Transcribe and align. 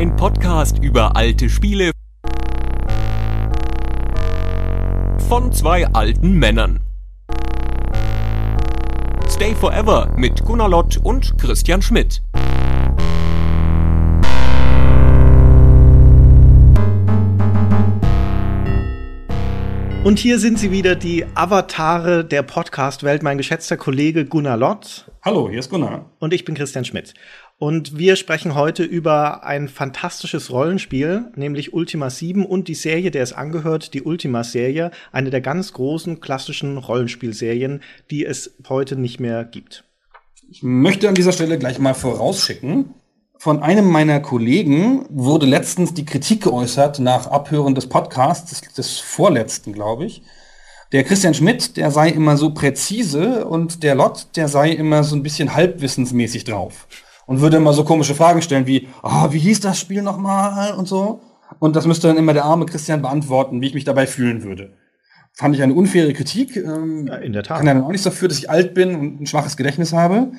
Ein 0.00 0.16
Podcast 0.16 0.78
über 0.82 1.14
alte 1.14 1.50
Spiele 1.50 1.90
von 5.28 5.52
zwei 5.52 5.86
alten 5.88 6.38
Männern. 6.38 6.80
Stay 9.28 9.54
Forever 9.54 10.10
mit 10.16 10.42
Gunnar 10.42 10.70
Lott 10.70 10.96
und 10.96 11.36
Christian 11.36 11.82
Schmidt. 11.82 12.22
Und 20.02 20.18
hier 20.18 20.38
sind 20.38 20.58
sie 20.58 20.70
wieder, 20.70 20.96
die 20.96 21.26
Avatare 21.34 22.24
der 22.24 22.42
Podcast-Welt. 22.42 23.22
Mein 23.22 23.36
geschätzter 23.36 23.76
Kollege 23.76 24.24
Gunnar 24.24 24.56
Lott. 24.56 25.10
Hallo, 25.22 25.50
hier 25.50 25.58
ist 25.58 25.68
Gunnar. 25.68 26.06
Und 26.20 26.32
ich 26.32 26.46
bin 26.46 26.54
Christian 26.54 26.86
Schmidt. 26.86 27.12
Und 27.60 27.98
wir 27.98 28.16
sprechen 28.16 28.54
heute 28.54 28.84
über 28.84 29.44
ein 29.44 29.68
fantastisches 29.68 30.50
Rollenspiel, 30.50 31.26
nämlich 31.36 31.74
Ultima 31.74 32.08
7 32.08 32.46
und 32.46 32.68
die 32.68 32.74
Serie, 32.74 33.10
der 33.10 33.22
es 33.22 33.34
angehört, 33.34 33.92
die 33.92 34.00
Ultima-Serie, 34.00 34.90
eine 35.12 35.28
der 35.28 35.42
ganz 35.42 35.74
großen 35.74 36.20
klassischen 36.20 36.78
Rollenspielserien, 36.78 37.82
die 38.10 38.24
es 38.24 38.54
heute 38.70 38.96
nicht 38.96 39.20
mehr 39.20 39.44
gibt. 39.44 39.84
Ich 40.50 40.62
möchte 40.62 41.06
an 41.06 41.14
dieser 41.14 41.32
Stelle 41.32 41.58
gleich 41.58 41.78
mal 41.78 41.92
vorausschicken, 41.92 42.94
von 43.36 43.62
einem 43.62 43.84
meiner 43.90 44.20
Kollegen 44.20 45.04
wurde 45.10 45.44
letztens 45.44 45.92
die 45.92 46.06
Kritik 46.06 46.44
geäußert 46.44 46.98
nach 46.98 47.26
Abhören 47.26 47.74
des 47.74 47.90
Podcasts, 47.90 48.48
des, 48.48 48.72
des 48.72 48.98
vorletzten, 49.00 49.74
glaube 49.74 50.06
ich. 50.06 50.22
Der 50.92 51.04
Christian 51.04 51.34
Schmidt, 51.34 51.76
der 51.76 51.90
sei 51.90 52.08
immer 52.08 52.38
so 52.38 52.54
präzise 52.54 53.44
und 53.44 53.82
der 53.82 53.96
Lott, 53.96 54.28
der 54.36 54.48
sei 54.48 54.70
immer 54.70 55.04
so 55.04 55.14
ein 55.14 55.22
bisschen 55.22 55.54
halbwissensmäßig 55.54 56.44
drauf. 56.44 56.86
Und 57.30 57.40
würde 57.40 57.58
immer 57.58 57.72
so 57.72 57.84
komische 57.84 58.16
Fragen 58.16 58.42
stellen 58.42 58.66
wie, 58.66 58.88
oh, 59.04 59.30
wie 59.30 59.38
hieß 59.38 59.60
das 59.60 59.78
Spiel 59.78 60.02
nochmal 60.02 60.74
und 60.74 60.88
so. 60.88 61.20
Und 61.60 61.76
das 61.76 61.86
müsste 61.86 62.08
dann 62.08 62.16
immer 62.16 62.32
der 62.32 62.44
arme 62.44 62.66
Christian 62.66 63.02
beantworten, 63.02 63.60
wie 63.60 63.68
ich 63.68 63.74
mich 63.74 63.84
dabei 63.84 64.08
fühlen 64.08 64.42
würde. 64.42 64.72
Fand 65.32 65.54
ich 65.54 65.62
eine 65.62 65.74
unfaire 65.74 66.12
Kritik. 66.12 66.56
Ähm, 66.56 67.06
ja, 67.06 67.14
in 67.14 67.32
der 67.32 67.44
Tat. 67.44 67.58
Kann 67.58 67.68
ja 67.68 67.74
dann 67.74 67.84
auch 67.84 67.92
nichts 67.92 68.02
dafür, 68.02 68.26
dass 68.26 68.38
ich 68.38 68.50
alt 68.50 68.74
bin 68.74 68.96
und 68.96 69.20
ein 69.20 69.26
schwaches 69.26 69.56
Gedächtnis 69.56 69.92
habe. 69.92 70.32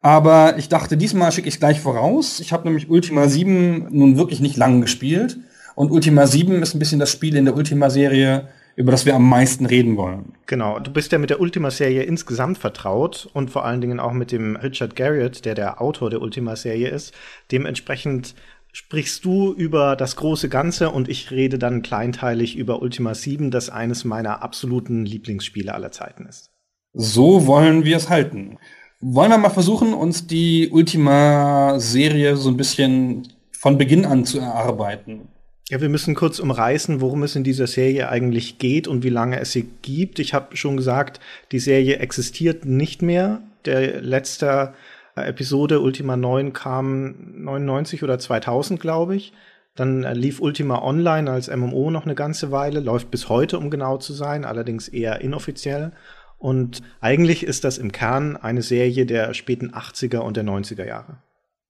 Aber 0.00 0.56
ich 0.56 0.70
dachte, 0.70 0.96
diesmal 0.96 1.32
schicke 1.32 1.48
ich 1.48 1.56
es 1.56 1.60
gleich 1.60 1.82
voraus. 1.82 2.40
Ich 2.40 2.54
habe 2.54 2.64
nämlich 2.64 2.88
Ultima 2.88 3.28
7 3.28 3.88
nun 3.90 4.16
wirklich 4.16 4.40
nicht 4.40 4.56
lang 4.56 4.80
gespielt. 4.80 5.36
Und 5.74 5.90
Ultima 5.90 6.26
7 6.26 6.62
ist 6.62 6.74
ein 6.74 6.78
bisschen 6.78 6.98
das 6.98 7.10
Spiel 7.10 7.36
in 7.36 7.44
der 7.44 7.54
Ultima-Serie, 7.54 8.48
über 8.76 8.90
das 8.92 9.06
wir 9.06 9.14
am 9.14 9.28
meisten 9.28 9.66
reden 9.66 9.96
wollen. 9.96 10.34
Genau, 10.46 10.78
du 10.78 10.90
bist 10.92 11.12
ja 11.12 11.18
mit 11.18 11.30
der 11.30 11.40
Ultima-Serie 11.40 12.02
insgesamt 12.02 12.58
vertraut 12.58 13.28
und 13.32 13.50
vor 13.50 13.64
allen 13.64 13.80
Dingen 13.80 14.00
auch 14.00 14.12
mit 14.12 14.32
dem 14.32 14.56
Richard 14.56 14.96
Garriott, 14.96 15.44
der 15.44 15.54
der 15.54 15.80
Autor 15.80 16.10
der 16.10 16.22
Ultima-Serie 16.22 16.88
ist. 16.88 17.12
Dementsprechend 17.50 18.34
sprichst 18.72 19.24
du 19.24 19.52
über 19.52 19.96
das 19.96 20.16
große 20.16 20.48
Ganze 20.48 20.90
und 20.90 21.08
ich 21.08 21.30
rede 21.30 21.58
dann 21.58 21.82
kleinteilig 21.82 22.56
über 22.56 22.80
Ultima 22.80 23.14
7, 23.14 23.50
das 23.50 23.68
eines 23.68 24.04
meiner 24.04 24.42
absoluten 24.42 25.04
Lieblingsspiele 25.04 25.74
aller 25.74 25.92
Zeiten 25.92 26.26
ist. 26.26 26.50
So 26.94 27.46
wollen 27.46 27.84
wir 27.84 27.96
es 27.96 28.08
halten. 28.08 28.58
Wollen 29.00 29.30
wir 29.30 29.38
mal 29.38 29.50
versuchen, 29.50 29.94
uns 29.94 30.26
die 30.26 30.70
Ultima-Serie 30.70 32.36
so 32.36 32.48
ein 32.48 32.56
bisschen 32.56 33.28
von 33.50 33.76
Beginn 33.76 34.06
an 34.06 34.24
zu 34.24 34.38
erarbeiten? 34.38 35.28
Ja, 35.72 35.80
wir 35.80 35.88
müssen 35.88 36.14
kurz 36.14 36.38
umreißen, 36.38 37.00
worum 37.00 37.22
es 37.22 37.34
in 37.34 37.44
dieser 37.44 37.66
Serie 37.66 38.10
eigentlich 38.10 38.58
geht 38.58 38.86
und 38.86 39.02
wie 39.04 39.08
lange 39.08 39.40
es 39.40 39.52
sie 39.52 39.70
gibt. 39.80 40.18
Ich 40.18 40.34
habe 40.34 40.54
schon 40.54 40.76
gesagt, 40.76 41.18
die 41.50 41.60
Serie 41.60 41.96
existiert 41.96 42.66
nicht 42.66 43.00
mehr. 43.00 43.40
Der 43.64 44.02
letzte 44.02 44.74
Episode 45.14 45.80
Ultima 45.80 46.18
9 46.18 46.52
kam 46.52 47.14
99 47.36 48.02
oder 48.02 48.18
2000, 48.18 48.80
glaube 48.80 49.16
ich. 49.16 49.32
Dann 49.74 50.02
lief 50.02 50.40
Ultima 50.42 50.82
Online 50.82 51.30
als 51.30 51.48
MMO 51.48 51.90
noch 51.90 52.04
eine 52.04 52.14
ganze 52.14 52.50
Weile, 52.50 52.80
läuft 52.80 53.10
bis 53.10 53.30
heute, 53.30 53.56
um 53.56 53.70
genau 53.70 53.96
zu 53.96 54.12
sein, 54.12 54.44
allerdings 54.44 54.88
eher 54.88 55.22
inoffiziell. 55.22 55.92
Und 56.36 56.82
eigentlich 57.00 57.44
ist 57.44 57.64
das 57.64 57.78
im 57.78 57.92
Kern 57.92 58.36
eine 58.36 58.60
Serie 58.60 59.06
der 59.06 59.32
späten 59.32 59.70
80er 59.70 60.18
und 60.18 60.36
der 60.36 60.44
90er 60.44 60.84
Jahre. 60.84 61.16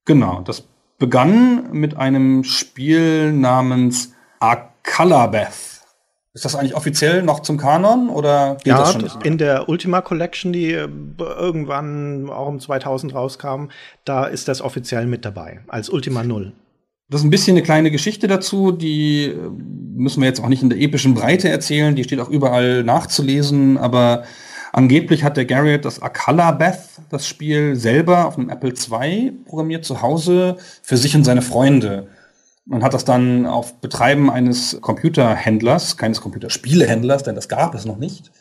Genau, 0.03 0.41
das 0.41 0.67
begann 0.97 1.71
mit 1.71 1.97
einem 1.97 2.43
Spiel 2.43 3.31
namens 3.33 4.13
Akalabeth. 4.39 5.73
Ist 6.35 6.45
das 6.45 6.55
eigentlich 6.55 6.75
offiziell 6.75 7.21
noch 7.21 7.41
zum 7.41 7.57
Kanon 7.57 8.09
oder 8.09 8.55
geht 8.55 8.67
ja, 8.67 8.79
das 8.79 8.93
schon? 8.93 9.21
in 9.23 9.37
der 9.37 9.69
Ultima 9.69 10.01
Collection, 10.01 10.51
die 10.51 10.71
äh, 10.71 10.87
irgendwann 11.19 12.27
auch 12.29 12.47
um 12.47 12.59
2000 12.59 13.13
rauskam, 13.13 13.67
da 14.03 14.25
ist 14.25 14.47
das 14.47 14.61
offiziell 14.61 15.05
mit 15.05 15.25
dabei 15.25 15.59
als 15.67 15.89
Ultima 15.89 16.23
0. 16.23 16.53
Das 17.09 17.21
ist 17.21 17.25
ein 17.25 17.29
bisschen 17.29 17.55
eine 17.55 17.63
kleine 17.63 17.91
Geschichte 17.91 18.27
dazu, 18.27 18.71
die 18.71 19.25
äh, 19.25 19.35
müssen 19.95 20.21
wir 20.21 20.27
jetzt 20.27 20.41
auch 20.41 20.47
nicht 20.47 20.63
in 20.63 20.71
der 20.71 20.79
epischen 20.79 21.13
Breite 21.13 21.49
erzählen, 21.49 21.95
die 21.95 22.03
steht 22.03 22.19
auch 22.19 22.29
überall 22.29 22.83
nachzulesen, 22.83 23.77
aber 23.77 24.23
Angeblich 24.75 25.23
hat 25.23 25.37
der 25.37 25.45
Garrett 25.45 25.85
das 25.85 26.01
Akalabeth, 26.01 26.79
das 27.11 27.27
Spiel, 27.27 27.75
selber 27.75 28.25
auf 28.25 28.39
einem 28.39 28.49
Apple 28.49 28.73
II 28.73 29.31
programmiert 29.45 29.85
zu 29.85 30.01
Hause 30.01 30.57
für 30.81 30.97
sich 30.97 31.15
und 31.15 31.23
seine 31.23 31.43
Freunde. 31.43 32.07
Man 32.65 32.83
hat 32.83 32.95
das 32.95 33.05
dann 33.05 33.45
auf 33.45 33.79
Betreiben 33.81 34.31
eines 34.31 34.79
Computerhändlers, 34.81 35.95
keines 35.95 36.21
Computerspielehändlers, 36.21 37.21
denn 37.21 37.35
das 37.35 37.49
gab 37.49 37.75
es 37.75 37.85
noch 37.85 37.97
nicht, 37.97 38.31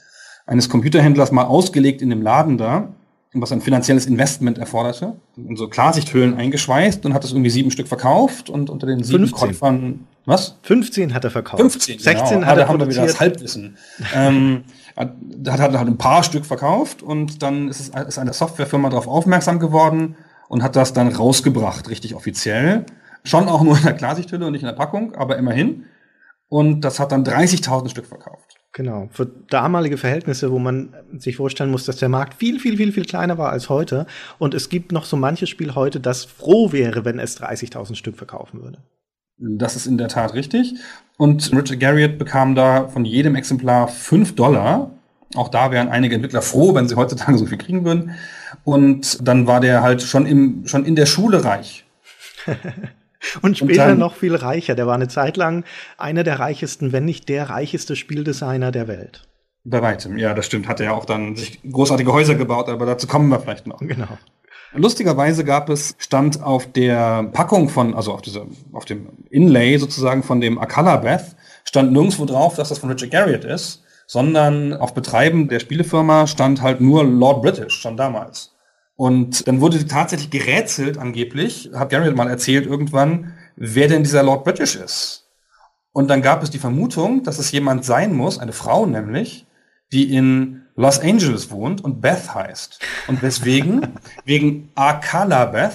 eines 0.47 0.71
Computerhändlers 0.71 1.33
mal 1.33 1.45
ausgelegt 1.45 2.01
in 2.01 2.09
dem 2.09 2.23
Laden 2.23 2.57
da, 2.57 2.95
was 3.35 3.51
ein 3.51 3.63
finanzielles 3.63 4.07
Investment 4.07 4.59
erforderte, 4.59 5.17
in 5.37 5.57
so 5.57 5.69
Klarsichthüllen 5.69 6.37
eingeschweißt 6.37 7.07
und 7.07 7.15
hat 7.15 7.25
das 7.25 7.33
irgendwie 7.33 7.51
sieben 7.51 7.71
Stück 7.71 7.89
verkauft 7.89 8.51
und 8.51 8.69
unter 8.69 8.87
den 8.87 9.03
sieben 9.03 9.27
15. 9.27 9.39
Käufern, 9.39 10.07
was? 10.27 10.59
15 10.63 11.15
hat 11.15 11.25
er 11.25 11.31
verkauft. 11.31 11.61
15, 11.61 11.99
16 11.99 12.41
genau. 12.41 12.47
hat 12.47 12.59
er 12.59 12.69
haben 12.69 12.79
wir 12.79 12.89
wieder 12.89 13.07
das 13.07 13.21
Halbwissen. 13.21 13.79
ähm, 14.15 14.65
hat, 14.97 15.15
hat, 15.49 15.61
hat 15.61 15.87
ein 15.87 15.97
paar 15.97 16.23
Stück 16.23 16.45
verkauft 16.45 17.03
und 17.03 17.43
dann 17.43 17.69
ist, 17.69 17.81
es, 17.81 18.07
ist 18.07 18.19
eine 18.19 18.35
Softwarefirma 18.35 18.91
darauf 18.91 19.09
aufmerksam 19.09 19.59
geworden 19.59 20.17
und 20.49 20.63
hat 20.63 20.77
das 20.77 20.93
dann 20.93 21.09
rausgebracht, 21.09 21.89
richtig 21.89 22.15
offiziell. 22.15 22.85
Schon 23.25 23.49
auch 23.49 23.63
nur 23.63 23.79
in 23.79 23.85
der 23.85 23.95
Klarsichthülle 23.95 24.45
und 24.45 24.53
nicht 24.53 24.63
in 24.63 24.69
der 24.69 24.75
Packung, 24.75 25.15
aber 25.15 25.39
immerhin. 25.39 25.85
Und 26.53 26.83
das 26.83 27.01
hat 27.01 27.13
dann 27.13 27.25
30.000 27.25 27.89
Stück 27.89 28.05
verkauft. 28.05 28.59
Genau. 28.75 29.09
Für 29.11 29.25
damalige 29.25 29.97
Verhältnisse, 29.97 30.53
wo 30.53 30.59
man 30.59 30.93
sich 31.17 31.37
vorstellen 31.37 31.71
muss, 31.71 31.87
dass 31.87 31.97
der 31.97 32.11
Markt 32.11 32.35
viel, 32.35 32.61
viel, 32.61 32.77
viel, 32.77 32.93
viel 32.93 33.07
kleiner 33.07 33.39
war 33.39 33.49
als 33.49 33.71
heute. 33.71 34.07
Und 34.39 34.53
es 34.53 34.69
gibt 34.69 34.93
noch 34.93 35.07
so 35.07 35.17
manches 35.17 35.49
Spiel 35.49 35.75
heute, 35.75 35.99
das 35.99 36.27
froh 36.27 36.71
wäre, 36.71 37.07
wenn 37.07 37.19
es 37.19 37.41
30.000 37.41 37.95
Stück 37.95 38.19
verkaufen 38.19 38.63
würde. 38.63 38.83
Das 39.39 39.77
ist 39.77 39.87
in 39.87 39.97
der 39.97 40.09
Tat 40.09 40.35
richtig. 40.35 40.75
Und 41.17 41.51
Richard 41.57 41.81
Garriott 41.81 42.19
bekam 42.19 42.55
da 42.55 42.87
von 42.89 43.07
jedem 43.07 43.35
Exemplar 43.35 43.89
5 43.89 44.35
Dollar. 44.35 44.91
Auch 45.35 45.49
da 45.49 45.71
wären 45.71 45.89
einige 45.89 46.17
Entwickler 46.17 46.43
froh, 46.43 46.75
wenn 46.75 46.87
sie 46.87 46.97
heutzutage 46.97 47.39
so 47.39 47.47
viel 47.47 47.57
kriegen 47.57 47.87
würden. 47.87 48.11
Und 48.65 49.27
dann 49.27 49.47
war 49.47 49.61
der 49.61 49.83
halt 49.83 50.03
schon, 50.03 50.27
im, 50.27 50.67
schon 50.67 50.85
in 50.85 50.97
der 50.97 51.07
Schule 51.07 51.45
reich. 51.45 51.87
Und 53.41 53.59
später 53.59 53.85
und 53.85 53.89
dann, 53.91 53.99
noch 53.99 54.15
viel 54.15 54.35
reicher. 54.35 54.75
Der 54.75 54.87
war 54.87 54.95
eine 54.95 55.09
Zeit 55.09 55.37
lang 55.37 55.65
einer 55.99 56.25
der 56.25 56.39
reichsten, 56.39 56.93
wenn 56.93 57.05
nicht 57.05 57.29
der 57.29 57.51
reicheste 57.51 57.97
Spieldesigner 57.97 58.73
der 58.73 58.89
Welt. 58.89 59.29
Bei 59.65 59.81
weitem, 59.81 60.19
ja, 60.19 60.35
das 60.35 60.47
stimmt. 60.47 60.67
Hat 60.67 60.81
er 60.81 60.87
ja 60.87 60.93
auch 60.93 61.05
dann 61.05 61.37
sich 61.37 61.61
großartige 61.63 62.13
Häuser 62.13 62.35
gebaut, 62.35 62.69
aber 62.69 62.87
dazu 62.87 63.07
kommen 63.07 63.29
wir 63.29 63.39
vielleicht 63.39 63.67
noch. 63.67 63.79
Genau. 63.79 64.19
Lustigerweise 64.75 65.45
gab 65.45 65.69
es, 65.69 65.95
stand 65.99 66.43
auf 66.43 66.73
der 66.73 67.25
Packung 67.25 67.69
von, 67.69 67.95
also 67.95 68.13
auf, 68.13 68.23
dieser, 68.23 68.47
auf 68.73 68.87
dem 68.87 69.09
Inlay 69.31 69.77
sozusagen 69.77 70.23
von 70.23 70.41
dem 70.41 70.59
Akalabeth, 70.59 71.37
stand 71.65 71.93
nirgendwo 71.93 72.25
drauf, 72.25 72.57
dass 72.57 72.71
das 72.71 72.79
von 72.79 72.91
Richard 72.91 73.11
Garriott 73.11 73.45
ist, 73.45 73.83
sondern 74.07 74.73
auf 74.73 74.95
Betreiben 74.95 75.49
der 75.49 75.61
Spielefirma 75.61 76.27
stand 76.27 76.63
halt 76.63 76.81
nur 76.81 77.05
Lord 77.05 77.43
British, 77.43 77.75
schon 77.75 77.97
damals. 77.97 78.52
Und 79.03 79.49
dann 79.49 79.61
wurde 79.61 79.85
tatsächlich 79.89 80.31
gerätselt, 80.31 80.97
angeblich, 80.97 81.71
hat 81.75 81.91
Garriott 81.91 82.15
mal 82.15 82.31
erzählt 82.31 82.67
irgendwann, 82.67 83.33
wer 83.57 83.89
denn 83.89 84.05
dieser 84.05 84.23
Lord 84.23 84.45
British 84.45 84.77
ist. 84.77 85.29
Und 85.91 86.09
dann 86.09 86.23
gab 86.23 86.41
es 86.45 86.51
die 86.51 86.61
Vermutung, 86.61 87.25
dass 87.25 87.41
es 87.41 87.51
jemand 87.51 87.85
sein 87.85 88.15
muss, 88.15 88.39
eine 88.39 88.53
Frau 88.53 88.87
nämlich, 88.87 89.45
die 89.91 90.15
in 90.15 90.63
Los 90.77 91.01
Angeles 91.01 91.51
wohnt 91.51 91.83
und 91.83 92.01
Beth 92.01 92.33
heißt. 92.33 92.79
Und 93.09 93.23
weswegen? 93.23 93.89
Wegen 94.25 94.71
Akala 94.77 95.47
Beth, 95.47 95.75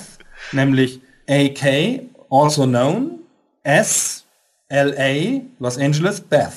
nämlich 0.54 1.02
AK, 1.30 2.04
also 2.30 2.66
known 2.66 3.20
as 3.66 4.24
LA, 4.70 5.42
Los 5.60 5.78
Angeles, 5.78 6.22
Beth. 6.22 6.54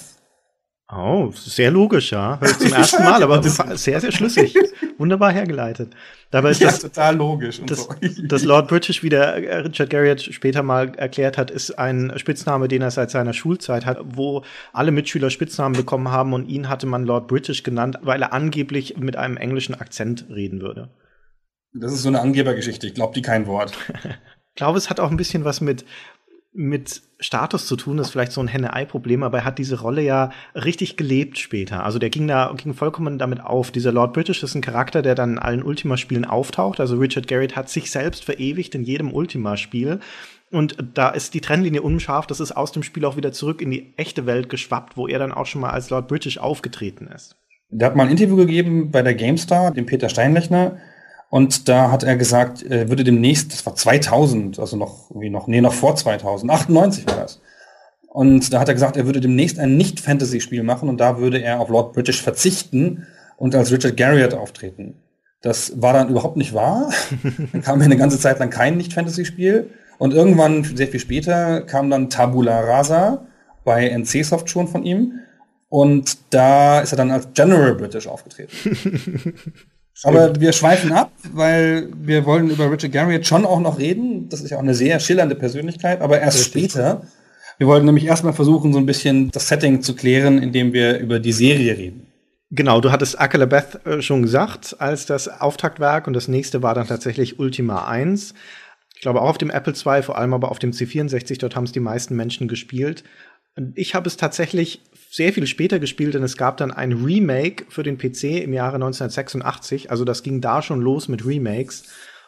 Oh, 0.88 1.32
sehr 1.32 1.72
logisch, 1.72 2.12
ja. 2.12 2.38
Zum 2.60 2.72
ersten 2.72 3.02
Mal, 3.02 3.24
aber 3.24 3.42
sehr, 3.76 4.00
sehr 4.00 4.12
schlüssig. 4.12 4.54
Wunderbar 5.00 5.32
hergeleitet. 5.32 5.94
Dabei 6.30 6.50
ist 6.50 6.60
ja, 6.60 6.68
das, 6.68 6.80
total 6.80 7.16
logisch. 7.16 7.62
das, 7.64 7.84
so. 7.84 7.94
das 8.22 8.44
Lord 8.44 8.68
British, 8.68 9.02
wie 9.02 9.08
der 9.08 9.64
Richard 9.64 9.88
Garriott 9.88 10.20
später 10.20 10.62
mal 10.62 10.92
erklärt 10.94 11.38
hat, 11.38 11.50
ist 11.50 11.78
ein 11.78 12.12
Spitzname, 12.16 12.68
den 12.68 12.82
er 12.82 12.90
seit 12.90 13.10
seiner 13.10 13.32
Schulzeit 13.32 13.86
hat, 13.86 13.98
wo 14.04 14.44
alle 14.74 14.90
Mitschüler 14.90 15.30
Spitznamen 15.30 15.74
bekommen 15.74 16.10
haben 16.10 16.34
und 16.34 16.50
ihn 16.50 16.68
hatte 16.68 16.84
man 16.84 17.06
Lord 17.06 17.28
British 17.28 17.62
genannt, 17.62 17.98
weil 18.02 18.20
er 18.20 18.34
angeblich 18.34 18.98
mit 18.98 19.16
einem 19.16 19.38
englischen 19.38 19.74
Akzent 19.74 20.26
reden 20.28 20.60
würde. 20.60 20.90
Das 21.72 21.94
ist 21.94 22.02
so 22.02 22.08
eine 22.08 22.20
Angebergeschichte. 22.20 22.86
Ich 22.86 22.92
glaube 22.92 23.14
die 23.14 23.22
kein 23.22 23.46
Wort. 23.46 23.72
ich 24.04 24.54
glaube, 24.54 24.76
es 24.76 24.90
hat 24.90 25.00
auch 25.00 25.10
ein 25.10 25.16
bisschen 25.16 25.46
was 25.46 25.62
mit 25.62 25.86
mit 26.52 27.02
Status 27.20 27.66
zu 27.66 27.76
tun, 27.76 27.96
das 27.96 28.08
ist 28.08 28.12
vielleicht 28.12 28.32
so 28.32 28.40
ein 28.40 28.48
Henne-Ei-Problem, 28.48 29.22
aber 29.22 29.38
er 29.38 29.44
hat 29.44 29.58
diese 29.58 29.80
Rolle 29.80 30.02
ja 30.02 30.30
richtig 30.54 30.96
gelebt 30.96 31.38
später. 31.38 31.84
Also 31.84 31.98
der 31.98 32.10
ging 32.10 32.26
da 32.26 32.52
ging 32.56 32.74
vollkommen 32.74 33.18
damit 33.18 33.40
auf. 33.40 33.70
Dieser 33.70 33.92
Lord 33.92 34.12
British 34.14 34.42
ist 34.42 34.54
ein 34.54 34.62
Charakter, 34.62 35.02
der 35.02 35.14
dann 35.14 35.32
in 35.32 35.38
allen 35.38 35.62
Ultima-Spielen 35.62 36.24
auftaucht. 36.24 36.80
Also 36.80 36.96
Richard 36.96 37.28
Garriott 37.28 37.56
hat 37.56 37.68
sich 37.68 37.90
selbst 37.90 38.24
verewigt 38.24 38.74
in 38.74 38.82
jedem 38.82 39.12
Ultima-Spiel. 39.12 40.00
Und 40.50 40.76
da 40.94 41.10
ist 41.10 41.34
die 41.34 41.40
Trennlinie 41.40 41.82
unscharf, 41.82 42.26
das 42.26 42.40
ist 42.40 42.52
aus 42.52 42.72
dem 42.72 42.82
Spiel 42.82 43.04
auch 43.04 43.16
wieder 43.16 43.32
zurück 43.32 43.62
in 43.62 43.70
die 43.70 43.94
echte 43.96 44.26
Welt 44.26 44.48
geschwappt, 44.48 44.96
wo 44.96 45.06
er 45.06 45.20
dann 45.20 45.32
auch 45.32 45.46
schon 45.46 45.60
mal 45.60 45.70
als 45.70 45.90
Lord 45.90 46.08
British 46.08 46.38
aufgetreten 46.38 47.06
ist. 47.06 47.36
Der 47.68 47.86
hat 47.86 47.94
mal 47.94 48.04
ein 48.04 48.10
Interview 48.10 48.34
gegeben 48.34 48.90
bei 48.90 49.02
der 49.02 49.14
GameStar, 49.14 49.70
dem 49.70 49.86
Peter 49.86 50.08
Steinlechner, 50.08 50.78
und 51.30 51.68
da 51.68 51.92
hat 51.92 52.02
er 52.02 52.16
gesagt, 52.16 52.64
er 52.64 52.88
würde 52.88 53.04
demnächst, 53.04 53.52
das 53.52 53.64
war 53.64 53.76
2000, 53.76 54.58
also 54.58 54.76
noch, 54.76 55.10
wie 55.14 55.30
noch, 55.30 55.46
nee, 55.46 55.60
noch 55.60 55.72
vor 55.72 55.94
2000, 55.94 56.50
98 56.50 57.06
war 57.06 57.16
das. 57.16 57.40
Und 58.08 58.52
da 58.52 58.58
hat 58.58 58.66
er 58.66 58.74
gesagt, 58.74 58.96
er 58.96 59.06
würde 59.06 59.20
demnächst 59.20 59.60
ein 59.60 59.76
Nicht-Fantasy-Spiel 59.76 60.64
machen 60.64 60.88
und 60.88 60.98
da 60.98 61.18
würde 61.18 61.40
er 61.40 61.60
auf 61.60 61.68
Lord 61.68 61.92
British 61.92 62.20
verzichten 62.20 63.06
und 63.36 63.54
als 63.54 63.70
Richard 63.70 63.96
Garriott 63.96 64.34
auftreten. 64.34 64.96
Das 65.40 65.80
war 65.80 65.92
dann 65.92 66.08
überhaupt 66.08 66.36
nicht 66.36 66.52
wahr. 66.52 66.90
dann 67.52 67.62
kam 67.62 67.80
eine 67.80 67.96
ganze 67.96 68.18
Zeit 68.18 68.40
lang 68.40 68.50
kein 68.50 68.76
Nicht-Fantasy-Spiel. 68.76 69.70
Und 69.98 70.12
irgendwann, 70.12 70.64
sehr 70.64 70.88
viel 70.88 70.98
später, 70.98 71.60
kam 71.60 71.90
dann 71.90 72.10
Tabula 72.10 72.58
Rasa 72.58 73.24
bei 73.64 73.88
NC-Soft 73.88 74.50
schon 74.50 74.66
von 74.66 74.82
ihm. 74.82 75.20
Und 75.68 76.18
da 76.30 76.80
ist 76.80 76.92
er 76.92 76.96
dann 76.96 77.12
als 77.12 77.28
General 77.34 77.76
British 77.76 78.08
aufgetreten. 78.08 78.50
Aber 80.02 80.40
wir 80.40 80.52
schweifen 80.52 80.92
ab, 80.92 81.12
weil 81.32 81.88
wir 81.94 82.24
wollen 82.24 82.50
über 82.50 82.70
Richard 82.70 82.92
Garriott 82.92 83.26
schon 83.26 83.44
auch 83.44 83.60
noch 83.60 83.78
reden. 83.78 84.28
Das 84.28 84.40
ist 84.40 84.50
ja 84.50 84.56
auch 84.56 84.62
eine 84.62 84.74
sehr 84.74 84.98
schillernde 85.00 85.34
Persönlichkeit, 85.34 86.00
aber 86.00 86.20
erst 86.20 86.38
Richtig. 86.38 86.72
später. 86.72 87.02
Wir 87.58 87.66
wollten 87.66 87.84
nämlich 87.84 88.06
erstmal 88.06 88.32
versuchen, 88.32 88.72
so 88.72 88.78
ein 88.78 88.86
bisschen 88.86 89.30
das 89.30 89.48
Setting 89.48 89.82
zu 89.82 89.94
klären, 89.94 90.42
indem 90.42 90.72
wir 90.72 90.98
über 90.98 91.18
die 91.18 91.32
Serie 91.32 91.76
reden. 91.76 92.06
Genau, 92.50 92.80
du 92.80 92.90
hattest 92.90 93.20
Akelebeth 93.20 93.86
äh, 93.86 94.02
schon 94.02 94.22
gesagt 94.22 94.76
als 94.78 95.06
das 95.06 95.28
Auftaktwerk 95.28 96.06
und 96.06 96.14
das 96.14 96.26
nächste 96.26 96.62
war 96.62 96.74
dann 96.74 96.88
tatsächlich 96.88 97.38
Ultima 97.38 97.86
1. 97.86 98.34
Ich 98.96 99.02
glaube 99.02 99.20
auch 99.20 99.30
auf 99.30 99.38
dem 99.38 99.50
Apple 99.50 99.74
II, 99.74 100.02
vor 100.02 100.18
allem 100.18 100.34
aber 100.34 100.50
auf 100.50 100.58
dem 100.58 100.72
C64, 100.72 101.38
dort 101.38 101.54
haben 101.54 101.64
es 101.64 101.72
die 101.72 101.80
meisten 101.80 102.16
Menschen 102.16 102.48
gespielt. 102.48 103.04
Ich 103.74 103.94
habe 103.94 104.08
es 104.08 104.16
tatsächlich 104.16 104.82
sehr 105.10 105.32
viel 105.32 105.46
später 105.48 105.80
gespielt, 105.80 106.14
denn 106.14 106.22
es 106.22 106.36
gab 106.36 106.56
dann 106.58 106.70
ein 106.70 106.92
Remake 106.92 107.64
für 107.68 107.82
den 107.82 107.98
PC 107.98 108.42
im 108.44 108.52
Jahre 108.52 108.76
1986. 108.76 109.90
Also 109.90 110.04
das 110.04 110.22
ging 110.22 110.40
da 110.40 110.62
schon 110.62 110.80
los 110.80 111.08
mit 111.08 111.26
Remakes. 111.26 111.82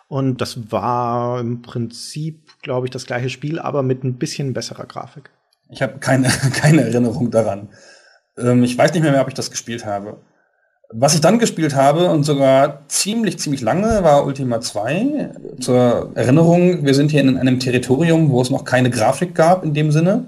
Und 0.08 0.40
das 0.40 0.72
war 0.72 1.40
im 1.40 1.62
Prinzip, 1.62 2.60
glaube 2.60 2.86
ich, 2.86 2.90
das 2.90 3.06
gleiche 3.06 3.30
Spiel, 3.30 3.60
aber 3.60 3.82
mit 3.82 4.02
ein 4.02 4.18
bisschen 4.18 4.52
besserer 4.52 4.84
Grafik. 4.84 5.30
Ich 5.70 5.80
habe 5.80 6.00
keine, 6.00 6.28
keine 6.54 6.82
Erinnerung 6.82 7.30
daran. 7.30 7.68
Ähm, 8.36 8.64
ich 8.64 8.76
weiß 8.76 8.92
nicht 8.92 9.02
mehr, 9.02 9.12
mehr, 9.12 9.22
ob 9.22 9.28
ich 9.28 9.34
das 9.34 9.52
gespielt 9.52 9.86
habe. 9.86 10.18
Was 10.90 11.14
ich 11.14 11.22
dann 11.22 11.38
gespielt 11.38 11.74
habe 11.74 12.10
und 12.10 12.24
sogar 12.24 12.86
ziemlich, 12.88 13.38
ziemlich 13.38 13.62
lange 13.62 14.02
war 14.02 14.26
Ultima 14.26 14.60
2. 14.60 15.30
Zur 15.60 16.10
Erinnerung, 16.14 16.84
wir 16.84 16.94
sind 16.94 17.10
hier 17.10 17.22
in 17.22 17.38
einem 17.38 17.60
Territorium, 17.60 18.30
wo 18.30 18.42
es 18.42 18.50
noch 18.50 18.64
keine 18.64 18.90
Grafik 18.90 19.34
gab 19.34 19.64
in 19.64 19.72
dem 19.72 19.92
Sinne. 19.92 20.26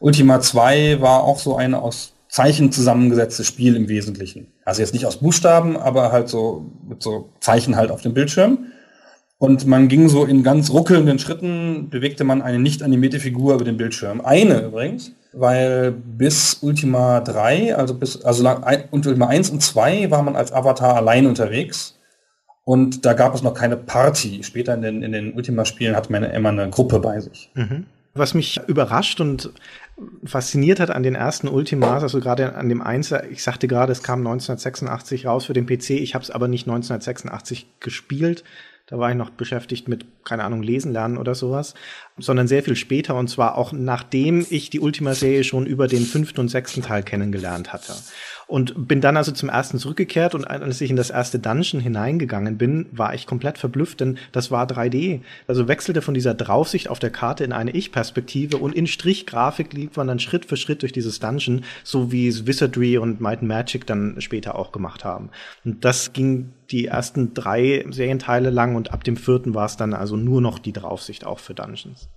Ultima 0.00 0.40
2 0.40 1.00
war 1.00 1.24
auch 1.24 1.38
so 1.38 1.56
ein 1.56 1.74
aus 1.74 2.12
Zeichen 2.28 2.70
zusammengesetztes 2.70 3.46
Spiel 3.46 3.74
im 3.74 3.88
Wesentlichen. 3.88 4.52
Also 4.64 4.82
jetzt 4.82 4.92
nicht 4.92 5.06
aus 5.06 5.18
Buchstaben, 5.18 5.76
aber 5.76 6.12
halt 6.12 6.28
so 6.28 6.66
mit 6.86 7.02
so 7.02 7.30
Zeichen 7.40 7.76
halt 7.76 7.90
auf 7.90 8.02
dem 8.02 8.14
Bildschirm. 8.14 8.66
Und 9.38 9.66
man 9.66 9.86
ging 9.88 10.08
so 10.08 10.24
in 10.24 10.42
ganz 10.42 10.70
ruckelnden 10.70 11.18
Schritten, 11.20 11.88
bewegte 11.90 12.24
man 12.24 12.42
eine 12.42 12.58
nicht 12.58 12.82
animierte 12.82 13.20
Figur 13.20 13.54
über 13.54 13.64
den 13.64 13.76
Bildschirm. 13.76 14.20
Eine 14.20 14.62
übrigens, 14.62 15.12
weil 15.32 15.92
bis 15.92 16.58
Ultima 16.60 17.20
3, 17.20 17.76
also 17.76 17.94
bis, 17.94 18.24
also 18.24 18.48
Ultima 18.90 19.28
1 19.28 19.50
und 19.50 19.62
2 19.62 20.10
war 20.10 20.22
man 20.22 20.34
als 20.34 20.52
Avatar 20.52 20.96
allein 20.96 21.26
unterwegs. 21.26 21.94
Und 22.64 23.06
da 23.06 23.14
gab 23.14 23.34
es 23.34 23.42
noch 23.42 23.54
keine 23.54 23.76
Party. 23.76 24.42
Später 24.42 24.74
in 24.74 24.82
den, 24.82 25.02
in 25.02 25.12
den 25.12 25.32
Ultima-Spielen 25.32 25.96
hatte 25.96 26.12
man 26.12 26.24
immer 26.24 26.50
eine 26.50 26.68
Gruppe 26.68 26.98
bei 26.98 27.20
sich. 27.20 27.50
Mhm. 27.54 27.86
Was 28.18 28.34
mich 28.34 28.60
überrascht 28.66 29.20
und 29.20 29.52
fasziniert 30.24 30.80
hat 30.80 30.90
an 30.90 31.02
den 31.02 31.14
ersten 31.14 31.48
Ultimas, 31.48 32.02
also 32.02 32.20
gerade 32.20 32.54
an 32.54 32.68
dem 32.68 32.82
Einser, 32.82 33.28
ich 33.30 33.42
sagte 33.42 33.68
gerade, 33.68 33.92
es 33.92 34.02
kam 34.02 34.20
1986 34.20 35.26
raus 35.26 35.46
für 35.46 35.52
den 35.52 35.66
PC, 35.66 35.90
ich 35.90 36.14
habe 36.14 36.22
es 36.22 36.30
aber 36.30 36.48
nicht 36.48 36.66
1986 36.66 37.66
gespielt, 37.80 38.44
da 38.86 38.98
war 38.98 39.10
ich 39.10 39.16
noch 39.16 39.28
beschäftigt 39.28 39.86
mit, 39.86 40.06
keine 40.24 40.44
Ahnung, 40.44 40.62
Lesen 40.62 40.92
lernen 40.92 41.18
oder 41.18 41.34
sowas, 41.34 41.74
sondern 42.16 42.48
sehr 42.48 42.62
viel 42.62 42.74
später 42.74 43.16
und 43.16 43.28
zwar 43.28 43.58
auch 43.58 43.72
nachdem 43.72 44.46
ich 44.48 44.70
die 44.70 44.80
Ultima-Serie 44.80 45.44
schon 45.44 45.66
über 45.66 45.88
den 45.88 46.04
fünften 46.04 46.40
und 46.40 46.48
sechsten 46.48 46.82
Teil 46.82 47.02
kennengelernt 47.02 47.72
hatte. 47.72 47.92
Und 48.48 48.88
bin 48.88 49.02
dann 49.02 49.18
also 49.18 49.30
zum 49.30 49.50
ersten 49.50 49.78
zurückgekehrt 49.78 50.34
und 50.34 50.46
als 50.46 50.80
ich 50.80 50.88
in 50.88 50.96
das 50.96 51.10
erste 51.10 51.38
Dungeon 51.38 51.82
hineingegangen 51.82 52.56
bin, 52.56 52.86
war 52.92 53.12
ich 53.12 53.26
komplett 53.26 53.58
verblüfft, 53.58 54.00
denn 54.00 54.16
das 54.32 54.50
war 54.50 54.66
3D. 54.66 55.20
Also 55.46 55.68
wechselte 55.68 56.00
von 56.00 56.14
dieser 56.14 56.32
Draufsicht 56.32 56.88
auf 56.88 56.98
der 56.98 57.10
Karte 57.10 57.44
in 57.44 57.52
eine 57.52 57.72
Ich-Perspektive 57.72 58.56
und 58.56 58.74
in 58.74 58.86
Strichgrafik 58.86 59.74
lief 59.74 59.96
man 59.96 60.06
dann 60.06 60.18
Schritt 60.18 60.46
für 60.46 60.56
Schritt 60.56 60.80
durch 60.80 60.92
dieses 60.92 61.20
Dungeon, 61.20 61.62
so 61.84 62.10
wie 62.10 62.26
es 62.26 62.46
Wizardry 62.46 62.96
und 62.96 63.20
Might 63.20 63.40
and 63.40 63.48
Magic 63.48 63.86
dann 63.86 64.18
später 64.22 64.54
auch 64.54 64.72
gemacht 64.72 65.04
haben. 65.04 65.28
Und 65.66 65.84
das 65.84 66.14
ging 66.14 66.54
die 66.70 66.86
ersten 66.86 67.34
drei 67.34 67.84
Serienteile 67.90 68.48
lang 68.48 68.76
und 68.76 68.92
ab 68.92 69.04
dem 69.04 69.18
vierten 69.18 69.54
war 69.54 69.66
es 69.66 69.76
dann 69.76 69.92
also 69.92 70.16
nur 70.16 70.40
noch 70.40 70.58
die 70.58 70.72
Draufsicht 70.72 71.26
auch 71.26 71.38
für 71.38 71.52
Dungeons. 71.52 72.08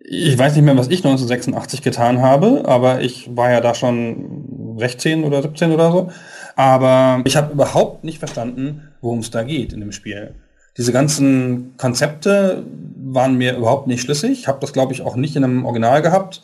Ich 0.00 0.38
weiß 0.38 0.54
nicht 0.54 0.64
mehr, 0.64 0.76
was 0.76 0.88
ich 0.88 1.04
1986 1.04 1.82
getan 1.82 2.20
habe, 2.22 2.62
aber 2.66 3.00
ich 3.00 3.36
war 3.36 3.50
ja 3.50 3.60
da 3.60 3.74
schon 3.74 4.76
16 4.78 5.24
oder 5.24 5.42
17 5.42 5.70
oder 5.70 5.92
so. 5.92 6.10
Aber 6.56 7.22
ich 7.24 7.36
habe 7.36 7.52
überhaupt 7.52 8.04
nicht 8.04 8.18
verstanden, 8.18 8.88
worum 9.00 9.20
es 9.20 9.30
da 9.30 9.42
geht 9.42 9.72
in 9.72 9.80
dem 9.80 9.92
Spiel. 9.92 10.34
Diese 10.76 10.92
ganzen 10.92 11.76
Konzepte 11.76 12.64
waren 12.96 13.36
mir 13.36 13.56
überhaupt 13.56 13.86
nicht 13.86 14.00
schlüssig. 14.00 14.40
Ich 14.40 14.48
habe 14.48 14.60
das, 14.60 14.72
glaube 14.72 14.92
ich, 14.92 15.02
auch 15.02 15.16
nicht 15.16 15.36
in 15.36 15.44
einem 15.44 15.64
Original 15.64 16.02
gehabt. 16.02 16.42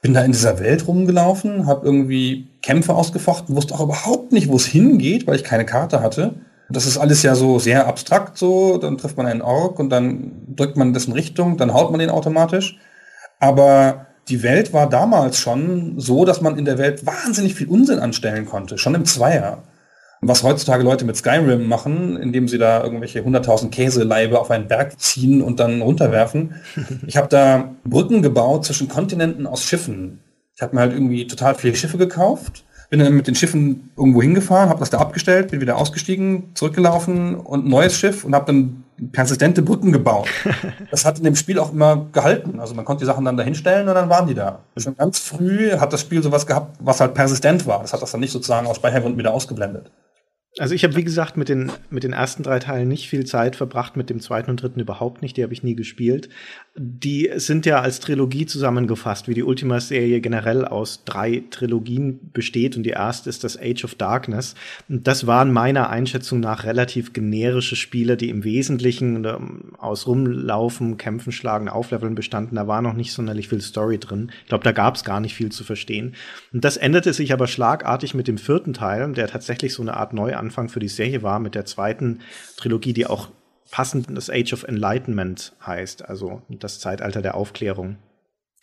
Bin 0.00 0.14
da 0.14 0.24
in 0.24 0.32
dieser 0.32 0.58
Welt 0.60 0.86
rumgelaufen, 0.86 1.66
habe 1.66 1.86
irgendwie 1.86 2.48
Kämpfe 2.62 2.94
ausgefochten, 2.94 3.56
wusste 3.56 3.74
auch 3.74 3.80
überhaupt 3.80 4.32
nicht, 4.32 4.48
wo 4.48 4.56
es 4.56 4.66
hingeht, 4.66 5.26
weil 5.26 5.36
ich 5.36 5.44
keine 5.44 5.64
Karte 5.64 6.00
hatte. 6.00 6.34
Das 6.70 6.86
ist 6.86 6.98
alles 6.98 7.22
ja 7.22 7.34
so 7.34 7.58
sehr 7.58 7.86
abstrakt 7.86 8.38
so, 8.38 8.78
dann 8.78 8.96
trifft 8.96 9.16
man 9.16 9.26
einen 9.26 9.42
Ork 9.42 9.78
und 9.78 9.90
dann 9.90 10.32
drückt 10.56 10.76
man 10.76 10.92
dessen 10.94 11.12
Richtung, 11.12 11.56
dann 11.56 11.74
haut 11.74 11.90
man 11.90 12.00
den 12.00 12.10
automatisch. 12.10 12.78
Aber 13.38 14.06
die 14.28 14.42
Welt 14.42 14.72
war 14.72 14.88
damals 14.88 15.38
schon 15.38 16.00
so, 16.00 16.24
dass 16.24 16.40
man 16.40 16.58
in 16.58 16.64
der 16.64 16.78
Welt 16.78 17.04
wahnsinnig 17.04 17.54
viel 17.54 17.68
Unsinn 17.68 17.98
anstellen 17.98 18.46
konnte, 18.46 18.78
schon 18.78 18.94
im 18.94 19.04
Zweier. 19.04 19.62
Was 20.22 20.42
heutzutage 20.42 20.82
Leute 20.82 21.04
mit 21.04 21.16
Skyrim 21.16 21.68
machen, 21.68 22.16
indem 22.16 22.48
sie 22.48 22.56
da 22.56 22.82
irgendwelche 22.82 23.20
100.000 23.20 23.68
Käseleibe 23.68 24.40
auf 24.40 24.50
einen 24.50 24.68
Berg 24.68 24.98
ziehen 24.98 25.42
und 25.42 25.60
dann 25.60 25.82
runterwerfen. 25.82 26.54
Ich 27.06 27.18
habe 27.18 27.28
da 27.28 27.74
Brücken 27.84 28.22
gebaut 28.22 28.64
zwischen 28.64 28.88
Kontinenten 28.88 29.46
aus 29.46 29.64
Schiffen. 29.64 30.20
Ich 30.56 30.62
habe 30.62 30.74
mir 30.74 30.80
halt 30.80 30.92
irgendwie 30.94 31.26
total 31.26 31.54
viele 31.54 31.74
Schiffe 31.74 31.98
gekauft 31.98 32.64
bin 32.94 33.04
dann 33.04 33.16
mit 33.16 33.26
den 33.26 33.34
Schiffen 33.34 33.90
irgendwo 33.96 34.22
hingefahren, 34.22 34.68
habe 34.68 34.78
das 34.78 34.88
da 34.88 34.98
abgestellt, 34.98 35.50
bin 35.50 35.60
wieder 35.60 35.78
ausgestiegen, 35.78 36.54
zurückgelaufen 36.54 37.34
und 37.34 37.66
ein 37.66 37.68
neues 37.68 37.98
Schiff 37.98 38.24
und 38.24 38.36
habe 38.36 38.46
dann 38.46 38.84
persistente 39.10 39.62
Brücken 39.62 39.90
gebaut. 39.90 40.28
Das 40.92 41.04
hat 41.04 41.18
in 41.18 41.24
dem 41.24 41.34
Spiel 41.34 41.58
auch 41.58 41.72
immer 41.72 42.06
gehalten. 42.12 42.60
Also 42.60 42.76
man 42.76 42.84
konnte 42.84 43.00
die 43.00 43.06
Sachen 43.06 43.24
dann 43.24 43.36
da 43.36 43.42
hinstellen 43.42 43.88
und 43.88 43.96
dann 43.96 44.08
waren 44.08 44.28
die 44.28 44.34
da. 44.34 44.60
Schon 44.76 44.96
ganz 44.96 45.18
früh 45.18 45.72
hat 45.72 45.92
das 45.92 46.02
Spiel 46.02 46.22
sowas 46.22 46.46
gehabt, 46.46 46.76
was 46.78 47.00
halt 47.00 47.14
persistent 47.14 47.66
war. 47.66 47.80
Das 47.80 47.92
hat 47.92 48.00
das 48.00 48.12
dann 48.12 48.20
nicht 48.20 48.30
sozusagen 48.30 48.68
aus 48.68 48.76
Speichergründen 48.76 49.18
wieder 49.18 49.34
ausgeblendet. 49.34 49.90
Also 50.58 50.76
ich 50.76 50.84
habe, 50.84 50.94
wie 50.94 51.02
gesagt, 51.02 51.36
mit 51.36 51.48
den, 51.48 51.72
mit 51.90 52.04
den 52.04 52.12
ersten 52.12 52.44
drei 52.44 52.60
Teilen 52.60 52.86
nicht 52.86 53.08
viel 53.08 53.26
Zeit 53.26 53.56
verbracht, 53.56 53.96
mit 53.96 54.08
dem 54.08 54.20
zweiten 54.20 54.52
und 54.52 54.62
dritten 54.62 54.78
überhaupt 54.78 55.20
nicht, 55.20 55.36
die 55.36 55.42
habe 55.42 55.52
ich 55.52 55.64
nie 55.64 55.74
gespielt. 55.74 56.28
Die 56.76 57.30
sind 57.36 57.66
ja 57.66 57.80
als 57.80 58.00
Trilogie 58.00 58.46
zusammengefasst, 58.46 59.28
wie 59.28 59.34
die 59.34 59.44
Ultima-Serie 59.44 60.20
generell 60.20 60.64
aus 60.64 61.04
drei 61.04 61.44
Trilogien 61.50 62.32
besteht 62.32 62.76
und 62.76 62.82
die 62.82 62.90
erste 62.90 63.30
ist 63.30 63.44
das 63.44 63.56
Age 63.56 63.84
of 63.84 63.94
Darkness. 63.94 64.54
Und 64.88 65.06
das 65.06 65.26
waren 65.26 65.52
meiner 65.52 65.90
Einschätzung 65.90 66.40
nach 66.40 66.64
relativ 66.64 67.12
generische 67.12 67.76
Spiele, 67.76 68.16
die 68.16 68.30
im 68.30 68.42
Wesentlichen 68.42 69.24
ähm, 69.24 69.72
aus 69.78 70.06
Rumlaufen, 70.06 70.96
Kämpfen, 70.96 71.30
Schlagen, 71.30 71.68
Aufleveln 71.68 72.16
bestanden. 72.16 72.56
Da 72.56 72.66
war 72.66 72.82
noch 72.82 72.94
nicht 72.94 73.12
sonderlich 73.12 73.48
viel 73.48 73.60
Story 73.60 73.98
drin. 73.98 74.32
Ich 74.42 74.48
glaube, 74.48 74.64
da 74.64 74.72
gab 74.72 74.96
es 74.96 75.04
gar 75.04 75.20
nicht 75.20 75.34
viel 75.34 75.52
zu 75.52 75.62
verstehen. 75.62 76.14
Und 76.52 76.64
das 76.64 76.76
änderte 76.76 77.12
sich 77.12 77.32
aber 77.32 77.46
schlagartig 77.46 78.14
mit 78.14 78.26
dem 78.26 78.38
vierten 78.38 78.72
Teil, 78.72 79.12
der 79.12 79.28
tatsächlich 79.28 79.74
so 79.74 79.82
eine 79.82 79.94
Art 79.94 80.12
Neuanfang 80.12 80.44
Anfang 80.44 80.68
für 80.68 80.80
die 80.80 80.88
Serie 80.88 81.22
war, 81.22 81.40
mit 81.40 81.54
der 81.54 81.64
zweiten 81.64 82.20
Trilogie, 82.56 82.92
die 82.92 83.06
auch 83.06 83.30
passend 83.74 84.06
das 84.16 84.30
Age 84.30 84.52
of 84.52 84.62
Enlightenment 84.62 85.52
heißt, 85.66 86.08
also 86.08 86.42
das 86.48 86.78
Zeitalter 86.78 87.22
der 87.22 87.34
Aufklärung. 87.34 87.96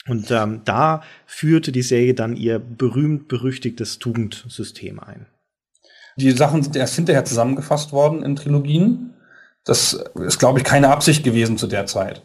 Und 0.07 0.31
ähm, 0.31 0.61
da 0.63 1.01
führte 1.25 1.73
die 1.73 1.81
Serie 1.81 2.13
dann 2.13 2.37
ihr 2.37 2.59
berühmt-berüchtigtes 2.59 3.99
Tugendsystem 3.99 5.01
ein. 5.01 5.25
Die 6.15 6.31
Sachen 6.31 6.63
sind 6.63 6.77
erst 6.77 6.95
hinterher 6.95 7.25
zusammengefasst 7.25 7.91
worden 7.91 8.23
in 8.23 8.37
Trilogien. 8.37 9.13
Das 9.65 9.91
ist, 10.15 10.39
glaube 10.39 10.59
ich, 10.59 10.63
keine 10.63 10.87
Absicht 10.87 11.25
gewesen 11.25 11.57
zu 11.57 11.67
der 11.67 11.87
Zeit. 11.87 12.21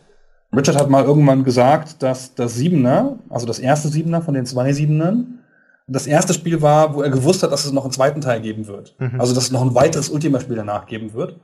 Richard 0.54 0.76
hat 0.76 0.88
mal 0.88 1.02
irgendwann 1.02 1.42
gesagt, 1.42 2.04
dass 2.04 2.36
das 2.36 2.54
Siebener, 2.54 3.18
also 3.28 3.46
das 3.46 3.58
erste 3.58 3.88
Siebener 3.88 4.22
von 4.22 4.34
den 4.34 4.46
zwei 4.46 4.72
Siebenern, 4.72 5.40
das 5.88 6.06
erste 6.06 6.34
Spiel 6.34 6.62
war, 6.62 6.94
wo 6.94 7.02
er 7.02 7.10
gewusst 7.10 7.42
hat, 7.42 7.50
dass 7.50 7.64
es 7.64 7.72
noch 7.72 7.82
einen 7.82 7.92
zweiten 7.92 8.20
Teil 8.20 8.40
geben 8.40 8.68
wird. 8.68 8.94
Mhm. 9.00 9.20
Also 9.20 9.34
dass 9.34 9.44
es 9.44 9.50
noch 9.50 9.62
ein 9.62 9.74
weiteres 9.74 10.08
Ultima-Spiel 10.08 10.54
danach 10.54 10.86
geben 10.86 11.14
wird. 11.14 11.40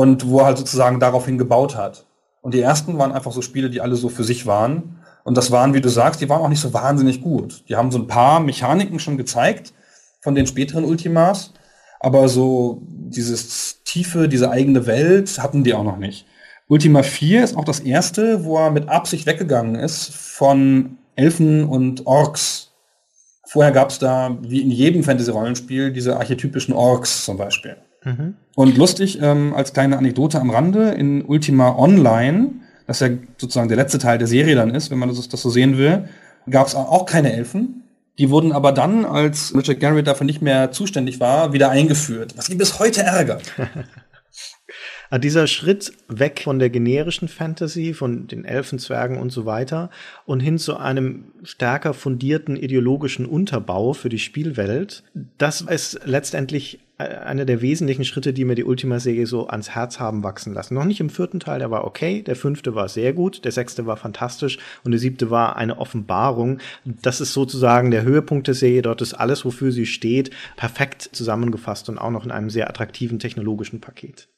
Und 0.00 0.30
wo 0.30 0.38
er 0.38 0.46
halt 0.46 0.56
sozusagen 0.56 0.98
daraufhin 0.98 1.36
gebaut 1.36 1.76
hat. 1.76 2.06
Und 2.40 2.54
die 2.54 2.62
ersten 2.62 2.96
waren 2.96 3.12
einfach 3.12 3.32
so 3.32 3.42
Spiele, 3.42 3.68
die 3.68 3.82
alle 3.82 3.96
so 3.96 4.08
für 4.08 4.24
sich 4.24 4.46
waren. 4.46 4.98
Und 5.24 5.36
das 5.36 5.50
waren, 5.50 5.74
wie 5.74 5.82
du 5.82 5.90
sagst, 5.90 6.22
die 6.22 6.28
waren 6.30 6.40
auch 6.40 6.48
nicht 6.48 6.62
so 6.62 6.72
wahnsinnig 6.72 7.20
gut. 7.20 7.68
Die 7.68 7.76
haben 7.76 7.90
so 7.90 7.98
ein 7.98 8.06
paar 8.06 8.40
Mechaniken 8.40 8.98
schon 8.98 9.18
gezeigt 9.18 9.74
von 10.22 10.34
den 10.34 10.46
späteren 10.46 10.86
Ultimas. 10.86 11.52
Aber 12.00 12.30
so 12.30 12.80
dieses 12.88 13.82
Tiefe, 13.84 14.26
diese 14.26 14.50
eigene 14.50 14.86
Welt 14.86 15.38
hatten 15.38 15.64
die 15.64 15.74
auch 15.74 15.84
noch 15.84 15.98
nicht. 15.98 16.24
Ultima 16.66 17.02
4 17.02 17.44
ist 17.44 17.54
auch 17.54 17.66
das 17.66 17.80
erste, 17.80 18.42
wo 18.46 18.56
er 18.56 18.70
mit 18.70 18.88
Absicht 18.88 19.26
weggegangen 19.26 19.74
ist 19.74 20.14
von 20.14 20.96
Elfen 21.14 21.64
und 21.64 22.06
Orks. 22.06 22.70
Vorher 23.46 23.72
gab 23.72 23.90
es 23.90 23.98
da, 23.98 24.38
wie 24.40 24.62
in 24.62 24.70
jedem 24.70 25.02
Fantasy-Rollenspiel, 25.04 25.92
diese 25.92 26.16
archetypischen 26.16 26.72
Orks 26.72 27.26
zum 27.26 27.36
Beispiel. 27.36 27.76
Mhm. 28.02 28.36
Und 28.60 28.76
lustig, 28.76 29.20
ähm, 29.22 29.54
als 29.54 29.72
kleine 29.72 29.96
Anekdote 29.96 30.38
am 30.38 30.50
Rande, 30.50 30.90
in 30.90 31.24
Ultima 31.24 31.76
Online, 31.78 32.50
das 32.86 33.00
ja 33.00 33.08
sozusagen 33.38 33.68
der 33.68 33.78
letzte 33.78 33.98
Teil 33.98 34.18
der 34.18 34.26
Serie 34.26 34.54
dann 34.54 34.74
ist, 34.74 34.90
wenn 34.90 34.98
man 34.98 35.08
das, 35.08 35.30
das 35.30 35.40
so 35.40 35.48
sehen 35.48 35.78
will, 35.78 36.10
gab 36.50 36.66
es 36.66 36.74
auch 36.74 37.06
keine 37.06 37.32
Elfen. 37.32 37.84
Die 38.18 38.28
wurden 38.28 38.52
aber 38.52 38.72
dann, 38.72 39.06
als 39.06 39.54
Richard 39.56 39.80
Garrett 39.80 40.06
dafür 40.06 40.26
nicht 40.26 40.42
mehr 40.42 40.72
zuständig 40.72 41.20
war, 41.20 41.54
wieder 41.54 41.70
eingeführt, 41.70 42.34
was 42.36 42.50
ihn 42.50 42.58
bis 42.58 42.78
heute 42.78 43.00
ärgert. 43.00 43.44
Ah, 45.12 45.18
dieser 45.18 45.48
Schritt 45.48 45.92
weg 46.06 46.42
von 46.44 46.60
der 46.60 46.70
generischen 46.70 47.26
Fantasy, 47.26 47.94
von 47.94 48.28
den 48.28 48.44
Elfenzwergen 48.44 49.18
und 49.18 49.30
so 49.30 49.44
weiter 49.44 49.90
und 50.24 50.38
hin 50.38 50.56
zu 50.56 50.76
einem 50.76 51.32
stärker 51.42 51.94
fundierten 51.94 52.54
ideologischen 52.54 53.26
Unterbau 53.26 53.92
für 53.92 54.08
die 54.08 54.20
Spielwelt, 54.20 55.02
das 55.36 55.62
ist 55.62 56.02
letztendlich 56.04 56.78
einer 57.00 57.44
der 57.44 57.60
wesentlichen 57.60 58.04
Schritte, 58.04 58.32
die 58.32 58.44
mir 58.44 58.54
die 58.54 58.64
Ultima-Serie 58.64 59.26
so 59.26 59.48
ans 59.48 59.70
Herz 59.70 59.98
haben 59.98 60.22
wachsen 60.22 60.54
lassen. 60.54 60.74
Noch 60.74 60.84
nicht 60.84 61.00
im 61.00 61.10
vierten 61.10 61.40
Teil, 61.40 61.58
der 61.58 61.70
war 61.70 61.84
okay, 61.84 62.22
der 62.22 62.36
fünfte 62.36 62.74
war 62.74 62.88
sehr 62.88 63.12
gut, 63.12 63.44
der 63.44 63.52
sechste 63.52 63.86
war 63.86 63.96
fantastisch 63.96 64.58
und 64.84 64.92
der 64.92 65.00
siebte 65.00 65.30
war 65.30 65.56
eine 65.56 65.78
Offenbarung. 65.78 66.58
Das 66.84 67.20
ist 67.20 67.32
sozusagen 67.32 67.90
der 67.90 68.02
Höhepunkt 68.02 68.46
der 68.46 68.54
Serie. 68.54 68.82
Dort 68.82 69.02
ist 69.02 69.14
alles, 69.14 69.44
wofür 69.44 69.72
sie 69.72 69.86
steht, 69.86 70.30
perfekt 70.56 71.10
zusammengefasst 71.12 71.88
und 71.88 71.98
auch 71.98 72.10
noch 72.10 72.24
in 72.24 72.30
einem 72.30 72.50
sehr 72.50 72.68
attraktiven 72.68 73.18
technologischen 73.18 73.80
Paket 73.80 74.28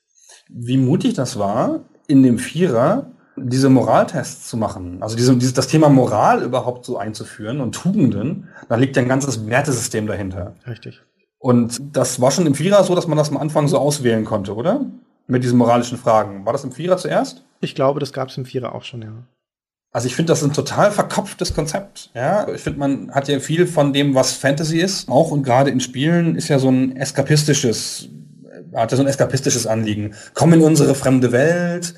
wie 0.53 0.77
mutig 0.77 1.15
das 1.15 1.39
war, 1.39 1.81
in 2.07 2.23
dem 2.23 2.39
Vierer 2.39 3.11
diese 3.37 3.71
Moraltests 3.71 4.49
zu 4.49 4.57
machen. 4.57 5.03
Also 5.03 5.17
diese, 5.17 5.35
dieses, 5.37 5.55
das 5.55 5.67
Thema 5.67 5.89
Moral 5.89 6.43
überhaupt 6.43 6.85
so 6.85 6.99
einzuführen 6.99 7.61
und 7.61 7.75
Tugenden, 7.75 8.49
da 8.69 8.77
liegt 8.77 8.97
ja 8.97 9.03
ein 9.03 9.09
ganzes 9.09 9.47
Wertesystem 9.47 10.07
dahinter. 10.07 10.55
Richtig. 10.67 11.03
Und 11.43 11.81
das 11.93 12.21
war 12.21 12.31
schon 12.31 12.47
im 12.47 12.55
Vierer 12.55 12.85
so, 12.85 12.95
dass 12.95 13.09
man 13.09 13.19
das 13.19 13.29
am 13.29 13.37
Anfang 13.37 13.67
so 13.67 13.77
auswählen 13.77 14.25
konnte, 14.25 14.55
oder? 14.55 14.87
Mit 15.27 15.43
diesen 15.43 15.59
moralischen 15.59 15.99
Fragen. 15.99 16.47
War 16.47 16.53
das 16.53 16.63
im 16.63 16.71
Vierer 16.71 16.99
zuerst? 16.99 17.45
Ich 17.61 17.75
glaube, 17.75 17.99
das 17.99 18.13
gab 18.13 18.29
es 18.29 18.37
im 18.37 18.45
Vierer 18.45 18.77
auch 18.77 18.85
schon, 18.85 19.03
ja. 19.03 19.13
Also 19.91 20.07
ich 20.07 20.15
finde 20.15 20.33
das 20.33 20.45
ein 20.45 20.53
total 20.53 20.93
verkopftes 20.93 21.53
Konzept. 21.53 22.11
Ja, 22.15 22.49
ich 22.49 22.61
finde, 22.61 22.79
man 22.79 23.11
hat 23.11 23.27
ja 23.27 23.41
viel 23.41 23.67
von 23.67 23.93
dem, 23.93 24.15
was 24.15 24.33
Fantasy 24.33 24.79
ist, 24.79 25.09
auch 25.09 25.33
und 25.33 25.43
gerade 25.43 25.71
in 25.71 25.81
Spielen 25.81 26.37
ist 26.37 26.47
ja 26.47 26.61
so 26.61 26.69
ein 26.69 26.97
eskapistisches 26.97 28.09
hatte 28.75 28.97
so 28.97 29.03
ein 29.03 29.09
eskapistisches 29.09 29.67
Anliegen. 29.67 30.15
Komm 30.33 30.53
in 30.55 30.63
unsere 30.63 30.95
fremde 30.95 31.31
Welt, 31.33 31.95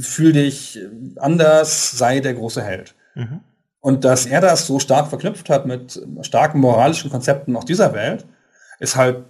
fühl 0.00 0.32
dich 0.32 0.78
anders, 1.16 1.92
sei 1.92 2.20
der 2.20 2.34
große 2.34 2.62
Held. 2.62 2.94
Mhm. 3.14 3.40
Und 3.80 4.04
dass 4.04 4.26
er 4.26 4.40
das 4.40 4.66
so 4.66 4.78
stark 4.78 5.08
verknüpft 5.08 5.50
hat 5.50 5.66
mit 5.66 6.00
starken 6.20 6.60
moralischen 6.60 7.10
Konzepten 7.10 7.56
auch 7.56 7.64
dieser 7.64 7.92
Welt, 7.94 8.24
ist 8.82 8.96
halt 8.96 9.24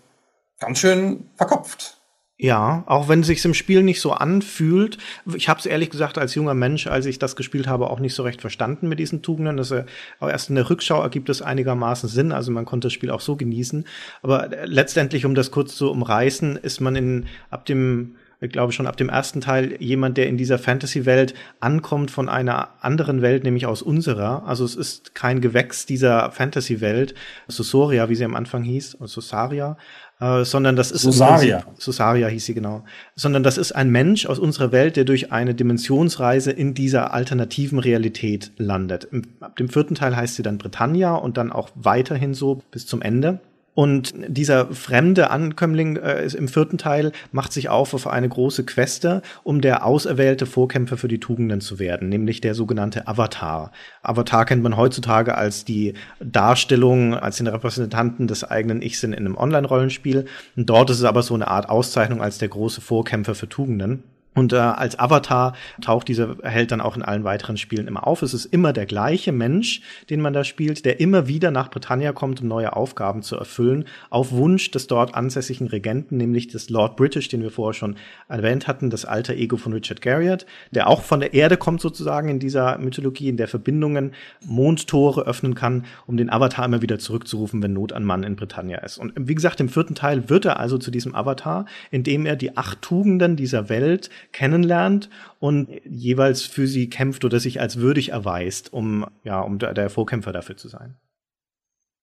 ganz 0.58 0.78
schön 0.78 1.28
verkopft. 1.36 1.98
Ja, 2.38 2.82
auch 2.86 3.08
wenn 3.08 3.20
es 3.20 3.28
sich 3.28 3.44
im 3.44 3.54
Spiel 3.54 3.84
nicht 3.84 4.00
so 4.00 4.12
anfühlt. 4.12 4.98
Ich 5.36 5.48
habe 5.48 5.60
es 5.60 5.66
ehrlich 5.66 5.90
gesagt 5.90 6.18
als 6.18 6.34
junger 6.34 6.54
Mensch, 6.54 6.88
als 6.88 7.06
ich 7.06 7.20
das 7.20 7.36
gespielt 7.36 7.68
habe, 7.68 7.88
auch 7.88 8.00
nicht 8.00 8.14
so 8.14 8.24
recht 8.24 8.40
verstanden 8.40 8.88
mit 8.88 8.98
diesen 8.98 9.22
Tugenden. 9.22 9.58
Das 9.58 9.70
äh, 9.70 9.84
auch 10.18 10.28
erst 10.28 10.48
in 10.48 10.56
der 10.56 10.68
Rückschau 10.68 11.00
ergibt 11.00 11.28
es 11.28 11.42
einigermaßen 11.42 12.08
Sinn. 12.08 12.32
Also 12.32 12.50
man 12.50 12.64
konnte 12.64 12.86
das 12.86 12.94
Spiel 12.94 13.10
auch 13.10 13.20
so 13.20 13.36
genießen. 13.36 13.86
Aber 14.22 14.48
letztendlich, 14.64 15.24
um 15.24 15.36
das 15.36 15.52
kurz 15.52 15.76
zu 15.76 15.90
umreißen, 15.90 16.56
ist 16.56 16.80
man 16.80 16.96
in 16.96 17.26
ab 17.50 17.64
dem 17.66 18.16
ich 18.42 18.50
glaube 18.50 18.72
schon 18.72 18.88
ab 18.88 18.96
dem 18.96 19.08
ersten 19.08 19.40
Teil 19.40 19.76
jemand, 19.80 20.16
der 20.16 20.26
in 20.26 20.36
dieser 20.36 20.58
Fantasy-Welt 20.58 21.32
ankommt 21.60 22.10
von 22.10 22.28
einer 22.28 22.70
anderen 22.80 23.22
Welt, 23.22 23.44
nämlich 23.44 23.66
aus 23.66 23.82
unserer. 23.82 24.42
Also 24.46 24.64
es 24.64 24.74
ist 24.74 25.14
kein 25.14 25.40
Gewächs 25.40 25.86
dieser 25.86 26.32
Fantasy-Welt, 26.32 27.14
Susoria, 27.46 28.08
wie 28.08 28.16
sie 28.16 28.24
am 28.24 28.34
Anfang 28.34 28.64
hieß, 28.64 28.98
Susaria, 29.04 29.76
äh, 30.18 30.44
sondern 30.44 30.74
das 30.74 30.90
ist 30.90 31.02
Susaria. 31.02 31.64
Susaria 31.78 32.26
hieß 32.26 32.44
sie 32.44 32.54
genau, 32.54 32.84
sondern 33.14 33.44
das 33.44 33.58
ist 33.58 33.70
ein 33.72 33.90
Mensch 33.90 34.26
aus 34.26 34.40
unserer 34.40 34.72
Welt, 34.72 34.96
der 34.96 35.04
durch 35.04 35.30
eine 35.30 35.54
Dimensionsreise 35.54 36.50
in 36.50 36.74
dieser 36.74 37.14
alternativen 37.14 37.78
Realität 37.78 38.50
landet. 38.56 39.04
Im, 39.04 39.22
ab 39.38 39.54
dem 39.54 39.68
vierten 39.68 39.94
Teil 39.94 40.16
heißt 40.16 40.34
sie 40.34 40.42
dann 40.42 40.58
Britannia 40.58 41.14
und 41.14 41.36
dann 41.36 41.52
auch 41.52 41.70
weiterhin 41.76 42.34
so 42.34 42.60
bis 42.72 42.86
zum 42.86 43.02
Ende. 43.02 43.38
Und 43.74 44.12
dieser 44.28 44.66
fremde 44.74 45.30
Ankömmling 45.30 45.96
äh, 45.96 46.26
im 46.36 46.48
vierten 46.48 46.76
Teil 46.76 47.12
macht 47.30 47.54
sich 47.54 47.70
auf 47.70 47.94
auf 47.94 48.06
eine 48.06 48.28
große 48.28 48.64
Queste, 48.64 49.22
um 49.44 49.62
der 49.62 49.86
auserwählte 49.86 50.44
Vorkämpfer 50.44 50.98
für 50.98 51.08
die 51.08 51.20
Tugenden 51.20 51.62
zu 51.62 51.78
werden, 51.78 52.10
nämlich 52.10 52.42
der 52.42 52.54
sogenannte 52.54 53.08
Avatar. 53.08 53.72
Avatar 54.02 54.44
kennt 54.44 54.62
man 54.62 54.76
heutzutage 54.76 55.36
als 55.36 55.64
die 55.64 55.94
Darstellung, 56.20 57.14
als 57.14 57.38
den 57.38 57.46
Repräsentanten 57.46 58.26
des 58.26 58.44
eigenen 58.44 58.82
Ichs 58.82 59.02
in 59.04 59.14
einem 59.14 59.38
Online-Rollenspiel. 59.38 60.26
Dort 60.56 60.90
ist 60.90 60.98
es 60.98 61.04
aber 61.04 61.22
so 61.22 61.34
eine 61.34 61.48
Art 61.48 61.70
Auszeichnung 61.70 62.20
als 62.20 62.36
der 62.36 62.48
große 62.48 62.82
Vorkämpfer 62.82 63.34
für 63.34 63.48
Tugenden. 63.48 64.02
Und 64.34 64.52
äh, 64.52 64.56
als 64.56 64.98
Avatar 64.98 65.54
taucht 65.82 66.08
dieser 66.08 66.36
Held 66.42 66.72
dann 66.72 66.80
auch 66.80 66.96
in 66.96 67.02
allen 67.02 67.24
weiteren 67.24 67.58
Spielen 67.58 67.86
immer 67.86 68.06
auf. 68.06 68.22
Es 68.22 68.32
ist 68.32 68.46
immer 68.46 68.72
der 68.72 68.86
gleiche 68.86 69.30
Mensch, 69.30 69.82
den 70.08 70.20
man 70.20 70.32
da 70.32 70.42
spielt, 70.42 70.84
der 70.86 71.00
immer 71.00 71.28
wieder 71.28 71.50
nach 71.50 71.70
Britannia 71.70 72.12
kommt, 72.12 72.40
um 72.40 72.48
neue 72.48 72.74
Aufgaben 72.74 73.22
zu 73.22 73.36
erfüllen, 73.36 73.84
auf 74.08 74.32
Wunsch 74.32 74.70
des 74.70 74.86
dort 74.86 75.14
ansässigen 75.14 75.66
Regenten, 75.66 76.16
nämlich 76.16 76.48
des 76.48 76.70
Lord 76.70 76.96
British, 76.96 77.28
den 77.28 77.42
wir 77.42 77.50
vorher 77.50 77.74
schon 77.74 77.96
erwähnt 78.28 78.68
hatten, 78.68 78.88
das 78.88 79.04
alter 79.04 79.34
Ego 79.34 79.58
von 79.58 79.74
Richard 79.74 80.00
Garriott, 80.00 80.46
der 80.70 80.88
auch 80.88 81.02
von 81.02 81.20
der 81.20 81.34
Erde 81.34 81.58
kommt 81.58 81.82
sozusagen 81.82 82.28
in 82.28 82.38
dieser 82.38 82.78
Mythologie, 82.78 83.28
in 83.28 83.36
der 83.36 83.48
Verbindungen 83.48 84.12
Mondtore 84.46 85.26
öffnen 85.26 85.54
kann, 85.54 85.84
um 86.06 86.16
den 86.16 86.30
Avatar 86.30 86.64
immer 86.64 86.80
wieder 86.80 86.98
zurückzurufen, 86.98 87.62
wenn 87.62 87.74
Not 87.74 87.92
an 87.92 88.04
Mann 88.04 88.22
in 88.22 88.36
Britannia 88.36 88.78
ist. 88.78 88.96
Und 88.96 89.12
wie 89.16 89.34
gesagt, 89.34 89.60
im 89.60 89.68
vierten 89.68 89.94
Teil 89.94 90.30
wird 90.30 90.46
er 90.46 90.58
also 90.58 90.78
zu 90.78 90.90
diesem 90.90 91.14
Avatar, 91.14 91.66
indem 91.90 92.24
er 92.24 92.36
die 92.36 92.56
acht 92.56 92.80
Tugenden 92.80 93.36
dieser 93.36 93.68
Welt 93.68 94.08
kennenlernt 94.30 95.10
und 95.40 95.68
jeweils 95.84 96.42
für 96.42 96.66
sie 96.66 96.88
kämpft 96.88 97.24
oder 97.24 97.40
sich 97.40 97.60
als 97.60 97.76
würdig 97.76 98.10
erweist, 98.10 98.72
um, 98.72 99.06
ja, 99.24 99.40
um 99.40 99.58
der 99.58 99.90
Vorkämpfer 99.90 100.32
dafür 100.32 100.56
zu 100.56 100.68
sein. 100.68 100.96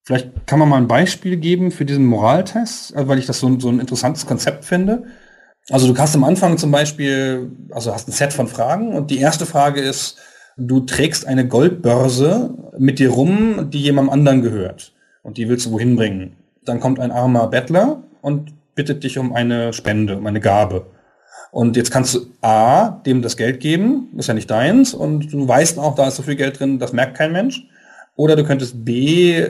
Vielleicht 0.03 0.47
kann 0.47 0.59
man 0.59 0.69
mal 0.69 0.77
ein 0.77 0.87
Beispiel 0.87 1.37
geben 1.37 1.71
für 1.71 1.85
diesen 1.85 2.05
Moraltest, 2.05 2.95
also 2.95 3.07
weil 3.07 3.19
ich 3.19 3.27
das 3.27 3.39
so, 3.39 3.59
so 3.59 3.69
ein 3.69 3.79
interessantes 3.79 4.25
Konzept 4.25 4.65
finde. 4.65 5.03
Also 5.69 5.91
du 5.91 5.99
hast 5.99 6.15
am 6.15 6.23
Anfang 6.23 6.57
zum 6.57 6.71
Beispiel, 6.71 7.51
also 7.69 7.93
hast 7.93 8.07
ein 8.07 8.13
Set 8.13 8.33
von 8.33 8.47
Fragen 8.47 8.93
und 8.93 9.11
die 9.11 9.19
erste 9.19 9.45
Frage 9.45 9.81
ist, 9.81 10.17
du 10.57 10.79
trägst 10.81 11.27
eine 11.27 11.47
Goldbörse 11.47 12.55
mit 12.77 12.99
dir 12.99 13.11
rum, 13.11 13.69
die 13.69 13.81
jemandem 13.81 14.11
anderen 14.11 14.41
gehört 14.41 14.93
und 15.21 15.37
die 15.37 15.47
willst 15.47 15.67
du 15.67 15.71
wohin 15.71 15.95
bringen. 15.95 16.37
Dann 16.65 16.79
kommt 16.79 16.99
ein 16.99 17.11
armer 17.11 17.47
Bettler 17.47 18.03
und 18.21 18.53
bittet 18.75 19.03
dich 19.03 19.17
um 19.17 19.33
eine 19.33 19.73
Spende, 19.73 20.17
um 20.17 20.25
eine 20.25 20.39
Gabe. 20.39 20.87
Und 21.51 21.75
jetzt 21.75 21.91
kannst 21.91 22.15
du 22.15 22.19
A, 22.41 23.01
dem 23.05 23.21
das 23.21 23.35
Geld 23.37 23.59
geben, 23.59 24.09
ist 24.17 24.27
ja 24.27 24.33
nicht 24.33 24.51
deins, 24.51 24.93
und 24.93 25.33
du 25.33 25.47
weißt 25.47 25.79
auch, 25.79 25.95
da 25.95 26.07
ist 26.07 26.15
so 26.15 26.23
viel 26.23 26.35
Geld 26.35 26.59
drin, 26.59 26.79
das 26.79 26.93
merkt 26.93 27.17
kein 27.17 27.31
Mensch. 27.31 27.65
Oder 28.15 28.35
du 28.35 28.43
könntest 28.43 28.85
B, 28.85 29.47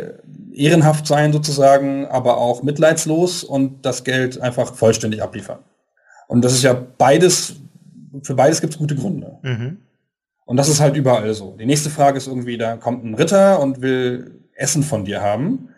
ehrenhaft 0.54 1.08
sein 1.08 1.34
sozusagen, 1.34 2.06
aber 2.06 2.38
auch 2.38 2.64
mitleidslos 2.64 3.44
und 3.44 3.86
das 3.86 4.04
Geld 4.04 4.40
einfach 4.40 4.76
vollständig 4.76 5.24
abliefern. 5.24 5.60
Und 6.28 6.44
das 6.44 6.54
ist 6.54 6.64
ja 6.64 6.74
beides, 6.74 7.56
für 8.24 8.36
beides 8.36 8.62
gibt 8.62 8.74
es 8.74 8.80
gute 8.80 8.96
Gründe. 8.96 9.38
Mhm. 9.42 9.78
Und 10.46 10.58
das 10.58 10.70
ist 10.70 10.80
halt 10.80 10.96
überall 10.96 11.34
so. 11.34 11.56
Die 11.60 11.66
nächste 11.66 11.90
Frage 11.90 12.18
ist 12.18 12.28
irgendwie, 12.28 12.58
da 12.58 12.76
kommt 12.78 13.04
ein 13.04 13.16
Ritter 13.16 13.60
und 13.60 13.82
will 13.82 14.40
Essen 14.54 14.84
von 14.84 15.06
dir 15.06 15.22
haben. 15.22 15.70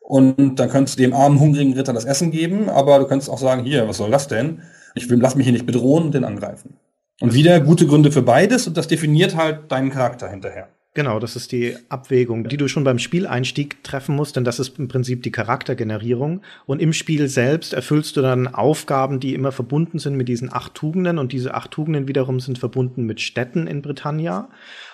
Und 0.00 0.56
dann 0.56 0.68
könntest 0.70 0.98
du 0.98 1.02
dem 1.02 1.12
armen, 1.12 1.38
hungrigen 1.38 1.74
Ritter 1.74 1.92
das 1.92 2.04
Essen 2.04 2.30
geben, 2.30 2.68
aber 2.68 2.98
du 2.98 3.06
könntest 3.06 3.30
auch 3.30 3.38
sagen, 3.38 3.62
hier, 3.62 3.86
was 3.88 3.98
soll 3.98 4.10
das 4.10 4.28
denn? 4.28 4.62
Ich 4.94 5.08
will, 5.08 5.18
lass 5.20 5.36
mich 5.36 5.44
hier 5.44 5.52
nicht 5.52 5.66
bedrohen 5.66 6.04
und 6.04 6.14
den 6.14 6.24
angreifen. 6.24 6.76
Und 7.20 7.34
wieder 7.34 7.60
gute 7.60 7.86
Gründe 7.86 8.10
für 8.12 8.22
beides 8.22 8.66
und 8.66 8.76
das 8.76 8.88
definiert 8.88 9.36
halt 9.36 9.70
deinen 9.70 9.90
Charakter 9.90 10.28
hinterher. 10.28 10.68
Genau, 10.92 11.20
das 11.20 11.36
ist 11.36 11.52
die 11.52 11.76
Abwägung, 11.88 12.48
die 12.48 12.56
du 12.56 12.66
schon 12.66 12.82
beim 12.82 12.98
Spieleinstieg 12.98 13.84
treffen 13.84 14.16
musst, 14.16 14.34
denn 14.34 14.42
das 14.42 14.58
ist 14.58 14.76
im 14.76 14.88
Prinzip 14.88 15.22
die 15.22 15.30
Charaktergenerierung. 15.30 16.42
Und 16.66 16.82
im 16.82 16.92
Spiel 16.92 17.28
selbst 17.28 17.74
erfüllst 17.74 18.16
du 18.16 18.22
dann 18.22 18.48
Aufgaben, 18.48 19.20
die 19.20 19.34
immer 19.34 19.52
verbunden 19.52 20.00
sind 20.00 20.16
mit 20.16 20.28
diesen 20.28 20.52
acht 20.52 20.74
Tugenden. 20.74 21.18
Und 21.18 21.30
diese 21.32 21.54
acht 21.54 21.70
Tugenden 21.70 22.08
wiederum 22.08 22.40
sind 22.40 22.58
verbunden 22.58 23.04
mit 23.04 23.20
Städten 23.20 23.68
in 23.68 23.82
Britannia. 23.82 24.48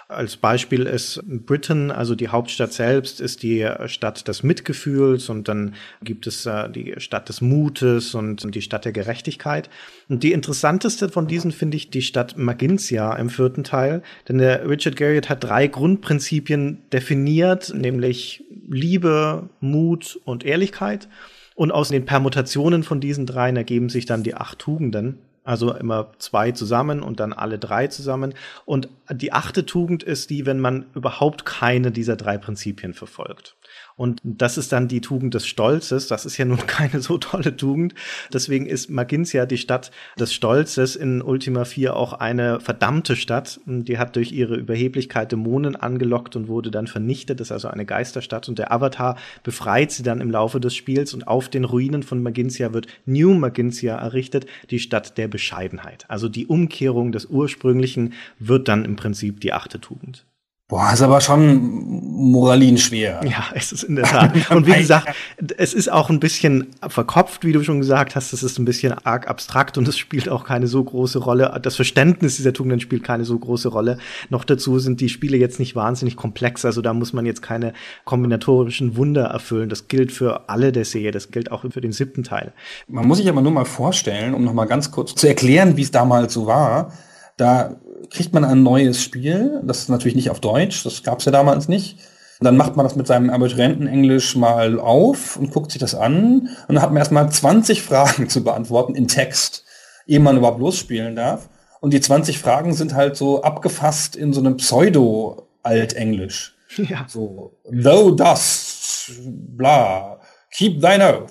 Als 0.08 0.36
Beispiel 0.36 0.86
ist 0.86 1.20
Britain, 1.26 1.90
also 1.90 2.14
die 2.14 2.28
Hauptstadt 2.28 2.72
selbst, 2.72 3.20
ist 3.20 3.42
die 3.42 3.68
Stadt 3.86 4.28
des 4.28 4.44
Mitgefühls 4.44 5.28
und 5.28 5.48
dann 5.48 5.74
gibt 6.00 6.28
es 6.28 6.46
äh, 6.46 6.70
die 6.70 6.94
Stadt 6.98 7.28
des 7.28 7.40
Mutes 7.40 8.14
und 8.14 8.54
die 8.54 8.62
Stadt 8.62 8.84
der 8.84 8.92
Gerechtigkeit. 8.92 9.68
Und 10.08 10.22
die 10.22 10.30
interessanteste 10.30 11.08
von 11.08 11.26
diesen 11.26 11.50
finde 11.50 11.76
ich 11.76 11.90
die 11.90 12.02
Stadt 12.02 12.38
Magincia 12.38 13.16
im 13.16 13.30
vierten 13.30 13.64
Teil, 13.64 14.02
denn 14.28 14.38
der 14.38 14.68
Richard 14.68 14.94
Garriott 14.94 15.28
hat 15.28 15.42
drei 15.42 15.66
Grundprinzipien 15.66 16.78
definiert, 16.92 17.74
nämlich 17.74 18.44
Liebe, 18.68 19.48
Mut 19.58 20.20
und 20.24 20.44
Ehrlichkeit. 20.44 21.08
Und 21.56 21.72
aus 21.72 21.88
den 21.88 22.04
Permutationen 22.04 22.84
von 22.84 23.00
diesen 23.00 23.26
dreien 23.26 23.56
ergeben 23.56 23.88
sich 23.88 24.06
dann 24.06 24.22
die 24.22 24.34
acht 24.34 24.60
Tugenden. 24.60 25.18
Also 25.46 25.72
immer 25.72 26.10
zwei 26.18 26.50
zusammen 26.50 27.02
und 27.02 27.20
dann 27.20 27.32
alle 27.32 27.58
drei 27.58 27.86
zusammen. 27.86 28.34
Und 28.64 28.88
die 29.10 29.32
achte 29.32 29.64
Tugend 29.64 30.02
ist 30.02 30.28
die, 30.30 30.44
wenn 30.44 30.58
man 30.58 30.86
überhaupt 30.94 31.46
keine 31.46 31.92
dieser 31.92 32.16
drei 32.16 32.36
Prinzipien 32.36 32.94
verfolgt. 32.94 33.55
Und 33.96 34.20
das 34.22 34.58
ist 34.58 34.72
dann 34.72 34.88
die 34.88 35.00
Tugend 35.00 35.32
des 35.32 35.46
Stolzes. 35.46 36.06
Das 36.06 36.26
ist 36.26 36.36
ja 36.36 36.44
nun 36.44 36.58
keine 36.66 37.00
so 37.00 37.16
tolle 37.16 37.56
Tugend. 37.56 37.94
Deswegen 38.32 38.66
ist 38.66 38.90
Magincia 38.90 39.46
die 39.46 39.56
Stadt 39.56 39.90
des 40.18 40.34
Stolzes 40.34 40.96
in 40.96 41.22
Ultima 41.22 41.64
4 41.64 41.96
auch 41.96 42.12
eine 42.12 42.60
verdammte 42.60 43.16
Stadt. 43.16 43.58
Die 43.64 43.98
hat 43.98 44.16
durch 44.16 44.32
ihre 44.32 44.56
Überheblichkeit 44.56 45.32
Dämonen 45.32 45.76
angelockt 45.76 46.36
und 46.36 46.48
wurde 46.48 46.70
dann 46.70 46.86
vernichtet. 46.86 47.40
Das 47.40 47.48
ist 47.48 47.52
also 47.52 47.68
eine 47.68 47.86
Geisterstadt. 47.86 48.50
Und 48.50 48.58
der 48.58 48.70
Avatar 48.70 49.16
befreit 49.42 49.90
sie 49.90 50.02
dann 50.02 50.20
im 50.20 50.30
Laufe 50.30 50.60
des 50.60 50.74
Spiels. 50.74 51.14
Und 51.14 51.26
auf 51.26 51.48
den 51.48 51.64
Ruinen 51.64 52.02
von 52.02 52.22
Magincia 52.22 52.74
wird 52.74 52.88
New 53.06 53.32
Magincia 53.32 53.96
errichtet, 53.96 54.44
die 54.68 54.78
Stadt 54.78 55.16
der 55.16 55.28
Bescheidenheit. 55.28 56.04
Also 56.08 56.28
die 56.28 56.46
Umkehrung 56.46 57.12
des 57.12 57.24
Ursprünglichen 57.24 58.12
wird 58.38 58.68
dann 58.68 58.84
im 58.84 58.96
Prinzip 58.96 59.40
die 59.40 59.54
achte 59.54 59.80
Tugend. 59.80 60.26
Boah, 60.68 60.92
ist 60.92 61.02
aber 61.02 61.20
schon 61.20 62.02
moralin 62.16 62.76
schwer. 62.76 63.20
Ja, 63.24 63.44
es 63.54 63.70
ist 63.70 63.84
in 63.84 63.94
der 63.94 64.04
Tat. 64.04 64.50
Und 64.50 64.66
wie 64.66 64.72
gesagt, 64.72 65.14
es 65.56 65.72
ist 65.72 65.92
auch 65.92 66.10
ein 66.10 66.18
bisschen 66.18 66.74
verkopft, 66.88 67.44
wie 67.44 67.52
du 67.52 67.62
schon 67.62 67.78
gesagt 67.78 68.16
hast. 68.16 68.32
Es 68.32 68.42
ist 68.42 68.58
ein 68.58 68.64
bisschen 68.64 68.92
arg 69.04 69.28
abstrakt 69.28 69.78
und 69.78 69.86
es 69.86 69.96
spielt 69.96 70.28
auch 70.28 70.44
keine 70.44 70.66
so 70.66 70.82
große 70.82 71.20
Rolle. 71.20 71.56
Das 71.62 71.76
Verständnis 71.76 72.36
dieser 72.36 72.52
Tugenden 72.52 72.80
spielt 72.80 73.04
keine 73.04 73.24
so 73.24 73.38
große 73.38 73.68
Rolle. 73.68 73.98
Noch 74.28 74.42
dazu 74.42 74.80
sind 74.80 75.00
die 75.00 75.08
Spiele 75.08 75.36
jetzt 75.36 75.60
nicht 75.60 75.76
wahnsinnig 75.76 76.16
komplex. 76.16 76.64
Also 76.64 76.82
da 76.82 76.92
muss 76.94 77.12
man 77.12 77.26
jetzt 77.26 77.42
keine 77.42 77.72
kombinatorischen 78.04 78.96
Wunder 78.96 79.26
erfüllen. 79.26 79.68
Das 79.68 79.86
gilt 79.86 80.10
für 80.10 80.48
alle 80.48 80.72
der 80.72 80.84
Serie. 80.84 81.12
Das 81.12 81.30
gilt 81.30 81.52
auch 81.52 81.64
für 81.70 81.80
den 81.80 81.92
siebten 81.92 82.24
Teil. 82.24 82.52
Man 82.88 83.06
muss 83.06 83.18
sich 83.18 83.28
aber 83.28 83.40
nur 83.40 83.52
mal 83.52 83.66
vorstellen, 83.66 84.34
um 84.34 84.42
noch 84.42 84.54
mal 84.54 84.64
ganz 84.64 84.90
kurz 84.90 85.14
zu 85.14 85.28
erklären, 85.28 85.76
wie 85.76 85.82
es 85.82 85.92
damals 85.92 86.34
so 86.34 86.46
war. 86.46 86.92
Da 87.36 87.76
kriegt 88.10 88.32
man 88.32 88.44
ein 88.44 88.62
neues 88.62 89.02
Spiel. 89.02 89.60
Das 89.64 89.80
ist 89.80 89.88
natürlich 89.88 90.16
nicht 90.16 90.30
auf 90.30 90.40
Deutsch, 90.40 90.84
das 90.84 91.02
gab 91.02 91.20
es 91.20 91.24
ja 91.24 91.32
damals 91.32 91.68
nicht. 91.68 91.98
dann 92.40 92.56
macht 92.56 92.76
man 92.76 92.84
das 92.84 92.96
mit 92.96 93.06
seinem 93.06 93.30
Abiturientenenglisch 93.30 94.36
mal 94.36 94.78
auf 94.78 95.36
und 95.36 95.50
guckt 95.50 95.72
sich 95.72 95.80
das 95.80 95.94
an. 95.94 96.50
Und 96.68 96.74
dann 96.74 96.82
hat 96.82 96.90
man 96.90 96.98
erstmal 96.98 97.30
20 97.30 97.82
Fragen 97.82 98.28
zu 98.28 98.44
beantworten 98.44 98.94
in 98.94 99.08
Text, 99.08 99.64
ehe 100.06 100.20
man 100.20 100.36
überhaupt 100.36 100.60
losspielen 100.60 101.16
darf. 101.16 101.48
Und 101.80 101.92
die 101.92 102.00
20 102.00 102.38
Fragen 102.38 102.72
sind 102.74 102.94
halt 102.94 103.16
so 103.16 103.42
abgefasst 103.42 104.16
in 104.16 104.32
so 104.32 104.40
einem 104.40 104.56
Pseudo-Altenglisch. 104.56 106.52
Ja. 106.78 107.06
So, 107.08 107.56
thou 107.70 108.10
dost, 108.10 109.12
bla, 109.56 110.18
keep 110.50 110.82
thine 110.82 111.22
oath. 111.22 111.30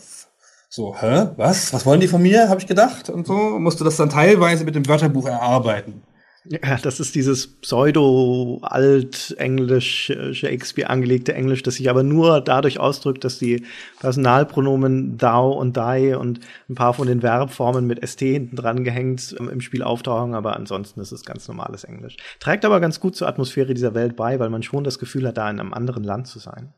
So, 0.75 0.93
hä, 0.99 1.27
was? 1.37 1.71
Was 1.71 1.85
wollen 1.85 2.01
die 2.01 2.07
von 2.07 2.21
mir? 2.21 2.49
Habe 2.49 2.59
ich 2.59 2.67
gedacht 2.67 3.09
und 3.09 3.25
so. 3.25 3.33
Musste 3.33 3.85
das 3.85 3.95
dann 3.95 4.09
teilweise 4.09 4.65
mit 4.65 4.75
dem 4.75 4.85
Wörterbuch 4.87 5.25
erarbeiten. 5.25 6.03
Ja, 6.47 6.77
das 6.77 6.99
ist 6.99 7.15
dieses 7.15 7.47
pseudo-alt-englisch, 7.47 10.13
Shakespeare 10.31 10.91
angelegte 10.91 11.33
Englisch, 11.33 11.63
das 11.63 11.73
sich 11.75 11.89
aber 11.89 12.03
nur 12.03 12.39
dadurch 12.39 12.79
ausdrückt, 12.79 13.23
dass 13.23 13.39
die 13.39 13.65
Personalpronomen 13.99 15.17
thou 15.17 15.53
und 15.53 15.73
thy 15.73 16.13
und 16.13 16.41
ein 16.69 16.75
paar 16.75 16.93
von 16.93 17.07
den 17.07 17.21
Verbformen 17.21 17.87
mit 17.87 18.07
st 18.07 18.19
hinten 18.19 18.55
dran 18.55 18.83
gehängt 18.83 19.33
im 19.33 19.61
Spiel 19.61 19.81
auftauchen, 19.81 20.35
aber 20.35 20.55
ansonsten 20.55 20.99
ist 20.99 21.11
es 21.11 21.25
ganz 21.25 21.47
normales 21.47 21.83
Englisch. 21.83 22.15
Trägt 22.39 22.63
aber 22.63 22.79
ganz 22.79 22.99
gut 22.99 23.15
zur 23.15 23.27
Atmosphäre 23.27 23.73
dieser 23.73 23.95
Welt 23.95 24.15
bei, 24.15 24.39
weil 24.39 24.51
man 24.51 24.61
schon 24.61 24.83
das 24.83 24.99
Gefühl 24.99 25.27
hat, 25.27 25.37
da 25.37 25.49
in 25.49 25.59
einem 25.59 25.73
anderen 25.73 26.03
Land 26.03 26.27
zu 26.27 26.37
sein. 26.37 26.75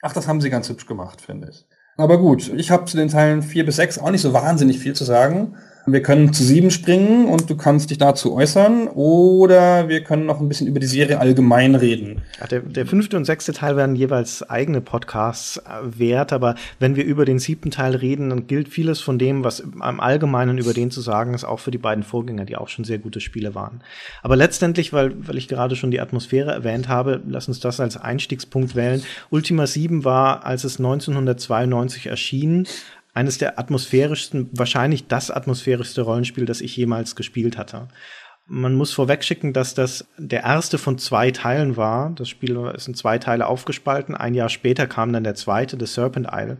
Ach, 0.00 0.14
das 0.14 0.26
haben 0.26 0.40
sie 0.40 0.48
ganz 0.48 0.70
hübsch 0.70 0.86
gemacht, 0.86 1.20
finde 1.20 1.50
ich. 1.50 1.66
Aber 1.96 2.18
gut, 2.18 2.52
ich 2.54 2.70
habe 2.70 2.84
zu 2.86 2.96
den 2.96 3.08
Teilen 3.08 3.42
vier 3.42 3.66
bis 3.66 3.76
sechs 3.76 3.98
auch 3.98 4.10
nicht 4.10 4.22
so 4.22 4.32
wahnsinnig 4.32 4.78
viel 4.78 4.94
zu 4.94 5.04
sagen. 5.04 5.58
Wir 5.84 6.00
können 6.00 6.32
zu 6.32 6.44
sieben 6.44 6.70
springen 6.70 7.26
und 7.26 7.50
du 7.50 7.56
kannst 7.56 7.90
dich 7.90 7.98
dazu 7.98 8.34
äußern 8.34 8.86
oder 8.86 9.88
wir 9.88 10.04
können 10.04 10.26
noch 10.26 10.40
ein 10.40 10.48
bisschen 10.48 10.68
über 10.68 10.78
die 10.78 10.86
Serie 10.86 11.18
allgemein 11.18 11.74
reden. 11.74 12.22
Ja, 12.38 12.46
der, 12.46 12.60
der 12.60 12.86
fünfte 12.86 13.16
und 13.16 13.24
sechste 13.24 13.52
Teil 13.52 13.76
werden 13.76 13.96
jeweils 13.96 14.48
eigene 14.48 14.80
Podcasts 14.80 15.56
äh, 15.56 15.98
wert, 15.98 16.32
aber 16.32 16.54
wenn 16.78 16.94
wir 16.94 17.04
über 17.04 17.24
den 17.24 17.40
siebten 17.40 17.72
Teil 17.72 17.96
reden, 17.96 18.30
dann 18.30 18.46
gilt 18.46 18.68
vieles 18.68 19.00
von 19.00 19.18
dem, 19.18 19.42
was 19.42 19.58
im 19.58 19.98
Allgemeinen 19.98 20.56
über 20.56 20.72
den 20.72 20.92
zu 20.92 21.00
sagen 21.00 21.34
ist, 21.34 21.44
auch 21.44 21.58
für 21.58 21.72
die 21.72 21.78
beiden 21.78 22.04
Vorgänger, 22.04 22.44
die 22.44 22.56
auch 22.56 22.68
schon 22.68 22.84
sehr 22.84 22.98
gute 22.98 23.20
Spiele 23.20 23.56
waren. 23.56 23.80
Aber 24.22 24.36
letztendlich, 24.36 24.92
weil, 24.92 25.14
weil 25.26 25.36
ich 25.36 25.48
gerade 25.48 25.74
schon 25.74 25.90
die 25.90 26.00
Atmosphäre 26.00 26.52
erwähnt 26.52 26.86
habe, 26.86 27.20
lass 27.26 27.48
uns 27.48 27.58
das 27.58 27.80
als 27.80 27.96
Einstiegspunkt 27.96 28.76
wählen. 28.76 29.02
Ultima 29.30 29.66
7 29.66 30.04
war, 30.04 30.46
als 30.46 30.62
es 30.62 30.78
1992 30.78 32.06
erschien, 32.06 32.68
eines 33.14 33.38
der 33.38 33.58
atmosphärischsten, 33.58 34.48
wahrscheinlich 34.52 35.06
das 35.06 35.30
atmosphärischste 35.30 36.02
Rollenspiel, 36.02 36.46
das 36.46 36.60
ich 36.60 36.76
jemals 36.76 37.14
gespielt 37.16 37.58
hatte. 37.58 37.88
Man 38.46 38.74
muss 38.74 38.92
vorwegschicken, 38.92 39.52
dass 39.52 39.74
das 39.74 40.06
der 40.18 40.42
erste 40.42 40.78
von 40.78 40.98
zwei 40.98 41.30
Teilen 41.30 41.76
war. 41.76 42.10
Das 42.10 42.28
Spiel 42.28 42.56
ist 42.74 42.88
in 42.88 42.94
zwei 42.94 43.18
Teile 43.18 43.46
aufgespalten. 43.46 44.14
Ein 44.14 44.34
Jahr 44.34 44.48
später 44.48 44.86
kam 44.86 45.12
dann 45.12 45.24
der 45.24 45.34
zweite, 45.34 45.76
The 45.78 45.86
Serpent 45.86 46.28
Isle. 46.32 46.58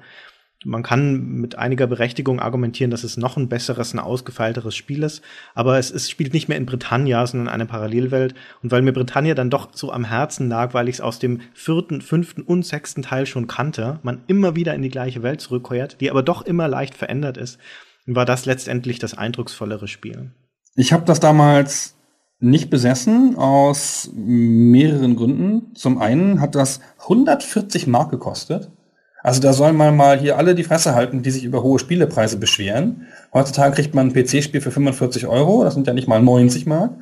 Man 0.65 0.83
kann 0.83 1.41
mit 1.41 1.57
einiger 1.57 1.87
Berechtigung 1.87 2.41
argumentieren, 2.41 2.91
dass 2.91 3.05
es 3.05 3.17
noch 3.17 3.37
ein 3.37 3.49
besseres, 3.49 3.95
ein 3.95 3.99
ausgefeilteres 3.99 4.77
Spiel 4.77 5.03
ist, 5.03 5.23
aber 5.55 5.79
es 5.79 5.91
ist, 5.91 6.11
spielt 6.11 6.33
nicht 6.33 6.49
mehr 6.49 6.59
in 6.59 6.67
Britannia, 6.67 7.27
sondern 7.27 7.49
in 7.49 7.53
einer 7.53 7.67
Parallelwelt. 7.67 8.35
Und 8.63 8.71
weil 8.71 8.83
mir 8.83 8.93
Britannia 8.93 9.35
dann 9.35 9.51
doch 9.51 9.71
so 9.73 9.93
am 9.93 10.05
Herzen 10.05 10.49
lag, 10.49 10.75
weil 10.75 10.89
ich 10.89 10.97
es 10.97 11.01
aus 11.01 11.19
dem 11.19 11.41
vierten, 11.55 12.01
fünften 12.01 12.43
und 12.43 12.65
sechsten 12.65 13.03
Teil 13.03 13.27
schon 13.27 13.47
kannte, 13.47 13.99
man 14.03 14.23
immer 14.27 14.57
wieder 14.57 14.75
in 14.75 14.83
die 14.83 14.91
gleiche 14.91 15.23
Welt 15.23 15.41
zurückkehrt, 15.41 16.01
die 16.01 16.11
aber 16.11 16.23
doch 16.23 16.43
immer 16.43 16.69
leicht 16.69 16.95
verändert 16.95 17.37
ist, 17.37 17.59
war 18.07 18.25
das 18.25 18.47
letztendlich 18.47 18.99
das 18.99 19.15
eindrucksvollere 19.15 19.89
Spiel. 19.89 20.33
Ich 20.75 20.93
habe 20.93 21.05
das 21.05 21.21
damals 21.21 21.97
nicht 22.43 22.71
besessen 22.71 23.37
aus 23.37 24.11
mehreren 24.15 25.15
Gründen. 25.15 25.75
Zum 25.75 25.99
einen 25.99 26.41
hat 26.41 26.55
das 26.55 26.81
140 27.03 27.87
Mark 27.87 28.11
gekostet. 28.11 28.71
Also 29.23 29.41
da 29.41 29.53
soll 29.53 29.73
man 29.73 29.97
mal 29.97 30.19
hier 30.19 30.37
alle 30.37 30.55
die 30.55 30.65
Fresse 30.65 30.95
halten, 30.95 31.23
die 31.23 31.31
sich 31.31 31.45
über 31.45 31.63
hohe 31.63 31.79
Spielepreise 31.79 32.39
beschweren. 32.39 33.07
Heutzutage 33.33 33.75
kriegt 33.75 33.95
man 33.95 34.09
ein 34.09 34.13
PC-Spiel 34.13 34.61
für 34.61 34.71
45 34.71 35.27
Euro, 35.27 35.65
das 35.65 35.75
sind 35.75 35.87
ja 35.87 35.95
nicht 35.95 36.09
mal 36.09 36.21
90 36.21 36.67
Mark. 36.67 36.93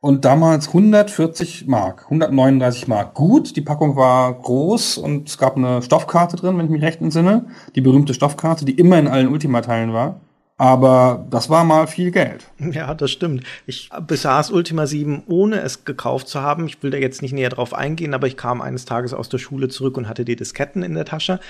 Und 0.00 0.24
damals 0.24 0.68
140 0.68 1.66
Mark, 1.66 2.04
139 2.04 2.86
Mark. 2.86 3.14
Gut, 3.14 3.56
die 3.56 3.62
Packung 3.62 3.96
war 3.96 4.34
groß 4.34 4.98
und 4.98 5.28
es 5.28 5.38
gab 5.38 5.56
eine 5.56 5.82
Stoffkarte 5.82 6.36
drin, 6.36 6.58
wenn 6.58 6.66
ich 6.66 6.70
mich 6.70 6.82
recht 6.82 7.00
entsinne. 7.00 7.46
Die 7.74 7.80
berühmte 7.80 8.14
Stoffkarte, 8.14 8.64
die 8.64 8.74
immer 8.74 8.98
in 8.98 9.08
allen 9.08 9.28
Ultima-Teilen 9.28 9.92
war. 9.92 10.20
Aber 10.58 11.26
das 11.28 11.50
war 11.50 11.64
mal 11.64 11.86
viel 11.86 12.10
Geld. 12.10 12.50
Ja, 12.58 12.94
das 12.94 13.10
stimmt. 13.10 13.44
Ich 13.66 13.90
besaß 14.06 14.50
Ultima 14.50 14.86
7, 14.86 15.24
ohne 15.26 15.60
es 15.60 15.84
gekauft 15.84 16.28
zu 16.28 16.40
haben. 16.40 16.66
Ich 16.66 16.82
will 16.82 16.90
da 16.90 16.96
jetzt 16.96 17.20
nicht 17.20 17.32
näher 17.32 17.50
drauf 17.50 17.74
eingehen, 17.74 18.14
aber 18.14 18.26
ich 18.26 18.38
kam 18.38 18.62
eines 18.62 18.86
Tages 18.86 19.12
aus 19.12 19.28
der 19.28 19.36
Schule 19.36 19.68
zurück 19.68 19.98
und 19.98 20.08
hatte 20.08 20.24
die 20.24 20.36
Disketten 20.36 20.82
in 20.82 20.94
der 20.94 21.04
Tasche. 21.04 21.40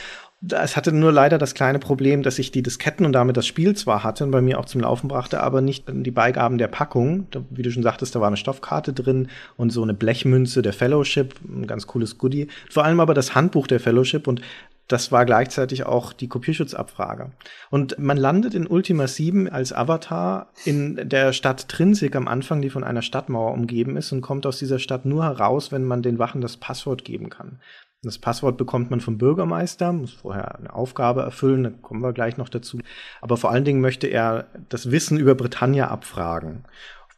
Es 0.50 0.76
hatte 0.76 0.90
nur 0.90 1.12
leider 1.12 1.38
das 1.38 1.54
kleine 1.54 1.78
Problem, 1.78 2.24
dass 2.24 2.40
ich 2.40 2.50
die 2.50 2.62
Disketten 2.62 3.06
und 3.06 3.12
damit 3.12 3.36
das 3.36 3.46
Spiel 3.46 3.76
zwar 3.76 4.02
hatte 4.02 4.24
und 4.24 4.32
bei 4.32 4.42
mir 4.42 4.58
auch 4.58 4.66
zum 4.66 4.80
Laufen 4.80 5.06
brachte, 5.06 5.40
aber 5.40 5.60
nicht 5.60 5.84
die 5.88 6.10
Beigaben 6.10 6.58
der 6.58 6.68
Packung. 6.68 7.28
Wie 7.50 7.62
du 7.62 7.70
schon 7.70 7.84
sagtest, 7.84 8.16
da 8.16 8.20
war 8.20 8.26
eine 8.26 8.36
Stoffkarte 8.36 8.92
drin 8.92 9.28
und 9.56 9.70
so 9.70 9.84
eine 9.84 9.94
Blechmünze 9.94 10.62
der 10.62 10.72
Fellowship, 10.72 11.36
ein 11.48 11.68
ganz 11.68 11.86
cooles 11.86 12.18
Goodie. 12.18 12.48
Vor 12.70 12.84
allem 12.84 12.98
aber 12.98 13.14
das 13.14 13.36
Handbuch 13.36 13.68
der 13.68 13.78
Fellowship 13.78 14.26
und 14.26 14.42
das 14.88 15.10
war 15.10 15.24
gleichzeitig 15.24 15.84
auch 15.84 16.12
die 16.12 16.28
Kopierschutzabfrage. 16.28 17.32
Und 17.70 17.98
man 17.98 18.16
landet 18.16 18.54
in 18.54 18.66
Ultima 18.66 19.08
7 19.08 19.48
als 19.48 19.72
Avatar 19.72 20.48
in 20.64 21.08
der 21.08 21.32
Stadt 21.32 21.68
Trinsik 21.68 22.14
am 22.14 22.28
Anfang, 22.28 22.62
die 22.62 22.70
von 22.70 22.84
einer 22.84 23.02
Stadtmauer 23.02 23.52
umgeben 23.52 23.96
ist 23.96 24.12
und 24.12 24.20
kommt 24.20 24.46
aus 24.46 24.58
dieser 24.58 24.78
Stadt 24.78 25.04
nur 25.04 25.24
heraus, 25.24 25.72
wenn 25.72 25.84
man 25.84 26.02
den 26.02 26.18
Wachen 26.18 26.40
das 26.40 26.56
Passwort 26.56 27.04
geben 27.04 27.30
kann. 27.30 27.60
Das 28.02 28.18
Passwort 28.18 28.56
bekommt 28.56 28.90
man 28.90 29.00
vom 29.00 29.18
Bürgermeister, 29.18 29.92
muss 29.92 30.12
vorher 30.12 30.56
eine 30.56 30.72
Aufgabe 30.72 31.22
erfüllen, 31.22 31.64
da 31.64 31.70
kommen 31.70 32.02
wir 32.02 32.12
gleich 32.12 32.36
noch 32.36 32.48
dazu. 32.48 32.78
Aber 33.20 33.36
vor 33.36 33.50
allen 33.50 33.64
Dingen 33.64 33.80
möchte 33.80 34.06
er 34.06 34.46
das 34.68 34.92
Wissen 34.92 35.18
über 35.18 35.34
Britannia 35.34 35.88
abfragen 35.88 36.64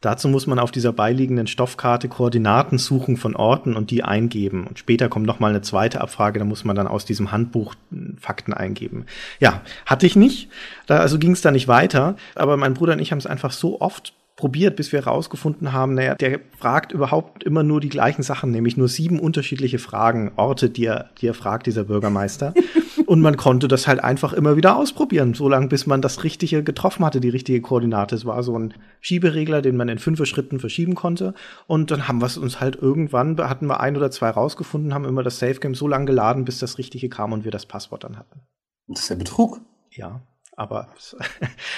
Dazu 0.01 0.29
muss 0.29 0.47
man 0.47 0.59
auf 0.59 0.71
dieser 0.71 0.93
beiliegenden 0.93 1.47
Stoffkarte 1.47 2.07
Koordinaten 2.07 2.77
suchen 2.77 3.17
von 3.17 3.35
Orten 3.35 3.75
und 3.75 3.91
die 3.91 4.03
eingeben. 4.03 4.65
Und 4.65 4.79
später 4.79 5.09
kommt 5.09 5.25
noch 5.25 5.39
mal 5.39 5.49
eine 5.49 5.61
zweite 5.61 5.99
Abfrage, 5.99 6.39
da 6.39 6.45
muss 6.45 6.63
man 6.63 6.75
dann 6.75 6.87
aus 6.87 7.03
diesem 7.03 7.31
Handbuch 7.31 7.75
Fakten 8.17 8.53
eingeben. 8.53 9.05
Ja, 9.39 9.61
hatte 9.85 10.05
ich 10.05 10.15
nicht. 10.15 10.49
Da, 10.87 10.99
also 10.99 11.19
ging 11.19 11.31
es 11.31 11.41
da 11.41 11.51
nicht 11.51 11.67
weiter. 11.67 12.15
Aber 12.35 12.55
mein 12.55 12.73
Bruder 12.73 12.93
und 12.93 12.99
ich 12.99 13.11
haben 13.11 13.19
es 13.19 13.27
einfach 13.27 13.51
so 13.51 13.81
oft 13.81 14.13
probiert, 14.39 14.77
bis 14.77 14.93
wir 14.93 15.03
herausgefunden 15.03 15.73
haben, 15.73 15.95
naja, 15.95 16.15
der 16.15 16.39
fragt 16.57 16.93
überhaupt 16.93 17.43
immer 17.43 17.61
nur 17.61 17.81
die 17.81 17.89
gleichen 17.89 18.23
Sachen, 18.23 18.51
nämlich 18.51 18.77
nur 18.77 18.87
sieben 18.87 19.19
unterschiedliche 19.19 19.79
Fragen, 19.79 20.31
Orte, 20.37 20.69
die 20.69 20.85
er, 20.85 21.09
die 21.19 21.27
er 21.27 21.33
fragt, 21.33 21.67
dieser 21.67 21.83
Bürgermeister. 21.83 22.53
Und 23.05 23.19
man 23.19 23.35
konnte 23.35 23.67
das 23.67 23.85
halt 23.85 24.01
einfach 24.01 24.31
immer 24.31 24.55
wieder 24.55 24.77
ausprobieren, 24.77 25.33
so 25.33 25.49
lange, 25.49 25.67
bis 25.67 25.87
man 25.87 26.01
das 26.01 26.23
Richtige 26.23 26.63
getroffen 26.63 27.03
hatte, 27.03 27.19
die 27.19 27.27
richtige 27.27 27.59
Koordinate. 27.59 28.15
Es 28.15 28.25
war 28.25 28.41
so 28.41 28.57
ein 28.57 28.73
Schieberegler, 29.01 29.61
den 29.61 29.75
man 29.75 29.89
in 29.89 29.99
fünf 29.99 30.23
Schritten 30.25 30.59
verschieben 30.59 30.95
konnte. 30.95 31.33
Und 31.67 31.91
dann 31.91 32.07
haben 32.07 32.21
wir 32.21 32.27
es 32.27 32.37
uns 32.37 32.61
halt 32.61 32.77
irgendwann, 32.77 33.37
hatten 33.37 33.67
wir 33.67 33.81
ein 33.81 33.97
oder 33.97 34.09
zwei 34.09 34.29
rausgefunden, 34.29 34.93
haben 34.93 35.05
immer 35.05 35.23
das 35.23 35.39
Safe 35.39 35.59
Game 35.59 35.75
so 35.75 35.87
lange 35.87 36.05
geladen, 36.05 36.45
bis 36.45 36.59
das 36.59 36.77
Richtige 36.77 37.09
kam 37.09 37.33
und 37.33 37.43
wir 37.43 37.51
das 37.51 37.65
Passwort 37.65 38.05
dann 38.05 38.17
hatten. 38.17 38.39
Das 38.87 39.01
ist 39.01 39.09
ja 39.09 39.15
Betrug. 39.17 39.59
Ja 39.91 40.21
aber 40.59 40.87
es, 40.97 41.15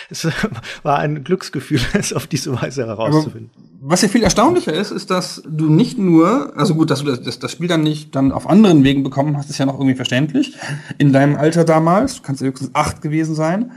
es, 0.26 0.34
war 0.84 0.98
ein 0.98 1.24
Glücksgefühl, 1.24 1.80
es 1.94 2.14
auf 2.14 2.28
diese 2.28 2.60
Weise 2.60 2.88
herauszufinden. 2.88 3.52
Aber 3.56 3.66
was 3.84 4.02
ja 4.02 4.08
viel 4.08 4.24
erstaunlicher 4.24 4.74
ist, 4.74 4.92
ist, 4.92 5.10
dass 5.10 5.42
du 5.48 5.70
nicht 5.70 5.98
nur, 5.98 6.54
also 6.56 6.76
gut, 6.76 6.90
dass 6.92 7.04
du 7.04 7.16
das, 7.16 7.40
das, 7.40 7.52
Spiel 7.52 7.68
dann 7.68 7.84
nicht 7.84 8.16
dann 8.16 8.32
auf 8.32 8.50
anderen 8.50 8.84
Wegen 8.84 9.04
bekommen 9.04 9.38
hast, 9.38 9.50
ist 9.50 9.58
ja 9.58 9.66
noch 9.66 9.76
irgendwie 9.76 9.96
verständlich. 9.96 10.56
In 10.98 11.14
deinem 11.14 11.36
Alter 11.36 11.64
damals, 11.64 12.18
du 12.18 12.22
kannst 12.22 12.42
ja 12.42 12.48
höchstens 12.48 12.72
acht 12.74 13.02
gewesen 13.02 13.36
sein, 13.36 13.72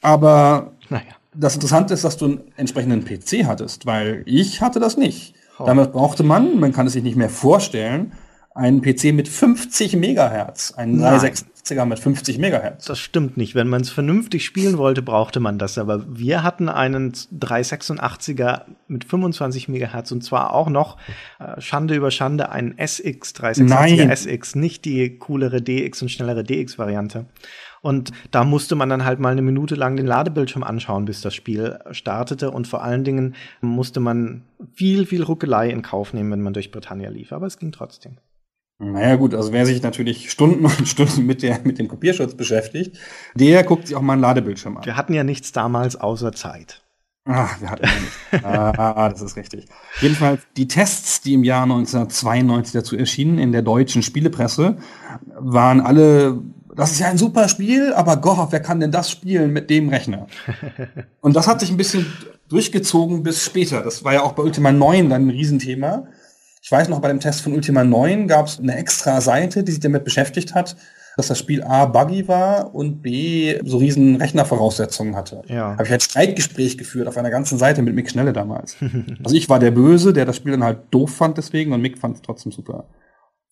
aber 0.00 0.72
naja. 0.90 1.04
das 1.34 1.54
Interessante 1.54 1.94
ist, 1.94 2.04
dass 2.04 2.16
du 2.16 2.26
einen 2.26 2.40
entsprechenden 2.56 3.04
PC 3.04 3.46
hattest, 3.46 3.86
weil 3.86 4.22
ich 4.26 4.60
hatte 4.60 4.80
das 4.80 4.96
nicht. 4.96 5.34
Oh. 5.58 5.66
Damals 5.66 5.90
brauchte 5.92 6.22
man, 6.22 6.58
man 6.58 6.72
kann 6.72 6.86
es 6.86 6.92
sich 6.92 7.02
nicht 7.02 7.16
mehr 7.16 7.30
vorstellen, 7.30 8.12
einen 8.58 8.82
PC 8.82 9.14
mit 9.14 9.28
50 9.28 9.96
Megahertz, 9.96 10.74
einen 10.76 11.00
386er 11.00 11.84
mit 11.84 12.00
50 12.00 12.38
Megahertz. 12.38 12.86
Das 12.86 12.98
stimmt 12.98 13.36
nicht. 13.36 13.54
Wenn 13.54 13.68
man 13.68 13.82
es 13.82 13.90
vernünftig 13.90 14.44
spielen 14.44 14.78
wollte, 14.78 15.00
brauchte 15.00 15.38
man 15.38 15.58
das. 15.58 15.78
Aber 15.78 16.04
wir 16.08 16.42
hatten 16.42 16.68
einen 16.68 17.12
386er 17.12 18.62
mit 18.88 19.04
25 19.04 19.68
Megahertz 19.68 20.10
und 20.10 20.24
zwar 20.24 20.52
auch 20.52 20.68
noch 20.68 20.98
äh, 21.38 21.60
Schande 21.60 21.94
über 21.94 22.10
Schande 22.10 22.50
einen 22.50 22.76
SX 22.76 23.32
386er 23.36 23.62
Nein. 23.62 24.10
SX, 24.10 24.56
nicht 24.56 24.84
die 24.84 25.18
coolere 25.18 25.62
DX 25.62 26.02
und 26.02 26.08
schnellere 26.08 26.42
DX 26.42 26.78
Variante. 26.78 27.26
Und 27.80 28.10
da 28.32 28.42
musste 28.42 28.74
man 28.74 28.88
dann 28.88 29.04
halt 29.04 29.20
mal 29.20 29.30
eine 29.30 29.42
Minute 29.42 29.76
lang 29.76 29.96
den 29.96 30.06
Ladebildschirm 30.06 30.64
anschauen, 30.64 31.04
bis 31.04 31.20
das 31.20 31.32
Spiel 31.32 31.78
startete. 31.92 32.50
Und 32.50 32.66
vor 32.66 32.82
allen 32.82 33.04
Dingen 33.04 33.36
musste 33.60 34.00
man 34.00 34.42
viel, 34.74 35.06
viel 35.06 35.22
Ruckelei 35.22 35.70
in 35.70 35.82
Kauf 35.82 36.12
nehmen, 36.12 36.32
wenn 36.32 36.42
man 36.42 36.54
durch 36.54 36.72
Britannia 36.72 37.08
lief. 37.08 37.32
Aber 37.32 37.46
es 37.46 37.56
ging 37.56 37.70
trotzdem. 37.70 38.18
Naja 38.80 39.16
gut, 39.16 39.34
also 39.34 39.52
wer 39.52 39.66
sich 39.66 39.82
natürlich 39.82 40.30
Stunden 40.30 40.64
und 40.78 40.88
Stunden 40.88 41.26
mit, 41.26 41.42
der, 41.42 41.60
mit 41.64 41.78
dem 41.78 41.88
Kopierschutz 41.88 42.34
beschäftigt, 42.34 42.96
der 43.34 43.64
guckt 43.64 43.88
sich 43.88 43.96
auch 43.96 44.02
mal 44.02 44.12
einen 44.14 44.22
Ladebildschirm 44.22 44.76
an. 44.76 44.84
Wir 44.84 44.96
hatten 44.96 45.14
ja 45.14 45.24
nichts 45.24 45.52
damals 45.52 45.96
außer 45.96 46.32
Zeit. 46.32 46.82
Ach, 47.24 47.60
wir 47.60 47.70
hatten 47.70 47.84
ja 47.84 47.92
nichts. 48.00 48.44
ah, 48.44 49.08
das 49.10 49.20
ist 49.20 49.36
richtig. 49.36 49.66
Jedenfalls, 50.00 50.40
die 50.56 50.68
Tests, 50.68 51.20
die 51.20 51.34
im 51.34 51.44
Jahr 51.44 51.64
1992 51.64 52.72
dazu 52.72 52.96
erschienen 52.96 53.38
in 53.38 53.52
der 53.52 53.62
deutschen 53.62 54.02
Spielepresse, 54.02 54.78
waren 55.38 55.80
alle, 55.80 56.40
das 56.74 56.92
ist 56.92 57.00
ja 57.00 57.08
ein 57.08 57.18
super 57.18 57.48
Spiel, 57.48 57.92
aber 57.92 58.16
Gott, 58.16 58.48
wer 58.50 58.60
kann 58.60 58.80
denn 58.80 58.92
das 58.92 59.10
spielen 59.10 59.52
mit 59.52 59.68
dem 59.68 59.90
Rechner? 59.90 60.26
Und 61.20 61.36
das 61.36 61.48
hat 61.48 61.60
sich 61.60 61.70
ein 61.70 61.76
bisschen 61.76 62.06
durchgezogen 62.48 63.24
bis 63.24 63.44
später. 63.44 63.82
Das 63.82 64.04
war 64.04 64.14
ja 64.14 64.22
auch 64.22 64.32
bei 64.32 64.42
Ultima 64.42 64.72
9 64.72 65.10
dann 65.10 65.26
ein 65.26 65.30
Riesenthema 65.30 66.06
ich 66.68 66.72
weiß 66.72 66.90
noch, 66.90 67.00
bei 67.00 67.08
dem 67.08 67.18
Test 67.18 67.40
von 67.40 67.54
Ultima 67.54 67.82
9 67.82 68.28
gab 68.28 68.46
es 68.46 68.58
eine 68.58 68.76
extra 68.76 69.22
Seite, 69.22 69.64
die 69.64 69.72
sich 69.72 69.80
damit 69.80 70.04
beschäftigt 70.04 70.54
hat, 70.54 70.76
dass 71.16 71.28
das 71.28 71.38
Spiel 71.38 71.62
A 71.62 71.86
buggy 71.86 72.28
war 72.28 72.74
und 72.74 73.00
B 73.00 73.58
so 73.64 73.78
riesen 73.78 74.16
Rechnervoraussetzungen 74.16 75.16
hatte. 75.16 75.40
Ja. 75.46 75.70
Habe 75.70 75.84
ich 75.84 75.90
halt 75.90 76.02
Streitgespräch 76.02 76.76
geführt 76.76 77.08
auf 77.08 77.16
einer 77.16 77.30
ganzen 77.30 77.56
Seite 77.56 77.80
mit 77.80 77.94
Mick 77.94 78.10
Schnelle 78.10 78.34
damals. 78.34 78.76
also 79.24 79.34
ich 79.34 79.48
war 79.48 79.58
der 79.58 79.70
Böse, 79.70 80.12
der 80.12 80.26
das 80.26 80.36
Spiel 80.36 80.52
dann 80.52 80.62
halt 80.62 80.80
doof 80.90 81.16
fand 81.16 81.38
deswegen 81.38 81.72
und 81.72 81.80
Mick 81.80 81.96
fand 81.96 82.16
es 82.16 82.20
trotzdem 82.22 82.52
super. 82.52 82.84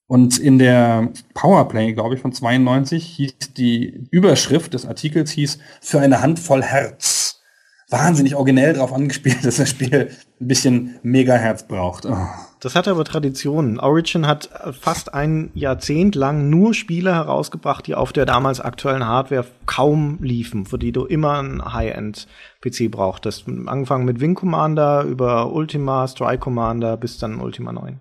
Und 0.06 0.36
in 0.36 0.58
der 0.58 1.08
Powerplay, 1.32 1.94
glaube 1.94 2.16
ich, 2.16 2.20
von 2.20 2.34
92 2.34 3.02
hieß 3.02 3.34
die 3.56 4.08
Überschrift 4.10 4.74
des 4.74 4.84
Artikels 4.84 5.30
hieß 5.30 5.58
für 5.80 6.00
eine 6.00 6.20
Handvoll 6.20 6.62
Herz. 6.62 7.40
Wahnsinnig 7.88 8.34
originell 8.34 8.74
drauf 8.74 8.92
angespielt, 8.92 9.42
dass 9.42 9.56
das 9.56 9.70
Spiel 9.70 10.10
ein 10.38 10.48
bisschen 10.48 10.98
Megaherz 11.02 11.66
braucht. 11.66 12.04
Oh. 12.04 12.28
Das 12.60 12.74
hat 12.74 12.88
aber 12.88 13.04
Traditionen. 13.04 13.78
Origin 13.78 14.26
hat 14.26 14.48
fast 14.80 15.12
ein 15.12 15.50
Jahrzehnt 15.54 16.14
lang 16.14 16.48
nur 16.48 16.72
Spiele 16.72 17.14
herausgebracht, 17.14 17.86
die 17.86 17.94
auf 17.94 18.12
der 18.12 18.24
damals 18.24 18.60
aktuellen 18.60 19.06
Hardware 19.06 19.44
kaum 19.66 20.18
liefen, 20.22 20.64
für 20.64 20.78
die 20.78 20.90
du 20.90 21.04
immer 21.04 21.38
einen 21.38 21.72
High-End-PC 21.74 22.90
brauchtest. 22.90 23.44
Angefangen 23.66 24.06
mit 24.06 24.20
Wing 24.20 24.34
Commander 24.34 25.02
über 25.02 25.52
Ultima, 25.52 26.08
Strike 26.08 26.38
Commander 26.38 26.96
bis 26.96 27.18
dann 27.18 27.40
Ultima 27.40 27.72
9. 27.72 28.00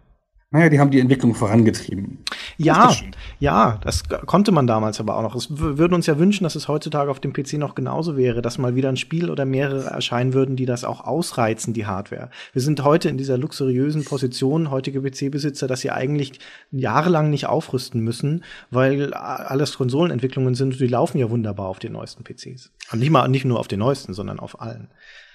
Naja, 0.51 0.69
die 0.69 0.79
haben 0.79 0.91
die 0.91 0.99
Entwicklung 0.99 1.35
vorangetrieben. 1.35 2.19
Ja, 2.57 2.87
das 2.87 3.03
ja, 3.39 3.79
das 3.83 4.03
konnte 4.07 4.51
man 4.51 4.67
damals 4.67 4.99
aber 4.99 5.17
auch 5.17 5.23
noch. 5.23 5.35
Es 5.35 5.47
würde 5.57 5.95
uns 5.95 6.05
ja 6.05 6.17
wünschen, 6.19 6.43
dass 6.43 6.55
es 6.55 6.67
heutzutage 6.67 7.11
auf 7.11 7.19
dem 7.19 7.33
PC 7.33 7.53
noch 7.53 7.75
genauso 7.75 8.15
wäre, 8.15 8.41
dass 8.41 8.57
mal 8.57 8.75
wieder 8.75 8.89
ein 8.89 8.95
Spiel 8.95 9.29
oder 9.29 9.43
mehrere 9.43 9.89
erscheinen 9.89 10.33
würden, 10.33 10.55
die 10.55 10.65
das 10.65 10.85
auch 10.85 11.03
ausreizen, 11.03 11.73
die 11.73 11.85
Hardware. 11.85 12.29
Wir 12.53 12.61
sind 12.61 12.83
heute 12.83 13.09
in 13.09 13.17
dieser 13.17 13.37
luxuriösen 13.37 14.05
Position, 14.05 14.71
heutige 14.71 15.01
PC-Besitzer, 15.01 15.67
dass 15.67 15.81
sie 15.81 15.91
eigentlich 15.91 16.39
jahrelang 16.71 17.29
nicht 17.29 17.47
aufrüsten 17.47 18.01
müssen, 18.01 18.43
weil 18.69 19.13
alles 19.13 19.77
Konsolenentwicklungen 19.77 20.55
sind 20.55 20.79
die 20.79 20.87
laufen 20.87 21.17
ja 21.17 21.29
wunderbar 21.29 21.67
auf 21.67 21.79
den 21.79 21.93
neuesten 21.93 22.23
PCs. 22.23 22.71
Und 22.91 22.99
nicht 22.99 23.09
mal, 23.09 23.27
nicht 23.27 23.45
nur 23.45 23.59
auf 23.59 23.67
den 23.67 23.79
neuesten, 23.79 24.13
sondern 24.13 24.39
auf 24.39 24.61
allen. 24.61 24.89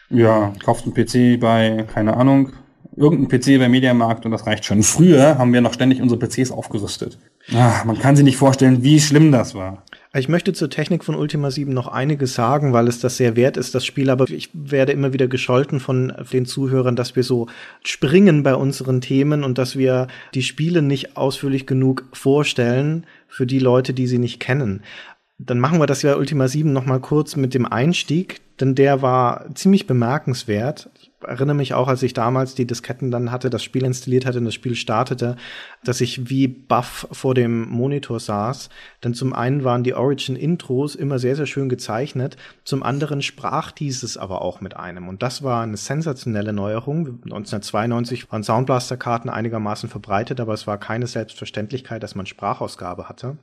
Ja, 0.09 0.53
kauft 0.65 0.85
einen 0.85 0.95
PC 0.95 1.41
bei, 1.41 1.87
keine 1.93 2.17
Ahnung, 2.17 2.53
irgendein 2.97 3.41
PC 3.41 3.59
beim 3.59 3.71
Mediamarkt 3.71 4.25
und 4.25 4.33
das 4.33 4.47
reicht 4.47 4.65
schon. 4.65 4.83
Früher 4.83 5.39
haben 5.39 5.53
wir 5.53 5.61
noch 5.61 5.75
ständig 5.75 6.03
unsere 6.03 6.19
PCs 6.19 6.51
aufgerüstet. 6.51 7.19
Ach, 7.55 7.85
man 7.85 7.99
kann 7.99 8.17
sich 8.17 8.25
nicht 8.25 8.37
vorstellen, 8.37 8.83
wie 8.83 9.01
schlimm 9.01 9.33
das 9.33 9.55
war. 9.55 9.85
Ich 10.13 10.29
möchte 10.29 10.53
zur 10.53 10.71
Technik 10.71 11.05
von 11.05 11.15
Ultima 11.15 11.53
7 11.53 11.73
noch 11.73 11.87
einiges 11.87 12.35
sagen, 12.35 12.73
weil 12.73 12.89
es 12.89 12.99
das 12.99 13.17
sehr 13.17 13.37
wert 13.37 13.57
ist, 13.57 13.77
das 13.77 13.87
Spiel. 13.87 14.11
Aber 14.11 14.29
ich 14.29 14.51
werde 14.53 14.91
immer 14.91 15.13
wieder 15.13 15.29
gescholten 15.29 15.79
von 15.79 16.13
den 16.33 16.47
Zuhörern, 16.47 16.97
dass 16.97 17.15
wir 17.15 17.23
so 17.23 17.47
springen 17.85 18.43
bei 18.43 18.57
unseren 18.57 19.01
Themen 19.01 19.45
und 19.45 19.57
dass 19.57 19.77
wir 19.77 20.09
die 20.35 20.43
Spiele 20.43 20.83
nicht 20.83 21.17
ausführlich 21.17 21.67
genug 21.67 22.07
vorstellen 22.13 23.07
für 23.29 23.47
die 23.47 23.61
Leute, 23.61 23.93
die 23.95 24.09
sie 24.09 24.19
nicht 24.19 24.41
kennen. 24.41 24.83
Dann 25.39 25.61
machen 25.61 25.79
wir 25.79 25.87
das 25.87 26.03
ja 26.03 26.17
Ultima 26.17 26.49
7 26.49 26.73
noch 26.73 26.87
mal 26.87 27.01
kurz 27.01 27.37
mit 27.37 27.55
dem 27.55 27.65
Einstieg, 27.65 28.41
denn 28.59 28.75
der 28.75 29.03
war 29.03 29.47
ziemlich 29.55 29.87
bemerkenswert 29.87 30.91
erinnere 31.27 31.57
mich 31.57 31.75
auch, 31.75 31.89
als 31.89 32.03
ich 32.03 32.15
damals 32.15 32.55
die 32.55 32.67
Disketten 32.67 33.11
dann 33.11 33.31
hatte, 33.31 33.51
das 33.51 33.63
Spiel 33.63 33.85
installiert 33.85 34.27
hatte 34.27 34.39
und 34.39 34.45
das 34.45 34.55
Spiel 34.55 34.75
startete, 34.75 35.37
dass 35.85 36.01
ich 36.01 36.31
wie 36.31 36.49
Buff 36.49 37.07
vor 37.13 37.35
dem 37.35 37.69
Monitor 37.69 38.21
saß. 38.21 38.69
Denn 39.05 39.15
zum 39.15 39.33
einen 39.33 39.65
waren 39.65 39.85
die 39.85 39.95
Origin-Intros 39.95 40.95
immer 40.95 41.19
sehr, 41.19 41.37
sehr 41.37 41.47
schön 41.47 41.69
gezeichnet. 41.69 42.37
Zum 42.65 42.83
anderen 42.83 43.23
sprach 43.23 43.71
dieses 43.71 44.17
aber 44.17 44.43
auch 44.43 44.61
mit 44.61 44.77
einem. 44.77 45.09
Und 45.09 45.23
das 45.23 45.43
war 45.43 45.63
eine 45.63 45.77
sensationelle 45.77 46.53
Neuerung. 46.53 47.21
1992 47.25 48.31
waren 48.31 48.43
Soundblaster-Karten 48.43 49.29
einigermaßen 49.29 49.89
verbreitet, 49.89 50.41
aber 50.41 50.55
es 50.55 50.67
war 50.67 50.79
keine 50.79 51.07
Selbstverständlichkeit, 51.07 52.03
dass 52.03 52.15
man 52.15 52.27
Sprachausgabe 52.27 53.09
hatte. 53.09 53.37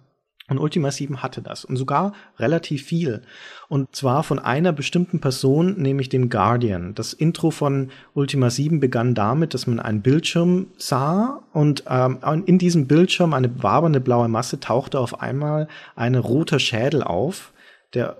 Und 0.49 0.59
Ultima 0.59 0.91
7 0.91 1.21
hatte 1.21 1.41
das 1.41 1.65
und 1.65 1.75
sogar 1.75 2.13
relativ 2.39 2.83
viel. 2.83 3.21
Und 3.67 3.93
zwar 3.93 4.23
von 4.23 4.39
einer 4.39 4.71
bestimmten 4.71 5.19
Person, 5.19 5.75
nämlich 5.77 6.07
dem 6.07 6.29
Guardian. 6.29 6.95
Das 6.95 7.11
Intro 7.11 7.51
von 7.51 7.89
Ultima 8.13 8.49
7 8.49 8.79
begann 8.79 9.13
damit, 9.13 9.53
dass 9.53 9.67
man 9.67 9.81
einen 9.81 10.01
Bildschirm 10.01 10.67
sah 10.77 11.43
und 11.51 11.83
ähm, 11.89 12.19
in 12.45 12.59
diesem 12.59 12.87
Bildschirm 12.87 13.33
eine 13.33 13.61
wabernde 13.61 13.99
blaue 13.99 14.29
Masse 14.29 14.61
tauchte 14.61 15.01
auf 15.01 15.19
einmal 15.19 15.67
ein 15.97 16.15
roter 16.15 16.59
Schädel 16.59 17.03
auf, 17.03 17.51
der 17.93 18.15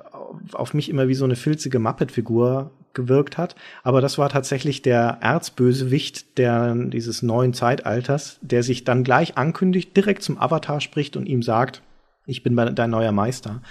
auf 0.51 0.73
mich 0.73 0.89
immer 0.89 1.07
wie 1.07 1.15
so 1.15 1.23
eine 1.23 1.37
filzige 1.37 1.79
Muppet-Figur 1.79 2.71
gewirkt 2.93 3.37
hat. 3.37 3.55
Aber 3.83 4.01
das 4.01 4.17
war 4.17 4.27
tatsächlich 4.27 4.81
der 4.81 5.19
Erzbösewicht 5.21 6.37
der, 6.37 6.75
dieses 6.75 7.21
neuen 7.21 7.53
Zeitalters, 7.53 8.37
der 8.41 8.63
sich 8.63 8.83
dann 8.83 9.05
gleich 9.05 9.37
ankündigt, 9.37 9.95
direkt 9.95 10.23
zum 10.23 10.37
Avatar 10.37 10.81
spricht 10.81 11.15
und 11.15 11.25
ihm 11.25 11.41
sagt, 11.41 11.81
ich 12.27 12.43
bin 12.43 12.55
dein 12.55 12.89
neuer 12.89 13.11
Meister. 13.11 13.61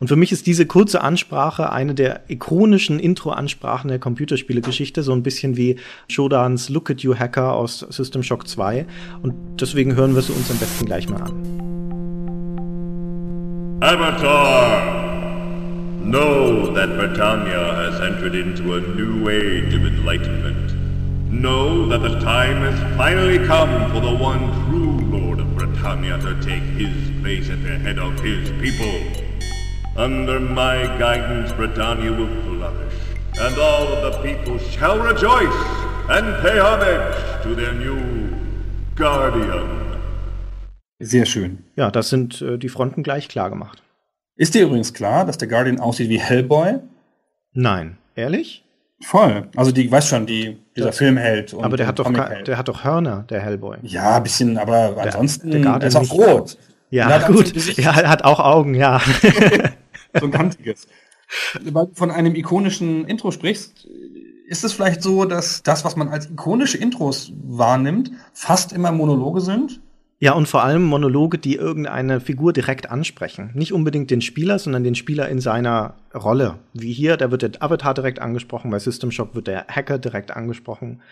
Und 0.00 0.08
für 0.08 0.16
mich 0.16 0.32
ist 0.32 0.46
diese 0.46 0.64
kurze 0.64 1.02
Ansprache 1.02 1.72
eine 1.72 1.94
der 1.94 2.22
ikonischen 2.28 3.00
Intro-Ansprachen 3.00 3.88
der 3.88 3.98
Computerspielegeschichte, 3.98 5.02
so 5.02 5.12
ein 5.12 5.22
bisschen 5.22 5.56
wie 5.56 5.76
Shodans 6.08 6.68
Look 6.68 6.90
at 6.90 7.00
You 7.00 7.16
Hacker 7.16 7.52
aus 7.52 7.80
System 7.90 8.22
Shock 8.22 8.46
2. 8.48 8.86
Und 9.22 9.34
deswegen 9.60 9.96
hören 9.96 10.14
wir 10.14 10.22
sie 10.22 10.32
uns 10.32 10.50
am 10.50 10.58
besten 10.58 10.86
gleich 10.86 11.08
mal 11.08 11.22
an. 11.22 11.58
Avatar! 13.80 15.06
Know 16.04 16.72
that 16.74 16.96
Britannia 16.96 17.74
has 17.74 18.00
entered 18.00 18.34
into 18.34 18.76
a 18.76 18.80
new 18.80 19.28
age 19.28 19.74
of 19.74 19.84
enlightenment. 19.84 20.72
Know 21.30 21.86
that 21.88 22.00
the 22.00 22.18
time 22.20 22.62
has 22.62 22.96
finally 22.96 23.38
come 23.46 23.90
for 23.90 24.00
the 24.00 24.14
one 24.14 24.48
true 24.64 24.98
Of 25.78 25.84
Britannia 25.84 26.18
to 26.18 26.34
take 26.42 26.62
his 26.76 27.10
place 27.22 27.48
at 27.50 27.62
the 27.62 27.78
head 27.78 27.98
of 27.98 28.18
his 28.20 28.50
people. 28.60 29.00
Under 29.96 30.40
my 30.40 30.86
guidance, 30.98 31.52
Britannia 31.52 32.10
will 32.10 32.28
flourish, 32.42 32.94
and 33.40 33.56
all 33.58 33.86
of 33.86 34.02
the 34.02 34.18
people 34.22 34.58
shall 34.58 34.98
rejoice 34.98 35.54
and 36.10 36.42
pay 36.42 36.58
homage 36.58 37.42
to 37.44 37.54
their 37.54 37.74
new 37.74 38.34
Guardian. 38.96 39.68
Sehr 41.00 41.26
schön. 41.26 41.58
Ja, 41.76 41.92
das 41.92 42.08
sind 42.10 42.42
äh, 42.42 42.58
die 42.58 42.68
Fronten 42.68 43.04
gleich 43.04 43.28
klar 43.28 43.48
gemacht. 43.48 43.80
Ist 44.36 44.54
dir 44.54 44.64
übrigens 44.64 44.94
klar, 44.94 45.26
dass 45.26 45.38
der 45.38 45.46
Guardian 45.46 45.78
aussieht 45.78 46.08
wie 46.08 46.18
Hellboy? 46.18 46.80
Nein. 47.52 47.98
Ehrlich? 48.16 48.64
Voll. 49.00 49.48
Also 49.56 49.70
die, 49.70 49.90
weißt 49.90 50.08
schon, 50.08 50.26
die, 50.26 50.58
dieser 50.76 50.88
Das- 50.88 50.98
Filmheld. 50.98 51.54
Und 51.54 51.64
aber 51.64 51.76
der 51.76 51.86
hat, 51.86 51.98
doch, 51.98 52.10
der 52.12 52.58
hat 52.58 52.68
doch 52.68 52.84
Hörner, 52.84 53.24
der 53.30 53.40
Hellboy. 53.40 53.78
Ja, 53.82 54.16
ein 54.16 54.22
bisschen, 54.22 54.58
aber 54.58 54.96
ansonsten 54.98 55.50
der 55.50 55.60
Guardian 55.60 55.82
er 55.82 56.02
ist 56.02 56.10
auch 56.10 56.12
rot. 56.18 56.58
Ja, 56.90 57.28
gut. 57.28 57.54
Ja, 57.76 57.98
er 58.00 58.08
hat 58.08 58.24
auch 58.24 58.40
Augen, 58.40 58.74
ja. 58.74 59.00
so 60.18 60.24
ein 60.26 60.30
kantiges. 60.30 60.88
Weil 61.62 61.86
du 61.86 61.94
von 61.94 62.10
einem 62.10 62.34
ikonischen 62.34 63.06
Intro 63.06 63.30
sprichst, 63.30 63.86
ist 64.48 64.64
es 64.64 64.72
vielleicht 64.72 65.02
so, 65.02 65.26
dass 65.26 65.62
das, 65.62 65.84
was 65.84 65.94
man 65.96 66.08
als 66.08 66.30
ikonische 66.30 66.78
Intros 66.78 67.32
wahrnimmt, 67.44 68.10
fast 68.32 68.72
immer 68.72 68.90
Monologe 68.92 69.42
sind? 69.42 69.80
Ja, 70.20 70.32
und 70.32 70.48
vor 70.48 70.64
allem 70.64 70.82
Monologe, 70.82 71.38
die 71.38 71.54
irgendeine 71.54 72.20
Figur 72.20 72.52
direkt 72.52 72.90
ansprechen. 72.90 73.50
Nicht 73.54 73.72
unbedingt 73.72 74.10
den 74.10 74.20
Spieler, 74.20 74.58
sondern 74.58 74.82
den 74.82 74.96
Spieler 74.96 75.28
in 75.28 75.40
seiner 75.40 75.94
Rolle. 76.12 76.56
Wie 76.72 76.92
hier, 76.92 77.16
da 77.16 77.30
wird 77.30 77.42
der 77.42 77.52
Avatar 77.60 77.94
direkt 77.94 78.18
angesprochen, 78.18 78.72
bei 78.72 78.80
System 78.80 79.12
Shock 79.12 79.36
wird 79.36 79.46
der 79.46 79.66
Hacker 79.68 79.98
direkt 79.98 80.32
angesprochen. 80.32 81.02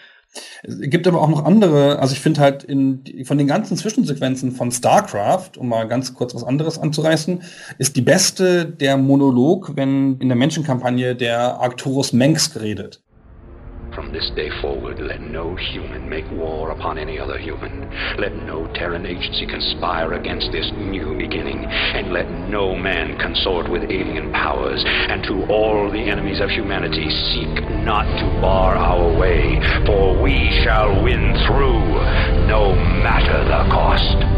Es 0.64 0.80
gibt 0.80 1.06
aber 1.06 1.22
auch 1.22 1.28
noch 1.28 1.44
andere, 1.44 2.00
also 2.00 2.14
ich 2.14 2.20
finde 2.20 2.40
halt 2.40 2.64
in, 2.64 3.04
von 3.24 3.38
den 3.38 3.46
ganzen 3.46 3.76
Zwischensequenzen 3.76 4.50
von 4.50 4.72
StarCraft, 4.72 5.52
um 5.56 5.68
mal 5.68 5.86
ganz 5.86 6.12
kurz 6.14 6.34
was 6.34 6.42
anderes 6.42 6.76
anzureißen, 6.76 7.42
ist 7.78 7.96
die 7.96 8.02
beste 8.02 8.66
der 8.66 8.96
Monolog, 8.96 9.76
wenn 9.76 10.18
in 10.18 10.28
der 10.28 10.36
Menschenkampagne 10.36 11.14
der 11.14 11.60
Arcturus 11.60 12.12
Mengs 12.12 12.60
redet. 12.60 13.02
From 13.96 14.12
this 14.12 14.30
day 14.36 14.50
forward, 14.60 15.00
let 15.00 15.22
no 15.22 15.56
human 15.56 16.06
make 16.06 16.30
war 16.30 16.70
upon 16.70 16.98
any 16.98 17.18
other 17.18 17.38
human. 17.38 17.88
Let 18.18 18.36
no 18.44 18.70
Terran 18.74 19.06
agency 19.06 19.46
conspire 19.46 20.12
against 20.12 20.52
this 20.52 20.70
new 20.76 21.16
beginning. 21.16 21.64
And 21.64 22.12
let 22.12 22.30
no 22.30 22.76
man 22.76 23.18
consort 23.18 23.70
with 23.70 23.84
alien 23.84 24.32
powers. 24.32 24.84
And 24.86 25.24
to 25.24 25.46
all 25.50 25.90
the 25.90 26.10
enemies 26.10 26.42
of 26.42 26.50
humanity, 26.50 27.08
seek 27.08 27.64
not 27.86 28.04
to 28.04 28.40
bar 28.42 28.76
our 28.76 29.18
way, 29.18 29.58
for 29.86 30.20
we 30.22 30.60
shall 30.62 31.02
win 31.02 31.32
through, 31.48 31.80
no 32.52 32.74
matter 33.00 33.44
the 33.48 33.64
cost. 33.72 34.35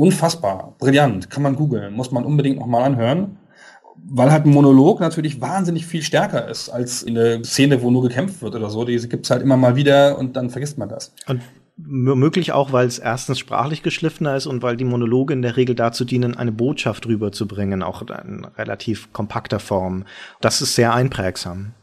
Unfassbar, 0.00 0.76
brillant, 0.78 1.28
kann 1.28 1.42
man 1.42 1.56
googeln, 1.56 1.92
muss 1.92 2.10
man 2.10 2.24
unbedingt 2.24 2.58
nochmal 2.58 2.84
anhören. 2.84 3.36
Weil 4.02 4.32
halt 4.32 4.46
ein 4.46 4.50
Monolog 4.50 4.98
natürlich 4.98 5.42
wahnsinnig 5.42 5.84
viel 5.84 6.00
stärker 6.00 6.48
ist 6.48 6.70
als 6.70 7.02
in 7.02 7.16
der 7.16 7.44
Szene, 7.44 7.82
wo 7.82 7.90
nur 7.90 8.00
gekämpft 8.04 8.40
wird 8.40 8.54
oder 8.54 8.70
so. 8.70 8.86
Diese 8.86 9.08
gibt's 9.08 9.28
halt 9.28 9.42
immer 9.42 9.58
mal 9.58 9.76
wieder 9.76 10.18
und 10.18 10.36
dann 10.36 10.48
vergisst 10.48 10.78
man 10.78 10.88
das. 10.88 11.12
Und 11.26 11.42
womöglich 11.76 12.52
auch, 12.52 12.72
weil 12.72 12.86
es 12.86 12.98
erstens 12.98 13.38
sprachlich 13.38 13.82
geschliffener 13.82 14.36
ist 14.36 14.46
und 14.46 14.62
weil 14.62 14.78
die 14.78 14.86
Monologe 14.86 15.34
in 15.34 15.42
der 15.42 15.58
Regel 15.58 15.74
dazu 15.74 16.06
dienen, 16.06 16.34
eine 16.34 16.50
Botschaft 16.50 17.04
rüberzubringen, 17.04 17.82
auch 17.82 18.00
in 18.00 18.46
relativ 18.56 19.12
kompakter 19.12 19.60
Form. 19.60 20.06
Das 20.40 20.62
ist 20.62 20.76
sehr 20.76 20.94
einprägsam. 20.94 21.74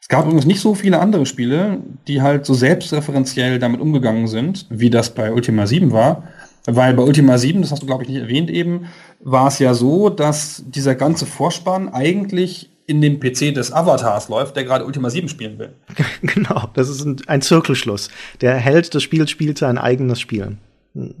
Es 0.00 0.08
gab 0.08 0.24
übrigens 0.24 0.46
nicht 0.46 0.60
so 0.60 0.74
viele 0.74 1.00
andere 1.00 1.26
Spiele, 1.26 1.80
die 2.08 2.22
halt 2.22 2.46
so 2.46 2.54
selbstreferenziell 2.54 3.58
damit 3.58 3.82
umgegangen 3.82 4.26
sind, 4.26 4.66
wie 4.70 4.88
das 4.88 5.10
bei 5.10 5.32
Ultima 5.32 5.66
7 5.66 5.92
war. 5.92 6.24
Weil 6.64 6.94
bei 6.94 7.02
Ultima 7.02 7.38
7, 7.38 7.60
das 7.62 7.72
hast 7.72 7.82
du 7.82 7.86
glaube 7.86 8.04
ich 8.04 8.08
nicht 8.08 8.20
erwähnt 8.20 8.50
eben, 8.50 8.86
war 9.20 9.48
es 9.48 9.58
ja 9.58 9.74
so, 9.74 10.10
dass 10.10 10.62
dieser 10.66 10.94
ganze 10.94 11.26
Vorspann 11.26 11.88
eigentlich 11.88 12.70
in 12.86 13.00
dem 13.00 13.20
PC 13.20 13.54
des 13.54 13.72
Avatars 13.72 14.28
läuft, 14.28 14.56
der 14.56 14.64
gerade 14.64 14.84
Ultima 14.84 15.10
7 15.10 15.28
spielen 15.28 15.58
will. 15.58 15.72
genau, 16.22 16.68
das 16.74 16.88
ist 16.88 17.04
ein, 17.04 17.16
ein 17.26 17.42
Zirkelschluss. 17.42 18.10
Der 18.40 18.54
Held 18.56 18.92
des 18.94 19.02
Spiels 19.02 19.30
spielt 19.30 19.58
sein 19.58 19.78
eigenes 19.78 20.20
Spiel. 20.20 20.56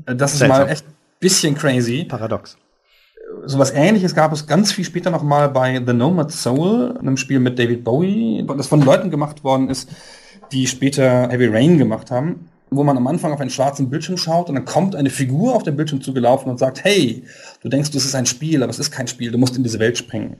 Das 0.04 0.32
ist 0.32 0.40
Seltsam. 0.40 0.66
mal 0.66 0.68
echt 0.70 0.86
ein 0.86 0.94
bisschen 1.20 1.54
crazy. 1.54 2.04
Paradox. 2.04 2.56
Sowas 3.46 3.70
ähnliches 3.70 4.14
gab 4.14 4.32
es 4.32 4.46
ganz 4.46 4.72
viel 4.72 4.84
später 4.84 5.10
noch 5.10 5.22
mal 5.22 5.48
bei 5.48 5.80
The 5.84 5.94
Nomad 5.94 6.30
Soul, 6.32 6.96
einem 6.98 7.16
Spiel 7.16 7.40
mit 7.40 7.58
David 7.58 7.82
Bowie, 7.82 8.44
das 8.56 8.66
von 8.66 8.82
Leuten 8.82 9.10
gemacht 9.10 9.42
worden 9.42 9.70
ist, 9.70 9.88
die 10.52 10.66
später 10.66 11.28
Heavy 11.30 11.46
Rain 11.46 11.78
gemacht 11.78 12.10
haben, 12.10 12.50
wo 12.76 12.84
man 12.84 12.96
am 12.96 13.06
Anfang 13.06 13.32
auf 13.32 13.40
einen 13.40 13.50
schwarzen 13.50 13.90
Bildschirm 13.90 14.16
schaut 14.16 14.48
und 14.48 14.54
dann 14.54 14.64
kommt 14.64 14.96
eine 14.96 15.10
Figur 15.10 15.54
auf 15.54 15.62
den 15.62 15.76
Bildschirm 15.76 16.00
zugelaufen 16.00 16.50
und 16.50 16.58
sagt, 16.58 16.84
hey, 16.84 17.24
du 17.62 17.68
denkst, 17.68 17.90
das 17.90 18.04
ist 18.04 18.14
ein 18.14 18.26
Spiel, 18.26 18.62
aber 18.62 18.70
es 18.70 18.78
ist 18.78 18.90
kein 18.90 19.08
Spiel, 19.08 19.30
du 19.30 19.38
musst 19.38 19.56
in 19.56 19.62
diese 19.62 19.78
Welt 19.78 19.98
springen. 19.98 20.36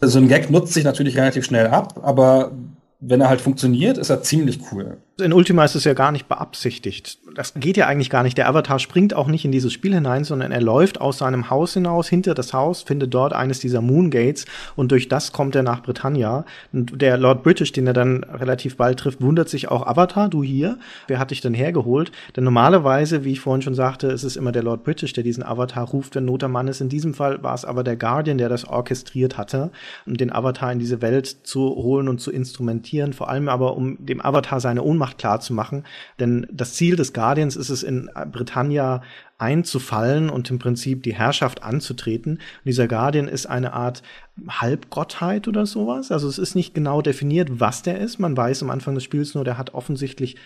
Also 0.00 0.14
so 0.14 0.24
ein 0.24 0.28
Gag 0.28 0.50
nutzt 0.50 0.74
sich 0.74 0.84
natürlich 0.84 1.16
relativ 1.16 1.44
schnell 1.44 1.66
ab, 1.66 2.00
aber 2.02 2.52
wenn 3.00 3.20
er 3.20 3.28
halt 3.28 3.40
funktioniert, 3.40 3.96
ist 3.96 4.10
er 4.10 4.22
ziemlich 4.22 4.60
cool. 4.72 4.98
In 5.20 5.32
Ultima 5.32 5.64
ist 5.64 5.74
es 5.74 5.84
ja 5.84 5.94
gar 5.94 6.12
nicht 6.12 6.28
beabsichtigt. 6.28 7.18
Das 7.38 7.54
geht 7.54 7.76
ja 7.76 7.86
eigentlich 7.86 8.10
gar 8.10 8.24
nicht. 8.24 8.36
Der 8.36 8.48
Avatar 8.48 8.80
springt 8.80 9.14
auch 9.14 9.28
nicht 9.28 9.44
in 9.44 9.52
dieses 9.52 9.72
Spiel 9.72 9.94
hinein, 9.94 10.24
sondern 10.24 10.50
er 10.50 10.60
läuft 10.60 11.00
aus 11.00 11.18
seinem 11.18 11.50
Haus 11.50 11.74
hinaus, 11.74 12.08
hinter 12.08 12.34
das 12.34 12.52
Haus, 12.52 12.82
findet 12.82 13.14
dort 13.14 13.32
eines 13.32 13.60
dieser 13.60 13.80
Moongates 13.80 14.44
und 14.74 14.90
durch 14.90 15.08
das 15.08 15.30
kommt 15.30 15.54
er 15.54 15.62
nach 15.62 15.84
Britannia. 15.84 16.44
Und 16.72 17.00
der 17.00 17.16
Lord 17.16 17.44
British, 17.44 17.70
den 17.70 17.86
er 17.86 17.92
dann 17.92 18.24
relativ 18.24 18.76
bald 18.76 18.98
trifft, 18.98 19.22
wundert 19.22 19.48
sich 19.48 19.68
auch, 19.68 19.86
Avatar, 19.86 20.28
du 20.28 20.42
hier? 20.42 20.80
Wer 21.06 21.20
hat 21.20 21.30
dich 21.30 21.40
denn 21.40 21.54
hergeholt? 21.54 22.10
Denn 22.34 22.42
normalerweise, 22.42 23.22
wie 23.22 23.30
ich 23.30 23.38
vorhin 23.38 23.62
schon 23.62 23.76
sagte, 23.76 24.08
ist 24.08 24.24
es 24.24 24.34
immer 24.34 24.50
der 24.50 24.64
Lord 24.64 24.82
British, 24.82 25.12
der 25.12 25.22
diesen 25.22 25.44
Avatar 25.44 25.86
ruft, 25.86 26.16
wenn 26.16 26.24
Not 26.24 26.42
am 26.42 26.50
Mann 26.50 26.66
ist. 26.66 26.80
In 26.80 26.88
diesem 26.88 27.14
Fall 27.14 27.40
war 27.44 27.54
es 27.54 27.64
aber 27.64 27.84
der 27.84 27.94
Guardian, 27.94 28.38
der 28.38 28.48
das 28.48 28.64
orchestriert 28.64 29.38
hatte, 29.38 29.70
um 30.06 30.16
den 30.16 30.32
Avatar 30.32 30.72
in 30.72 30.80
diese 30.80 31.02
Welt 31.02 31.28
zu 31.44 31.60
holen 31.60 32.08
und 32.08 32.20
zu 32.20 32.32
instrumentieren, 32.32 33.12
vor 33.12 33.28
allem 33.28 33.48
aber 33.48 33.76
um 33.76 34.04
dem 34.04 34.20
Avatar 34.20 34.58
seine 34.58 34.82
Ohnmacht 34.82 35.18
klar 35.18 35.38
zu 35.38 35.54
machen. 35.54 35.84
Denn 36.18 36.44
das 36.50 36.74
Ziel 36.74 36.96
des 36.96 37.12
Guardians 37.12 37.27
ist 37.36 37.70
es, 37.70 37.82
in 37.82 38.10
Britannia 38.32 39.02
einzufallen 39.38 40.30
und 40.30 40.50
im 40.50 40.58
Prinzip 40.58 41.02
die 41.02 41.14
Herrschaft 41.14 41.62
anzutreten. 41.62 42.34
Und 42.34 42.64
dieser 42.64 42.88
Guardian 42.88 43.28
ist 43.28 43.46
eine 43.46 43.72
Art 43.72 44.02
Halbgottheit 44.48 45.48
oder 45.48 45.66
sowas. 45.66 46.10
Also 46.10 46.28
es 46.28 46.38
ist 46.38 46.54
nicht 46.54 46.74
genau 46.74 47.02
definiert, 47.02 47.60
was 47.60 47.82
der 47.82 47.98
ist. 47.98 48.18
Man 48.18 48.36
weiß 48.36 48.62
am 48.62 48.70
Anfang 48.70 48.94
des 48.94 49.04
Spiels 49.04 49.34
nur, 49.34 49.44
der 49.44 49.58
hat 49.58 49.74
offensichtlich 49.74 50.36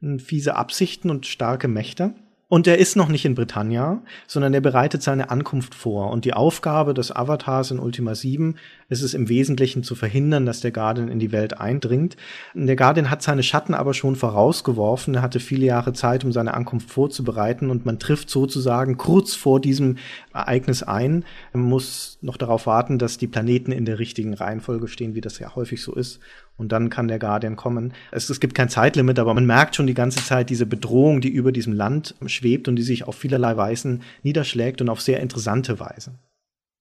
hm, 0.00 0.18
fiese 0.18 0.56
Absichten 0.56 1.10
und 1.10 1.26
starke 1.26 1.68
Mächte. 1.68 2.14
Und 2.50 2.66
er 2.66 2.78
ist 2.78 2.96
noch 2.96 3.08
nicht 3.08 3.24
in 3.24 3.36
Britannia, 3.36 4.02
sondern 4.26 4.52
er 4.52 4.60
bereitet 4.60 5.04
seine 5.04 5.30
Ankunft 5.30 5.72
vor. 5.72 6.10
Und 6.10 6.24
die 6.24 6.34
Aufgabe 6.34 6.94
des 6.94 7.14
Avatars 7.14 7.70
in 7.70 7.78
Ultima 7.78 8.16
7 8.16 8.56
ist 8.88 9.02
es 9.02 9.14
im 9.14 9.28
Wesentlichen 9.28 9.84
zu 9.84 9.94
verhindern, 9.94 10.46
dass 10.46 10.60
der 10.60 10.72
Guardian 10.72 11.06
in 11.06 11.20
die 11.20 11.30
Welt 11.30 11.60
eindringt. 11.60 12.16
Der 12.54 12.74
Guardian 12.74 13.08
hat 13.08 13.22
seine 13.22 13.44
Schatten 13.44 13.72
aber 13.72 13.94
schon 13.94 14.16
vorausgeworfen. 14.16 15.14
Er 15.14 15.22
hatte 15.22 15.38
viele 15.38 15.64
Jahre 15.64 15.92
Zeit, 15.92 16.24
um 16.24 16.32
seine 16.32 16.52
Ankunft 16.52 16.90
vorzubereiten. 16.90 17.70
Und 17.70 17.86
man 17.86 18.00
trifft 18.00 18.30
sozusagen 18.30 18.96
kurz 18.96 19.36
vor 19.36 19.60
diesem 19.60 19.98
Ereignis 20.34 20.82
ein. 20.82 21.24
Man 21.52 21.62
muss 21.62 22.18
noch 22.20 22.36
darauf 22.36 22.66
warten, 22.66 22.98
dass 22.98 23.16
die 23.16 23.28
Planeten 23.28 23.70
in 23.70 23.84
der 23.84 24.00
richtigen 24.00 24.34
Reihenfolge 24.34 24.88
stehen, 24.88 25.14
wie 25.14 25.20
das 25.20 25.38
ja 25.38 25.54
häufig 25.54 25.82
so 25.82 25.94
ist. 25.94 26.18
Und 26.60 26.72
dann 26.72 26.90
kann 26.90 27.08
der 27.08 27.18
Guardian 27.18 27.56
kommen. 27.56 27.94
Es, 28.12 28.28
es 28.28 28.38
gibt 28.38 28.54
kein 28.54 28.68
Zeitlimit, 28.68 29.18
aber 29.18 29.32
man 29.32 29.46
merkt 29.46 29.74
schon 29.74 29.86
die 29.86 29.94
ganze 29.94 30.22
Zeit 30.22 30.50
diese 30.50 30.66
Bedrohung, 30.66 31.22
die 31.22 31.30
über 31.30 31.52
diesem 31.52 31.72
Land 31.72 32.14
schwebt 32.26 32.68
und 32.68 32.76
die 32.76 32.82
sich 32.82 33.08
auf 33.08 33.16
vielerlei 33.16 33.56
Weisen 33.56 34.02
niederschlägt 34.22 34.82
und 34.82 34.90
auf 34.90 35.00
sehr 35.00 35.20
interessante 35.20 35.80
Weise. 35.80 36.12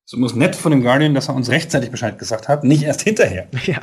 So 0.03 0.17
muss 0.17 0.35
nett 0.35 0.57
von 0.57 0.71
dem 0.71 0.81
Guardian, 0.81 1.13
dass 1.13 1.29
er 1.29 1.35
uns 1.35 1.49
rechtzeitig 1.49 1.91
Bescheid 1.91 2.19
gesagt 2.19 2.49
hat, 2.49 2.65
nicht 2.65 2.83
erst 2.83 3.03
hinterher. 3.03 3.47
Ja. 3.65 3.79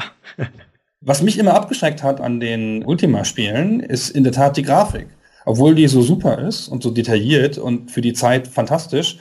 Was 1.00 1.22
mich 1.22 1.38
immer 1.38 1.54
abgeschreckt 1.54 2.02
hat 2.02 2.20
an 2.20 2.40
den 2.40 2.84
Ultima-Spielen, 2.84 3.80
ist 3.80 4.10
in 4.10 4.22
der 4.22 4.34
Tat 4.34 4.58
die 4.58 4.64
Grafik. 4.64 5.06
Obwohl 5.46 5.74
die 5.74 5.88
so 5.88 6.02
super 6.02 6.40
ist 6.40 6.68
und 6.68 6.82
so 6.82 6.90
detailliert 6.90 7.56
und 7.56 7.90
für 7.90 8.02
die 8.02 8.12
Zeit 8.12 8.48
fantastisch, 8.48 9.18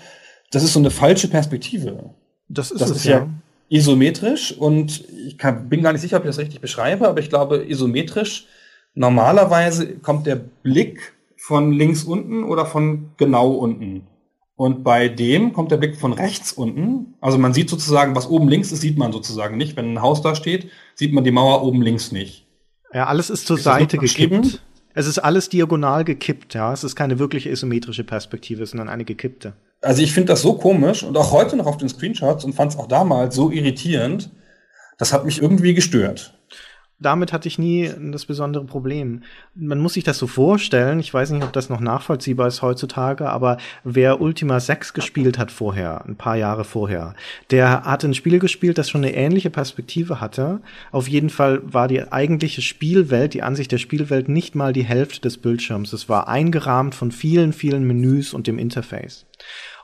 das 0.52 0.64
ist 0.64 0.74
so 0.74 0.80
eine 0.80 0.92
falsche 0.92 1.30
Perspektive. 1.30 2.10
Das 2.50 2.72
ist 2.72 2.82
Das 2.82 2.90
es 2.90 2.98
ist 2.98 3.06
ja. 3.06 3.20
ja 3.20 3.28
isometrisch 3.70 4.52
und 4.52 5.04
ich 5.28 5.38
kann, 5.38 5.70
bin 5.70 5.82
gar 5.82 5.92
nicht 5.92 6.02
sicher, 6.02 6.18
ob 6.18 6.24
ich 6.24 6.30
das 6.30 6.40
richtig 6.40 6.62
beschreibe, 6.62 7.08
aber 7.08 7.20
ich 7.20 7.30
glaube, 7.30 7.66
isometrisch, 7.68 8.46
normalerweise 8.94 9.98
kommt 9.98 10.28
der 10.28 10.36
Blick 10.36 11.14
von 11.38 11.72
links 11.72 12.04
unten 12.04 12.44
oder 12.44 12.66
von 12.66 13.12
genau 13.18 13.52
unten. 13.52 14.08
Und 14.58 14.84
bei 14.84 15.10
dem 15.10 15.52
kommt 15.52 15.72
der 15.72 15.78
Blick 15.78 15.98
von 15.98 16.14
rechts 16.14 16.54
unten. 16.54 17.16
Also 17.20 17.38
man 17.38 17.54
sieht 17.54 17.70
sozusagen, 17.70 18.16
was 18.16 18.30
oben 18.30 18.48
links 18.48 18.72
ist, 18.72 18.82
sieht 18.82 18.98
man 18.98 19.12
sozusagen 19.12 19.58
nicht. 19.58 19.76
Wenn 19.76 19.94
ein 19.94 20.02
Haus 20.02 20.22
da 20.22 20.34
steht, 20.34 20.70
sieht 20.96 21.12
man 21.12 21.26
die 21.26 21.32
Mauer 21.32 21.64
oben 21.64 21.82
links 21.82 22.14
nicht. 22.14 22.48
Ja, 22.94 23.08
alles 23.08 23.30
ist 23.30 23.48
zur 23.48 23.58
Ist 23.58 23.64
Seite 23.64 23.98
gekippt. 23.98 24.62
Es 24.94 25.08
ist 25.08 25.20
alles 25.20 25.50
diagonal 25.50 26.06
gekippt, 26.06 26.54
ja. 26.54 26.72
Es 26.72 26.86
ist 26.86 26.96
keine 26.96 27.20
wirkliche 27.20 27.50
isometrische 27.50 28.06
Perspektive, 28.06 28.66
sondern 28.66 28.88
eine 28.88 29.04
gekippte. 29.04 29.54
Also 29.86 30.02
ich 30.02 30.14
finde 30.14 30.34
das 30.34 30.42
so 30.42 30.54
komisch 30.54 31.04
und 31.04 31.16
auch 31.16 31.32
heute 31.32 31.56
noch 31.56 31.68
auf 31.68 31.78
den 31.78 31.90
Screenshots 31.90 32.44
und 32.44 32.54
fand 32.54 32.72
es 32.72 32.78
auch 32.80 32.88
damals 32.88 33.36
so 33.36 33.52
irritierend. 33.52 34.32
Das 34.98 35.14
hat 35.14 35.26
mich 35.26 35.40
irgendwie 35.40 35.76
gestört 35.76 36.36
damit 37.00 37.34
hatte 37.34 37.48
ich 37.48 37.60
nie 37.60 37.92
das 38.12 38.26
besondere 38.26 38.66
Problem. 38.66 39.24
Man 39.54 39.80
muss 39.80 39.94
sich 39.94 40.04
das 40.04 40.18
so 40.18 40.28
vorstellen, 40.28 41.00
ich 41.00 41.14
weiß 41.14 41.32
nicht, 41.32 41.44
ob 41.44 41.52
das 41.52 41.70
noch 41.70 41.82
nachvollziehbar 41.82 42.48
ist 42.48 42.62
heutzutage, 42.62 43.30
aber 43.30 43.58
wer 43.84 44.22
Ultima 44.22 44.60
6 44.60 44.94
gespielt 44.94 45.38
hat 45.38 45.52
vorher, 45.52 46.06
ein 46.06 46.16
paar 46.16 46.38
Jahre 46.38 46.64
vorher, 46.64 47.14
der 47.52 47.84
hat 47.84 48.04
ein 48.06 48.14
Spiel 48.14 48.40
gespielt, 48.40 48.78
das 48.78 48.90
schon 48.90 49.04
eine 49.04 49.14
ähnliche 49.14 49.50
Perspektive 49.50 50.22
hatte. 50.22 50.62
Auf 50.92 51.10
jeden 51.10 51.30
Fall 51.30 51.62
war 51.66 51.88
die 51.90 52.12
eigentliche 52.12 52.62
Spielwelt, 52.62 53.34
die 53.34 53.44
Ansicht 53.44 53.72
der 53.72 53.78
Spielwelt 53.78 54.30
nicht 54.30 54.56
mal 54.56 54.72
die 54.72 54.86
Hälfte 54.86 55.22
des 55.22 55.38
Bildschirms. 55.38 55.92
Es 55.92 56.08
war 56.08 56.30
eingerahmt 56.30 56.96
von 56.96 57.12
vielen, 57.12 57.52
vielen 57.52 57.86
Menüs 57.86 58.34
und 58.34 58.48
dem 58.48 58.58
Interface. 58.58 59.26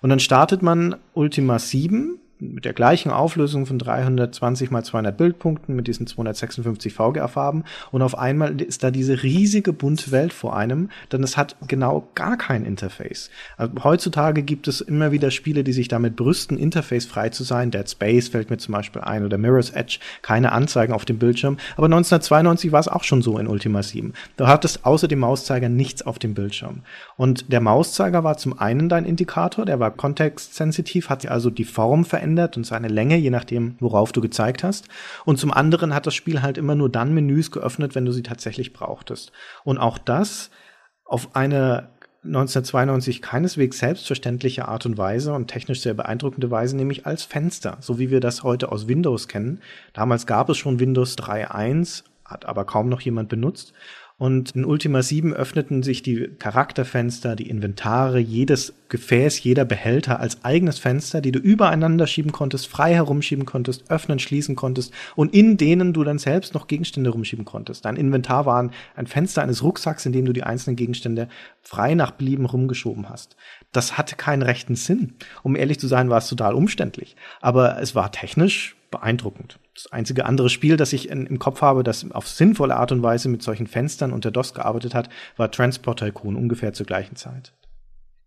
Und 0.02 0.10
dann 0.10 0.20
startet 0.20 0.62
man 0.62 0.96
Ultima 1.14 1.60
7 1.60 2.20
mit 2.42 2.66
der 2.66 2.74
gleichen 2.74 3.12
Auflösung 3.12 3.68
von 3.68 3.78
320 3.78 4.72
mal 4.72 4.84
200 4.84 5.16
Bildpunkten 5.16 5.76
mit 5.76 5.88
diesen 5.88 6.08
256 6.08 6.94
VGA-Farben 6.94 7.64
und 7.92 8.02
auf 8.02 8.18
einmal 8.18 8.60
ist 8.60 8.84
da 8.84 8.90
diese 8.90 9.22
riesige 9.22 9.74
bunte 9.74 10.12
Welt 10.12 10.34
vor 10.34 10.56
einem, 10.56 10.90
denn 11.12 11.24
es 11.24 11.38
hat 11.38 11.56
genau 11.68 12.10
gar 12.16 12.38
kein 12.38 12.66
Interface. 12.66 13.30
Also 13.58 13.84
heutzutage 13.84 14.42
gibt 14.42 14.68
es 14.68 14.82
immer 14.82 15.12
wieder 15.12 15.30
Spiele, 15.30 15.64
die 15.64 15.72
sich 15.72 15.88
damit 15.88 16.16
brüsten, 16.16 16.58
interfacefrei 16.58 17.30
zu 17.30 17.44
sein. 17.44 17.70
Dead 17.70 17.88
Space 17.88 18.30
fällt 18.30 18.50
mir 18.50 18.58
zum 18.58 18.74
Beispiel 18.74 19.04
ein 19.04 19.24
oder 19.24 19.38
Mirror's 19.38 19.70
Edge, 19.70 20.00
keine 20.24 20.52
Anzeigen 20.52 20.94
auf 20.94 21.06
dem 21.06 21.20
Bildschirm. 21.20 21.58
Aber 21.78 21.86
1992 21.86 22.72
war 22.72 22.80
es 22.80 22.88
auch 22.88 23.04
schon 23.04 23.22
so 23.22 23.38
in 23.38 23.48
Ultima 23.48 23.84
7. 23.84 24.14
Da 24.38 24.48
hattest 24.48 24.84
außer 24.86 25.08
dem 25.08 25.20
Mauszeiger 25.20 25.70
nichts 25.70 26.02
auf 26.02 26.18
dem 26.18 26.34
Bildschirm. 26.34 26.82
Und 27.18 27.52
der 27.52 27.62
Mauszeiger 27.62 28.24
war 28.24 28.38
zum 28.38 28.58
einen 28.58 28.90
dein 28.90 29.06
Indikator, 29.06 29.66
der 29.66 29.80
war 29.80 29.92
kontextsensitiv, 29.92 31.10
hat 31.10 31.28
also 31.28 31.52
die 31.52 31.66
Form 31.66 32.04
verändert 32.04 32.31
verändert 32.32 32.58
und 32.58 32.66
seine 32.66 32.88
Länge, 32.88 33.18
je 33.18 33.30
nachdem, 33.30 33.76
worauf 33.80 34.12
du 34.12 34.22
gezeigt 34.22 34.64
hast. 34.64 34.88
Und 35.26 35.38
zum 35.38 35.52
anderen 35.52 35.94
hat 35.94 36.08
das 36.08 36.16
Spiel 36.16 36.42
halt 36.42 36.58
immer 36.58 36.76
nur 36.76 36.90
dann 36.90 37.14
Menüs 37.14 37.52
geöffnet, 37.52 37.96
wenn 37.96 38.06
du 38.06 38.12
sie 38.12 38.24
tatsächlich 38.24 38.74
brauchtest. 38.74 39.32
Und 39.64 39.78
auch 39.78 39.98
das 39.98 40.50
auf 41.06 41.36
eine 41.36 41.90
1992 42.24 43.22
keineswegs 43.22 43.80
selbstverständliche 43.80 44.68
Art 44.68 44.86
und 44.86 44.98
Weise 44.98 45.34
und 45.34 45.48
technisch 45.48 45.82
sehr 45.82 45.96
beeindruckende 45.96 46.52
Weise, 46.52 46.78
nämlich 46.78 47.06
als 47.06 47.24
Fenster, 47.24 47.78
so 47.82 47.98
wie 47.98 48.12
wir 48.12 48.20
das 48.20 48.44
heute 48.44 48.72
aus 48.72 48.88
Windows 48.88 49.28
kennen. 49.28 49.60
Damals 49.94 50.28
gab 50.28 50.50
es 50.50 50.58
schon 50.58 50.80
Windows 50.80 51.18
3.1, 51.18 52.04
hat 52.24 52.46
aber 52.46 52.64
kaum 52.66 52.90
noch 52.90 53.02
jemand 53.02 53.28
benutzt. 53.28 53.74
Und 54.22 54.52
in 54.52 54.66
Ultima 54.66 55.02
7 55.02 55.34
öffneten 55.34 55.82
sich 55.82 56.04
die 56.04 56.28
Charakterfenster, 56.38 57.36
die 57.36 57.50
Inventare, 57.50 58.20
jedes 58.20 58.76
Gefäß, 58.88 59.42
jeder 59.42 59.66
Behälter 59.66 60.20
als 60.20 60.46
eigenes 60.46 60.78
Fenster, 60.78 61.22
die 61.22 61.32
du 61.32 61.40
übereinander 61.40 62.06
schieben 62.06 62.32
konntest, 62.32 62.68
frei 62.68 62.94
herumschieben 62.94 63.48
konntest, 63.48 63.90
öffnen, 63.90 64.20
schließen 64.20 64.56
konntest 64.56 64.94
und 65.16 65.34
in 65.34 65.58
denen 65.58 65.92
du 65.92 66.04
dann 66.04 66.20
selbst 66.20 66.54
noch 66.54 66.68
Gegenstände 66.68 67.10
rumschieben 67.10 67.46
konntest. 67.46 67.84
Dein 67.84 67.96
Inventar 67.96 68.46
war 68.46 68.70
ein 68.96 69.08
Fenster 69.08 69.42
eines 69.42 69.64
Rucksacks, 69.64 70.06
in 70.06 70.14
dem 70.14 70.26
du 70.26 70.34
die 70.34 70.44
einzelnen 70.44 70.76
Gegenstände 70.76 71.28
frei 71.64 71.96
nach 71.96 72.12
Belieben 72.12 72.46
rumgeschoben 72.46 73.10
hast. 73.10 73.36
Das 73.72 73.98
hatte 73.98 74.18
keinen 74.18 74.44
rechten 74.44 74.76
Sinn. 74.76 75.16
Um 75.42 75.56
ehrlich 75.56 75.80
zu 75.80 75.88
sein, 75.88 76.12
war 76.12 76.20
es 76.20 76.30
total 76.30 76.54
umständlich. 76.54 77.16
Aber 77.42 77.82
es 77.82 77.96
war 77.96 78.12
technisch 78.12 78.76
beeindruckend. 78.92 79.58
Das 79.74 79.92
einzige 79.92 80.26
andere 80.26 80.50
Spiel, 80.50 80.78
das 80.78 80.94
ich 80.94 81.10
in, 81.10 81.26
im 81.26 81.40
Kopf 81.40 81.62
habe, 81.62 81.84
das 81.84 82.06
auf 82.12 82.28
sinnvolle 82.28 82.76
Art 82.76 82.92
und 82.92 83.02
Weise 83.02 83.30
mit 83.30 83.42
solchen 83.42 83.68
Fenstern 83.68 84.12
unter 84.12 84.30
DOS 84.30 84.54
gearbeitet 84.54 84.94
hat, 84.94 85.10
war 85.38 85.50
Transport 85.50 86.00
Tycoon 86.00 86.36
ungefähr 86.36 86.74
zur 86.74 86.86
gleichen 86.86 87.16
Zeit. 87.16 87.54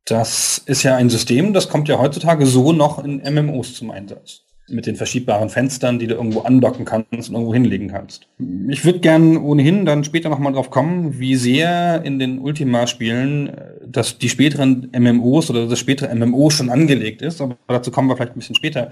Das 0.05 0.59
ist 0.59 0.83
ja 0.83 0.96
ein 0.96 1.09
System, 1.09 1.53
das 1.53 1.68
kommt 1.68 1.88
ja 1.88 1.98
heutzutage 1.98 2.44
so 2.46 2.72
noch 2.72 3.03
in 3.03 3.22
MMOs 3.22 3.74
zum 3.74 3.90
Einsatz. 3.90 4.40
Mit 4.68 4.87
den 4.87 4.96
verschiebbaren 4.96 5.50
Fenstern, 5.50 5.98
die 5.98 6.07
du 6.07 6.14
irgendwo 6.14 6.40
andocken 6.40 6.87
kannst 6.87 7.29
und 7.29 7.35
irgendwo 7.35 7.53
hinlegen 7.53 7.88
kannst. 7.88 8.29
Ich 8.68 8.85
würde 8.87 9.00
gern 9.00 9.37
ohnehin 9.37 9.85
dann 9.85 10.05
später 10.05 10.31
nochmal 10.31 10.55
drauf 10.55 10.70
kommen, 10.70 11.18
wie 11.18 11.37
sehr 11.37 12.03
in 12.03 12.18
den 12.18 12.38
Ultima-Spielen 12.38 13.48
äh, 13.48 13.84
dass 13.95 14.19
die 14.19 14.29
späteren 14.29 14.91
MMOs 14.93 15.51
oder 15.51 15.67
das 15.69 15.79
spätere 15.79 16.13
MMO 16.15 16.51
schon 16.51 16.69
angelegt 16.69 17.23
ist, 17.23 17.41
aber 17.41 17.57
dazu 17.69 17.93
kommen 17.93 18.09
wir 18.09 18.17
vielleicht 18.17 18.33
ein 18.33 18.41
bisschen 18.41 18.57
später. 18.57 18.91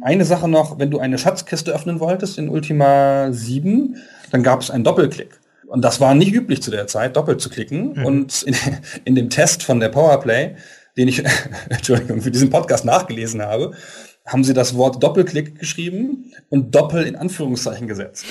Eine 0.00 0.24
Sache 0.24 0.48
noch, 0.48 0.78
wenn 0.78 0.92
du 0.92 1.00
eine 1.00 1.18
Schatzkiste 1.18 1.72
öffnen 1.72 1.98
wolltest 1.98 2.38
in 2.38 2.48
Ultima 2.48 3.32
7, 3.32 3.96
dann 4.30 4.42
gab 4.44 4.60
es 4.60 4.70
einen 4.70 4.84
Doppelklick. 4.84 5.40
Und 5.66 5.82
das 5.82 6.00
war 6.00 6.14
nicht 6.14 6.32
üblich 6.32 6.62
zu 6.62 6.70
der 6.70 6.86
Zeit, 6.86 7.16
doppelt 7.16 7.40
zu 7.40 7.50
klicken. 7.50 7.94
Mhm. 7.94 8.04
Und 8.06 8.42
in, 8.44 8.56
in, 9.04 9.14
dem 9.16 9.28
Test 9.28 9.64
von 9.64 9.80
der 9.80 9.88
Powerplay, 9.88 10.54
den 10.96 11.08
ich, 11.08 11.24
Entschuldigung, 11.68 12.20
für 12.20 12.30
diesen 12.30 12.50
Podcast 12.50 12.84
nachgelesen 12.84 13.42
habe, 13.42 13.72
haben 14.26 14.42
sie 14.42 14.54
das 14.54 14.74
Wort 14.74 15.02
Doppelklick 15.02 15.58
geschrieben 15.58 16.32
und 16.48 16.74
Doppel 16.74 17.04
in 17.04 17.14
Anführungszeichen 17.16 17.86
gesetzt. 17.86 18.24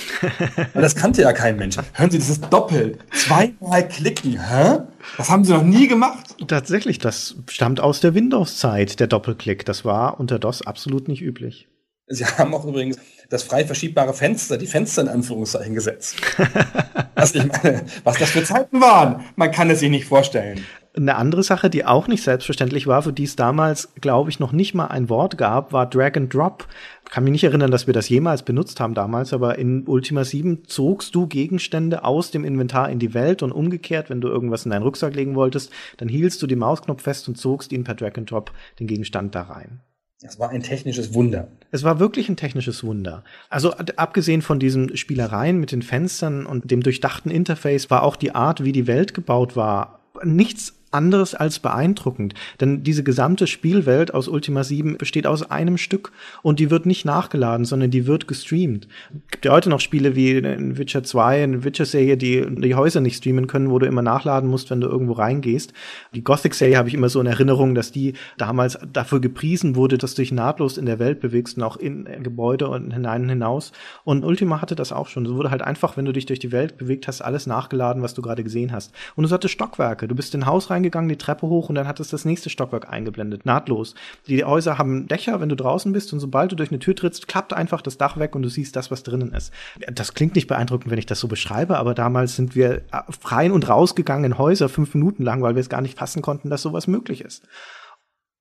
Weil 0.73 0.81
das 0.81 0.95
kannte 0.95 1.21
ja 1.21 1.33
kein 1.33 1.55
Mensch. 1.55 1.77
Hören 1.93 2.09
Sie 2.09 2.17
dieses 2.17 2.41
Doppel, 2.41 2.97
zweimal 3.11 3.87
klicken, 3.87 4.39
hä? 4.43 4.79
Das 5.17 5.29
haben 5.29 5.43
sie 5.43 5.53
noch 5.53 5.63
nie 5.63 5.87
gemacht. 5.87 6.35
Tatsächlich, 6.47 6.97
das 6.97 7.35
stammt 7.47 7.79
aus 7.79 7.99
der 7.99 8.15
Windows-Zeit, 8.15 8.99
der 8.99 9.07
Doppelklick. 9.07 9.65
Das 9.65 9.85
war 9.85 10.19
unter 10.19 10.39
DOS 10.39 10.65
absolut 10.65 11.07
nicht 11.07 11.21
üblich. 11.21 11.67
Sie 12.13 12.25
haben 12.25 12.53
auch 12.53 12.65
übrigens 12.65 12.97
das 13.29 13.43
frei 13.43 13.65
verschiebbare 13.65 14.13
Fenster, 14.13 14.57
die 14.57 14.67
Fenster 14.67 15.01
in 15.01 15.07
Anführungszeichen 15.07 15.73
gesetzt. 15.73 16.15
also 17.15 17.39
ich 17.39 17.47
meine, 17.47 17.83
was 18.03 18.17
das 18.17 18.29
für 18.29 18.43
Zeiten 18.43 18.81
waren, 18.81 19.23
man 19.35 19.51
kann 19.51 19.69
es 19.69 19.79
sich 19.79 19.89
nicht 19.89 20.05
vorstellen. 20.05 20.63
Eine 20.95 21.15
andere 21.15 21.41
Sache, 21.41 21.71
die 21.71 21.85
auch 21.85 22.07
nicht 22.07 22.21
selbstverständlich 22.21 22.85
war, 22.85 23.01
für 23.01 23.13
die 23.13 23.23
es 23.23 23.35
damals, 23.35 23.89
glaube 23.99 24.29
ich, 24.29 24.39
noch 24.39 24.51
nicht 24.51 24.75
mal 24.75 24.87
ein 24.87 25.09
Wort 25.09 25.39
gab, 25.39 25.73
war 25.73 25.89
Drag 25.89 26.15
and 26.15 26.31
Drop. 26.31 26.67
Ich 27.03 27.09
kann 27.09 27.23
mich 27.23 27.31
nicht 27.31 27.43
erinnern, 27.43 27.71
dass 27.71 27.87
wir 27.87 27.95
das 27.95 28.09
jemals 28.09 28.43
benutzt 28.43 28.79
haben 28.79 28.93
damals, 28.93 29.33
aber 29.33 29.57
in 29.57 29.87
Ultima 29.87 30.23
7 30.23 30.65
zogst 30.67 31.15
du 31.15 31.25
Gegenstände 31.25 32.03
aus 32.03 32.29
dem 32.29 32.45
Inventar 32.45 32.91
in 32.91 32.99
die 32.99 33.15
Welt 33.15 33.41
und 33.41 33.51
umgekehrt, 33.51 34.11
wenn 34.11 34.21
du 34.21 34.27
irgendwas 34.27 34.65
in 34.65 34.71
deinen 34.71 34.83
Rucksack 34.83 35.15
legen 35.15 35.33
wolltest, 35.33 35.71
dann 35.97 36.09
hielst 36.09 36.43
du 36.43 36.47
den 36.47 36.59
Mausknopf 36.59 37.01
fest 37.01 37.27
und 37.27 37.39
zogst 37.39 37.71
ihn 37.71 37.83
per 37.83 37.95
Drag 37.95 38.15
and 38.15 38.29
Drop 38.29 38.51
den 38.79 38.85
Gegenstand 38.85 39.33
da 39.33 39.41
rein. 39.41 39.79
Es 40.25 40.39
war 40.39 40.49
ein 40.49 40.63
technisches 40.63 41.13
Wunder. 41.13 41.47
Es 41.71 41.83
war 41.83 41.99
wirklich 41.99 42.29
ein 42.29 42.37
technisches 42.37 42.83
Wunder. 42.83 43.23
Also 43.49 43.71
abgesehen 43.73 44.41
von 44.41 44.59
diesen 44.59 44.95
Spielereien 44.95 45.59
mit 45.59 45.71
den 45.71 45.81
Fenstern 45.81 46.45
und 46.45 46.71
dem 46.71 46.81
durchdachten 46.81 47.29
Interface 47.29 47.89
war 47.89 48.03
auch 48.03 48.15
die 48.15 48.33
Art, 48.33 48.63
wie 48.63 48.71
die 48.71 48.87
Welt 48.87 49.13
gebaut 49.13 49.55
war, 49.55 49.99
nichts 50.23 50.73
anderes 50.93 51.35
als 51.35 51.59
beeindruckend. 51.59 52.33
Denn 52.59 52.83
diese 52.83 53.03
gesamte 53.03 53.47
Spielwelt 53.47 54.13
aus 54.13 54.27
Ultima 54.27 54.63
7 54.63 54.97
besteht 54.97 55.27
aus 55.27 55.49
einem 55.49 55.77
Stück 55.77 56.11
und 56.41 56.59
die 56.59 56.69
wird 56.69 56.85
nicht 56.85 57.05
nachgeladen, 57.05 57.65
sondern 57.65 57.91
die 57.91 58.07
wird 58.07 58.27
gestreamt. 58.27 58.87
Es 59.25 59.31
gibt 59.31 59.45
ja 59.45 59.51
heute 59.51 59.69
noch 59.69 59.79
Spiele 59.79 60.15
wie 60.15 60.31
in 60.31 60.77
Witcher 60.77 61.03
2, 61.03 61.43
eine 61.43 61.63
Witcher-Serie, 61.63 62.17
die 62.17 62.45
die 62.49 62.75
Häuser 62.75 63.01
nicht 63.01 63.17
streamen 63.17 63.47
können, 63.47 63.69
wo 63.69 63.79
du 63.79 63.85
immer 63.85 64.01
nachladen 64.01 64.49
musst, 64.49 64.69
wenn 64.69 64.81
du 64.81 64.87
irgendwo 64.87 65.13
reingehst. 65.13 65.73
Die 66.13 66.23
Gothic-Serie 66.23 66.77
habe 66.77 66.89
ich 66.89 66.93
immer 66.93 67.09
so 67.09 67.19
in 67.19 67.27
Erinnerung, 67.27 67.75
dass 67.75 67.91
die 67.91 68.13
damals 68.37 68.77
dafür 68.91 69.19
gepriesen 69.19 69.75
wurde, 69.75 69.97
dass 69.97 70.15
du 70.15 70.21
dich 70.21 70.31
nahtlos 70.31 70.77
in 70.77 70.85
der 70.85 70.99
Welt 70.99 71.19
bewegst 71.19 71.57
und 71.57 71.63
auch 71.63 71.77
in 71.77 72.05
Gebäude 72.23 72.67
und 72.67 72.91
hinein 72.91 73.23
und 73.23 73.29
hinaus. 73.29 73.71
Und 74.03 74.23
Ultima 74.23 74.61
hatte 74.61 74.75
das 74.75 74.91
auch 74.91 75.07
schon. 75.07 75.25
Es 75.25 75.33
wurde 75.33 75.51
halt 75.51 75.61
einfach, 75.61 75.97
wenn 75.97 76.05
du 76.05 76.11
dich 76.11 76.25
durch 76.25 76.39
die 76.39 76.51
Welt 76.51 76.77
bewegt 76.77 77.07
hast, 77.07 77.21
alles 77.21 77.47
nachgeladen, 77.47 78.03
was 78.03 78.13
du 78.13 78.21
gerade 78.21 78.43
gesehen 78.43 78.71
hast. 78.71 78.93
Und 79.15 79.25
es 79.25 79.31
hatte 79.31 79.49
Stockwerke. 79.49 80.07
Du 80.07 80.15
bist 80.15 80.35
in 80.35 80.45
Haus 80.45 80.69
rein 80.69 80.82
reingegangen, 80.83 81.09
die 81.09 81.17
Treppe 81.17 81.47
hoch 81.47 81.69
und 81.69 81.75
dann 81.75 81.87
hat 81.87 81.99
es 81.99 82.09
das 82.09 82.25
nächste 82.25 82.49
Stockwerk 82.49 82.91
eingeblendet, 82.91 83.45
nahtlos. 83.45 83.95
Die 84.27 84.43
Häuser 84.43 84.77
haben 84.77 85.07
Dächer, 85.07 85.39
wenn 85.39 85.49
du 85.49 85.55
draußen 85.55 85.91
bist 85.93 86.13
und 86.13 86.19
sobald 86.19 86.51
du 86.51 86.55
durch 86.55 86.71
eine 86.71 86.79
Tür 86.79 86.95
trittst, 86.95 87.27
klappt 87.27 87.53
einfach 87.53 87.81
das 87.81 87.97
Dach 87.97 88.17
weg 88.17 88.35
und 88.35 88.43
du 88.43 88.49
siehst 88.49 88.75
das, 88.75 88.91
was 88.91 89.03
drinnen 89.03 89.33
ist. 89.33 89.51
Das 89.91 90.13
klingt 90.13 90.35
nicht 90.35 90.47
beeindruckend, 90.47 90.91
wenn 90.91 90.99
ich 90.99 91.05
das 91.05 91.19
so 91.19 91.27
beschreibe, 91.27 91.77
aber 91.77 91.93
damals 91.93 92.35
sind 92.35 92.55
wir 92.55 92.83
rein 93.23 93.51
und 93.51 93.69
rausgegangen 93.69 94.25
in 94.25 94.37
Häuser 94.37 94.69
fünf 94.69 94.93
Minuten 94.93 95.23
lang, 95.23 95.41
weil 95.41 95.55
wir 95.55 95.61
es 95.61 95.69
gar 95.69 95.81
nicht 95.81 95.97
fassen 95.97 96.21
konnten, 96.21 96.49
dass 96.49 96.61
sowas 96.61 96.87
möglich 96.87 97.21
ist. 97.21 97.47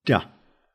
Ja, 0.07 0.24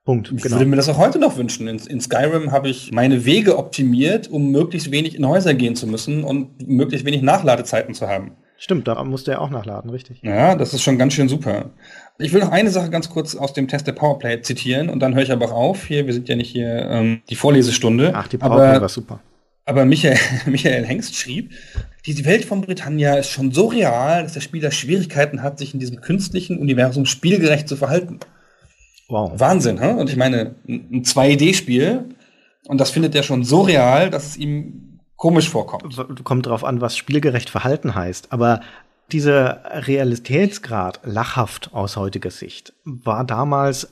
Punkt. 0.06 0.32
Ich 0.34 0.42
genau. 0.42 0.56
würde 0.56 0.70
mir 0.70 0.78
das 0.78 0.88
auch 0.88 0.98
heute 0.98 1.20
noch 1.20 1.36
wünschen. 1.36 1.68
In, 1.68 1.80
in 1.80 2.00
Skyrim 2.00 2.54
habe 2.54 2.70
ich 2.70 2.94
meine 2.94 3.26
Wege 3.26 3.58
optimiert, 3.58 4.30
um 4.30 4.52
möglichst 4.52 4.90
wenig 4.90 5.16
in 5.16 5.28
Häuser 5.28 5.54
gehen 5.54 5.76
zu 5.76 5.86
müssen 5.86 6.24
und 6.24 6.66
möglichst 6.66 7.06
wenig 7.06 7.24
Nachladezeiten 7.24 7.94
zu 7.94 8.08
haben. 8.08 8.38
Stimmt, 8.60 8.88
da 8.88 9.04
musste 9.04 9.32
er 9.32 9.42
auch 9.42 9.52
nachladen, 9.52 9.92
richtig. 9.92 10.20
Ja, 10.24 10.56
das 10.56 10.74
ist 10.74 10.82
schon 10.82 10.98
ganz 10.98 11.14
schön 11.14 11.30
super. 11.30 11.70
Ich 12.18 12.34
will 12.34 12.42
noch 12.42 12.52
eine 12.52 12.72
Sache 12.72 12.90
ganz 12.90 13.10
kurz 13.10 13.36
aus 13.36 13.54
dem 13.54 13.68
Test 13.68 13.86
der 13.86 13.92
Powerplay 13.92 14.42
zitieren 14.42 14.90
und 14.90 15.00
dann 15.00 15.14
höre 15.14 15.22
ich 15.22 15.32
aber 15.32 15.46
auch 15.46 15.54
auf. 15.54 15.86
Hier, 15.86 16.08
wir 16.08 16.14
sind 16.14 16.28
ja 16.28 16.36
nicht 16.36 16.50
hier 16.50 16.90
ähm, 16.90 17.22
die 17.30 17.36
Vorlesestunde. 17.36 18.14
Ach, 18.16 18.28
die 18.28 18.40
Powerplay 18.40 18.70
aber, 18.70 18.82
war 18.82 18.90
super. 18.90 19.20
Aber 19.66 19.86
Michael, 19.86 20.18
Michael 20.48 20.86
Hengst 20.86 21.16
schrieb, 21.16 21.52
die 22.08 22.26
Welt 22.26 22.46
von 22.46 22.62
Britannia 22.62 23.16
ist 23.16 23.30
schon 23.30 23.52
so 23.52 23.68
real, 23.68 24.24
dass 24.24 24.34
der 24.34 24.42
Spieler 24.42 24.72
Schwierigkeiten 24.72 25.44
hat, 25.44 25.60
sich 25.60 25.74
in 25.74 25.80
diesem 25.80 26.02
künstlichen 26.02 26.58
Universum 26.58 27.06
spielgerecht 27.06 27.68
zu 27.68 27.76
verhalten. 27.76 28.20
Wow. 29.08 29.34
Wahnsinn, 29.36 29.80
hm? 29.80 29.98
Und 29.98 30.10
ich 30.10 30.16
meine, 30.16 30.56
ein 30.68 31.04
2D-Spiel, 31.04 32.06
und 32.68 32.82
das 32.82 32.90
findet 32.90 33.14
er 33.14 33.24
schon 33.24 33.44
so 33.44 33.62
real, 33.62 34.10
dass 34.10 34.26
es 34.28 34.38
ihm 34.38 34.87
komisch 35.18 35.50
vorkommt. 35.50 36.24
Kommt 36.24 36.46
darauf 36.46 36.64
an, 36.64 36.80
was 36.80 36.96
spielgerecht 36.96 37.50
Verhalten 37.50 37.96
heißt. 37.96 38.32
Aber 38.32 38.62
dieser 39.12 39.62
Realitätsgrad, 39.88 41.02
lachhaft 41.04 41.74
aus 41.74 41.98
heutiger 41.98 42.32
Sicht, 42.32 42.74
war 42.86 43.24
damals 43.26 43.90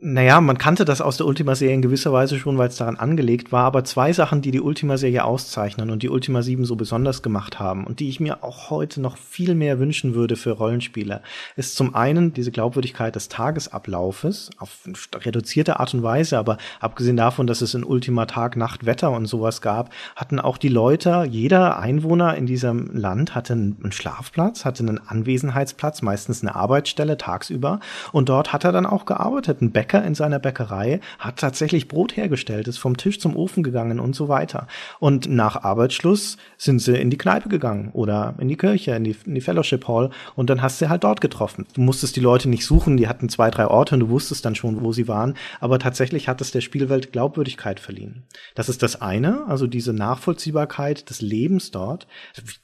Naja, 0.00 0.40
man 0.40 0.58
kannte 0.58 0.84
das 0.84 1.00
aus 1.00 1.16
der 1.16 1.26
Ultima-Serie 1.26 1.74
in 1.74 1.82
gewisser 1.82 2.12
Weise 2.12 2.38
schon, 2.38 2.56
weil 2.56 2.68
es 2.68 2.76
daran 2.76 2.94
angelegt 2.94 3.50
war, 3.50 3.64
aber 3.64 3.82
zwei 3.82 4.12
Sachen, 4.12 4.42
die 4.42 4.52
die 4.52 4.60
Ultima-Serie 4.60 5.24
auszeichnen 5.24 5.90
und 5.90 6.04
die 6.04 6.08
Ultima 6.08 6.40
7 6.40 6.64
so 6.64 6.76
besonders 6.76 7.20
gemacht 7.20 7.58
haben 7.58 7.84
und 7.84 7.98
die 7.98 8.08
ich 8.08 8.20
mir 8.20 8.44
auch 8.44 8.70
heute 8.70 9.00
noch 9.00 9.16
viel 9.16 9.56
mehr 9.56 9.80
wünschen 9.80 10.14
würde 10.14 10.36
für 10.36 10.52
Rollenspieler, 10.52 11.20
ist 11.56 11.74
zum 11.74 11.96
einen 11.96 12.32
diese 12.32 12.52
Glaubwürdigkeit 12.52 13.16
des 13.16 13.28
Tagesablaufes 13.28 14.50
auf 14.58 14.88
reduzierte 15.16 15.80
Art 15.80 15.92
und 15.94 16.04
Weise, 16.04 16.38
aber 16.38 16.58
abgesehen 16.78 17.16
davon, 17.16 17.48
dass 17.48 17.60
es 17.60 17.74
in 17.74 17.82
Ultima 17.82 18.26
Tag, 18.26 18.56
Nacht, 18.56 18.86
Wetter 18.86 19.10
und 19.10 19.26
sowas 19.26 19.62
gab, 19.62 19.90
hatten 20.14 20.38
auch 20.38 20.58
die 20.58 20.68
Leute, 20.68 21.26
jeder 21.28 21.80
Einwohner 21.80 22.36
in 22.36 22.46
diesem 22.46 22.94
Land 22.94 23.34
hatte 23.34 23.54
einen 23.54 23.90
Schlafplatz, 23.90 24.64
hatte 24.64 24.84
einen 24.84 25.00
Anwesenheitsplatz, 25.04 26.02
meistens 26.02 26.42
eine 26.42 26.54
Arbeitsstelle 26.54 27.16
tagsüber 27.16 27.80
und 28.12 28.28
dort 28.28 28.52
hat 28.52 28.62
er 28.62 28.70
dann 28.70 28.86
auch 28.86 29.04
gearbeitet 29.04 29.60
ein 29.60 29.72
Bäcker 29.72 29.87
in 29.96 30.14
seiner 30.14 30.38
Bäckerei 30.38 31.00
hat 31.18 31.38
tatsächlich 31.38 31.88
Brot 31.88 32.16
hergestellt, 32.16 32.68
ist 32.68 32.78
vom 32.78 32.96
Tisch 32.96 33.18
zum 33.18 33.34
Ofen 33.36 33.62
gegangen 33.62 33.98
und 33.98 34.14
so 34.14 34.28
weiter. 34.28 34.66
Und 35.00 35.28
nach 35.28 35.64
Arbeitsschluss 35.64 36.36
sind 36.56 36.80
sie 36.80 36.96
in 36.96 37.10
die 37.10 37.18
Kneipe 37.18 37.48
gegangen 37.48 37.90
oder 37.92 38.34
in 38.38 38.48
die 38.48 38.56
Kirche, 38.56 38.92
in 38.92 39.04
die, 39.04 39.16
in 39.24 39.34
die 39.34 39.40
Fellowship 39.40 39.88
Hall 39.88 40.10
und 40.34 40.50
dann 40.50 40.62
hast 40.62 40.80
du 40.80 40.88
halt 40.88 41.04
dort 41.04 41.20
getroffen. 41.20 41.66
Du 41.74 41.80
musstest 41.80 42.16
die 42.16 42.20
Leute 42.20 42.48
nicht 42.48 42.64
suchen, 42.64 42.96
die 42.96 43.08
hatten 43.08 43.28
zwei, 43.28 43.50
drei 43.50 43.66
Orte 43.66 43.94
und 43.94 44.00
du 44.00 44.08
wusstest 44.10 44.44
dann 44.44 44.54
schon, 44.54 44.82
wo 44.82 44.92
sie 44.92 45.08
waren, 45.08 45.34
aber 45.60 45.78
tatsächlich 45.78 46.28
hat 46.28 46.40
es 46.40 46.50
der 46.50 46.60
Spielwelt 46.60 47.12
Glaubwürdigkeit 47.12 47.80
verliehen. 47.80 48.24
Das 48.54 48.68
ist 48.68 48.82
das 48.82 49.00
eine, 49.00 49.46
also 49.46 49.66
diese 49.66 49.92
Nachvollziehbarkeit 49.92 51.08
des 51.08 51.20
Lebens 51.20 51.70
dort. 51.70 52.06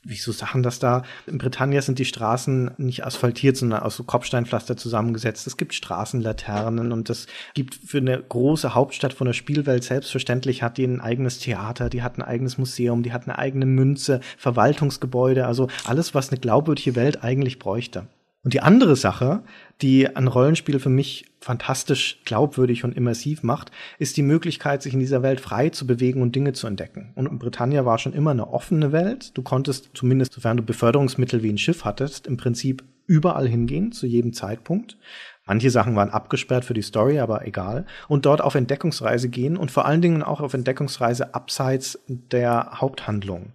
Wieso 0.03 0.33
Sachen, 0.33 0.62
dass 0.62 0.79
da 0.79 1.03
in 1.27 1.39
Britannia 1.39 1.83
sind 1.83 1.99
die 1.99 2.05
Straßen 2.05 2.72
nicht 2.79 3.05
asphaltiert, 3.05 3.57
sondern 3.57 3.81
aus 3.81 3.97
so 3.97 4.05
Kopfsteinpflaster 4.05 4.77
zusammengesetzt. 4.77 5.47
Es 5.47 5.57
gibt 5.57 5.75
Straßenlaternen 5.75 6.93
und 6.93 7.09
das 7.14 7.26
gibt 7.54 7.74
für 7.74 7.98
eine 7.98 8.20
große 8.20 8.74
Hauptstadt 8.74 9.14
von 9.14 9.26
der 9.26 9.34
Spielwelt 9.34 9.84
selbstverständlich 9.84 10.62
hat 10.62 10.78
die 10.78 10.84
ein 10.84 11.00
eigenes 11.00 11.38
Theater, 11.38 11.88
die 11.88 12.02
hat 12.02 12.18
ein 12.18 12.22
eigenes 12.22 12.58
Museum, 12.58 13.02
die 13.02 13.12
hat 13.12 13.24
eine 13.24 13.38
eigene 13.38 13.66
Münze, 13.66 14.20
Verwaltungsgebäude, 14.36 15.46
also 15.46 15.68
alles, 15.84 16.14
was 16.14 16.30
eine 16.30 16.40
glaubwürdige 16.40 16.96
Welt 16.96 17.22
eigentlich 17.22 17.58
bräuchte. 17.58 18.08
Und 18.42 18.52
die 18.52 18.60
andere 18.60 18.94
Sache, 18.94 19.42
die 19.80 20.14
ein 20.14 20.28
Rollenspiel 20.28 20.78
für 20.78 20.90
mich 20.90 21.24
fantastisch 21.40 22.20
glaubwürdig 22.26 22.84
und 22.84 22.94
immersiv 22.94 23.42
macht, 23.42 23.70
ist 23.98 24.18
die 24.18 24.22
Möglichkeit, 24.22 24.82
sich 24.82 24.92
in 24.92 25.00
dieser 25.00 25.22
Welt 25.22 25.40
frei 25.40 25.70
zu 25.70 25.86
bewegen 25.86 26.20
und 26.20 26.36
Dinge 26.36 26.52
zu 26.52 26.66
entdecken. 26.66 27.12
Und 27.14 27.38
Britannia 27.38 27.86
war 27.86 27.98
schon 27.98 28.12
immer 28.12 28.32
eine 28.32 28.48
offene 28.48 28.92
Welt. 28.92 29.36
Du 29.36 29.42
konntest, 29.42 29.90
zumindest 29.94 30.34
sofern 30.34 30.58
du 30.58 30.62
Beförderungsmittel 30.62 31.42
wie 31.42 31.50
ein 31.50 31.58
Schiff 31.58 31.86
hattest, 31.86 32.26
im 32.26 32.36
Prinzip 32.36 32.84
überall 33.06 33.48
hingehen, 33.48 33.92
zu 33.92 34.06
jedem 34.06 34.34
Zeitpunkt. 34.34 34.98
Manche 35.47 35.70
Sachen 35.70 35.95
waren 35.95 36.11
abgesperrt 36.11 36.64
für 36.64 36.74
die 36.74 36.82
Story, 36.82 37.18
aber 37.18 37.47
egal. 37.47 37.84
Und 38.09 38.24
dort 38.24 38.40
auf 38.40 38.55
Entdeckungsreise 38.55 39.28
gehen 39.28 39.57
und 39.57 39.70
vor 39.70 39.84
allen 39.84 40.01
Dingen 40.01 40.22
auch 40.22 40.40
auf 40.40 40.55
Entdeckungsreise 40.55 41.34
abseits 41.34 41.99
der 42.09 42.80
Haupthandlung. 42.80 43.53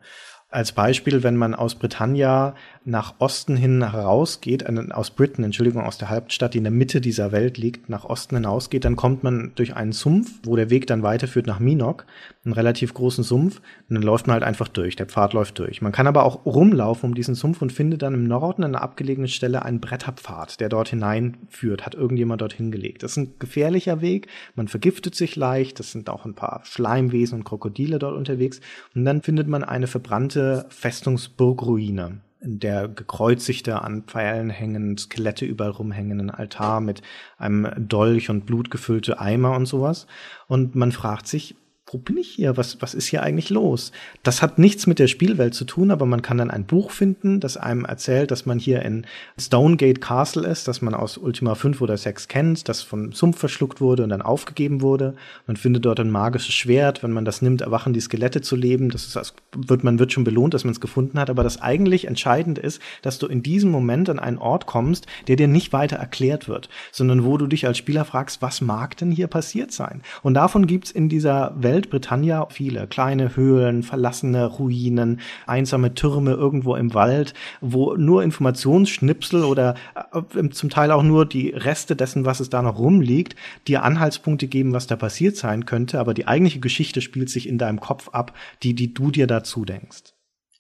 Als 0.52 0.72
Beispiel, 0.72 1.22
wenn 1.22 1.36
man 1.36 1.54
aus 1.54 1.76
Britannia 1.76 2.56
nach 2.90 3.16
Osten 3.20 3.56
hin 3.56 3.92
herausgeht, 3.92 4.66
aus 4.92 5.12
Britain, 5.12 5.46
Entschuldigung, 5.46 5.84
aus 5.84 5.98
der 5.98 6.10
Hauptstadt, 6.10 6.54
die 6.54 6.58
in 6.58 6.64
der 6.64 6.72
Mitte 6.72 7.02
dieser 7.02 7.32
Welt 7.32 7.58
liegt, 7.58 7.90
nach 7.90 8.06
Osten 8.06 8.36
hinausgeht, 8.36 8.84
dann 8.84 8.96
kommt 8.96 9.24
man 9.24 9.52
durch 9.56 9.76
einen 9.76 9.92
Sumpf, 9.92 10.32
wo 10.44 10.56
der 10.56 10.70
Weg 10.70 10.88
dann 10.88 11.04
weiterführt 11.04 11.48
nach 11.48 11.60
Minok, 11.60 12.06
einen 12.44 12.54
relativ 12.54 12.94
großen 12.94 13.24
Sumpf, 13.24 13.62
und 13.90 13.96
dann 13.96 14.04
läuft 14.04 14.28
man 14.28 14.34
halt 14.34 14.44
einfach 14.44 14.68
durch, 14.68 14.96
der 14.96 15.06
Pfad 15.06 15.34
läuft 15.34 15.60
durch. 15.60 15.82
Man 15.82 15.92
kann 15.92 16.08
aber 16.08 16.24
auch 16.24 16.46
rumlaufen 16.46 17.10
um 17.10 17.16
diesen 17.16 17.36
Sumpf 17.36 17.62
und 17.62 17.72
findet 17.72 18.02
dann 18.02 18.14
im 18.14 18.28
Norden 18.28 18.64
an 18.64 18.76
einer 18.76 18.84
abgelegenen 18.84 19.28
Stelle 19.28 19.64
einen 19.64 19.80
Bretterpfad, 19.80 20.60
der 20.60 20.70
dort 20.70 20.90
hineinführt, 20.90 21.86
hat 21.86 21.96
irgendjemand 21.96 22.42
dorthin 22.42 22.72
gelegt. 22.72 23.04
Das 23.04 23.12
ist 23.12 23.18
ein 23.18 23.34
gefährlicher 23.40 24.02
Weg, 24.02 24.28
man 24.56 24.68
vergiftet 24.68 25.16
sich 25.16 25.36
leicht, 25.36 25.80
das 25.80 25.92
sind 25.92 26.10
auch 26.10 26.26
ein 26.26 26.34
paar 26.34 26.62
Schleimwesen 26.64 27.40
und 27.40 27.44
Krokodile 27.44 28.00
dort 28.00 28.18
unterwegs, 28.18 28.62
und 28.96 29.06
dann 29.06 29.22
findet 29.22 29.48
man 29.48 29.64
eine 29.64 29.88
verbrannte 29.88 30.66
Festungsburgruine 30.70 31.90
in 32.00 32.29
der 32.42 32.88
gekreuzigte 32.88 33.82
an 33.82 34.04
Pfeilen 34.04 34.50
hängen, 34.50 34.98
Skelette 34.98 35.46
überall 35.46 35.72
rumhängen, 35.72 36.20
ein 36.20 36.30
Altar 36.30 36.82
mit 36.82 37.02
einem 37.38 37.70
Dolch 37.78 38.30
und 38.30 38.46
blutgefüllte 38.46 39.20
Eimer 39.20 39.56
und 39.56 39.66
sowas. 39.66 40.08
Und 40.48 40.76
man 40.76 40.92
fragt 40.92 41.28
sich, 41.28 41.56
wo 41.92 41.98
bin 41.98 42.18
ich 42.18 42.30
hier? 42.30 42.56
Was, 42.56 42.82
was 42.82 42.94
ist 42.94 43.08
hier 43.08 43.24
eigentlich 43.24 43.50
los? 43.50 43.92
Das 44.22 44.42
hat 44.42 44.60
nichts 44.60 44.86
mit 44.86 45.00
der 45.00 45.08
Spielwelt 45.08 45.56
zu 45.56 45.66
tun, 45.66 45.90
aber 45.92 46.06
man 46.06 46.22
kann 46.22 46.38
dann 46.38 46.52
ein 46.52 46.66
Buch 46.66 46.92
finden, 46.92 47.40
das 47.40 47.58
einem 47.58 47.86
erzählt, 47.86 48.32
dass 48.32 48.46
man 48.46 48.60
hier 48.60 48.84
in 48.84 49.06
Stonegate 49.40 50.00
Castle 50.00 50.48
ist, 50.48 50.68
das 50.68 50.82
man 50.82 50.94
aus 50.94 51.18
Ultima 51.18 51.56
5 51.56 51.82
oder 51.82 51.98
6 51.98 52.28
kennt, 52.28 52.70
das 52.70 52.82
vom 52.82 53.12
Sumpf 53.12 53.40
verschluckt 53.40 53.82
wurde 53.82 54.04
und 54.04 54.10
dann 54.10 54.22
aufgegeben 54.22 54.82
wurde. 54.82 55.16
Man 55.48 55.58
findet 55.58 55.86
dort 55.86 56.00
ein 56.00 56.12
magisches 56.12 56.54
Schwert. 56.54 57.02
Wenn 57.02 57.12
man 57.12 57.26
das 57.26 57.42
nimmt, 57.42 57.62
erwachen 57.62 57.94
die 57.94 58.02
Skelette 58.02 58.42
zu 58.42 58.56
leben. 58.56 58.90
Das 58.90 59.06
ist, 59.06 59.16
das 59.16 59.34
wird, 59.56 59.84
man 59.84 60.00
wird 60.00 60.14
schon 60.14 60.24
belohnt, 60.24 60.54
dass 60.54 60.64
man 60.64 60.74
es 60.74 60.82
gefunden 60.82 61.20
hat. 61.20 61.30
Aber 61.30 61.44
das 61.44 61.62
eigentlich 61.62 62.06
Entscheidende 62.06 62.62
ist, 62.62 62.82
dass 63.02 63.18
du 63.20 63.28
in 63.28 63.42
diesem 63.42 63.72
Moment 63.72 64.10
an 64.10 64.20
einen 64.20 64.38
Ort 64.38 64.68
kommst, 64.68 65.08
der 65.28 65.36
dir 65.36 65.48
nicht 65.48 65.74
weiter 65.74 65.96
erklärt 65.96 66.48
wird, 66.48 66.70
sondern 66.92 67.26
wo 67.26 67.38
du 67.38 67.48
dich 67.48 67.66
als 67.66 67.78
Spieler 67.78 68.06
fragst, 68.06 68.42
was 68.42 68.62
mag 68.62 68.96
denn 68.98 69.12
hier 69.12 69.28
passiert 69.28 69.72
sein? 69.72 70.02
Und 70.22 70.36
davon 70.36 70.68
gibt's 70.68 70.92
in 70.92 71.10
dieser 71.10 71.54
Welt 71.58 71.79
Welt 71.80 71.90
Britannia 71.90 72.46
viele 72.52 72.88
kleine 72.88 73.38
Höhlen, 73.38 73.84
verlassene 73.84 74.46
Ruinen, 74.46 75.22
einsame 75.48 75.94
Türme 75.94 76.32
irgendwo 76.32 76.76
im 76.76 76.94
Wald, 76.94 77.34
wo 77.62 77.96
nur 77.96 78.22
Informationsschnipsel 78.24 79.46
oder 79.46 79.76
äh, 80.12 80.50
zum 80.50 80.70
Teil 80.70 80.92
auch 80.92 81.04
nur 81.04 81.26
die 81.26 81.52
Reste 81.52 81.96
dessen, 81.96 82.26
was 82.26 82.42
es 82.42 82.50
da 82.50 82.62
noch 82.62 82.78
rumliegt, 82.78 83.38
dir 83.68 83.84
Anhaltspunkte 83.84 84.48
geben, 84.48 84.74
was 84.74 84.88
da 84.88 84.98
passiert 84.98 85.38
sein 85.38 85.66
könnte, 85.66 86.00
aber 86.00 86.14
die 86.14 86.28
eigentliche 86.28 86.60
Geschichte 86.60 87.00
spielt 87.00 87.30
sich 87.30 87.48
in 87.48 87.58
deinem 87.58 87.80
Kopf 87.80 88.10
ab, 88.10 88.34
die, 88.62 88.74
die 88.74 88.94
du 88.94 89.10
dir 89.10 89.28
dazu 89.28 89.64
denkst. 89.64 90.14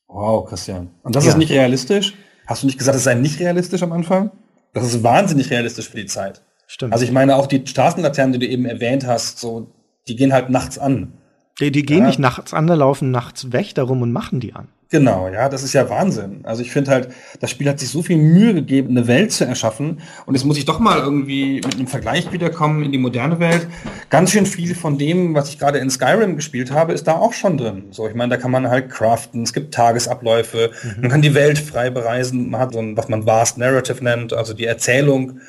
Wow, 0.07 0.47
Christian. 0.47 0.91
Und 1.03 1.17
das 1.17 1.25
ja. 1.25 1.31
ist 1.31 1.37
nicht 1.37 1.51
realistisch? 1.51 2.13
Hast 2.47 2.63
du 2.63 2.67
nicht 2.67 2.79
gesagt, 2.79 2.95
es 2.95 3.03
sei 3.03 3.15
nicht 3.15 3.41
realistisch 3.41 3.83
am 3.83 3.91
Anfang? 3.91 4.31
Das 4.73 4.85
ist 4.85 5.03
wahnsinnig 5.03 5.51
realistisch 5.51 5.89
für 5.89 5.97
die 5.97 6.05
Zeit. 6.05 6.41
Stimmt. 6.65 6.93
Also 6.93 7.03
ich 7.03 7.11
meine 7.11 7.35
auch 7.35 7.47
die 7.47 7.65
Straßenlaternen, 7.65 8.33
die 8.33 8.39
du 8.39 8.47
eben 8.47 8.65
erwähnt 8.65 9.05
hast, 9.05 9.39
so 9.39 9.67
die 10.07 10.15
gehen 10.15 10.33
halt 10.33 10.49
nachts 10.49 10.77
an. 10.77 11.13
Die, 11.59 11.71
die 11.71 11.85
gehen 11.85 11.99
ja. 11.99 12.07
nicht 12.07 12.19
nachts 12.19 12.53
an, 12.53 12.67
da 12.67 12.73
laufen 12.73 13.11
nachts 13.11 13.51
weg 13.51 13.75
darum 13.75 14.01
und 14.01 14.11
machen 14.11 14.39
die 14.39 14.53
an. 14.53 14.69
Genau, 14.91 15.27
ja, 15.27 15.49
das 15.49 15.61
ist 15.61 15.73
ja 15.73 15.87
Wahnsinn. 15.87 16.39
Also 16.43 16.63
ich 16.63 16.71
finde 16.71 16.89
halt, 16.89 17.09
das 17.39 17.51
Spiel 17.51 17.69
hat 17.69 17.79
sich 17.79 17.89
so 17.89 18.01
viel 18.01 18.17
Mühe 18.17 18.55
gegeben, 18.55 18.89
eine 18.89 19.05
Welt 19.05 19.31
zu 19.31 19.45
erschaffen. 19.45 20.01
Und 20.25 20.33
jetzt 20.33 20.45
muss 20.45 20.57
ich 20.57 20.65
doch 20.65 20.79
mal 20.79 20.97
irgendwie 20.97 21.61
mit 21.63 21.75
einem 21.75 21.85
Vergleich 21.85 22.31
wiederkommen 22.31 22.83
in 22.83 22.91
die 22.91 22.97
moderne 22.97 23.39
Welt. 23.39 23.67
Ganz 24.09 24.31
schön 24.31 24.47
viel 24.47 24.73
von 24.73 24.97
dem, 24.97 25.35
was 25.35 25.49
ich 25.49 25.59
gerade 25.59 25.77
in 25.77 25.91
Skyrim 25.91 26.35
gespielt 26.35 26.71
habe, 26.71 26.93
ist 26.93 27.07
da 27.07 27.17
auch 27.17 27.33
schon 27.33 27.57
drin. 27.57 27.89
So, 27.91 28.07
ich 28.07 28.15
meine, 28.15 28.31
da 28.31 28.37
kann 28.37 28.49
man 28.49 28.67
halt 28.67 28.89
craften, 28.89 29.43
es 29.43 29.53
gibt 29.53 29.75
Tagesabläufe, 29.75 30.71
mhm. 30.81 31.01
man 31.01 31.11
kann 31.11 31.21
die 31.21 31.35
Welt 31.35 31.59
frei 31.59 31.91
bereisen, 31.91 32.49
man 32.49 32.59
hat 32.59 32.73
so 32.73 32.79
ein, 32.79 32.97
was 32.97 33.09
man 33.09 33.27
Vast 33.27 33.59
Narrative 33.59 34.03
nennt, 34.03 34.33
also 34.33 34.55
die 34.55 34.65
Erzählung 34.65 35.39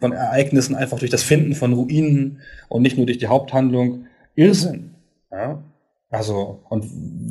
von 0.00 0.12
Ereignissen 0.12 0.74
einfach 0.74 0.98
durch 0.98 1.10
das 1.10 1.22
Finden 1.22 1.54
von 1.54 1.72
Ruinen 1.72 2.40
und 2.68 2.82
nicht 2.82 2.96
nur 2.96 3.06
durch 3.06 3.18
die 3.18 3.26
Haupthandlung. 3.26 4.06
Irrsinn. 4.34 4.94
Ja? 5.30 5.62
Also, 6.10 6.60
und 6.68 6.84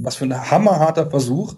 was 0.03 0.15
für 0.15 0.25
ein 0.25 0.51
hammerharter 0.51 1.09
Versuch, 1.09 1.55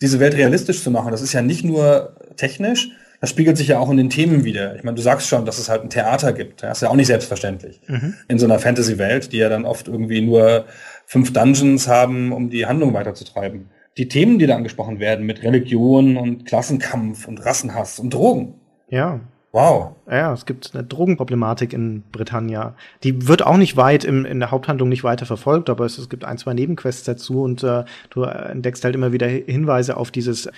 diese 0.00 0.20
Welt 0.20 0.34
realistisch 0.34 0.82
zu 0.82 0.90
machen. 0.90 1.10
Das 1.10 1.22
ist 1.22 1.32
ja 1.32 1.42
nicht 1.42 1.64
nur 1.64 2.16
technisch, 2.36 2.90
das 3.22 3.30
spiegelt 3.30 3.56
sich 3.56 3.68
ja 3.68 3.78
auch 3.78 3.88
in 3.88 3.96
den 3.96 4.10
Themen 4.10 4.44
wieder. 4.44 4.74
Ich 4.74 4.82
meine, 4.82 4.96
du 4.96 5.02
sagst 5.02 5.28
schon, 5.28 5.46
dass 5.46 5.58
es 5.58 5.68
halt 5.68 5.82
ein 5.82 5.90
Theater 5.90 6.32
gibt. 6.32 6.64
Das 6.64 6.78
ist 6.78 6.82
ja 6.82 6.90
auch 6.90 6.96
nicht 6.96 7.06
selbstverständlich. 7.06 7.80
Mhm. 7.86 8.14
In 8.26 8.40
so 8.40 8.46
einer 8.46 8.58
Fantasy-Welt, 8.58 9.32
die 9.32 9.36
ja 9.36 9.48
dann 9.48 9.64
oft 9.64 9.86
irgendwie 9.86 10.20
nur 10.20 10.64
fünf 11.06 11.32
Dungeons 11.32 11.86
haben, 11.86 12.32
um 12.32 12.50
die 12.50 12.66
Handlung 12.66 12.94
weiterzutreiben. 12.94 13.70
Die 13.96 14.08
Themen, 14.08 14.40
die 14.40 14.46
da 14.46 14.56
angesprochen 14.56 14.98
werden, 14.98 15.24
mit 15.24 15.44
Religion 15.44 16.16
und 16.16 16.46
Klassenkampf 16.46 17.28
und 17.28 17.44
Rassenhass 17.46 18.00
und 18.00 18.12
Drogen. 18.12 18.54
Ja. 18.88 19.20
Wow. 19.52 19.96
Ja, 20.10 20.32
es 20.32 20.46
gibt 20.46 20.70
eine 20.72 20.82
Drogenproblematik 20.82 21.74
in 21.74 22.04
Britannia. 22.10 22.74
Die 23.04 23.28
wird 23.28 23.44
auch 23.44 23.58
nicht 23.58 23.76
weit 23.76 24.02
im, 24.02 24.24
in 24.24 24.40
der 24.40 24.50
Haupthandlung 24.50 24.88
nicht 24.88 25.04
weiter 25.04 25.26
verfolgt, 25.26 25.68
aber 25.68 25.84
es, 25.84 25.98
es 25.98 26.08
gibt 26.08 26.24
ein, 26.24 26.38
zwei 26.38 26.54
Nebenquests 26.54 27.04
dazu 27.04 27.42
und 27.42 27.62
äh, 27.62 27.84
du 28.08 28.22
entdeckst 28.22 28.82
halt 28.82 28.94
immer 28.94 29.12
wieder 29.12 29.26
Hinweise 29.26 29.98
auf 29.98 30.10
dieses 30.10 30.50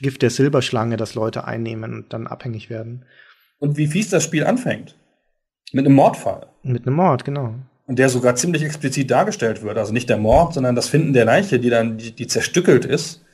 Gift 0.00 0.22
der 0.22 0.30
Silberschlange, 0.30 0.96
das 0.96 1.14
Leute 1.14 1.44
einnehmen 1.44 1.94
und 1.94 2.12
dann 2.12 2.26
abhängig 2.26 2.70
werden. 2.70 3.04
Und 3.60 3.76
wie 3.76 3.86
fies 3.86 4.10
das 4.10 4.24
Spiel 4.24 4.44
anfängt? 4.44 4.96
Mit 5.72 5.86
einem 5.86 5.94
Mordfall. 5.94 6.48
Mit 6.64 6.86
einem 6.86 6.96
Mord, 6.96 7.24
genau. 7.24 7.54
Und 7.86 8.00
der 8.00 8.08
sogar 8.08 8.34
ziemlich 8.34 8.64
explizit 8.64 9.12
dargestellt 9.12 9.62
wird. 9.62 9.78
Also 9.78 9.92
nicht 9.92 10.08
der 10.08 10.18
Mord, 10.18 10.54
sondern 10.54 10.74
das 10.74 10.88
Finden 10.88 11.12
der 11.12 11.24
Leiche, 11.24 11.60
die 11.60 11.70
dann, 11.70 11.98
die, 11.98 12.12
die 12.12 12.26
zerstückelt 12.26 12.84
ist. 12.84 13.24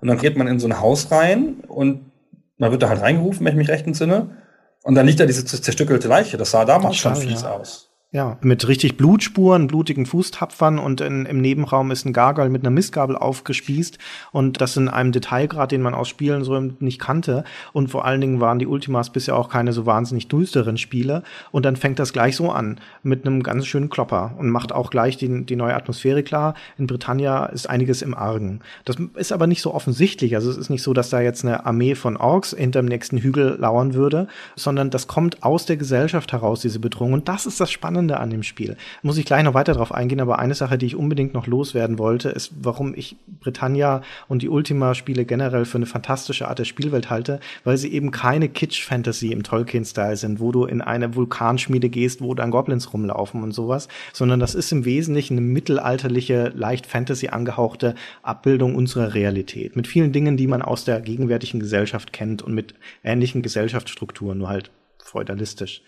Und 0.00 0.08
dann 0.08 0.18
geht 0.18 0.36
man 0.36 0.46
in 0.46 0.60
so 0.60 0.68
ein 0.68 0.80
Haus 0.80 1.10
rein 1.10 1.56
und 1.66 2.12
man 2.56 2.70
wird 2.70 2.82
da 2.82 2.88
halt 2.88 3.00
reingerufen, 3.00 3.44
wenn 3.44 3.52
ich 3.52 3.58
mich 3.58 3.68
recht 3.68 3.86
entsinne. 3.86 4.36
Und 4.82 4.94
dann 4.94 5.06
liegt 5.06 5.20
da 5.20 5.26
diese 5.26 5.44
zerstückelte 5.44 6.08
Leiche. 6.08 6.36
Das 6.36 6.50
sah 6.52 6.64
damals 6.64 6.96
Total, 6.96 7.16
schon 7.16 7.28
fies 7.28 7.42
ja. 7.42 7.52
aus. 7.52 7.89
Ja, 8.12 8.38
mit 8.40 8.66
richtig 8.66 8.96
Blutspuren, 8.96 9.68
blutigen 9.68 10.04
Fußtapfern 10.04 10.80
und 10.80 11.00
in, 11.00 11.26
im 11.26 11.40
Nebenraum 11.40 11.92
ist 11.92 12.04
ein 12.04 12.12
Gargoyle 12.12 12.50
mit 12.50 12.62
einer 12.62 12.72
Mistgabel 12.72 13.14
aufgespießt 13.14 13.98
und 14.32 14.60
das 14.60 14.76
in 14.76 14.88
einem 14.88 15.12
Detailgrad, 15.12 15.70
den 15.70 15.80
man 15.80 15.94
aus 15.94 16.08
Spielen 16.08 16.42
so 16.42 16.58
nicht 16.58 16.98
kannte. 16.98 17.44
Und 17.72 17.92
vor 17.92 18.04
allen 18.04 18.20
Dingen 18.20 18.40
waren 18.40 18.58
die 18.58 18.66
Ultimas 18.66 19.10
bisher 19.10 19.36
auch 19.36 19.48
keine 19.48 19.72
so 19.72 19.86
wahnsinnig 19.86 20.26
düsteren 20.26 20.76
Spiele. 20.76 21.22
Und 21.52 21.64
dann 21.64 21.76
fängt 21.76 22.00
das 22.00 22.12
gleich 22.12 22.34
so 22.34 22.50
an 22.50 22.80
mit 23.04 23.24
einem 23.24 23.44
ganz 23.44 23.68
schönen 23.68 23.90
Klopper 23.90 24.34
und 24.38 24.50
macht 24.50 24.72
auch 24.72 24.90
gleich 24.90 25.16
die, 25.16 25.46
die 25.46 25.54
neue 25.54 25.76
Atmosphäre 25.76 26.24
klar. 26.24 26.54
In 26.78 26.88
Britannia 26.88 27.46
ist 27.46 27.70
einiges 27.70 28.02
im 28.02 28.14
Argen. 28.14 28.58
Das 28.84 28.96
ist 29.14 29.30
aber 29.30 29.46
nicht 29.46 29.62
so 29.62 29.72
offensichtlich, 29.72 30.34
also 30.34 30.50
es 30.50 30.56
ist 30.56 30.68
nicht 30.68 30.82
so, 30.82 30.94
dass 30.94 31.10
da 31.10 31.20
jetzt 31.20 31.44
eine 31.44 31.64
Armee 31.64 31.94
von 31.94 32.16
Orks 32.16 32.56
hinterm 32.58 32.86
nächsten 32.86 33.18
Hügel 33.18 33.56
lauern 33.60 33.94
würde, 33.94 34.26
sondern 34.56 34.90
das 34.90 35.06
kommt 35.06 35.44
aus 35.44 35.64
der 35.64 35.76
Gesellschaft 35.76 36.32
heraus, 36.32 36.60
diese 36.60 36.80
Bedrohung. 36.80 37.12
Und 37.12 37.28
das 37.28 37.46
ist 37.46 37.60
das 37.60 37.70
Spannende 37.70 37.99
Spannende 38.00 38.18
an 38.18 38.30
dem 38.30 38.42
Spiel. 38.42 38.76
Muss 39.02 39.18
ich 39.18 39.26
gleich 39.26 39.42
noch 39.42 39.52
weiter 39.52 39.74
drauf 39.74 39.92
eingehen, 39.92 40.20
aber 40.20 40.38
eine 40.38 40.54
Sache, 40.54 40.78
die 40.78 40.86
ich 40.86 40.96
unbedingt 40.96 41.34
noch 41.34 41.46
loswerden 41.46 41.98
wollte, 41.98 42.30
ist, 42.30 42.52
warum 42.62 42.94
ich 42.94 43.16
Britannia 43.40 44.02
und 44.28 44.40
die 44.40 44.48
Ultima-Spiele 44.48 45.26
generell 45.26 45.66
für 45.66 45.76
eine 45.76 45.86
fantastische 45.86 46.48
Art 46.48 46.58
der 46.58 46.64
Spielwelt 46.64 47.10
halte, 47.10 47.40
weil 47.64 47.76
sie 47.76 47.92
eben 47.92 48.10
keine 48.10 48.48
Kitsch-Fantasy 48.48 49.32
im 49.32 49.42
Tolkien-Style 49.42 50.16
sind, 50.16 50.40
wo 50.40 50.50
du 50.50 50.64
in 50.64 50.80
eine 50.80 51.14
Vulkanschmiede 51.14 51.90
gehst, 51.90 52.22
wo 52.22 52.34
dann 52.34 52.50
Goblins 52.50 52.92
rumlaufen 52.92 53.42
und 53.42 53.52
sowas, 53.52 53.88
sondern 54.12 54.40
das 54.40 54.54
ist 54.54 54.72
im 54.72 54.84
Wesentlichen 54.86 55.34
eine 55.34 55.46
mittelalterliche, 55.46 56.52
leicht 56.54 56.86
Fantasy 56.86 57.28
angehauchte 57.28 57.94
Abbildung 58.22 58.74
unserer 58.74 59.14
Realität. 59.14 59.76
Mit 59.76 59.86
vielen 59.86 60.12
Dingen, 60.12 60.36
die 60.38 60.46
man 60.46 60.62
aus 60.62 60.84
der 60.84 61.00
gegenwärtigen 61.00 61.60
Gesellschaft 61.60 62.12
kennt 62.12 62.40
und 62.40 62.54
mit 62.54 62.74
ähnlichen 63.04 63.42
Gesellschaftsstrukturen, 63.42 64.38
nur 64.38 64.48
halt 64.48 64.70
feudalistisch. 65.10 65.82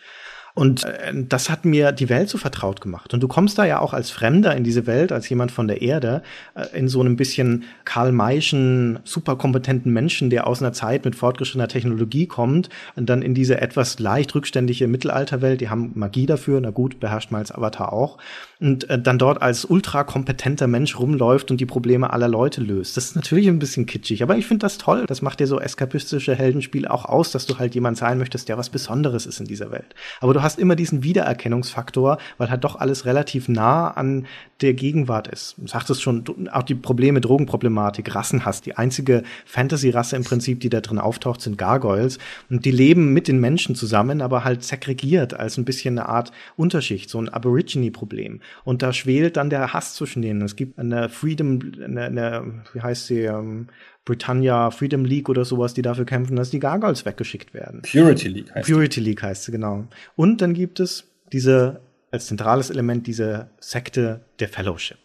Und 0.54 0.84
äh, 0.84 1.12
das 1.14 1.48
hat 1.48 1.64
mir 1.64 1.92
die 1.92 2.08
Welt 2.08 2.28
so 2.28 2.36
vertraut 2.36 2.80
gemacht. 2.80 3.14
Und 3.14 3.22
du 3.22 3.28
kommst 3.28 3.58
da 3.58 3.64
ja 3.64 3.78
auch 3.78 3.94
als 3.94 4.10
Fremder 4.10 4.54
in 4.54 4.64
diese 4.64 4.86
Welt, 4.86 5.10
als 5.10 5.28
jemand 5.28 5.50
von 5.50 5.66
der 5.66 5.80
Erde, 5.80 6.22
äh, 6.54 6.66
in 6.78 6.88
so 6.88 7.00
einem 7.00 7.16
bisschen 7.16 7.64
Karl-Mayschen, 7.84 8.98
superkompetenten 9.04 9.92
Menschen, 9.92 10.28
der 10.28 10.46
aus 10.46 10.60
einer 10.60 10.72
Zeit 10.72 11.04
mit 11.04 11.16
fortgeschrittener 11.16 11.68
Technologie 11.68 12.26
kommt 12.26 12.68
und 12.96 13.08
dann 13.08 13.22
in 13.22 13.34
diese 13.34 13.60
etwas 13.60 13.98
leicht 13.98 14.34
rückständige 14.34 14.88
Mittelalterwelt, 14.88 15.60
die 15.60 15.70
haben 15.70 15.92
Magie 15.94 16.26
dafür, 16.26 16.60
na 16.60 16.70
gut, 16.70 17.00
beherrscht 17.00 17.30
man 17.30 17.40
als 17.40 17.52
Avatar 17.52 17.92
auch, 17.92 18.18
und 18.60 18.88
äh, 18.90 19.00
dann 19.00 19.18
dort 19.18 19.40
als 19.40 19.64
ultrakompetenter 19.64 20.66
Mensch 20.66 20.98
rumläuft 20.98 21.50
und 21.50 21.60
die 21.60 21.66
Probleme 21.66 22.12
aller 22.12 22.28
Leute 22.28 22.60
löst. 22.60 22.96
Das 22.96 23.06
ist 23.06 23.16
natürlich 23.16 23.48
ein 23.48 23.58
bisschen 23.58 23.86
kitschig, 23.86 24.22
aber 24.22 24.36
ich 24.36 24.46
finde 24.46 24.64
das 24.64 24.78
toll. 24.78 25.06
Das 25.06 25.22
macht 25.22 25.40
dir 25.40 25.46
so 25.46 25.58
eskapistische 25.58 26.34
Heldenspiele 26.34 26.90
auch 26.90 27.06
aus, 27.06 27.32
dass 27.32 27.46
du 27.46 27.58
halt 27.58 27.74
jemand 27.74 27.96
sein 27.96 28.18
möchtest, 28.18 28.48
der 28.48 28.58
was 28.58 28.68
Besonderes 28.68 29.26
ist 29.26 29.40
in 29.40 29.46
dieser 29.46 29.70
Welt. 29.70 29.94
Aber 30.20 30.34
du 30.34 30.41
du 30.42 30.44
hast 30.44 30.58
immer 30.58 30.74
diesen 30.74 31.04
Wiedererkennungsfaktor, 31.04 32.18
weil 32.36 32.50
halt 32.50 32.64
doch 32.64 32.74
alles 32.74 33.06
relativ 33.06 33.48
nah 33.48 33.92
an 33.92 34.26
der 34.60 34.74
Gegenwart 34.74 35.28
ist. 35.28 35.54
Du 35.56 35.68
sagtest 35.68 36.02
schon, 36.02 36.24
auch 36.50 36.64
die 36.64 36.74
Probleme, 36.74 37.20
Drogenproblematik, 37.20 38.12
Rassenhass. 38.12 38.60
Die 38.60 38.76
einzige 38.76 39.22
Fantasy-Rasse 39.46 40.16
im 40.16 40.24
Prinzip, 40.24 40.58
die 40.58 40.68
da 40.68 40.80
drin 40.80 40.98
auftaucht, 40.98 41.40
sind 41.40 41.58
Gargoyles. 41.58 42.18
Und 42.50 42.64
die 42.64 42.72
leben 42.72 43.12
mit 43.12 43.28
den 43.28 43.38
Menschen 43.38 43.76
zusammen, 43.76 44.20
aber 44.20 44.42
halt 44.42 44.64
segregiert 44.64 45.34
als 45.34 45.58
ein 45.58 45.64
bisschen 45.64 45.96
eine 45.96 46.08
Art 46.08 46.32
Unterschicht, 46.56 47.08
so 47.08 47.20
ein 47.20 47.28
Aborigine-Problem. 47.28 48.40
Und 48.64 48.82
da 48.82 48.92
schwelt 48.92 49.36
dann 49.36 49.48
der 49.48 49.72
Hass 49.72 49.94
zwischen 49.94 50.22
denen. 50.22 50.42
Es 50.42 50.56
gibt 50.56 50.76
eine 50.76 51.08
Freedom, 51.08 51.60
eine, 51.84 52.04
eine 52.06 52.62
wie 52.72 52.80
heißt 52.80 53.06
sie, 53.06 53.20
ähm, 53.20 53.68
Britannia 54.04 54.70
Freedom 54.70 55.04
League 55.04 55.28
oder 55.28 55.44
sowas, 55.44 55.74
die 55.74 55.82
dafür 55.82 56.04
kämpfen, 56.04 56.36
dass 56.36 56.50
die 56.50 56.58
Gargoyles 56.58 57.04
weggeschickt 57.04 57.54
werden. 57.54 57.82
Purity 57.82 58.28
League 58.28 58.54
heißt 58.54 58.68
Purity 58.68 59.00
die. 59.00 59.10
League 59.10 59.22
heißt 59.22 59.44
sie, 59.44 59.52
genau. 59.52 59.84
Und 60.16 60.40
dann 60.40 60.54
gibt 60.54 60.80
es 60.80 61.04
diese, 61.32 61.80
als 62.10 62.26
zentrales 62.26 62.70
Element, 62.70 63.06
diese 63.06 63.50
Sekte 63.60 64.24
der 64.40 64.48
Fellowship. 64.48 64.98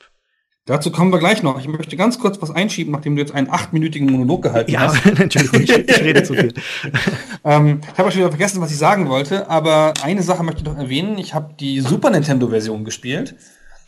Dazu 0.68 0.92
kommen 0.92 1.14
wir 1.14 1.20
gleich 1.20 1.44
noch. 1.44 1.58
Ich 1.60 1.68
möchte 1.68 1.96
ganz 1.96 2.20
kurz 2.20 2.42
was 2.42 2.52
einschieben, 2.52 2.92
nachdem 2.92 3.16
du 3.16 3.22
jetzt 3.22 3.34
einen 3.34 3.50
achtminütigen 3.50 4.12
Monolog 4.12 4.44
gehalten 4.44 4.70
ja, 4.70 4.82
hast. 4.82 5.06
Entschuldigung, 5.20 5.62
ich, 5.62 5.70
ich 5.70 6.02
rede 6.02 6.24
zu 6.24 6.34
viel. 6.34 6.54
ähm, 7.46 7.80
ich 7.94 7.98
habe 7.98 8.12
schon 8.12 8.20
wieder 8.20 8.32
vergessen, 8.32 8.60
was 8.60 8.72
ich 8.72 8.78
sagen 8.78 9.08
wollte, 9.08 9.50
aber 9.50 9.94
eine 10.04 10.24
Sache 10.24 10.44
möchte 10.44 10.62
ich 10.62 10.68
noch 10.68 10.78
erwähnen. 10.78 11.18
Ich 11.20 11.34
habe 11.34 11.54
die 11.58 11.80
Super 11.80 12.10
Nintendo-Version 12.10 12.84
gespielt, 12.84 13.36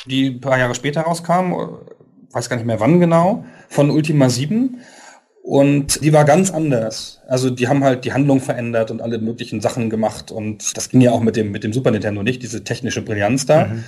die 0.05 0.28
ein 0.28 0.39
paar 0.39 0.57
Jahre 0.57 0.74
später 0.74 1.01
rauskam, 1.01 1.53
weiß 2.32 2.47
gar 2.47 2.55
nicht 2.55 2.66
mehr 2.66 2.80
wann 2.80 3.01
genau, 3.01 3.43
von 3.68 3.89
Ultima 3.89 4.30
7. 4.30 4.80
Und 5.49 6.03
die 6.03 6.13
war 6.13 6.25
ganz 6.25 6.51
anders. 6.51 7.21
Also 7.27 7.49
die 7.49 7.67
haben 7.67 7.83
halt 7.83 8.05
die 8.05 8.13
Handlung 8.13 8.39
verändert 8.39 8.91
und 8.91 9.01
alle 9.01 9.17
möglichen 9.17 9.61
Sachen 9.61 9.89
gemacht. 9.89 10.31
Und 10.31 10.77
das 10.77 10.89
ging 10.89 11.01
ja 11.01 11.09
auch 11.09 11.21
mit 11.21 11.35
dem, 11.35 11.49
mit 11.49 11.63
dem 11.63 11.73
Super 11.73 11.89
Nintendo 11.89 12.21
nicht, 12.21 12.43
diese 12.43 12.63
technische 12.63 13.01
Brillanz 13.01 13.47
da. 13.47 13.65
Mhm. 13.65 13.83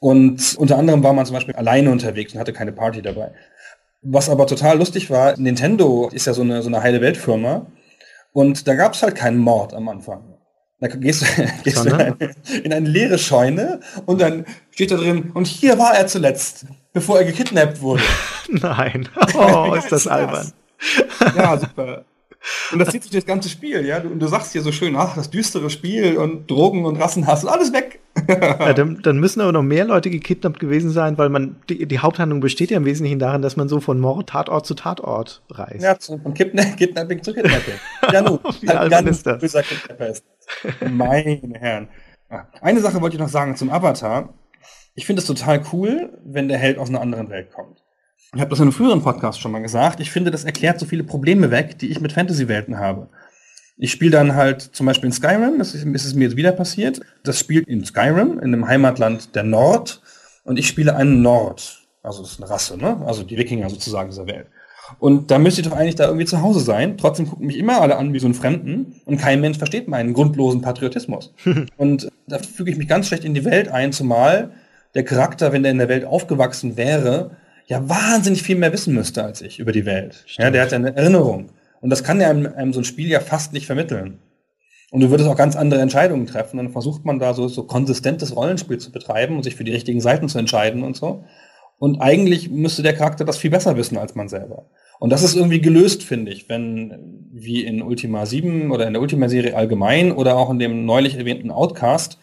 Und 0.00 0.56
unter 0.58 0.76
anderem 0.76 1.02
war 1.02 1.14
man 1.14 1.24
zum 1.24 1.32
Beispiel 1.32 1.54
alleine 1.54 1.90
unterwegs 1.90 2.34
und 2.34 2.40
hatte 2.40 2.52
keine 2.52 2.72
Party 2.72 3.00
dabei. 3.00 3.30
Was 4.02 4.28
aber 4.28 4.46
total 4.46 4.76
lustig 4.76 5.08
war, 5.08 5.34
Nintendo 5.38 6.10
ist 6.12 6.26
ja 6.26 6.34
so 6.34 6.42
eine, 6.42 6.60
so 6.60 6.68
eine 6.68 6.82
heile 6.82 7.00
Weltfirma. 7.00 7.64
Und 8.34 8.68
da 8.68 8.74
gab 8.74 8.92
es 8.92 9.02
halt 9.02 9.14
keinen 9.14 9.38
Mord 9.38 9.72
am 9.72 9.88
Anfang. 9.88 10.34
Da 10.78 10.88
gehst, 10.88 11.24
gehst 11.64 11.86
du 11.86 11.88
in 11.88 11.94
eine, 11.94 12.16
in 12.64 12.72
eine 12.74 12.86
leere 12.86 13.16
Scheune 13.16 13.80
und 14.04 14.20
dann 14.20 14.44
steht 14.72 14.90
da 14.90 14.96
drin, 14.96 15.30
und 15.32 15.46
hier 15.46 15.78
war 15.78 15.96
er 15.96 16.06
zuletzt, 16.06 16.66
bevor 16.92 17.20
er 17.20 17.24
gekidnappt 17.24 17.80
wurde. 17.80 18.02
Nein. 18.50 19.08
Oh, 19.34 19.72
ist 19.78 19.90
das 19.90 20.06
albern 20.06 20.52
ja, 21.36 21.58
super. 21.58 22.04
Und 22.72 22.78
das 22.78 22.90
zieht 22.90 23.02
sich 23.02 23.12
das 23.12 23.26
ganze 23.26 23.48
Spiel, 23.48 23.84
ja. 23.84 24.00
Und 24.00 24.20
du 24.20 24.26
sagst 24.26 24.52
hier 24.52 24.62
so 24.62 24.72
schön, 24.72 24.94
ach, 24.96 25.14
das 25.16 25.30
düstere 25.30 25.70
Spiel 25.70 26.16
und 26.16 26.50
Drogen 26.50 26.84
und 26.84 26.96
Rassenhass 26.96 27.44
und 27.44 27.50
alles 27.50 27.72
weg. 27.72 28.00
ja, 28.28 28.72
dann, 28.72 29.00
dann, 29.02 29.18
müssen 29.18 29.40
aber 29.40 29.52
noch 29.52 29.62
mehr 29.62 29.84
Leute 29.84 30.10
gekidnappt 30.10 30.58
gewesen 30.60 30.90
sein, 30.90 31.18
weil 31.18 31.28
man, 31.28 31.56
die, 31.68 31.86
die, 31.86 31.98
Haupthandlung 31.98 32.40
besteht 32.40 32.70
ja 32.70 32.76
im 32.76 32.84
Wesentlichen 32.84 33.18
darin, 33.18 33.42
dass 33.42 33.56
man 33.56 33.68
so 33.68 33.80
von 33.80 34.00
Mord, 34.00 34.28
Tatort 34.28 34.66
zu 34.66 34.74
Tatort 34.74 35.42
reist. 35.50 35.82
Ja, 35.82 35.96
von 36.00 36.34
Kidnapping 36.34 37.22
zu 37.22 37.34
Kidnapping. 37.34 37.74
Ja, 38.12 38.22
nun, 38.22 38.38
Wie 38.60 38.68
halt 38.68 38.90
ganz 38.90 39.10
ist 39.10 39.26
das? 39.26 39.40
böser 39.40 39.62
Kidnapper 39.62 40.08
ist. 40.08 40.24
Meine 40.88 41.40
Herren. 41.54 41.88
Eine 42.60 42.80
Sache 42.80 43.00
wollte 43.00 43.16
ich 43.16 43.20
noch 43.20 43.28
sagen 43.28 43.56
zum 43.56 43.70
Avatar. 43.70 44.32
Ich 44.94 45.06
finde 45.06 45.20
es 45.20 45.26
total 45.26 45.62
cool, 45.72 46.18
wenn 46.24 46.48
der 46.48 46.58
Held 46.58 46.78
aus 46.78 46.88
einer 46.88 47.00
anderen 47.00 47.30
Welt 47.30 47.52
kommt 47.52 47.82
ich 48.34 48.40
habe 48.40 48.50
das 48.50 48.58
in 48.58 48.64
einem 48.64 48.72
früheren 48.72 49.02
Podcast 49.02 49.40
schon 49.40 49.52
mal 49.52 49.62
gesagt, 49.62 50.00
ich 50.00 50.10
finde, 50.10 50.30
das 50.30 50.44
erklärt 50.44 50.78
so 50.78 50.86
viele 50.86 51.04
Probleme 51.04 51.50
weg, 51.50 51.78
die 51.78 51.88
ich 51.88 52.00
mit 52.00 52.12
Fantasy-Welten 52.12 52.78
habe. 52.78 53.08
Ich 53.78 53.92
spiele 53.92 54.10
dann 54.10 54.34
halt 54.34 54.60
zum 54.60 54.86
Beispiel 54.86 55.06
in 55.06 55.12
Skyrim, 55.12 55.58
das 55.58 55.74
ist, 55.74 55.84
ist 55.84 56.04
es 56.04 56.14
mir 56.14 56.24
jetzt 56.24 56.36
wieder 56.36 56.52
passiert. 56.52 57.00
Das 57.22 57.38
spielt 57.38 57.66
in 57.68 57.84
Skyrim, 57.84 58.38
in 58.38 58.52
einem 58.52 58.66
Heimatland 58.66 59.34
der 59.34 59.44
Nord, 59.44 60.02
und 60.44 60.58
ich 60.58 60.66
spiele 60.66 60.96
einen 60.96 61.22
Nord. 61.22 61.86
Also 62.02 62.22
das 62.22 62.32
ist 62.32 62.42
eine 62.42 62.50
Rasse, 62.50 62.78
ne? 62.78 63.02
Also 63.06 63.22
die 63.22 63.36
Wikinger 63.36 63.68
sozusagen 63.68 64.10
dieser 64.10 64.26
Welt. 64.26 64.46
Und 64.98 65.30
da 65.30 65.38
müsste 65.38 65.60
ich 65.60 65.68
doch 65.68 65.76
eigentlich 65.76 65.96
da 65.96 66.06
irgendwie 66.06 66.24
zu 66.24 66.40
Hause 66.40 66.60
sein. 66.60 66.96
Trotzdem 66.96 67.28
gucken 67.28 67.46
mich 67.46 67.58
immer 67.58 67.80
alle 67.80 67.96
an 67.96 68.14
wie 68.14 68.18
so 68.18 68.26
einen 68.26 68.34
Fremden 68.34 69.00
und 69.04 69.18
kein 69.18 69.40
Mensch 69.40 69.58
versteht 69.58 69.88
meinen 69.88 70.14
grundlosen 70.14 70.62
Patriotismus. 70.62 71.34
und 71.76 72.08
da 72.26 72.38
füge 72.38 72.70
ich 72.70 72.78
mich 72.78 72.88
ganz 72.88 73.08
schlecht 73.08 73.24
in 73.24 73.34
die 73.34 73.44
Welt 73.44 73.68
ein, 73.68 73.92
zumal 73.92 74.50
der 74.94 75.04
Charakter, 75.04 75.52
wenn 75.52 75.62
der 75.62 75.72
in 75.72 75.78
der 75.78 75.90
Welt 75.90 76.06
aufgewachsen 76.06 76.78
wäre, 76.78 77.32
ja 77.68 77.88
wahnsinnig 77.88 78.42
viel 78.42 78.56
mehr 78.56 78.72
wissen 78.72 78.94
müsste 78.94 79.22
als 79.22 79.42
ich 79.42 79.58
über 79.58 79.72
die 79.72 79.86
Welt. 79.86 80.24
Stimmt. 80.26 80.44
Ja, 80.44 80.50
der 80.50 80.62
hat 80.62 80.72
ja 80.72 80.78
eine 80.78 80.96
Erinnerung. 80.96 81.50
Und 81.80 81.90
das 81.90 82.02
kann 82.02 82.20
ja 82.20 82.28
einem, 82.28 82.46
einem 82.46 82.72
so 82.72 82.80
ein 82.80 82.84
Spiel 82.84 83.08
ja 83.08 83.20
fast 83.20 83.52
nicht 83.52 83.66
vermitteln. 83.66 84.18
Und 84.90 85.00
du 85.00 85.10
würdest 85.10 85.28
auch 85.28 85.36
ganz 85.36 85.54
andere 85.54 85.82
Entscheidungen 85.82 86.26
treffen. 86.26 86.56
Dann 86.56 86.70
versucht 86.70 87.04
man 87.04 87.18
da 87.18 87.34
so, 87.34 87.46
so 87.46 87.64
konsistentes 87.64 88.34
Rollenspiel 88.34 88.78
zu 88.78 88.90
betreiben 88.90 89.36
und 89.36 89.42
sich 89.42 89.54
für 89.54 89.64
die 89.64 89.72
richtigen 89.72 90.00
Seiten 90.00 90.28
zu 90.28 90.38
entscheiden 90.38 90.82
und 90.82 90.96
so. 90.96 91.24
Und 91.78 92.00
eigentlich 92.00 92.50
müsste 92.50 92.82
der 92.82 92.94
Charakter 92.94 93.24
das 93.24 93.36
viel 93.36 93.50
besser 93.50 93.76
wissen 93.76 93.98
als 93.98 94.14
man 94.14 94.28
selber. 94.28 94.66
Und 94.98 95.10
das 95.10 95.22
ist 95.22 95.36
irgendwie 95.36 95.60
gelöst, 95.60 96.02
finde 96.02 96.32
ich, 96.32 96.48
wenn, 96.48 97.28
wie 97.30 97.64
in 97.64 97.82
Ultima 97.82 98.26
7 98.26 98.72
oder 98.72 98.86
in 98.86 98.94
der 98.94 99.02
Ultima-Serie 99.02 99.54
allgemein 99.54 100.10
oder 100.10 100.36
auch 100.36 100.50
in 100.50 100.58
dem 100.58 100.86
neulich 100.86 101.16
erwähnten 101.16 101.52
Outcast, 101.52 102.18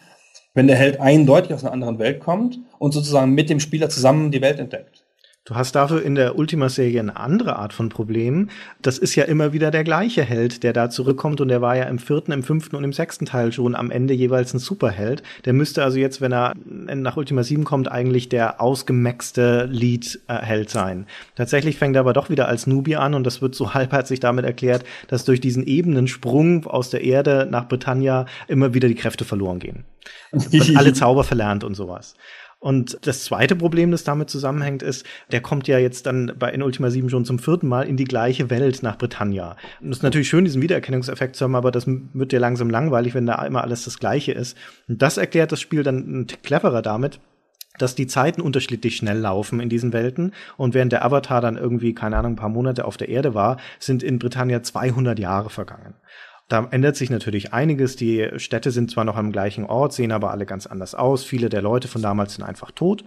wenn 0.52 0.66
der 0.66 0.76
Held 0.76 1.00
eindeutig 1.00 1.54
aus 1.54 1.64
einer 1.64 1.72
anderen 1.72 1.98
Welt 1.98 2.20
kommt 2.20 2.58
und 2.78 2.92
sozusagen 2.92 3.32
mit 3.32 3.48
dem 3.48 3.60
Spieler 3.60 3.88
zusammen 3.88 4.30
die 4.30 4.42
Welt 4.42 4.58
entdeckt. 4.58 5.05
Du 5.46 5.54
hast 5.54 5.76
dafür 5.76 6.02
in 6.02 6.16
der 6.16 6.36
Ultima-Serie 6.36 6.98
eine 6.98 7.16
andere 7.16 7.54
Art 7.54 7.72
von 7.72 7.88
Problem. 7.88 8.50
Das 8.82 8.98
ist 8.98 9.14
ja 9.14 9.22
immer 9.22 9.52
wieder 9.52 9.70
der 9.70 9.84
gleiche 9.84 10.24
Held, 10.24 10.64
der 10.64 10.72
da 10.72 10.90
zurückkommt 10.90 11.40
und 11.40 11.46
der 11.46 11.62
war 11.62 11.76
ja 11.76 11.84
im 11.84 12.00
vierten, 12.00 12.32
im 12.32 12.42
fünften 12.42 12.74
und 12.74 12.82
im 12.82 12.92
sechsten 12.92 13.26
Teil 13.26 13.52
schon 13.52 13.76
am 13.76 13.92
Ende 13.92 14.12
jeweils 14.12 14.52
ein 14.54 14.58
Superheld. 14.58 15.22
Der 15.44 15.52
müsste 15.52 15.84
also 15.84 15.98
jetzt, 15.98 16.20
wenn 16.20 16.32
er 16.32 16.54
nach 16.64 17.16
Ultima 17.16 17.44
7 17.44 17.62
kommt, 17.62 17.88
eigentlich 17.88 18.28
der 18.28 18.60
ausgemaxte 18.60 19.68
Lead-Held 19.70 20.68
sein. 20.68 21.06
Tatsächlich 21.36 21.78
fängt 21.78 21.94
er 21.94 22.00
aber 22.00 22.12
doch 22.12 22.28
wieder 22.28 22.48
als 22.48 22.66
Nubi 22.66 22.96
an 22.96 23.14
und 23.14 23.22
das 23.22 23.40
wird 23.40 23.54
so 23.54 23.72
halbherzig 23.74 24.18
damit 24.18 24.44
erklärt, 24.44 24.84
dass 25.06 25.24
durch 25.24 25.40
diesen 25.40 25.64
ebenen 25.64 26.08
Sprung 26.08 26.66
aus 26.66 26.90
der 26.90 27.04
Erde 27.04 27.46
nach 27.48 27.68
Britannia 27.68 28.26
immer 28.48 28.74
wieder 28.74 28.88
die 28.88 28.96
Kräfte 28.96 29.24
verloren 29.24 29.60
gehen. 29.60 29.84
Alle 30.74 30.92
Zauber 30.92 31.22
verlernt 31.22 31.62
und 31.62 31.76
sowas. 31.76 32.16
Und 32.66 32.98
das 33.02 33.22
zweite 33.22 33.54
Problem, 33.54 33.92
das 33.92 34.02
damit 34.02 34.28
zusammenhängt, 34.28 34.82
ist, 34.82 35.06
der 35.30 35.40
kommt 35.40 35.68
ja 35.68 35.78
jetzt 35.78 36.04
dann 36.04 36.32
bei 36.36 36.50
in 36.50 36.64
Ultima 36.64 36.90
7 36.90 37.08
schon 37.08 37.24
zum 37.24 37.38
vierten 37.38 37.68
Mal 37.68 37.86
in 37.86 37.96
die 37.96 38.02
gleiche 38.02 38.50
Welt 38.50 38.82
nach 38.82 38.98
Britannia. 38.98 39.56
Und 39.80 39.92
es 39.92 39.98
ist 39.98 40.02
natürlich 40.02 40.28
schön, 40.28 40.44
diesen 40.44 40.62
Wiedererkennungseffekt 40.62 41.36
zu 41.36 41.44
haben, 41.44 41.54
aber 41.54 41.70
das 41.70 41.86
wird 41.86 42.32
dir 42.32 42.40
langsam 42.40 42.68
langweilig, 42.68 43.14
wenn 43.14 43.24
da 43.24 43.46
immer 43.46 43.62
alles 43.62 43.84
das 43.84 44.00
Gleiche 44.00 44.32
ist. 44.32 44.58
Und 44.88 45.00
das 45.00 45.16
erklärt 45.16 45.52
das 45.52 45.60
Spiel 45.60 45.84
dann 45.84 46.26
cleverer 46.42 46.82
damit, 46.82 47.20
dass 47.78 47.94
die 47.94 48.08
Zeiten 48.08 48.40
unterschiedlich 48.40 48.96
schnell 48.96 49.18
laufen 49.18 49.60
in 49.60 49.68
diesen 49.68 49.92
Welten 49.92 50.32
und 50.56 50.74
während 50.74 50.90
der 50.90 51.04
Avatar 51.04 51.40
dann 51.40 51.56
irgendwie, 51.56 51.94
keine 51.94 52.16
Ahnung, 52.16 52.32
ein 52.32 52.36
paar 52.36 52.48
Monate 52.48 52.84
auf 52.84 52.96
der 52.96 53.10
Erde 53.10 53.32
war, 53.32 53.58
sind 53.78 54.02
in 54.02 54.18
Britannia 54.18 54.64
200 54.64 55.20
Jahre 55.20 55.50
vergangen. 55.50 55.94
Da 56.48 56.68
ändert 56.70 56.96
sich 56.96 57.10
natürlich 57.10 57.52
einiges. 57.52 57.96
Die 57.96 58.28
Städte 58.36 58.70
sind 58.70 58.90
zwar 58.90 59.04
noch 59.04 59.16
am 59.16 59.32
gleichen 59.32 59.64
Ort, 59.64 59.92
sehen 59.92 60.12
aber 60.12 60.30
alle 60.30 60.46
ganz 60.46 60.66
anders 60.66 60.94
aus. 60.94 61.24
Viele 61.24 61.48
der 61.48 61.62
Leute 61.62 61.88
von 61.88 62.02
damals 62.02 62.34
sind 62.34 62.44
einfach 62.44 62.70
tot. 62.70 63.04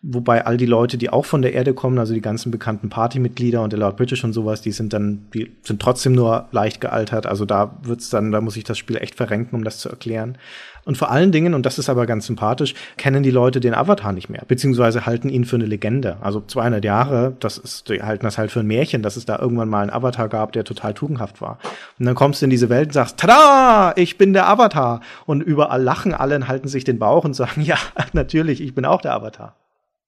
Wobei 0.00 0.46
all 0.46 0.56
die 0.56 0.66
Leute, 0.66 0.96
die 0.96 1.10
auch 1.10 1.24
von 1.24 1.42
der 1.42 1.54
Erde 1.54 1.74
kommen, 1.74 1.98
also 1.98 2.14
die 2.14 2.20
ganzen 2.20 2.52
bekannten 2.52 2.88
Partymitglieder 2.88 3.60
und 3.60 3.72
der 3.72 3.80
Lord 3.80 3.96
British 3.96 4.22
und 4.22 4.32
sowas, 4.32 4.60
die 4.62 4.70
sind 4.70 4.92
dann, 4.92 5.26
die 5.34 5.50
sind 5.64 5.82
trotzdem 5.82 6.12
nur 6.12 6.46
leicht 6.52 6.80
gealtert. 6.80 7.26
Also 7.26 7.44
da 7.44 7.76
wird's 7.82 8.08
dann, 8.08 8.30
da 8.30 8.40
muss 8.40 8.56
ich 8.56 8.62
das 8.62 8.78
Spiel 8.78 8.96
echt 8.96 9.16
verrenken, 9.16 9.56
um 9.56 9.64
das 9.64 9.78
zu 9.78 9.88
erklären. 9.88 10.38
Und 10.84 10.96
vor 10.96 11.10
allen 11.10 11.32
Dingen, 11.32 11.52
und 11.52 11.66
das 11.66 11.80
ist 11.80 11.90
aber 11.90 12.06
ganz 12.06 12.26
sympathisch, 12.26 12.74
kennen 12.96 13.24
die 13.24 13.32
Leute 13.32 13.58
den 13.58 13.74
Avatar 13.74 14.12
nicht 14.12 14.30
mehr, 14.30 14.44
beziehungsweise 14.46 15.04
halten 15.04 15.30
ihn 15.30 15.44
für 15.44 15.56
eine 15.56 15.66
Legende. 15.66 16.16
Also 16.20 16.42
200 16.46 16.84
Jahre, 16.84 17.36
das 17.40 17.58
ist, 17.58 17.88
die 17.88 18.00
halten 18.00 18.24
das 18.24 18.38
halt 18.38 18.52
für 18.52 18.60
ein 18.60 18.68
Märchen, 18.68 19.02
dass 19.02 19.16
es 19.16 19.26
da 19.26 19.40
irgendwann 19.40 19.68
mal 19.68 19.82
einen 19.82 19.90
Avatar 19.90 20.28
gab, 20.28 20.52
der 20.52 20.62
total 20.62 20.94
tugendhaft 20.94 21.40
war. 21.40 21.58
Und 21.98 22.06
dann 22.06 22.14
kommst 22.14 22.40
du 22.40 22.46
in 22.46 22.50
diese 22.50 22.68
Welt 22.68 22.86
und 22.86 22.92
sagst, 22.92 23.18
tada, 23.18 23.94
ich 23.96 24.16
bin 24.16 24.32
der 24.32 24.48
Avatar. 24.48 25.00
Und 25.26 25.42
überall 25.42 25.82
lachen 25.82 26.14
alle 26.14 26.36
und 26.36 26.46
halten 26.46 26.68
sich 26.68 26.84
den 26.84 27.00
Bauch 27.00 27.24
und 27.24 27.34
sagen, 27.34 27.60
ja, 27.62 27.78
natürlich, 28.12 28.60
ich 28.60 28.76
bin 28.76 28.84
auch 28.84 29.00
der 29.00 29.14
Avatar. 29.14 29.56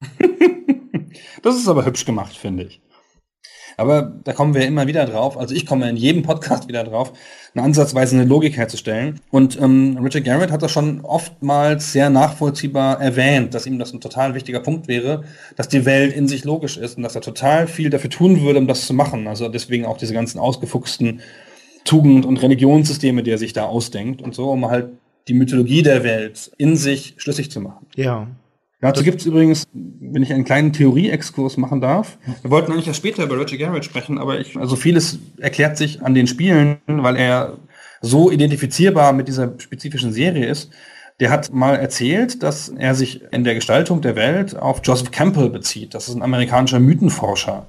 das 1.42 1.57
ist 1.57 1.68
aber 1.68 1.84
hübsch 1.84 2.05
gemacht, 2.05 2.36
finde 2.36 2.64
ich. 2.64 2.80
Aber 3.80 4.12
da 4.24 4.34
kommen 4.34 4.53
wir 4.53 4.66
immer 4.66 4.86
wieder 4.86 5.07
drauf, 5.07 5.38
also 5.38 5.55
ich 5.55 5.64
komme 5.64 5.88
in 5.88 5.96
jedem 5.96 6.22
Podcast 6.22 6.68
wieder 6.68 6.84
drauf, 6.84 7.14
eine 7.55 7.64
ansatzweise 7.64 8.14
eine 8.14 8.26
Logik 8.26 8.59
herzustellen. 8.59 9.20
Und 9.30 9.59
ähm, 9.59 9.98
Richard 10.03 10.24
Garrett 10.24 10.51
hat 10.51 10.61
das 10.61 10.70
schon 10.70 11.01
oftmals 11.01 11.90
sehr 11.90 12.11
nachvollziehbar 12.11 13.01
erwähnt, 13.01 13.55
dass 13.55 13.64
ihm 13.64 13.78
das 13.78 13.94
ein 13.94 14.03
total 14.03 14.34
wichtiger 14.34 14.61
Punkt 14.61 14.86
wäre, 14.86 15.24
dass 15.57 15.68
die 15.68 15.86
Welt 15.86 16.12
in 16.12 16.28
sich 16.28 16.44
logisch 16.44 16.76
ist 16.76 16.98
und 16.98 17.05
dass 17.05 17.14
er 17.14 17.22
total 17.22 17.66
viel 17.66 17.88
dafür 17.88 18.11
tun 18.11 18.42
würde, 18.42 18.59
um 18.59 18.66
das 18.66 18.86
zu 18.86 18.92
machen. 18.92 19.26
Also 19.26 19.48
deswegen 19.48 19.86
auch 19.86 19.96
diese 19.96 20.12
ganzen 20.12 20.38
ausgefuchsten 20.38 21.20
Tugend- 21.84 22.26
und 22.26 22.42
Religionssysteme, 22.42 23.22
die 23.22 23.30
er 23.30 23.38
sich 23.38 23.55
da 23.55 23.64
ausdenkt 23.64 24.20
und 24.20 24.34
so, 24.34 24.51
um 24.51 24.66
halt 24.70 24.90
die 25.26 25.34
Mythologie 25.34 25.82
der 25.82 26.05
Welt 26.05 26.51
in 26.59 26.76
sich 26.76 27.14
schlüssig 27.16 27.51
zu 27.51 27.61
machen. 27.61 27.86
Ja. 27.96 28.26
Dazu 28.81 29.05
gibt 29.05 29.20
es 29.20 29.26
übrigens, 29.26 29.64
wenn 29.74 30.22
ich 30.22 30.33
einen 30.33 30.45
kleinen 30.45 30.72
Theorie-Exkurs 30.72 31.59
machen 31.59 31.83
darf. 31.83 32.16
Wir 32.41 32.51
wollten 32.51 32.72
eigentlich 32.72 32.87
ja 32.87 32.95
später 32.95 33.24
über 33.24 33.39
Richard 33.39 33.61
Garrett 33.61 33.85
sprechen, 33.85 34.18
aber 34.18 34.41
ich, 34.41 34.57
also 34.57 34.74
vieles 34.74 35.18
erklärt 35.39 35.76
sich 35.76 36.03
an 36.03 36.14
den 36.14 36.26
Spielen, 36.26 36.78
weil 36.87 37.16
er 37.16 37.59
so 38.01 38.31
identifizierbar 38.31 39.12
mit 39.12 39.28
dieser 39.28 39.53
spezifischen 39.59 40.12
Serie 40.12 40.47
ist. 40.47 40.70
Der 41.20 41.28
hat 41.31 41.53
mal 41.53 41.76
erzählt, 41.76 42.43
dass 42.43 42.70
er 42.70 42.95
sich 42.95 43.22
in 43.31 43.45
der 43.45 43.55
Gestaltung 43.55 44.01
der 44.01 44.16
Welt 44.16 44.57
auf 44.57 44.81
Joseph 44.83 45.11
Campbell 45.11 45.51
bezieht. 45.51 45.93
Das 45.93 46.09
ist 46.09 46.14
ein 46.14 46.22
amerikanischer 46.22 46.81
Mythenforscher. 46.81 47.66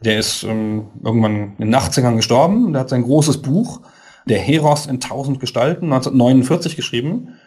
Der 0.00 0.18
ist 0.18 0.42
ähm, 0.42 0.88
irgendwann 1.04 1.54
in 1.58 1.70
den 1.70 1.76
80ern 1.76 2.16
gestorben. 2.16 2.72
Der 2.72 2.80
hat 2.80 2.88
sein 2.88 3.04
großes 3.04 3.42
Buch, 3.42 3.80
Der 4.28 4.40
Heros 4.40 4.86
in 4.86 4.98
tausend 4.98 5.38
Gestalten, 5.38 5.86
1949 5.86 6.74
geschrieben. 6.74 7.38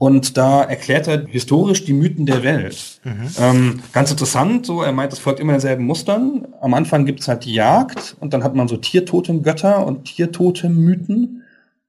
Und 0.00 0.38
da 0.38 0.62
erklärt 0.62 1.08
er 1.08 1.26
historisch 1.26 1.84
die 1.84 1.92
Mythen 1.92 2.24
der 2.24 2.42
Welt. 2.42 3.02
Mhm. 3.04 3.28
Ähm, 3.38 3.80
ganz 3.92 4.10
interessant, 4.10 4.64
so, 4.64 4.80
er 4.80 4.92
meint, 4.92 5.12
es 5.12 5.18
folgt 5.18 5.40
immer 5.40 5.52
denselben 5.52 5.84
Mustern. 5.84 6.48
Am 6.62 6.72
Anfang 6.72 7.04
gibt 7.04 7.20
es 7.20 7.28
halt 7.28 7.44
die 7.44 7.52
Jagd 7.52 8.16
und 8.18 8.32
dann 8.32 8.42
hat 8.42 8.54
man 8.54 8.66
so 8.66 8.78
Tiertotem-Götter 8.78 9.86
und 9.86 10.06
Tiertotem-Mythen. 10.06 11.42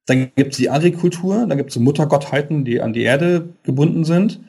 Dann 0.07 0.29
gibt 0.35 0.51
es 0.51 0.57
die 0.57 0.69
Agrikultur, 0.69 1.45
dann 1.47 1.57
gibt 1.57 1.69
es 1.69 1.75
so 1.75 1.79
Muttergottheiten, 1.79 2.65
die 2.65 2.81
an 2.81 2.91
die 2.91 3.03
Erde 3.03 3.47
gebunden 3.63 4.03
sind. 4.03 4.41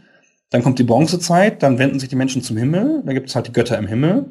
Dann 0.51 0.65
kommt 0.65 0.81
die 0.81 0.85
Bronzezeit, 0.85 1.63
dann 1.63 1.79
wenden 1.79 2.01
sich 2.01 2.09
die 2.09 2.17
Menschen 2.17 2.43
zum 2.43 2.57
Himmel, 2.57 3.05
dann 3.07 3.15
gibt 3.15 3.29
es 3.29 3.37
halt 3.37 3.47
die 3.47 3.53
Götter 3.53 3.79
im 3.79 3.87
Himmel. 3.87 4.25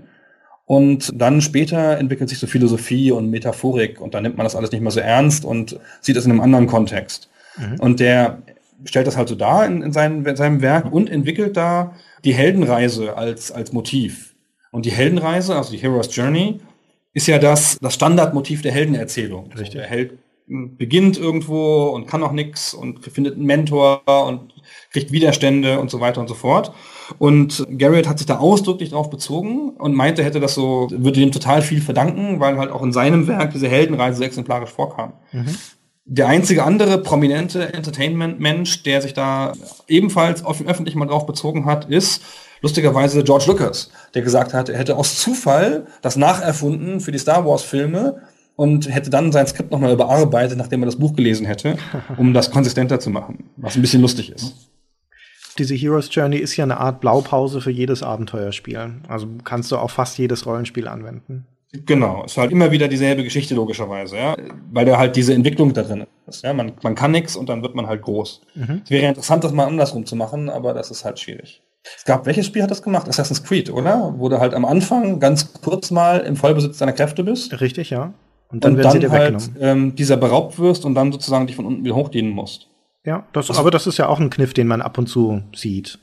Und 0.65 1.09
dann 1.15 1.39
später 1.39 1.97
entwickelt 1.97 2.27
sich 2.27 2.39
so 2.39 2.47
Philosophie 2.47 3.13
und 3.13 3.29
Metaphorik 3.29 4.01
und 4.01 4.13
dann 4.13 4.23
nimmt 4.23 4.36
man 4.36 4.43
das 4.43 4.57
alles 4.57 4.73
nicht 4.73 4.82
mehr 4.82 4.91
so 4.91 4.99
ernst 4.99 5.45
und 5.45 5.79
sieht 6.01 6.17
es 6.17 6.25
in 6.25 6.32
einem 6.32 6.41
anderen 6.41 6.67
Kontext. 6.67 7.29
Mhm. 7.57 7.79
Und 7.79 8.01
der 8.01 8.39
stellt 8.86 9.07
das 9.07 9.17
halt 9.17 9.29
so 9.29 9.36
dar 9.36 9.65
in, 9.65 9.82
in, 9.82 9.91
seinem, 9.91 10.25
in 10.25 10.36
seinem 10.36 10.61
Werk 10.61 10.91
und 10.91 11.09
entwickelt 11.09 11.57
da 11.57 11.95
die 12.23 12.34
Heldenreise 12.34 13.17
als, 13.17 13.51
als 13.51 13.73
Motiv. 13.73 14.36
Und 14.71 14.86
die 14.86 14.91
Heldenreise, 14.91 15.55
also 15.55 15.71
die 15.71 15.77
Hero's 15.77 16.15
Journey, 16.15 16.59
ist 17.13 17.27
ja 17.27 17.39
das, 17.39 17.77
das 17.82 17.93
Standardmotiv 17.93 18.61
der 18.61 18.71
Heldenerzählung. 18.71 19.45
Richtig. 19.47 19.59
Also 19.59 19.77
der 19.79 19.88
Held 19.88 20.17
beginnt 20.47 21.17
irgendwo 21.17 21.89
und 21.89 22.07
kann 22.07 22.19
noch 22.19 22.34
nichts 22.34 22.73
und 22.73 23.05
findet 23.05 23.36
einen 23.36 23.45
Mentor 23.45 24.01
und 24.27 24.53
kriegt 24.91 25.11
Widerstände 25.11 25.79
und 25.79 25.89
so 25.89 25.99
weiter 25.99 26.19
und 26.19 26.27
so 26.27 26.34
fort. 26.34 26.73
Und 27.19 27.65
Garrett 27.77 28.07
hat 28.07 28.17
sich 28.17 28.27
da 28.27 28.39
ausdrücklich 28.39 28.89
darauf 28.89 29.09
bezogen 29.09 29.71
und 29.71 29.93
meinte, 29.93 30.23
hätte 30.23 30.39
das 30.39 30.55
so, 30.55 30.88
würde 30.91 31.19
dem 31.19 31.32
total 31.32 31.61
viel 31.61 31.82
verdanken, 31.82 32.39
weil 32.39 32.57
halt 32.57 32.71
auch 32.71 32.84
in 32.84 32.91
seinem 32.91 33.27
Werk 33.27 33.51
diese 33.53 33.69
Heldenreise 33.69 34.17
so 34.17 34.23
exemplarisch 34.23 34.71
vorkam. 34.71 35.13
Mhm. 35.32 35.55
Der 36.06 36.28
einzige 36.28 36.64
andere 36.64 36.97
prominente 36.97 37.74
Entertainment-Mensch, 37.74 38.84
der 38.84 39.02
sich 39.02 39.14
da 39.14 39.54
ebenfalls 39.88 40.43
öffentlich 40.45 40.95
mal 40.95 41.06
drauf 41.06 41.26
bezogen 41.26 41.66
hat, 41.66 41.86
ist 41.86 42.24
lustigerweise 42.62 43.24
George 43.24 43.45
Lucas, 43.47 43.91
der 44.14 44.22
gesagt 44.22 44.54
hat, 44.54 44.70
er 44.70 44.80
hätte 44.80 44.95
aus 44.97 45.18
Zufall 45.18 45.88
das 46.02 46.16
nacherfunden 46.16 47.02
für 47.02 47.12
die 47.12 47.20
Star 47.20 47.45
Wars-Filme 47.45 48.22
und 48.56 48.93
hätte 48.93 49.10
dann 49.10 49.32
sein 49.32 49.47
Skript 49.47 49.72
nochmal 49.72 49.93
überarbeitet, 49.93 50.58
nachdem 50.58 50.84
er 50.84 50.88
das 50.88 50.97
Buch 50.97 51.14
gelesen 51.14 51.45
hätte, 51.45 51.78
um 52.18 52.34
das 52.34 52.52
konsistenter 52.52 52.99
zu 52.99 53.10
machen, 53.10 53.49
was 53.58 53.76
ein 53.76 53.82
bisschen 53.82 54.02
lustig 54.02 54.32
ist. 54.32 54.70
Diese 55.58 55.76
Hero's 55.76 56.10
Journey 56.12 56.38
ist 56.38 56.56
ja 56.56 56.64
eine 56.64 56.78
Art 56.78 57.02
Blaupause 57.02 57.62
für 57.62 57.72
jedes 57.72 58.04
Abenteuerspiel. 58.04 59.02
Also 59.08 59.28
kannst 59.43 59.72
du 59.72 59.78
auch 59.78 59.91
fast 59.91 60.18
jedes 60.18 60.45
Rollenspiel 60.45 60.88
anwenden. 60.88 61.45
Genau, 61.74 62.26
ist 62.26 62.38
halt 62.38 62.51
immer 62.51 62.72
wieder 62.72 62.89
dieselbe 62.89 63.24
Geschichte 63.24 63.55
logischerweise, 63.55 64.17
ja, 64.17 64.36
weil 64.72 64.86
da 64.86 64.97
halt 64.97 65.15
diese 65.15 65.34
Entwicklung 65.34 65.74
da 65.74 65.84
drin 65.84 66.05
ist. 66.28 66.43
Ja, 66.43 66.53
man, 66.53 66.74
man 66.84 66.95
kann 66.95 67.11
nichts 67.11 67.38
und 67.38 67.47
dann 67.47 67.61
wird 67.61 67.76
man 67.76 67.88
halt 67.88 68.01
groß. 68.01 68.41
Mhm. 68.55 68.82
Es 68.84 68.89
wäre 68.89 69.07
interessant, 69.07 69.43
das 69.43 69.53
mal 69.53 69.65
andersrum 69.65 70.05
zu 70.05 70.17
machen, 70.17 70.49
aber 70.49 70.74
das 70.74 70.91
ist 70.91 71.05
halt 71.05 71.19
schwierig. 71.19 71.61
Es 71.95 72.03
gab, 72.03 72.26
welches 72.26 72.45
Spiel 72.45 72.61
hat 72.61 72.72
das 72.72 72.84
gemacht? 72.84 73.07
Assassin's 73.07 73.43
Creed, 73.43 73.69
oder? 73.72 74.13
Wo 74.17 74.28
du 74.28 74.39
halt 74.39 74.53
am 74.53 74.65
Anfang 74.65 75.19
ganz 75.19 75.53
kurz 75.61 75.91
mal 75.91 76.19
im 76.19 76.36
Vollbesitz 76.36 76.78
deiner 76.78 76.93
Kräfte 76.93 77.24
bist. 77.24 77.59
Richtig, 77.61 77.89
ja. 77.89 78.13
Und 78.49 78.65
dann, 78.65 78.76
und 78.76 78.84
dann 78.84 79.11
halt 79.11 79.49
ähm, 79.59 79.95
dieser 79.95 80.17
beraubt 80.17 80.59
wirst 80.59 80.84
und 80.84 80.93
dann 80.93 81.11
sozusagen 81.11 81.47
dich 81.47 81.55
von 81.55 81.65
unten 81.65 81.86
wieder 81.86 81.95
hochdienen 81.95 82.32
musst. 82.32 82.67
Ja, 83.05 83.26
das, 83.32 83.49
also, 83.49 83.61
aber 83.61 83.72
das 83.72 83.88
ist 83.88 83.97
ja 83.97 84.07
auch 84.07 84.19
ein 84.19 84.30
Kniff, 84.30 84.53
den 84.53 84.67
man 84.67 84.82
ab 84.82 84.97
und 84.97 85.07
zu 85.07 85.41
sieht. 85.55 85.99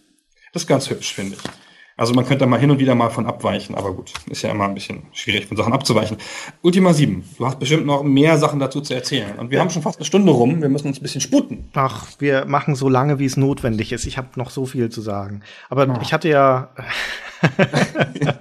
Das 0.52 0.62
ist 0.62 0.68
ganz 0.68 0.88
hübsch, 0.88 1.14
finde 1.14 1.36
ich. 1.36 1.67
Also 1.98 2.14
man 2.14 2.24
könnte 2.24 2.44
da 2.44 2.46
mal 2.46 2.60
hin 2.60 2.70
und 2.70 2.78
wieder 2.78 2.94
mal 2.94 3.10
von 3.10 3.26
abweichen, 3.26 3.74
aber 3.74 3.92
gut, 3.92 4.12
ist 4.30 4.42
ja 4.42 4.52
immer 4.52 4.66
ein 4.66 4.74
bisschen 4.74 5.02
schwierig, 5.12 5.46
von 5.46 5.56
Sachen 5.56 5.72
abzuweichen. 5.72 6.16
Ultima 6.62 6.92
7, 6.92 7.24
du 7.36 7.44
hast 7.44 7.58
bestimmt 7.58 7.86
noch 7.86 8.04
mehr 8.04 8.38
Sachen 8.38 8.60
dazu 8.60 8.80
zu 8.80 8.94
erzählen. 8.94 9.36
Und 9.36 9.50
wir 9.50 9.58
haben 9.58 9.68
schon 9.68 9.82
fast 9.82 9.98
eine 9.98 10.04
Stunde 10.04 10.30
rum, 10.30 10.62
wir 10.62 10.68
müssen 10.68 10.86
uns 10.86 11.00
ein 11.00 11.02
bisschen 11.02 11.20
sputen. 11.20 11.64
Ach, 11.74 12.06
wir 12.20 12.44
machen 12.44 12.76
so 12.76 12.88
lange, 12.88 13.18
wie 13.18 13.24
es 13.24 13.36
notwendig 13.36 13.90
ist. 13.90 14.06
Ich 14.06 14.16
habe 14.16 14.28
noch 14.36 14.50
so 14.50 14.64
viel 14.64 14.90
zu 14.90 15.00
sagen. 15.00 15.40
Aber 15.70 15.88
oh. 15.88 15.98
ich 16.00 16.12
hatte 16.12 16.28
ja. 16.28 16.68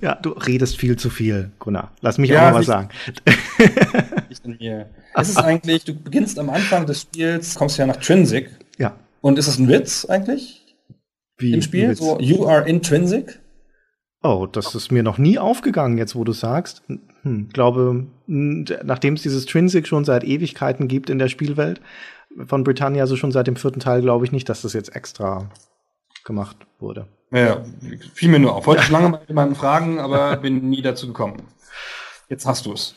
ja, 0.00 0.14
du 0.14 0.30
redest 0.30 0.76
viel 0.76 0.96
zu 0.96 1.10
viel, 1.10 1.50
Gunnar. 1.58 1.90
Lass 2.00 2.16
mich 2.18 2.30
ja, 2.30 2.46
auch 2.46 2.52
mal 2.52 2.60
was 2.60 2.66
sagen. 2.66 2.90
es 4.30 5.28
ist 5.28 5.38
eigentlich, 5.38 5.82
du 5.82 5.94
beginnst 5.94 6.38
am 6.38 6.48
Anfang 6.48 6.86
des 6.86 7.00
Spiels, 7.00 7.56
kommst 7.56 7.76
ja 7.76 7.86
nach 7.86 7.96
Trinsic. 7.96 8.50
Ja. 8.78 8.94
Und 9.20 9.36
ist 9.36 9.48
es 9.48 9.58
ein 9.58 9.66
Witz 9.66 10.04
eigentlich? 10.04 10.61
Wie, 11.42 11.52
im 11.52 11.62
Spiel? 11.62 11.94
So, 11.94 12.18
you 12.20 12.46
are 12.46 12.66
intrinsic? 12.66 13.40
Oh, 14.22 14.46
das 14.50 14.74
ist 14.74 14.92
mir 14.92 15.02
noch 15.02 15.18
nie 15.18 15.38
aufgegangen, 15.38 15.98
jetzt 15.98 16.14
wo 16.14 16.22
du 16.22 16.32
sagst. 16.32 16.82
Hm, 17.22 17.48
glaube, 17.52 18.06
nachdem 18.26 19.14
es 19.14 19.22
dieses 19.22 19.46
Trinsic 19.46 19.88
schon 19.88 20.04
seit 20.04 20.22
Ewigkeiten 20.22 20.86
gibt 20.86 21.10
in 21.10 21.18
der 21.18 21.28
Spielwelt 21.28 21.80
von 22.46 22.62
Britannia, 22.62 23.02
also 23.02 23.16
schon 23.16 23.32
seit 23.32 23.48
dem 23.48 23.56
vierten 23.56 23.80
Teil, 23.80 24.00
glaube 24.00 24.24
ich 24.24 24.32
nicht, 24.32 24.48
dass 24.48 24.62
das 24.62 24.72
jetzt 24.72 24.94
extra 24.94 25.50
gemacht 26.24 26.56
wurde. 26.78 27.08
Ja, 27.32 27.64
fiel 28.14 28.28
mir 28.28 28.38
nur 28.38 28.54
auf. 28.54 28.66
Wollte 28.66 28.82
ich 28.82 28.90
lange 28.90 29.08
mal 29.08 29.22
jemanden 29.26 29.54
fragen, 29.54 29.98
aber 29.98 30.36
bin 30.36 30.70
nie 30.70 30.82
dazu 30.82 31.08
gekommen. 31.08 31.42
Jetzt 32.28 32.46
hast 32.46 32.66
du 32.66 32.72
es. 32.72 32.94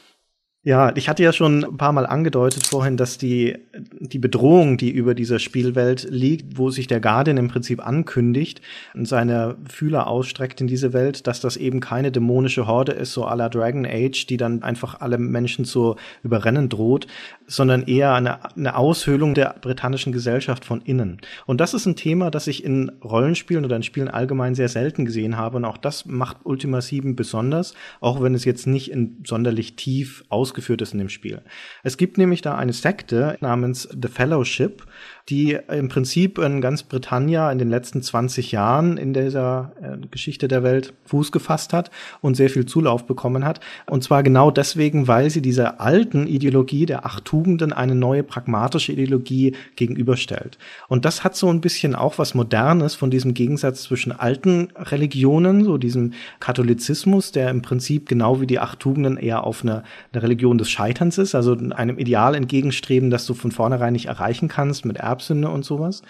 Ja, 0.67 0.91
ich 0.95 1.07
hatte 1.07 1.21
ja 1.21 1.31
schon 1.31 1.63
ein 1.63 1.77
paar 1.77 1.91
Mal 1.91 2.07
angedeutet 2.07 2.65
vorhin, 2.65 2.97
dass 2.97 3.19
die, 3.19 3.55
die 3.99 4.17
Bedrohung, 4.17 4.77
die 4.77 4.89
über 4.89 5.13
dieser 5.13 5.37
Spielwelt 5.37 6.07
liegt, 6.09 6.57
wo 6.57 6.71
sich 6.71 6.87
der 6.87 6.99
Guardian 6.99 7.37
im 7.37 7.49
Prinzip 7.49 7.85
ankündigt 7.85 8.61
und 8.95 9.07
seine 9.07 9.57
Fühler 9.69 10.07
ausstreckt 10.07 10.61
in 10.61 10.65
diese 10.65 10.91
Welt, 10.91 11.27
dass 11.27 11.39
das 11.39 11.55
eben 11.55 11.81
keine 11.81 12.11
dämonische 12.11 12.65
Horde 12.65 12.93
ist, 12.93 13.13
so 13.13 13.27
à 13.27 13.35
la 13.35 13.47
Dragon 13.47 13.85
Age, 13.85 14.25
die 14.25 14.37
dann 14.37 14.63
einfach 14.63 15.01
alle 15.01 15.19
Menschen 15.19 15.65
zu 15.65 15.97
überrennen 16.23 16.67
droht, 16.67 17.05
sondern 17.47 17.83
eher 17.83 18.13
eine, 18.13 18.55
eine 18.55 18.75
Aushöhlung 18.77 19.33
der 19.33 19.55
britannischen 19.59 20.13
Gesellschaft 20.13 20.65
von 20.65 20.81
innen. 20.81 21.19
Und 21.45 21.61
das 21.61 21.73
ist 21.73 21.85
ein 21.85 21.95
Thema, 21.95 22.31
das 22.31 22.47
ich 22.47 22.63
in 22.63 22.89
Rollenspielen 23.03 23.65
oder 23.65 23.75
in 23.75 23.83
Spielen 23.83 24.07
allgemein 24.07 24.55
sehr 24.55 24.69
selten 24.69 25.05
gesehen 25.05 25.37
habe. 25.37 25.57
Und 25.57 25.65
auch 25.65 25.77
das 25.77 26.05
macht 26.05 26.37
Ultima 26.43 26.81
7 26.81 27.15
besonders, 27.15 27.73
auch 27.99 28.21
wenn 28.21 28.33
es 28.33 28.45
jetzt 28.45 28.67
nicht 28.67 28.89
in 28.89 29.17
sonderlich 29.25 29.75
tief 29.75 30.23
aus 30.29 30.45
ausgeführt 30.45 30.81
ist 30.83 30.93
in 30.93 30.99
dem 30.99 31.09
Spiel. 31.09 31.41
Es 31.81 31.97
gibt 31.97 32.19
nämlich 32.19 32.41
da 32.41 32.55
eine 32.55 32.71
Sekte 32.71 33.35
namens 33.41 33.89
The 33.91 34.07
Fellowship, 34.07 34.85
die 35.29 35.57
im 35.69 35.89
Prinzip 35.89 36.37
in 36.37 36.61
ganz 36.61 36.83
Britannia 36.83 37.51
in 37.51 37.57
den 37.57 37.69
letzten 37.69 38.03
20 38.03 38.51
Jahren 38.51 38.97
in 38.97 39.13
dieser 39.13 39.71
äh, 39.81 39.97
Geschichte 40.11 40.47
der 40.47 40.61
Welt 40.61 40.93
Fuß 41.05 41.31
gefasst 41.31 41.73
hat 41.73 41.89
und 42.21 42.35
sehr 42.35 42.51
viel 42.51 42.67
Zulauf 42.67 43.07
bekommen 43.07 43.43
hat. 43.43 43.59
Und 43.87 44.03
zwar 44.03 44.21
genau 44.21 44.51
deswegen, 44.51 45.07
weil 45.07 45.31
sie 45.31 45.41
dieser 45.41 45.81
alten 45.81 46.27
Ideologie 46.27 46.85
der 46.85 47.07
acht 47.07 47.25
Tugenden 47.25 47.73
eine 47.73 47.95
neue 47.95 48.21
pragmatische 48.21 48.91
Ideologie 48.91 49.55
gegenüberstellt. 49.75 50.59
Und 50.89 51.05
das 51.05 51.23
hat 51.23 51.35
so 51.35 51.49
ein 51.49 51.61
bisschen 51.61 51.95
auch 51.95 52.19
was 52.19 52.35
Modernes 52.35 52.93
von 52.93 53.09
diesem 53.09 53.33
Gegensatz 53.33 53.81
zwischen 53.81 54.11
alten 54.11 54.67
Religionen, 54.75 55.63
so 55.63 55.79
diesem 55.79 56.13
Katholizismus, 56.39 57.31
der 57.31 57.49
im 57.49 57.63
Prinzip 57.63 58.07
genau 58.07 58.41
wie 58.41 58.47
die 58.47 58.59
acht 58.59 58.79
Tugenden 58.79 59.17
eher 59.17 59.43
auf 59.43 59.63
eine, 59.63 59.83
eine 60.13 60.21
Religion 60.21 60.59
des 60.59 60.69
Scheiterns 60.69 61.17
ist, 61.17 61.33
also 61.33 61.57
einem 61.71 61.97
Ideal 61.97 62.35
entgegenstreben, 62.35 63.09
das 63.09 63.25
du 63.25 63.33
von 63.33 63.51
vornherein 63.51 63.93
nicht 63.93 64.05
erreichen 64.05 64.49
kannst 64.49 64.85
mit 64.85 64.97
Erbsünde 65.15 65.49
und 65.49 65.63
sowas. 65.63 66.01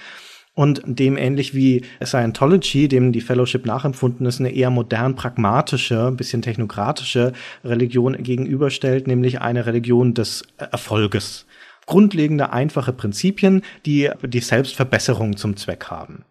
Und 0.55 0.81
dem 0.85 1.17
ähnlich 1.17 1.53
wie 1.53 1.83
Scientology, 2.03 2.87
dem 2.87 3.11
die 3.11 3.21
Fellowship 3.21 3.65
nachempfunden 3.65 4.25
ist, 4.25 4.39
eine 4.39 4.51
eher 4.51 4.69
modern 4.69 5.15
pragmatische, 5.15 6.11
bisschen 6.11 6.41
technokratische 6.41 7.33
Religion 7.65 8.15
gegenüberstellt, 8.23 9.05
nämlich 9.05 9.41
eine 9.41 9.65
Religion 9.65 10.13
des 10.13 10.43
Erfolges. 10.57 11.45
Grundlegende, 11.85 12.53
einfache 12.53 12.93
Prinzipien, 12.93 13.63
die 13.85 14.09
die 14.23 14.39
Selbstverbesserung 14.39 15.35
zum 15.35 15.57
Zweck 15.57 15.87
haben. 15.87 16.23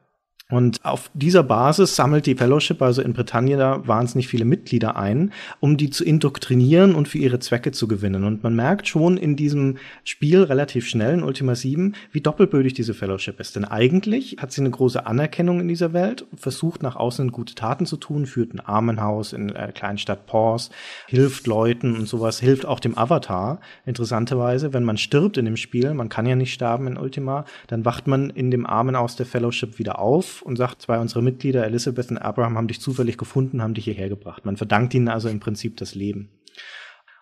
Und 0.51 0.85
auf 0.85 1.11
dieser 1.15 1.43
Basis 1.43 1.97
sammelt 1.97 2.27
die 2.27 2.35
Fellowship 2.35 2.83
also 2.83 3.01
in 3.01 3.15
Britannien 3.15 3.59
wahnsinnig 3.59 4.29
viele 4.29 4.45
Mitglieder 4.45 4.95
ein, 4.95 5.33
um 5.59 5.79
die 5.79 5.89
zu 5.89 6.05
indoktrinieren 6.05 6.95
und 6.95 7.09
für 7.09 7.17
ihre 7.17 7.39
Zwecke 7.39 7.73
zu 7.73 7.89
gewinnen. 7.89 8.25
Und 8.25 8.43
man 8.43 8.55
merkt 8.55 8.87
schon 8.87 9.17
in 9.17 9.37
diesem 9.37 9.79
Spiel 10.05 10.43
relativ 10.43 10.87
schnell 10.87 11.15
in 11.15 11.23
Ultima 11.23 11.55
7, 11.55 11.95
wie 12.13 12.21
doppelbödig 12.21 12.75
diese 12.75 12.93
Fellowship 12.93 13.41
ist. 13.41 13.57
Denn 13.57 13.65
eigentlich 13.65 14.37
hat 14.39 14.53
sie 14.53 14.61
eine 14.61 14.71
große 14.71 15.07
Anerkennung 15.07 15.61
in 15.61 15.69
dieser 15.69 15.95
Welt, 15.95 16.27
versucht 16.37 16.83
nach 16.83 16.97
außen 16.97 17.33
gute 17.33 17.55
Taten 17.55 17.87
zu 17.87 17.97
tun, 17.97 18.27
führt 18.27 18.53
ein 18.53 18.61
Armenhaus 18.61 19.33
in 19.33 19.49
der 19.49 19.73
kleinen 19.73 19.97
Stadt 19.97 20.27
Paws, 20.27 20.69
hilft 21.07 21.47
Leuten 21.47 21.97
und 21.97 22.07
sowas, 22.07 22.39
hilft 22.39 22.67
auch 22.67 22.81
dem 22.81 22.99
Avatar. 22.99 23.61
Interessanterweise, 23.87 24.75
wenn 24.75 24.85
man 24.85 24.99
stirbt 24.99 25.39
in 25.39 25.47
dem 25.47 25.57
Spiel, 25.57 25.95
man 25.95 26.11
kann 26.11 26.27
ja 26.27 26.37
nicht 26.37 26.53
sterben 26.53 26.87
in 26.87 26.99
Ultima, 26.99 27.47
dann 27.67 27.87
wacht 27.87 28.07
man 28.07 28.29
in 28.29 28.51
dem 28.51 28.67
Armenhaus 28.67 29.17
der 29.17 29.25
Fellowship 29.25 29.79
wieder 29.79 29.99
auf 29.99 30.34
und 30.43 30.57
sagt, 30.57 30.83
zwei 30.83 30.99
unserer 30.99 31.23
Mitglieder, 31.23 31.65
Elizabeth 31.65 32.11
und 32.11 32.19
Abraham, 32.19 32.57
haben 32.57 32.69
dich 32.69 32.81
zufällig 32.81 33.19
gefunden, 33.19 33.63
haben 33.63 33.75
dich 33.75 33.85
hierher 33.85 34.09
gebracht. 34.09 34.45
Man 34.45 34.57
verdankt 34.57 34.95
ihnen 34.95 35.09
also 35.09 35.29
im 35.29 35.41
Prinzip 35.41 35.77
das 35.77 35.95
Leben. 35.95 36.29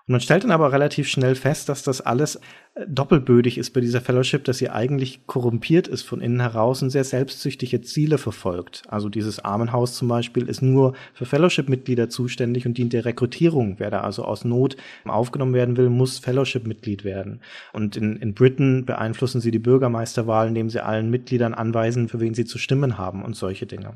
Und 0.09 0.13
man 0.13 0.21
stellt 0.21 0.43
dann 0.43 0.51
aber 0.51 0.73
relativ 0.73 1.09
schnell 1.09 1.37
fest, 1.37 1.69
dass 1.69 1.85
das 1.85 2.01
alles 2.01 2.37
äh, 2.75 2.87
doppelbödig 2.89 3.57
ist 3.57 3.71
bei 3.71 3.81
dieser 3.81 4.01
Fellowship, 4.01 4.45
dass 4.45 4.59
sie 4.59 4.69
eigentlich 4.69 5.27
korrumpiert 5.27 5.87
ist 5.87 6.03
von 6.03 6.21
innen 6.21 6.41
heraus 6.41 6.83
und 6.83 6.91
sehr 6.91 7.05
selbstsüchtige 7.05 7.83
Ziele 7.83 8.19
verfolgt. 8.19 8.83
Also 8.89 9.09
dieses 9.09 9.39
Armenhaus 9.45 9.95
zum 9.95 10.09
Beispiel 10.09 10.49
ist 10.49 10.61
nur 10.61 10.95
für 11.15 11.25
Fellowship-Mitglieder 11.25 12.09
zuständig 12.09 12.67
und 12.67 12.79
dient 12.79 12.93
der 12.93 13.05
Rekrutierung. 13.05 13.77
Wer 13.79 13.91
da 13.91 14.01
also 14.01 14.25
aus 14.25 14.45
Not 14.45 14.77
aufgenommen 15.05 15.55
werden 15.55 15.77
will, 15.77 15.89
muss 15.89 16.19
Fellowship-Mitglied 16.19 17.05
werden. 17.05 17.41
Und 17.73 17.97
in, 17.97 18.17
in 18.17 18.35
Britain 18.35 18.85
beeinflussen 18.85 19.41
sie 19.41 19.53
die 19.53 19.61
Bürgermeisterwahl, 19.61 20.49
indem 20.49 20.69
sie 20.69 20.85
allen 20.85 21.11
Mitgliedern 21.11 21.55
anweisen, 21.55 22.09
für 22.09 22.19
wen 22.19 22.35
sie 22.35 22.45
zu 22.45 22.59
stimmen 22.59 22.99
haben 22.99 23.25
und 23.25 23.37
solche 23.37 23.67
Dinge. 23.67 23.95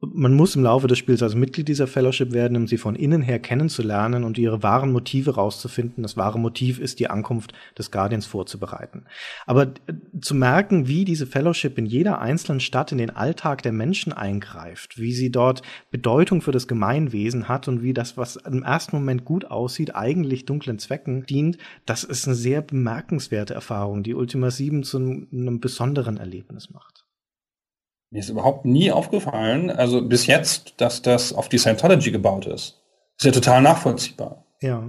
Man 0.00 0.34
muss 0.34 0.54
im 0.54 0.62
Laufe 0.62 0.86
des 0.86 0.96
Spiels 0.96 1.24
also 1.24 1.36
Mitglied 1.36 1.66
dieser 1.66 1.88
Fellowship 1.88 2.30
werden, 2.30 2.56
um 2.56 2.68
sie 2.68 2.78
von 2.78 2.94
innen 2.94 3.20
her 3.20 3.40
kennenzulernen 3.40 4.22
und 4.22 4.38
ihre 4.38 4.62
wahren 4.62 4.92
Motive 4.92 5.34
rauszufinden. 5.34 6.04
Das 6.04 6.16
wahre 6.16 6.38
Motiv 6.38 6.78
ist, 6.78 7.00
die 7.00 7.10
Ankunft 7.10 7.52
des 7.76 7.90
Guardians 7.90 8.24
vorzubereiten. 8.24 9.06
Aber 9.44 9.64
äh, 9.64 9.94
zu 10.20 10.36
merken, 10.36 10.86
wie 10.86 11.04
diese 11.04 11.26
Fellowship 11.26 11.78
in 11.78 11.86
jeder 11.86 12.20
einzelnen 12.20 12.60
Stadt 12.60 12.92
in 12.92 12.98
den 12.98 13.10
Alltag 13.10 13.62
der 13.62 13.72
Menschen 13.72 14.12
eingreift, 14.12 14.98
wie 14.98 15.12
sie 15.12 15.32
dort 15.32 15.62
Bedeutung 15.90 16.42
für 16.42 16.52
das 16.52 16.68
Gemeinwesen 16.68 17.48
hat 17.48 17.66
und 17.66 17.82
wie 17.82 17.92
das, 17.92 18.16
was 18.16 18.36
im 18.36 18.62
ersten 18.62 18.94
Moment 18.94 19.24
gut 19.24 19.46
aussieht, 19.46 19.96
eigentlich 19.96 20.46
dunklen 20.46 20.78
Zwecken 20.78 21.26
dient, 21.26 21.58
das 21.86 22.04
ist 22.04 22.28
eine 22.28 22.36
sehr 22.36 22.62
bemerkenswerte 22.62 23.54
Erfahrung, 23.54 24.04
die 24.04 24.14
Ultima 24.14 24.52
7 24.52 24.84
zu 24.84 24.98
einem 24.98 25.58
besonderen 25.58 26.18
Erlebnis 26.18 26.70
macht. 26.70 27.07
Mir 28.10 28.20
ist 28.20 28.30
überhaupt 28.30 28.64
nie 28.64 28.90
aufgefallen, 28.90 29.70
also 29.70 30.00
bis 30.02 30.26
jetzt, 30.26 30.80
dass 30.80 31.02
das 31.02 31.32
auf 31.32 31.48
die 31.48 31.58
Scientology 31.58 32.10
gebaut 32.10 32.46
ist. 32.46 32.80
Ist 33.18 33.24
ja 33.24 33.32
total 33.32 33.62
nachvollziehbar. 33.62 34.44
Ja. 34.60 34.82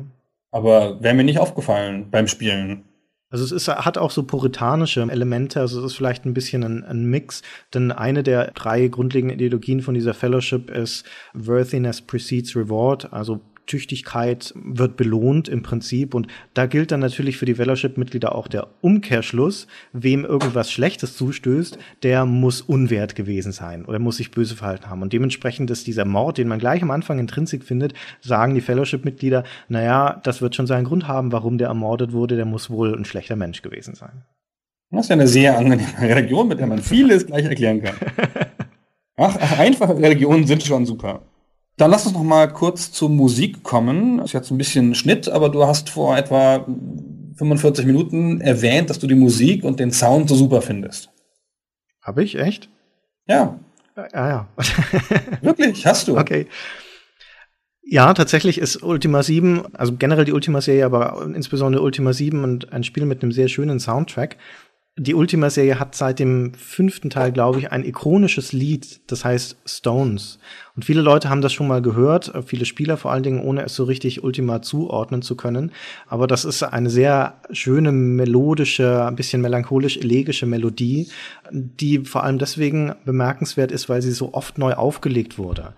Aber 0.52 1.02
wäre 1.04 1.14
mir 1.14 1.24
nicht 1.24 1.40
aufgefallen 1.40 2.10
beim 2.10 2.28
Spielen. 2.28 2.86
Also 3.32 3.44
es 3.44 3.52
ist, 3.52 3.68
hat 3.68 3.98
auch 3.98 4.10
so 4.10 4.24
puritanische 4.24 5.02
Elemente, 5.02 5.60
also 5.60 5.80
es 5.80 5.86
ist 5.92 5.98
vielleicht 5.98 6.26
ein 6.26 6.34
bisschen 6.34 6.64
ein, 6.64 6.84
ein, 6.84 7.06
Mix, 7.06 7.44
denn 7.74 7.92
eine 7.92 8.24
der 8.24 8.52
drei 8.52 8.88
grundlegenden 8.88 9.38
Ideologien 9.38 9.82
von 9.82 9.94
dieser 9.94 10.16
Fellowship 10.16 10.72
ist 10.72 11.06
Worthiness 11.36 12.02
precedes 12.02 12.56
Reward, 12.56 13.14
also 13.14 13.42
Tüchtigkeit 13.70 14.54
wird 14.56 14.98
belohnt 14.98 15.48
im 15.48 15.62
Prinzip. 15.64 16.14
Und 16.14 16.28
da 16.54 16.66
gilt 16.66 16.92
dann 16.92 17.00
natürlich 17.00 17.38
für 17.38 17.46
die 17.46 17.56
Fellowship-Mitglieder 17.56 18.36
auch 18.36 18.48
der 18.48 18.68
Umkehrschluss. 18.82 19.68
Wem 19.94 20.26
irgendwas 20.26 20.72
Schlechtes 20.72 21.16
zustößt, 21.16 21.78
der 22.04 22.26
muss 22.26 22.62
unwert 22.62 23.16
gewesen 23.16 23.52
sein 23.52 23.86
oder 23.86 24.00
muss 24.00 24.18
sich 24.18 24.32
böse 24.32 24.56
verhalten 24.56 24.90
haben. 24.90 25.02
Und 25.04 25.14
dementsprechend 25.14 25.70
ist 25.70 25.88
dieser 25.88 26.06
Mord, 26.06 26.40
den 26.40 26.48
man 26.48 26.60
gleich 26.60 26.82
am 26.82 26.92
Anfang 26.92 27.20
intrinsik 27.20 27.64
findet, 27.64 27.94
sagen 28.22 28.56
die 28.56 28.62
Fellowship-Mitglieder, 28.62 29.44
naja, 29.68 30.20
das 30.24 30.42
wird 30.42 30.56
schon 30.56 30.68
seinen 30.68 30.86
Grund 30.86 31.08
haben, 31.08 31.32
warum 31.32 31.58
der 31.58 31.68
ermordet 31.68 32.12
wurde, 32.12 32.36
der 32.36 32.46
muss 32.46 32.70
wohl 32.70 32.96
ein 32.96 33.06
schlechter 33.06 33.36
Mensch 33.36 33.62
gewesen 33.62 33.94
sein. 33.94 34.24
Das 34.92 35.02
ist 35.02 35.10
ja 35.10 35.14
eine 35.14 35.28
sehr 35.28 35.58
angenehme 35.58 36.02
Religion, 36.02 36.48
mit 36.48 36.60
der 36.60 36.66
man 36.66 36.80
vieles 36.80 37.28
gleich 37.28 37.46
erklären 37.46 37.84
kann. 37.84 37.96
Ach, 39.18 39.60
einfache 39.60 39.96
Religionen 39.96 40.48
sind 40.48 40.64
schon 40.64 40.88
super. 40.88 41.22
Dann 41.80 41.92
lass 41.92 42.06
uns 42.06 42.14
noch 42.14 42.24
mal 42.24 42.52
kurz 42.52 42.92
zur 42.92 43.10
Musik 43.10 43.64
kommen. 43.64 44.20
Ist 44.20 44.34
jetzt 44.34 44.52
ein 44.52 44.58
bisschen 44.58 44.96
Schnitt, 44.96 45.30
aber 45.30 45.48
du 45.48 45.66
hast 45.66 45.90
vor 45.90 46.18
etwa 46.18 46.66
45 47.36 47.86
Minuten 47.86 48.42
erwähnt, 48.42 48.90
dass 48.90 49.00
du 49.00 49.08
die 49.08 49.16
Musik 49.16 49.64
und 49.64 49.80
den 49.80 49.94
Sound 49.94 50.28
so 50.28 50.36
super 50.36 50.62
findest. 50.62 51.10
Habe 52.02 52.22
ich, 52.22 52.38
echt? 52.38 52.70
Ja. 53.28 53.58
Ja, 53.96 54.08
ja. 54.14 54.48
Wirklich, 55.42 55.86
hast 55.86 56.10
du. 56.10 56.18
Okay. 56.18 56.48
Ja, 57.82 58.14
tatsächlich 58.14 58.58
ist 58.58 58.84
Ultima 58.84 59.24
7, 59.24 59.74
also 59.74 59.96
generell 59.96 60.26
die 60.26 60.34
Ultima-Serie, 60.34 60.86
aber 60.86 61.32
insbesondere 61.34 61.82
Ultima 61.82 62.12
7 62.12 62.66
ein 62.70 62.84
Spiel 62.84 63.06
mit 63.06 63.24
einem 63.24 63.32
sehr 63.32 63.48
schönen 63.48 63.80
Soundtrack 63.80 64.36
die 65.00 65.16
Ultima-Serie 65.16 65.80
hat 65.80 65.96
seit 65.96 66.20
dem 66.20 66.54
fünften 66.54 67.10
Teil, 67.10 67.32
glaube 67.32 67.60
ich, 67.60 67.72
ein 67.72 67.86
ikonisches 67.86 68.52
Lied, 68.52 69.00
das 69.08 69.24
heißt 69.24 69.58
Stones. 69.66 70.40
Und 70.80 70.86
viele 70.86 71.02
Leute 71.02 71.30
haben 71.30 71.42
das 71.42 71.52
schon 71.52 71.68
mal 71.68 71.82
gehört, 71.82 72.32
viele 72.46 72.64
Spieler 72.64 72.96
vor 72.96 73.12
allen 73.12 73.22
Dingen, 73.22 73.42
ohne 73.42 73.64
es 73.66 73.76
so 73.76 73.84
richtig 73.84 74.24
Ultima 74.24 74.62
zuordnen 74.62 75.22
zu 75.22 75.36
können. 75.36 75.74
Aber 76.08 76.26
das 76.26 76.46
ist 76.46 76.64
eine 76.64 76.90
sehr 76.90 77.34
schöne, 77.52 77.92
melodische, 77.92 79.04
ein 79.04 79.18
bisschen 79.18 79.42
melancholisch-elegische 79.42 80.46
Melodie, 80.46 81.10
die 81.52 82.00
vor 82.06 82.24
allem 82.24 82.38
deswegen 82.38 82.94
bemerkenswert 83.06 83.72
ist, 83.72 83.90
weil 83.90 84.02
sie 84.02 84.12
so 84.12 84.34
oft 84.34 84.58
neu 84.58 84.74
aufgelegt 84.74 85.38
wurde. 85.38 85.74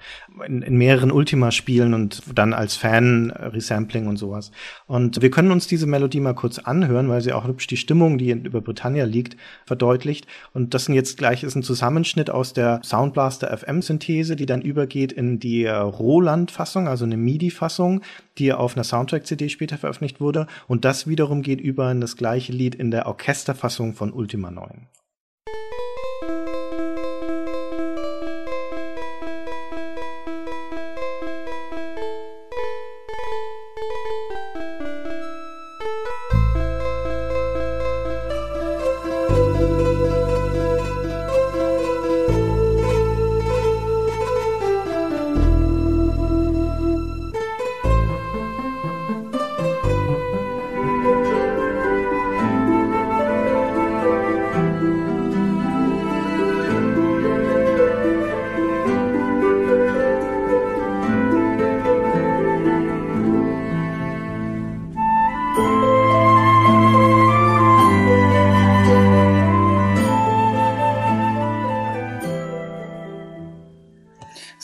In, 0.46 0.62
in 0.62 0.78
mehreren 0.78 1.12
Ultima-Spielen 1.12 1.94
und 1.94 2.22
dann 2.34 2.54
als 2.54 2.76
Fan-Resampling 2.76 4.08
und 4.08 4.18
sowas. 4.18 4.52
Und 4.88 5.22
wir 5.22 5.32
können 5.32 5.52
uns 5.52 5.68
diese 5.68 5.88
Melodie 5.88 6.20
mal 6.20 6.34
kurz 6.34 6.60
anhören, 6.60 7.10
weil 7.10 7.22
sie 7.22 7.34
auch 7.34 7.46
hübsch 7.46 7.68
die 7.68 7.78
Stimmung, 7.78 8.18
die 8.18 8.32
über 8.32 8.62
Britannia 8.62 9.06
liegt, 9.06 9.38
verdeutlicht. 9.66 10.28
Und 10.54 10.74
das 10.74 10.86
sind 10.86 10.96
jetzt 10.96 11.18
gleich 11.18 11.44
ist 11.44 11.56
ein 11.56 11.64
Zusammenschnitt 11.64 12.30
aus 12.30 12.54
der 12.54 12.82
Soundblaster 12.84 13.56
FM-Synthese, 13.56 14.36
die 14.36 14.46
dann 14.46 14.62
übergeht 14.62 15.12
in 15.12 15.40
die 15.40 15.64
äh, 15.64 15.72
Roland-Fassung, 15.72 16.88
also 16.88 17.06
eine 17.06 17.18
MIDI-Fassung, 17.18 18.02
die 18.38 18.54
auf 18.54 18.76
einer 18.76 18.84
Soundtrack-CD 18.84 19.50
später 19.50 19.78
veröffentlicht 19.78 20.20
wurde. 20.20 20.48
Und 20.68 20.86
das 20.86 21.08
wiederum 21.08 21.42
geht 21.42 21.62
über 21.62 21.92
in 21.92 22.02
das 22.02 22.18
gleiche 22.18 22.52
Lied 22.52 22.76
in 22.76 22.92
der 22.92 23.06
Orchesterfassung 23.06 23.94
von 23.94 24.12
Ultima 24.12 24.52
9. 24.52 24.88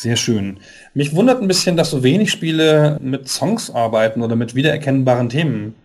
Sehr 0.07 0.15
schön. 0.15 0.55
Mich 0.93 1.13
wundert 1.13 1.41
ein 1.41 1.49
bisschen, 1.49 1.75
dass 1.75 1.89
so 1.89 2.01
wenig 2.01 2.31
Spiele 2.31 2.97
mit 3.01 3.27
Songs 3.27 3.69
arbeiten 3.69 4.21
oder 4.21 4.37
mit 4.37 4.55
wiedererkennbaren 4.55 5.27
Themen. 5.27 5.75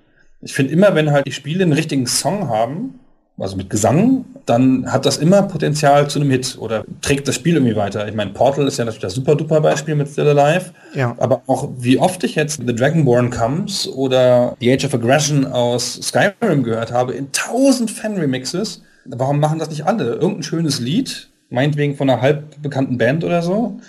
Ich 0.43 0.53
finde 0.53 0.73
immer, 0.73 0.95
wenn 0.95 1.11
halt 1.11 1.27
die 1.27 1.33
Spiele 1.33 1.65
einen 1.65 1.73
richtigen 1.73 2.07
Song 2.07 2.49
haben, 2.49 3.01
also 3.37 3.57
mit 3.57 3.69
Gesang, 3.69 4.25
dann 4.47 4.93
hat 4.93 5.07
das 5.07 5.17
immer 5.17 5.43
Potenzial 5.43 6.09
zu 6.09 6.21
einem 6.21 6.31
Hit 6.31 6.57
oder 6.57 6.85
trägt 7.01 7.27
das 7.27 7.35
Spiel 7.35 7.55
irgendwie 7.55 7.75
weiter. 7.75 8.07
Ich 8.07 8.15
meine, 8.15 8.31
Portal 8.31 8.69
ist 8.69 8.79
ja 8.79 8.85
natürlich 8.85 9.03
das 9.03 9.15
super 9.15 9.35
duper 9.35 9.61
Beispiel 9.61 9.97
mit 9.97 10.09
Still 10.09 10.39
Alive. 10.39 10.67
Ja. 10.95 11.17
Aber 11.19 11.43
auch 11.49 11.71
wie 11.79 11.99
oft 11.99 12.23
ich 12.23 12.37
jetzt 12.37 12.63
The 12.65 12.77
Dragonborn 12.77 13.31
Comes 13.31 13.89
oder 13.89 14.57
The 14.61 14.73
Age 14.73 14.85
of 14.85 14.95
Aggression 14.95 15.47
aus 15.47 15.95
Skyrim 16.01 16.63
gehört 16.63 16.93
habe, 16.93 17.15
in 17.15 17.33
tausend 17.33 17.91
Fan-Remixes. 17.91 18.83
Warum 19.05 19.41
machen 19.41 19.59
das 19.59 19.71
nicht 19.71 19.85
alle? 19.85 20.13
Irgendein 20.13 20.45
schönes 20.45 20.79
Lied, 20.79 21.29
meinetwegen 21.51 21.97
von 21.97 22.09
einer 22.09 22.23
halb 22.23 22.63
bekannten 22.63 22.99
Band 22.99 23.25
oder 23.25 23.43
so. 23.43 23.81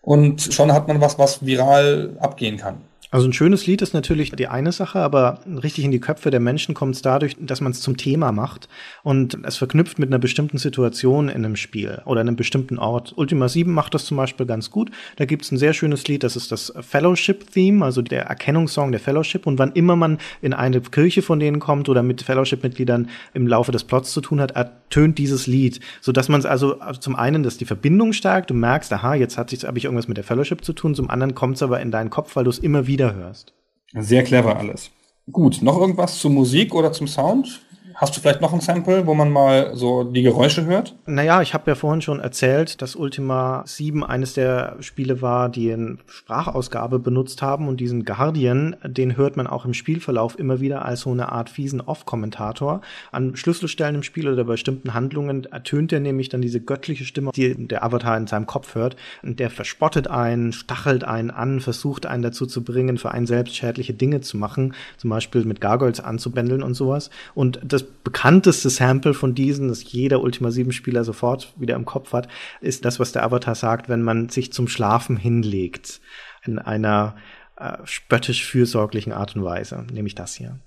Und 0.00 0.40
schon 0.40 0.72
hat 0.72 0.88
man 0.88 1.00
was, 1.00 1.18
was 1.18 1.44
viral 1.44 2.16
abgehen 2.20 2.56
kann. 2.56 2.82
Also 3.12 3.26
ein 3.26 3.32
schönes 3.32 3.66
Lied 3.66 3.82
ist 3.82 3.92
natürlich 3.92 4.30
die 4.30 4.46
eine 4.46 4.70
Sache, 4.70 5.00
aber 5.00 5.40
richtig 5.44 5.84
in 5.84 5.90
die 5.90 5.98
Köpfe 5.98 6.30
der 6.30 6.38
Menschen 6.38 6.76
kommt 6.76 6.94
es 6.94 7.02
dadurch, 7.02 7.36
dass 7.40 7.60
man 7.60 7.72
es 7.72 7.80
zum 7.80 7.96
Thema 7.96 8.30
macht 8.30 8.68
und 9.02 9.36
es 9.42 9.56
verknüpft 9.56 9.98
mit 9.98 10.10
einer 10.10 10.20
bestimmten 10.20 10.58
Situation 10.58 11.28
in 11.28 11.44
einem 11.44 11.56
Spiel 11.56 12.02
oder 12.04 12.20
einem 12.20 12.36
bestimmten 12.36 12.78
Ort. 12.78 13.14
Ultima 13.16 13.48
7 13.48 13.72
macht 13.72 13.94
das 13.94 14.04
zum 14.04 14.16
Beispiel 14.16 14.46
ganz 14.46 14.70
gut. 14.70 14.92
Da 15.16 15.24
gibt 15.24 15.44
es 15.44 15.50
ein 15.50 15.58
sehr 15.58 15.72
schönes 15.72 16.06
Lied, 16.06 16.22
das 16.22 16.36
ist 16.36 16.52
das 16.52 16.72
Fellowship-Theme, 16.80 17.84
also 17.84 18.00
der 18.00 18.26
Erkennungssong 18.26 18.92
der 18.92 19.00
Fellowship. 19.00 19.44
Und 19.44 19.58
wann 19.58 19.72
immer 19.72 19.96
man 19.96 20.18
in 20.40 20.54
eine 20.54 20.80
Kirche 20.80 21.22
von 21.22 21.40
denen 21.40 21.58
kommt 21.58 21.88
oder 21.88 22.04
mit 22.04 22.22
Fellowship-Mitgliedern 22.22 23.08
im 23.34 23.48
Laufe 23.48 23.72
des 23.72 23.82
Plots 23.82 24.12
zu 24.12 24.20
tun 24.20 24.40
hat, 24.40 24.52
ertönt 24.52 25.18
dieses 25.18 25.48
Lied, 25.48 25.80
sodass 26.00 26.28
man 26.28 26.38
es 26.38 26.46
also 26.46 26.76
zum 27.00 27.16
einen, 27.16 27.42
dass 27.42 27.58
die 27.58 27.64
Verbindung 27.64 28.12
stärkt, 28.12 28.50
du 28.50 28.54
merkst, 28.54 28.92
aha, 28.92 29.14
jetzt 29.14 29.36
habe 29.36 29.48
ich 29.52 29.84
irgendwas 29.84 30.06
mit 30.06 30.16
der 30.16 30.24
Fellowship 30.24 30.64
zu 30.64 30.72
tun, 30.72 30.94
zum 30.94 31.10
anderen 31.10 31.34
kommt 31.34 31.56
es 31.56 31.62
aber 31.64 31.80
in 31.80 31.90
deinen 31.90 32.10
Kopf, 32.10 32.36
weil 32.36 32.44
du 32.44 32.50
es 32.50 32.60
immer 32.60 32.86
wieder 32.86 32.99
hörst. 33.14 33.54
Sehr 33.94 34.22
clever 34.22 34.56
alles. 34.56 34.90
Gut, 35.30 35.62
noch 35.62 35.78
irgendwas 35.78 36.18
zur 36.18 36.30
Musik 36.30 36.74
oder 36.74 36.92
zum 36.92 37.06
Sound? 37.08 37.62
Hast 38.00 38.16
du 38.16 38.22
vielleicht 38.22 38.40
noch 38.40 38.54
ein 38.54 38.62
Sample, 38.62 39.06
wo 39.06 39.12
man 39.12 39.30
mal 39.30 39.72
so 39.76 40.04
die 40.04 40.22
Geräusche 40.22 40.64
hört? 40.64 40.96
Naja, 41.04 41.42
ich 41.42 41.52
habe 41.52 41.70
ja 41.70 41.74
vorhin 41.74 42.00
schon 42.00 42.18
erzählt, 42.18 42.80
dass 42.80 42.96
Ultima 42.96 43.62
7 43.66 44.02
eines 44.02 44.32
der 44.32 44.76
Spiele 44.80 45.20
war, 45.20 45.50
die 45.50 45.70
eine 45.70 45.98
Sprachausgabe 46.06 46.98
benutzt 46.98 47.42
haben 47.42 47.68
und 47.68 47.78
diesen 47.78 48.06
Guardian, 48.06 48.74
den 48.86 49.18
hört 49.18 49.36
man 49.36 49.46
auch 49.46 49.66
im 49.66 49.74
Spielverlauf 49.74 50.38
immer 50.38 50.60
wieder 50.60 50.86
als 50.86 51.00
so 51.00 51.10
eine 51.10 51.30
Art 51.30 51.50
fiesen 51.50 51.82
Off-Kommentator. 51.82 52.80
An 53.12 53.36
Schlüsselstellen 53.36 53.96
im 53.96 54.02
Spiel 54.02 54.26
oder 54.28 54.44
bei 54.44 54.52
bestimmten 54.52 54.94
Handlungen 54.94 55.44
ertönt 55.44 55.92
er 55.92 56.00
nämlich 56.00 56.30
dann 56.30 56.40
diese 56.40 56.62
göttliche 56.62 57.04
Stimme, 57.04 57.32
die 57.36 57.68
der 57.68 57.84
Avatar 57.84 58.16
in 58.16 58.26
seinem 58.26 58.46
Kopf 58.46 58.76
hört 58.76 58.96
und 59.22 59.38
der 59.40 59.50
verspottet 59.50 60.08
einen, 60.08 60.54
stachelt 60.54 61.04
einen 61.04 61.30
an, 61.30 61.60
versucht 61.60 62.06
einen 62.06 62.22
dazu 62.22 62.46
zu 62.46 62.64
bringen, 62.64 62.96
für 62.96 63.10
einen 63.10 63.26
selbst 63.26 63.56
schädliche 63.56 63.92
Dinge 63.92 64.22
zu 64.22 64.38
machen, 64.38 64.72
zum 64.96 65.10
Beispiel 65.10 65.44
mit 65.44 65.60
Gargoyles 65.60 66.00
anzubändeln 66.00 66.62
und 66.62 66.72
sowas. 66.72 67.10
Und 67.34 67.60
das 67.62 67.89
bekannteste 68.04 68.70
Sample 68.70 69.14
von 69.14 69.34
diesen, 69.34 69.68
das 69.68 69.90
jeder 69.92 70.20
Ultima 70.20 70.50
7 70.50 70.72
Spieler 70.72 71.04
sofort 71.04 71.52
wieder 71.56 71.76
im 71.76 71.84
Kopf 71.84 72.12
hat, 72.12 72.28
ist 72.60 72.84
das, 72.84 73.00
was 73.00 73.12
der 73.12 73.24
Avatar 73.24 73.54
sagt, 73.54 73.88
wenn 73.88 74.02
man 74.02 74.28
sich 74.28 74.52
zum 74.52 74.68
Schlafen 74.68 75.16
hinlegt. 75.16 76.00
In 76.44 76.58
einer 76.58 77.16
äh, 77.56 77.76
spöttisch 77.84 78.44
fürsorglichen 78.46 79.12
Art 79.12 79.36
und 79.36 79.44
Weise. 79.44 79.84
Nämlich 79.92 80.14
das 80.14 80.34
hier. 80.34 80.58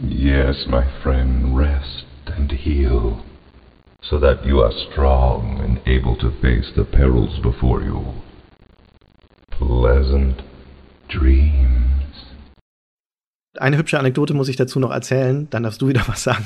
Yes, 0.00 0.66
my 0.66 0.82
friend, 1.02 1.56
rest 1.56 2.06
and 2.36 2.50
heal, 2.50 3.18
so 4.00 4.18
that 4.18 4.44
you 4.44 4.60
are 4.60 4.72
strong 4.90 5.60
and 5.60 5.78
able 5.86 6.16
to 6.16 6.30
face 6.40 6.72
the 6.74 6.82
perils 6.82 7.38
before 7.42 7.82
you. 7.82 8.02
Pleasant 9.50 10.42
dreams. 11.08 12.11
Eine 13.58 13.76
hübsche 13.76 13.98
Anekdote 13.98 14.32
muss 14.32 14.48
ich 14.48 14.56
dazu 14.56 14.80
noch 14.80 14.90
erzählen, 14.90 15.46
dann 15.50 15.62
darfst 15.62 15.82
du 15.82 15.88
wieder 15.88 16.02
was 16.06 16.22
sagen. 16.22 16.44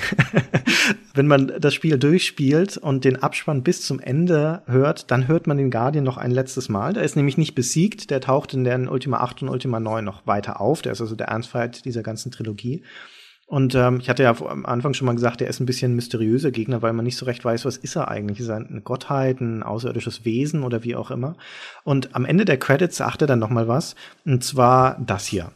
Wenn 1.14 1.28
man 1.28 1.52
das 1.60 1.72
Spiel 1.72 1.98
durchspielt 1.98 2.76
und 2.76 3.04
den 3.04 3.22
Abspann 3.22 3.62
bis 3.62 3.82
zum 3.82 4.00
Ende 4.00 4.62
hört, 4.66 5.10
dann 5.10 5.28
hört 5.28 5.46
man 5.46 5.56
den 5.56 5.70
Guardian 5.70 6.04
noch 6.04 6.16
ein 6.16 6.30
letztes 6.30 6.68
Mal. 6.68 6.94
Der 6.94 7.04
ist 7.04 7.16
nämlich 7.16 7.38
nicht 7.38 7.54
besiegt, 7.54 8.10
der 8.10 8.20
taucht 8.20 8.54
in 8.54 8.64
den 8.64 8.88
Ultima 8.88 9.18
8 9.18 9.42
und 9.42 9.48
Ultima 9.48 9.78
9 9.78 10.04
noch 10.04 10.26
weiter 10.26 10.60
auf. 10.60 10.82
Der 10.82 10.92
ist 10.92 11.00
also 11.00 11.14
der 11.14 11.28
Ernstfeind 11.28 11.84
dieser 11.84 12.02
ganzen 12.02 12.32
Trilogie. 12.32 12.82
Und 13.46 13.76
ähm, 13.76 14.00
ich 14.00 14.10
hatte 14.10 14.24
ja 14.24 14.36
am 14.40 14.66
Anfang 14.66 14.92
schon 14.92 15.06
mal 15.06 15.14
gesagt, 15.14 15.40
der 15.40 15.46
ist 15.46 15.60
ein 15.60 15.66
bisschen 15.66 15.94
mysteriöser 15.94 16.50
Gegner, 16.50 16.82
weil 16.82 16.92
man 16.92 17.04
nicht 17.04 17.16
so 17.16 17.26
recht 17.26 17.44
weiß, 17.44 17.64
was 17.64 17.76
ist 17.76 17.94
er 17.94 18.08
eigentlich? 18.08 18.40
Ist 18.40 18.48
er 18.48 18.56
eine 18.56 18.80
Gottheit, 18.80 19.40
ein 19.40 19.62
außerirdisches 19.62 20.24
Wesen 20.24 20.64
oder 20.64 20.82
wie 20.82 20.96
auch 20.96 21.12
immer? 21.12 21.36
Und 21.84 22.16
am 22.16 22.24
Ende 22.24 22.44
der 22.44 22.58
Credits 22.58 22.96
sagt 22.96 23.22
er 23.22 23.28
dann 23.28 23.38
noch 23.38 23.50
mal 23.50 23.68
was, 23.68 23.94
und 24.24 24.42
zwar 24.42 24.98
das 24.98 25.26
hier. 25.26 25.52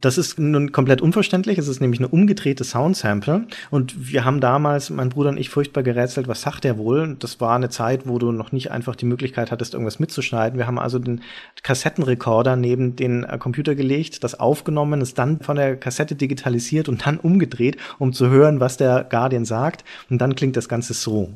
Das 0.00 0.18
ist 0.18 0.38
nun 0.38 0.72
komplett 0.72 1.00
unverständlich. 1.00 1.58
Es 1.58 1.68
ist 1.68 1.80
nämlich 1.80 2.00
eine 2.00 2.08
umgedrehte 2.08 2.64
Soundsample. 2.64 3.46
Und 3.70 4.12
wir 4.12 4.24
haben 4.24 4.40
damals, 4.40 4.90
mein 4.90 5.08
Bruder 5.08 5.30
und 5.30 5.38
ich, 5.38 5.50
furchtbar 5.50 5.82
gerätselt, 5.82 6.28
was 6.28 6.42
sagt 6.42 6.64
der 6.64 6.78
wohl? 6.78 7.16
Das 7.18 7.40
war 7.40 7.54
eine 7.54 7.68
Zeit, 7.70 8.06
wo 8.06 8.18
du 8.18 8.32
noch 8.32 8.52
nicht 8.52 8.70
einfach 8.70 8.96
die 8.96 9.06
Möglichkeit 9.06 9.50
hattest, 9.50 9.74
irgendwas 9.74 9.98
mitzuschneiden. 9.98 10.58
Wir 10.58 10.66
haben 10.66 10.78
also 10.78 10.98
den 10.98 11.22
Kassettenrekorder 11.62 12.56
neben 12.56 12.96
den 12.96 13.24
äh, 13.24 13.38
Computer 13.38 13.74
gelegt, 13.74 14.24
das 14.24 14.38
aufgenommen, 14.38 15.00
es 15.00 15.14
dann 15.14 15.40
von 15.40 15.56
der 15.56 15.76
Kassette 15.76 16.14
digitalisiert 16.14 16.88
und 16.88 17.06
dann 17.06 17.18
umgedreht, 17.18 17.76
um 17.98 18.12
zu 18.12 18.28
hören, 18.28 18.60
was 18.60 18.76
der 18.76 19.04
Guardian 19.08 19.44
sagt. 19.44 19.84
Und 20.10 20.20
dann 20.20 20.34
klingt 20.34 20.56
das 20.56 20.68
Ganze 20.68 20.94
so. 20.94 21.30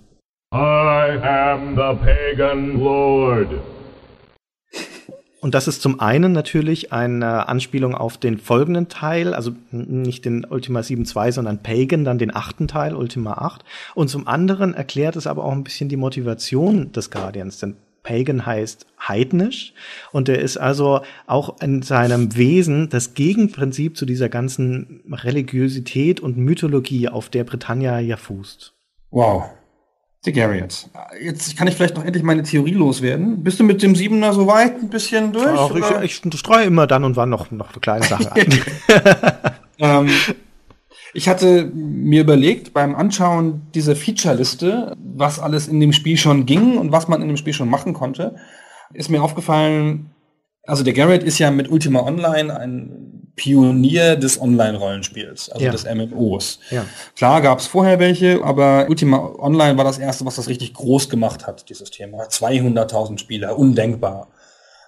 I 0.53 1.19
am 1.23 1.77
the 1.77 1.95
pagan 2.05 2.81
lord. 2.81 3.49
Und 5.41 5.55
das 5.55 5.69
ist 5.69 5.83
zum 5.83 6.01
einen 6.01 6.33
natürlich 6.33 6.93
eine 6.93 7.49
Anspielung 7.49 7.95
auf 7.95 8.19
den 8.19 8.39
folgenden 8.39 8.89
Teil, 8.89 9.35
also 9.35 9.53
nicht 9.71 10.25
den 10.25 10.45
Ultima 10.45 10.81
7.2, 10.81 11.33
sondern 11.33 11.63
Pagan, 11.63 12.05
dann 12.05 12.19
den 12.19 12.35
achten 12.35 12.67
Teil, 12.67 12.95
Ultima 12.95 13.35
8. 13.35 13.65
Und 13.95 14.09
zum 14.09 14.27
anderen 14.27 14.75
erklärt 14.75 15.15
es 15.15 15.29
aber 15.29 15.45
auch 15.45 15.53
ein 15.53 15.63
bisschen 15.63 15.89
die 15.89 15.97
Motivation 15.97 16.91
des 16.91 17.11
Guardians, 17.11 17.61
denn 17.61 17.77
Pagan 18.03 18.47
heißt 18.47 18.87
heidnisch 19.07 19.75
und 20.13 20.29
er 20.29 20.39
ist 20.39 20.57
also 20.57 21.03
auch 21.27 21.61
in 21.61 21.83
seinem 21.83 22.37
Wesen 22.37 22.89
das 22.89 23.15
Gegenprinzip 23.15 23.97
zu 23.97 24.07
dieser 24.07 24.29
ganzen 24.29 25.03
Religiosität 25.13 26.19
und 26.21 26.39
Mythologie, 26.39 27.09
auf 27.09 27.29
der 27.29 27.45
Britannia 27.45 27.99
ja 27.99 28.17
fußt. 28.17 28.73
Wow. 29.11 29.51
The 30.25 30.33
Garriott. 30.33 30.89
Jetzt 31.23 31.57
kann 31.57 31.69
ich 31.69 31.75
vielleicht 31.75 31.97
noch 31.97 32.05
endlich 32.05 32.25
meine 32.25 32.43
Theorie 32.43 32.73
loswerden. 32.73 33.43
Bist 33.45 33.61
du 33.61 33.65
mit 33.65 33.83
dem 33.83 33.95
Siebener 33.95 34.33
so 34.33 34.47
weit 34.47 34.77
ein 34.83 34.89
bisschen 34.89 35.33
durch? 35.33 35.47
Ach, 35.47 36.03
ich, 36.03 36.23
ich 36.23 36.39
streue 36.39 36.65
immer 36.65 36.87
dann 36.87 37.05
und 37.05 37.17
wann 37.17 37.31
noch, 37.31 37.51
noch 37.51 37.81
kleine 37.81 38.05
Sachen 38.05 38.27
ein. 38.27 38.61
ähm, 39.79 40.09
ich 41.15 41.29
hatte 41.29 41.71
mir 41.73 42.23
überlegt, 42.23 42.75
beim 42.75 42.95
Anschauen 42.97 43.63
dieser 43.75 43.95
Feature-Liste, 43.95 44.95
was 44.99 45.39
alles 45.39 45.69
in 45.69 45.81
dem 45.81 45.93
Spiel 45.93 46.17
schon 46.17 46.47
ging 46.47 46.79
und 46.79 46.93
was 46.93 47.09
man 47.09 47.23
in 47.23 47.29
dem 47.29 47.37
Spiel 47.37 47.53
schon 47.53 47.71
machen 47.71 47.95
konnte, 47.95 48.37
ist 48.93 49.11
mir 49.11 49.23
aufgefallen, 49.23 50.11
also 50.65 50.85
der 50.85 50.93
Garrett 50.93 51.23
ist 51.23 51.39
ja 51.39 51.51
mit 51.51 51.71
Ultima 51.71 52.01
Online 52.01 52.59
ein 52.59 53.18
Pionier 53.39 54.17
des 54.17 54.39
Online-Rollenspiels, 54.41 55.49
also 55.51 55.65
Ja. 55.65 55.71
des 55.73 55.85
MMOs. 55.85 56.59
Ja. 56.71 56.85
Klar 57.17 57.41
gab 57.41 57.61
es 57.61 57.67
vorher 57.67 57.99
welche, 57.99 58.43
aber 58.45 58.87
Ultima 58.89 59.33
Online 59.39 59.79
war 59.79 59.85
das 59.85 59.99
erste, 59.99 60.27
was 60.27 60.37
das 60.37 60.49
richtig 60.49 60.75
groß 60.75 61.09
gemacht 61.09 61.47
hat, 61.47 61.69
dieses 61.71 61.91
Thema. 61.91 62.25
200.000 62.29 63.19
Spieler, 63.19 63.59
undenkbar. 63.59 64.29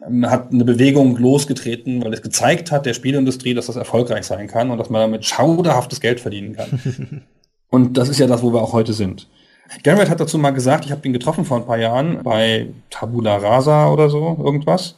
Ähm, 0.07 0.29
Hat 0.29 0.53
eine 0.53 0.65
Bewegung 0.65 1.17
losgetreten, 1.17 2.05
weil 2.05 2.13
es 2.13 2.23
gezeigt 2.23 2.71
hat 2.73 2.85
der 2.87 2.95
Spielindustrie, 2.95 3.55
dass 3.55 3.67
das 3.67 3.77
erfolgreich 3.77 4.25
sein 4.25 4.49
kann 4.49 4.71
und 4.71 4.79
dass 4.79 4.91
man 4.91 5.01
damit 5.01 5.25
schauderhaftes 5.25 6.01
Geld 6.01 6.21
verdienen 6.21 6.57
kann. 6.57 7.23
und 7.71 7.97
das 7.97 8.09
ist 8.09 8.19
ja 8.19 8.27
das, 8.27 8.43
wo 8.43 8.53
wir 8.53 8.61
auch 8.63 8.73
heute 8.73 8.93
sind. 8.93 9.29
Garrett 9.85 10.11
hat 10.11 10.19
dazu 10.19 10.37
mal 10.37 10.51
gesagt, 10.51 10.85
ich 10.85 10.91
habe 10.91 11.07
ihn 11.07 11.13
getroffen 11.13 11.45
vor 11.45 11.59
ein 11.59 11.67
paar 11.67 11.79
Jahren 11.79 12.25
bei 12.25 12.67
Tabula 12.91 13.37
Rasa 13.37 13.89
oder 13.93 14.11
so, 14.11 14.37
irgendwas. 14.43 14.97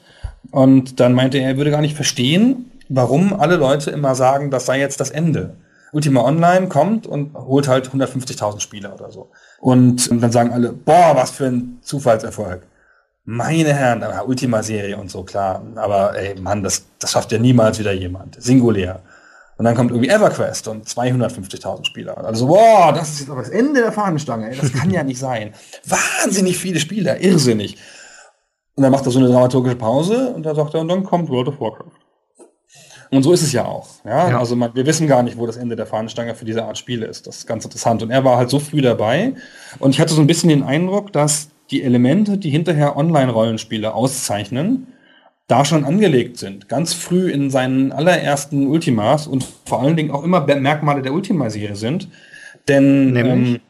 Und 0.50 0.98
dann 0.98 1.12
meinte 1.12 1.36
er, 1.38 1.48
er 1.50 1.56
würde 1.58 1.70
gar 1.70 1.82
nicht 1.82 1.94
verstehen, 1.94 2.70
warum 2.88 3.38
alle 3.38 3.56
Leute 3.56 3.90
immer 3.90 4.14
sagen, 4.14 4.50
das 4.50 4.66
sei 4.66 4.78
jetzt 4.78 5.00
das 5.00 5.10
Ende. 5.10 5.56
Ultima 5.92 6.22
Online 6.22 6.68
kommt 6.68 7.06
und 7.06 7.34
holt 7.34 7.68
halt 7.68 7.88
150.000 7.90 8.60
Spieler 8.60 8.94
oder 8.94 9.10
so. 9.10 9.30
Und 9.60 10.10
dann 10.10 10.32
sagen 10.32 10.50
alle, 10.52 10.72
boah, 10.72 11.14
was 11.14 11.30
für 11.30 11.46
ein 11.46 11.78
Zufallserfolg. 11.82 12.62
Meine 13.24 13.72
Herren, 13.74 14.02
aber 14.02 14.26
Ultima-Serie 14.26 14.96
und 14.96 15.10
so, 15.10 15.22
klar. 15.22 15.62
Aber 15.76 16.18
ey, 16.18 16.40
Mann, 16.40 16.62
das, 16.62 16.86
das 16.98 17.12
schafft 17.12 17.30
ja 17.30 17.38
niemals 17.38 17.78
wieder 17.78 17.92
jemand. 17.92 18.42
Singulär. 18.42 19.02
Und 19.58 19.66
dann 19.66 19.76
kommt 19.76 19.90
irgendwie 19.90 20.08
EverQuest 20.08 20.66
und 20.68 20.88
250.000 20.88 21.84
Spieler. 21.84 22.16
Also, 22.24 22.46
boah, 22.46 22.92
das 22.92 23.10
ist 23.10 23.20
jetzt 23.20 23.30
aber 23.30 23.42
das 23.42 23.50
Ende 23.50 23.82
der 23.82 23.92
Fahnenstange. 23.92 24.50
Ey. 24.50 24.56
Das 24.58 24.72
kann 24.72 24.90
ja 24.90 25.04
nicht 25.04 25.20
sein. 25.20 25.52
Wahnsinnig 25.86 26.58
viele 26.58 26.80
Spieler, 26.80 27.20
irrsinnig. 27.20 27.76
Und 28.74 28.82
dann 28.82 28.90
macht 28.90 29.04
er 29.04 29.12
so 29.12 29.18
eine 29.18 29.28
dramaturgische 29.28 29.76
Pause 29.76 30.32
und 30.34 30.44
dann 30.44 30.56
sagt 30.56 30.74
er, 30.74 30.80
und 30.80 30.88
dann 30.88 31.04
kommt 31.04 31.28
World 31.28 31.48
of 31.48 31.60
Warcraft. 31.60 32.01
Und 33.12 33.22
so 33.22 33.32
ist 33.32 33.42
es 33.42 33.52
ja 33.52 33.66
auch. 33.66 33.88
Ja? 34.06 34.30
Ja. 34.30 34.38
Also 34.38 34.56
man, 34.56 34.74
wir 34.74 34.86
wissen 34.86 35.06
gar 35.06 35.22
nicht, 35.22 35.36
wo 35.36 35.46
das 35.46 35.58
Ende 35.58 35.76
der 35.76 35.86
Fahnenstange 35.86 36.34
für 36.34 36.46
diese 36.46 36.64
Art 36.64 36.78
Spiele 36.78 37.04
ist. 37.04 37.26
Das 37.26 37.38
ist 37.38 37.46
ganz 37.46 37.62
interessant. 37.64 38.02
Und 38.02 38.10
er 38.10 38.24
war 38.24 38.38
halt 38.38 38.48
so 38.48 38.58
früh 38.58 38.80
dabei. 38.80 39.34
Und 39.78 39.90
ich 39.90 40.00
hatte 40.00 40.14
so 40.14 40.22
ein 40.22 40.26
bisschen 40.26 40.48
den 40.48 40.62
Eindruck, 40.62 41.12
dass 41.12 41.50
die 41.70 41.82
Elemente, 41.82 42.38
die 42.38 42.48
hinterher 42.48 42.96
Online-Rollenspiele 42.96 43.92
auszeichnen, 43.92 44.86
da 45.46 45.66
schon 45.66 45.84
angelegt 45.84 46.38
sind. 46.38 46.70
Ganz 46.70 46.94
früh 46.94 47.30
in 47.30 47.50
seinen 47.50 47.92
allerersten 47.92 48.66
Ultimas 48.66 49.26
und 49.26 49.44
vor 49.66 49.82
allen 49.82 49.96
Dingen 49.96 50.10
auch 50.10 50.24
immer 50.24 50.46
Merkmale 50.46 51.02
der 51.02 51.12
Ultima-Serie 51.12 51.76
sind. 51.76 52.08
Denn 52.66 53.12
Nämlich? 53.12 53.54
ähm, 53.56 53.60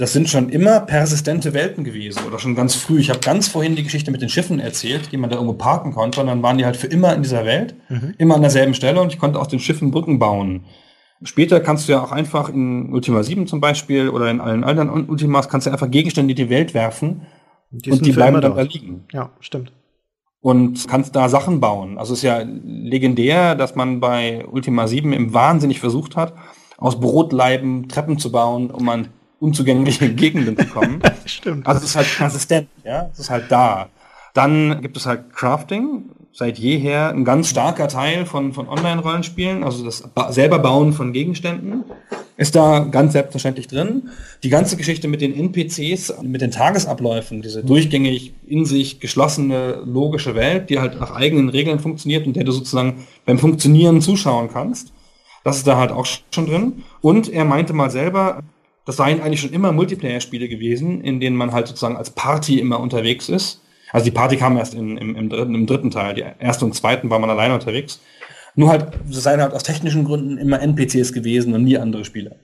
das 0.00 0.14
sind 0.14 0.30
schon 0.30 0.48
immer 0.48 0.80
persistente 0.80 1.52
Welten 1.52 1.84
gewesen 1.84 2.22
oder 2.26 2.38
schon 2.38 2.54
ganz 2.54 2.74
früh. 2.74 3.00
Ich 3.00 3.10
habe 3.10 3.20
ganz 3.20 3.48
vorhin 3.48 3.76
die 3.76 3.82
Geschichte 3.82 4.10
mit 4.10 4.22
den 4.22 4.30
Schiffen 4.30 4.58
erzählt, 4.58 5.12
die 5.12 5.18
man 5.18 5.28
da 5.28 5.36
irgendwo 5.36 5.52
parken 5.52 5.92
konnte 5.92 6.22
und 6.22 6.26
dann 6.28 6.42
waren 6.42 6.56
die 6.56 6.64
halt 6.64 6.78
für 6.78 6.86
immer 6.86 7.14
in 7.14 7.22
dieser 7.22 7.44
Welt, 7.44 7.74
immer 8.16 8.36
an 8.36 8.40
derselben 8.40 8.72
Stelle 8.72 9.00
und 9.02 9.12
ich 9.12 9.18
konnte 9.18 9.38
aus 9.38 9.48
den 9.48 9.60
Schiffen 9.60 9.90
Brücken 9.90 10.18
bauen. 10.18 10.64
Später 11.22 11.60
kannst 11.60 11.86
du 11.86 11.92
ja 11.92 12.02
auch 12.02 12.12
einfach 12.12 12.48
in 12.48 12.94
Ultima 12.94 13.22
7 13.22 13.46
zum 13.46 13.60
Beispiel 13.60 14.08
oder 14.08 14.30
in 14.30 14.40
allen 14.40 14.64
anderen 14.64 15.06
Ultimas 15.06 15.50
kannst 15.50 15.66
du 15.66 15.70
einfach 15.70 15.90
Gegenstände 15.90 16.32
in 16.32 16.36
die 16.36 16.48
Welt 16.48 16.72
werfen 16.72 17.26
Die 17.70 17.92
und 17.92 18.06
die 18.06 18.12
bleiben 18.12 18.40
dann 18.40 18.56
da 18.56 18.62
liegen 18.62 19.04
Ja, 19.12 19.32
stimmt. 19.40 19.70
und 20.40 20.88
kannst 20.88 21.14
da 21.14 21.28
Sachen 21.28 21.60
bauen. 21.60 21.98
Also 21.98 22.14
es 22.14 22.20
ist 22.20 22.24
ja 22.24 22.42
legendär, 22.42 23.54
dass 23.54 23.74
man 23.74 24.00
bei 24.00 24.46
Ultima 24.50 24.86
7 24.86 25.12
im 25.12 25.34
wahnsinnig 25.34 25.78
versucht 25.78 26.16
hat, 26.16 26.32
aus 26.78 26.98
Brotleiben 26.98 27.88
Treppen 27.88 28.18
zu 28.18 28.32
bauen, 28.32 28.70
um 28.70 28.88
an 28.88 29.08
unzugängliche 29.40 30.08
Gegenden 30.14 30.56
zu 30.56 30.66
kommen. 30.66 31.00
Stimmt. 31.24 31.66
Also 31.66 31.80
es 31.80 31.90
ist 31.90 31.96
halt 31.96 32.16
persistent, 32.16 32.68
ja, 32.84 33.08
es 33.12 33.18
ist 33.18 33.30
halt 33.30 33.46
da. 33.50 33.88
Dann 34.34 34.80
gibt 34.80 34.96
es 34.96 35.06
halt 35.06 35.32
Crafting, 35.32 36.10
seit 36.32 36.58
jeher 36.58 37.10
ein 37.10 37.24
ganz 37.24 37.48
starker 37.48 37.88
Teil 37.88 38.26
von, 38.26 38.52
von 38.52 38.68
Online-Rollenspielen, 38.68 39.64
also 39.64 39.84
das 39.84 40.02
ba 40.14 40.30
selber 40.30 40.60
Bauen 40.60 40.92
von 40.92 41.12
Gegenständen 41.12 41.84
ist 42.40 42.56
da 42.56 42.78
ganz 42.78 43.12
selbstverständlich 43.12 43.68
drin. 43.68 44.08
Die 44.42 44.48
ganze 44.48 44.78
Geschichte 44.78 45.08
mit 45.08 45.20
den 45.20 45.34
NPCs, 45.34 46.22
mit 46.22 46.40
den 46.40 46.50
Tagesabläufen, 46.50 47.42
diese 47.42 47.62
durchgängig 47.62 48.32
in 48.46 48.64
sich 48.64 48.98
geschlossene, 48.98 49.82
logische 49.84 50.34
Welt, 50.34 50.70
die 50.70 50.78
halt 50.78 50.98
nach 50.98 51.10
eigenen 51.10 51.50
Regeln 51.50 51.80
funktioniert 51.80 52.26
und 52.26 52.36
der 52.36 52.44
du 52.44 52.52
sozusagen 52.52 53.04
beim 53.26 53.38
Funktionieren 53.38 54.00
zuschauen 54.00 54.48
kannst, 54.50 54.90
das 55.44 55.58
ist 55.58 55.66
da 55.66 55.76
halt 55.76 55.90
auch 55.92 56.06
schon 56.30 56.46
drin. 56.46 56.82
Und 57.02 57.28
er 57.28 57.44
meinte 57.44 57.74
mal 57.74 57.90
selber, 57.90 58.42
das 58.90 58.96
seien 58.96 59.20
eigentlich 59.20 59.40
schon 59.40 59.52
immer 59.52 59.70
Multiplayer-Spiele 59.70 60.48
gewesen, 60.48 61.00
in 61.00 61.20
denen 61.20 61.36
man 61.36 61.52
halt 61.52 61.68
sozusagen 61.68 61.96
als 61.96 62.10
Party 62.10 62.58
immer 62.58 62.80
unterwegs 62.80 63.28
ist. 63.28 63.60
Also 63.92 64.04
die 64.04 64.10
Party 64.10 64.36
kam 64.36 64.56
erst 64.56 64.74
in, 64.74 64.96
im, 64.96 65.14
im, 65.14 65.28
dritten, 65.28 65.54
im 65.54 65.66
dritten 65.68 65.92
Teil, 65.92 66.14
die 66.14 66.24
erste 66.40 66.64
und 66.64 66.74
zweiten 66.74 67.08
war 67.08 67.20
man 67.20 67.30
alleine 67.30 67.54
unterwegs. 67.54 68.00
Nur 68.56 68.68
halt, 68.68 68.88
das 69.06 69.22
seien 69.22 69.40
halt 69.40 69.54
aus 69.54 69.62
technischen 69.62 70.04
Gründen 70.04 70.38
immer 70.38 70.60
NPCs 70.60 71.12
gewesen 71.12 71.54
und 71.54 71.62
nie 71.62 71.78
andere 71.78 72.04
Spieler. 72.04 72.34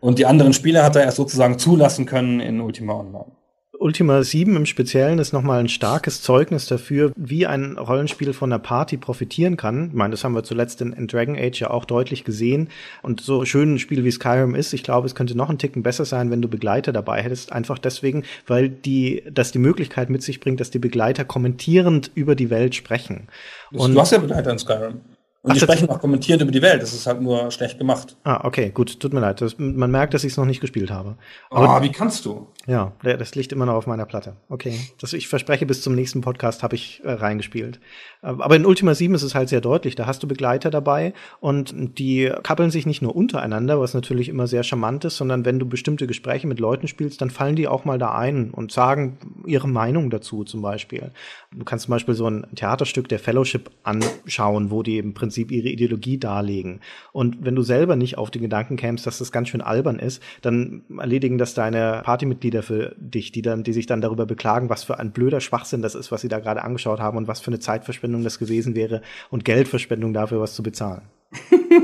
Und 0.00 0.18
die 0.18 0.24
anderen 0.24 0.54
Spieler 0.54 0.84
hat 0.84 0.96
er 0.96 1.02
erst 1.02 1.18
sozusagen 1.18 1.58
zulassen 1.58 2.06
können 2.06 2.40
in 2.40 2.62
Ultima 2.62 2.94
Online. 2.94 3.32
Ultima 3.80 4.20
7 4.22 4.56
im 4.56 4.66
Speziellen 4.66 5.20
ist 5.20 5.32
nochmal 5.32 5.60
ein 5.60 5.68
starkes 5.68 6.20
Zeugnis 6.20 6.66
dafür, 6.66 7.12
wie 7.14 7.46
ein 7.46 7.78
Rollenspiel 7.78 8.32
von 8.32 8.52
einer 8.52 8.58
Party 8.58 8.96
profitieren 8.96 9.56
kann. 9.56 9.88
Ich 9.88 9.94
meine, 9.94 10.10
das 10.10 10.24
haben 10.24 10.34
wir 10.34 10.42
zuletzt 10.42 10.80
in, 10.80 10.92
in 10.92 11.06
Dragon 11.06 11.36
Age 11.36 11.60
ja 11.60 11.70
auch 11.70 11.84
deutlich 11.84 12.24
gesehen. 12.24 12.70
Und 13.02 13.20
so 13.20 13.44
schön 13.44 13.74
ein 13.74 13.78
Spiel 13.78 14.02
wie 14.02 14.10
Skyrim 14.10 14.56
ist, 14.56 14.72
ich 14.72 14.82
glaube, 14.82 15.06
es 15.06 15.14
könnte 15.14 15.36
noch 15.36 15.48
einen 15.48 15.58
Ticken 15.58 15.84
besser 15.84 16.04
sein, 16.04 16.30
wenn 16.32 16.42
du 16.42 16.48
Begleiter 16.48 16.92
dabei 16.92 17.22
hättest. 17.22 17.52
Einfach 17.52 17.78
deswegen, 17.78 18.24
weil 18.48 18.68
die, 18.68 19.22
das 19.30 19.52
die 19.52 19.58
Möglichkeit 19.60 20.10
mit 20.10 20.24
sich 20.24 20.40
bringt, 20.40 20.58
dass 20.58 20.70
die 20.70 20.80
Begleiter 20.80 21.24
kommentierend 21.24 22.10
über 22.14 22.34
die 22.34 22.50
Welt 22.50 22.74
sprechen. 22.74 23.28
Und 23.70 23.94
du 23.94 24.00
hast 24.00 24.10
ja 24.10 24.18
Begleiter 24.18 24.50
in 24.50 24.58
Skyrim. 24.58 25.00
Und 25.48 25.54
die 25.56 25.60
Ach, 25.62 25.66
das- 25.66 25.76
sprechen 25.76 25.90
auch 25.90 26.00
kommentierend 26.00 26.42
über 26.42 26.52
die 26.52 26.62
Welt. 26.62 26.82
Das 26.82 26.92
ist 26.92 27.06
halt 27.06 27.20
nur 27.20 27.50
schlecht 27.50 27.78
gemacht. 27.78 28.16
Ah, 28.24 28.40
okay, 28.44 28.70
gut, 28.70 29.00
tut 29.00 29.12
mir 29.12 29.20
leid. 29.20 29.40
Das, 29.40 29.58
man 29.58 29.90
merkt, 29.90 30.14
dass 30.14 30.24
ich 30.24 30.32
es 30.32 30.36
noch 30.36 30.44
nicht 30.44 30.60
gespielt 30.60 30.90
habe. 30.90 31.16
Aber 31.50 31.82
wie 31.82 31.90
kannst 31.92 32.24
du? 32.24 32.48
Ja, 32.66 32.92
das 33.02 33.34
liegt 33.34 33.52
immer 33.52 33.64
noch 33.66 33.74
auf 33.74 33.86
meiner 33.86 34.04
Platte. 34.04 34.36
Okay. 34.48 34.78
Das, 35.00 35.12
ich 35.14 35.28
verspreche, 35.28 35.64
bis 35.64 35.80
zum 35.82 35.94
nächsten 35.94 36.20
Podcast 36.20 36.62
habe 36.62 36.74
ich 36.76 37.00
äh, 37.04 37.10
reingespielt. 37.12 37.80
Äh, 38.22 38.26
Aber 38.26 38.56
in 38.56 38.66
Ultima 38.66 38.94
7 38.94 39.14
ist 39.14 39.22
es 39.22 39.34
halt 39.34 39.48
sehr 39.48 39.60
deutlich. 39.62 39.94
Da 39.94 40.06
hast 40.06 40.22
du 40.22 40.28
Begleiter 40.28 40.68
dabei 40.70 41.14
und 41.40 41.74
die 41.98 42.30
kappeln 42.42 42.70
sich 42.70 42.84
nicht 42.84 43.00
nur 43.00 43.16
untereinander, 43.16 43.80
was 43.80 43.94
natürlich 43.94 44.28
immer 44.28 44.46
sehr 44.46 44.62
charmant 44.64 45.04
ist, 45.06 45.16
sondern 45.16 45.44
wenn 45.46 45.58
du 45.58 45.66
bestimmte 45.66 46.06
Gespräche 46.06 46.46
mit 46.46 46.60
Leuten 46.60 46.88
spielst, 46.88 47.20
dann 47.22 47.30
fallen 47.30 47.56
die 47.56 47.68
auch 47.68 47.84
mal 47.86 47.98
da 47.98 48.14
ein 48.14 48.50
und 48.50 48.70
sagen 48.70 49.16
ihre 49.46 49.68
Meinung 49.68 50.10
dazu 50.10 50.44
zum 50.44 50.60
Beispiel. 50.60 51.10
Du 51.56 51.64
kannst 51.64 51.86
zum 51.86 51.92
Beispiel 51.92 52.14
so 52.14 52.28
ein 52.28 52.46
Theaterstück 52.54 53.08
der 53.08 53.18
Fellowship 53.18 53.70
anschauen, 53.82 54.70
wo 54.70 54.82
die 54.82 54.98
im 54.98 55.14
Prinzip 55.14 55.37
ihre 55.42 55.68
Ideologie 55.68 56.18
darlegen. 56.18 56.80
Und 57.12 57.44
wenn 57.44 57.54
du 57.54 57.62
selber 57.62 57.96
nicht 57.96 58.18
auf 58.18 58.30
den 58.30 58.42
Gedanken 58.42 58.76
kämst, 58.76 59.06
dass 59.06 59.18
das 59.18 59.32
ganz 59.32 59.48
schön 59.48 59.60
albern 59.60 59.98
ist, 59.98 60.22
dann 60.42 60.82
erledigen 60.98 61.38
das 61.38 61.54
deine 61.54 62.02
Partymitglieder 62.04 62.62
für 62.62 62.94
dich, 62.98 63.32
die 63.32 63.42
dann, 63.42 63.62
die 63.62 63.72
sich 63.72 63.86
dann 63.86 64.00
darüber 64.00 64.26
beklagen, 64.26 64.68
was 64.68 64.84
für 64.84 64.98
ein 64.98 65.12
blöder 65.12 65.40
Schwachsinn 65.40 65.82
das 65.82 65.94
ist, 65.94 66.10
was 66.12 66.20
sie 66.20 66.28
da 66.28 66.40
gerade 66.40 66.62
angeschaut 66.62 67.00
haben 67.00 67.16
und 67.16 67.28
was 67.28 67.40
für 67.40 67.48
eine 67.48 67.60
Zeitverschwendung 67.60 68.24
das 68.24 68.38
gewesen 68.38 68.74
wäre 68.74 69.02
und 69.30 69.44
Geldverschwendung 69.44 70.12
dafür, 70.12 70.40
was 70.40 70.54
zu 70.54 70.62
bezahlen. 70.62 71.02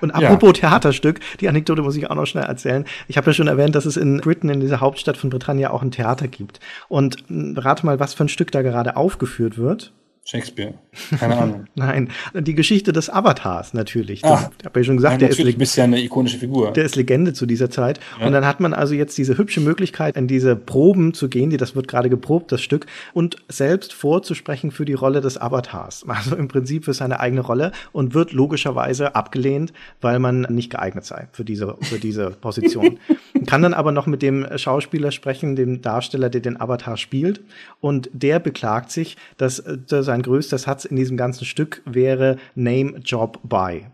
Und 0.00 0.12
apropos 0.12 0.54
Theaterstück, 0.54 1.20
die 1.40 1.48
Anekdote 1.48 1.82
muss 1.82 1.96
ich 1.96 2.08
auch 2.10 2.14
noch 2.14 2.26
schnell 2.26 2.44
erzählen. 2.44 2.84
Ich 3.08 3.16
habe 3.16 3.28
ja 3.28 3.34
schon 3.34 3.48
erwähnt, 3.48 3.74
dass 3.74 3.86
es 3.86 3.96
in 3.96 4.18
Britain, 4.18 4.50
in 4.50 4.60
dieser 4.60 4.80
Hauptstadt 4.80 5.16
von 5.16 5.30
Britannia, 5.30 5.70
auch 5.70 5.82
ein 5.82 5.90
Theater 5.90 6.28
gibt. 6.28 6.60
Und 6.88 7.24
mh, 7.28 7.60
rate 7.60 7.86
mal, 7.86 8.00
was 8.00 8.14
für 8.14 8.24
ein 8.24 8.28
Stück 8.28 8.50
da 8.50 8.62
gerade 8.62 8.96
aufgeführt 8.96 9.58
wird. 9.58 9.92
Shakespeare. 10.24 10.74
Keine 11.18 11.36
Ahnung. 11.36 11.64
Nein, 11.74 12.10
die 12.34 12.54
Geschichte 12.54 12.92
des 12.92 13.08
Avatars 13.08 13.74
natürlich. 13.74 14.24
Ah. 14.24 14.50
ich 14.58 14.64
habe 14.64 14.80
ja 14.80 14.84
schon 14.84 14.96
gesagt, 14.96 15.20
Nein, 15.20 15.20
der 15.20 15.30
ist, 15.30 15.58
bist 15.58 15.76
ja 15.76 15.84
eine 15.84 16.00
ikonische 16.00 16.38
Figur. 16.38 16.72
der 16.72 16.84
ist 16.84 16.94
Legende 16.94 17.32
zu 17.32 17.46
dieser 17.46 17.70
Zeit. 17.70 17.98
Und 18.24 18.32
dann 18.32 18.46
hat 18.46 18.60
man 18.60 18.74
also 18.74 18.94
jetzt 18.94 19.16
diese 19.18 19.38
hübsche 19.38 19.60
Möglichkeit, 19.60 20.16
in 20.16 20.28
diese 20.28 20.56
Proben 20.56 21.14
zu 21.14 21.28
gehen, 21.28 21.50
die 21.50 21.56
das 21.56 21.74
wird 21.74 21.88
gerade 21.88 22.10
geprobt, 22.10 22.52
das 22.52 22.60
Stück, 22.60 22.86
und 23.14 23.36
selbst 23.48 23.92
vorzusprechen 23.92 24.70
für 24.70 24.84
die 24.84 24.92
Rolle 24.94 25.20
des 25.20 25.38
Avatars. 25.38 26.04
Also 26.20 26.36
im 26.36 26.48
Prinzip 26.48 26.84
für 26.84 26.92
seine 26.92 27.18
eigene 27.18 27.40
Rolle 27.40 27.72
und 27.92 28.12
wird 28.12 28.32
logischerweise 28.32 29.14
abgelehnt, 29.14 29.72
weil 30.02 30.18
man 30.18 30.42
nicht 30.42 30.68
geeignet 30.68 31.06
sei 31.06 31.28
für 31.32 31.44
diese, 31.44 31.76
für 31.80 31.98
diese 31.98 32.30
Position. 32.42 32.98
Kann 33.46 33.62
dann 33.62 33.72
aber 33.72 33.90
noch 33.90 34.06
mit 34.06 34.20
dem 34.20 34.46
Schauspieler 34.56 35.12
sprechen, 35.12 35.56
dem 35.56 35.80
Darsteller, 35.80 36.28
der 36.28 36.42
den 36.42 36.60
Avatar 36.60 36.98
spielt. 36.98 37.40
Und 37.80 38.10
der 38.12 38.38
beklagt 38.38 38.90
sich, 38.90 39.16
dass 39.38 39.60
äh, 39.60 39.78
sein 40.20 40.22
größter 40.22 40.58
Satz 40.58 40.84
in 40.84 40.96
diesem 40.96 41.16
ganzen 41.16 41.44
Stück 41.44 41.82
wäre 41.84 42.36
Name 42.54 42.98
Job 42.98 43.40
By 43.42 43.86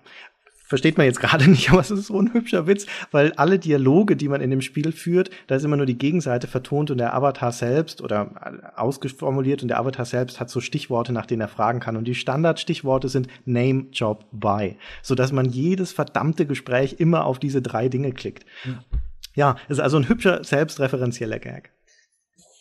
versteht 0.69 0.99
man 0.99 1.07
jetzt 1.07 1.21
gerade 1.21 1.49
nicht, 1.51 1.71
aber 1.71 1.81
es 1.81 1.93
ist 1.93 2.07
so 2.07 2.21
ein 2.21 2.33
hübscher 2.33 2.67
Witz, 2.67 2.87
weil 3.13 3.33
alle 3.35 3.61
Dialoge, 3.61 4.17
die 4.17 4.27
man 4.27 4.41
in 4.41 4.51
dem 4.51 4.63
Spiel 4.63 4.91
führt, 4.91 5.31
da 5.47 5.55
ist 5.55 5.65
immer 5.65 5.77
nur 5.77 5.87
die 5.87 5.97
Gegenseite 5.97 6.49
vertont 6.49 6.91
und 6.91 6.99
der 6.99 7.15
Avatar 7.15 7.53
selbst 7.53 8.03
oder 8.03 8.73
ausgeformuliert 8.75 9.63
und 9.63 9.69
der 9.69 9.79
Avatar 9.79 10.05
selbst 10.05 10.41
hat 10.41 10.51
so 10.51 10.61
Stichworte, 10.61 11.13
nach 11.13 11.27
denen 11.27 11.43
er 11.43 11.47
fragen 11.47 11.79
kann. 11.79 11.97
Und 11.97 12.09
die 12.09 12.17
Standardstichworte 12.17 13.09
sind 13.09 13.29
Name, 13.45 13.87
Job, 13.93 14.25
Buy, 14.33 14.77
sodass 15.03 15.31
man 15.31 15.47
jedes 15.47 15.93
verdammte 15.93 16.47
Gespräch 16.47 16.97
immer 16.99 17.27
auf 17.27 17.39
diese 17.39 17.63
drei 17.63 17.89
Dinge 17.89 18.11
klickt. 18.11 18.45
Ja, 19.37 19.55
ist 19.69 19.79
also 19.79 19.99
ein 19.99 20.09
hübscher, 20.09 20.43
selbstreferenzieller 20.43 21.39
Gag. 21.39 21.71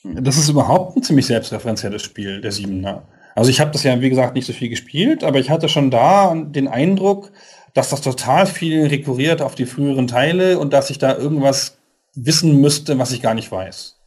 Das 0.04 0.38
ist 0.38 0.50
überhaupt 0.50 0.96
ein 0.96 1.02
ziemlich 1.02 1.26
selbstreferenzielles 1.26 2.04
Spiel, 2.04 2.40
der 2.40 2.52
Siebener. 2.52 3.08
Also 3.36 3.50
ich 3.50 3.60
habe 3.60 3.72
das 3.72 3.84
ja, 3.84 4.00
wie 4.02 4.10
gesagt, 4.10 4.34
nicht 4.34 4.48
so 4.48 4.54
viel 4.54 4.70
gespielt, 4.70 5.24
aber 5.24 5.40
ich 5.40 5.50
hatte 5.50 5.70
schon 5.70 5.92
da 5.92 6.34
den 6.34 6.70
Eindruck, 6.70 7.32
dass 7.74 7.90
das 7.90 8.02
total 8.02 8.48
viel 8.48 8.88
rekurriert 8.88 9.42
auf 9.42 9.54
die 9.54 9.66
früheren 9.66 10.08
Teile 10.08 10.58
und 10.58 10.72
dass 10.72 10.90
ich 10.90 10.98
da 10.98 11.16
irgendwas 11.16 11.78
wissen 12.16 12.62
müsste, 12.62 12.98
was 12.98 13.12
ich 13.12 13.22
gar 13.22 13.34
nicht 13.34 13.52
weiß. 13.52 14.00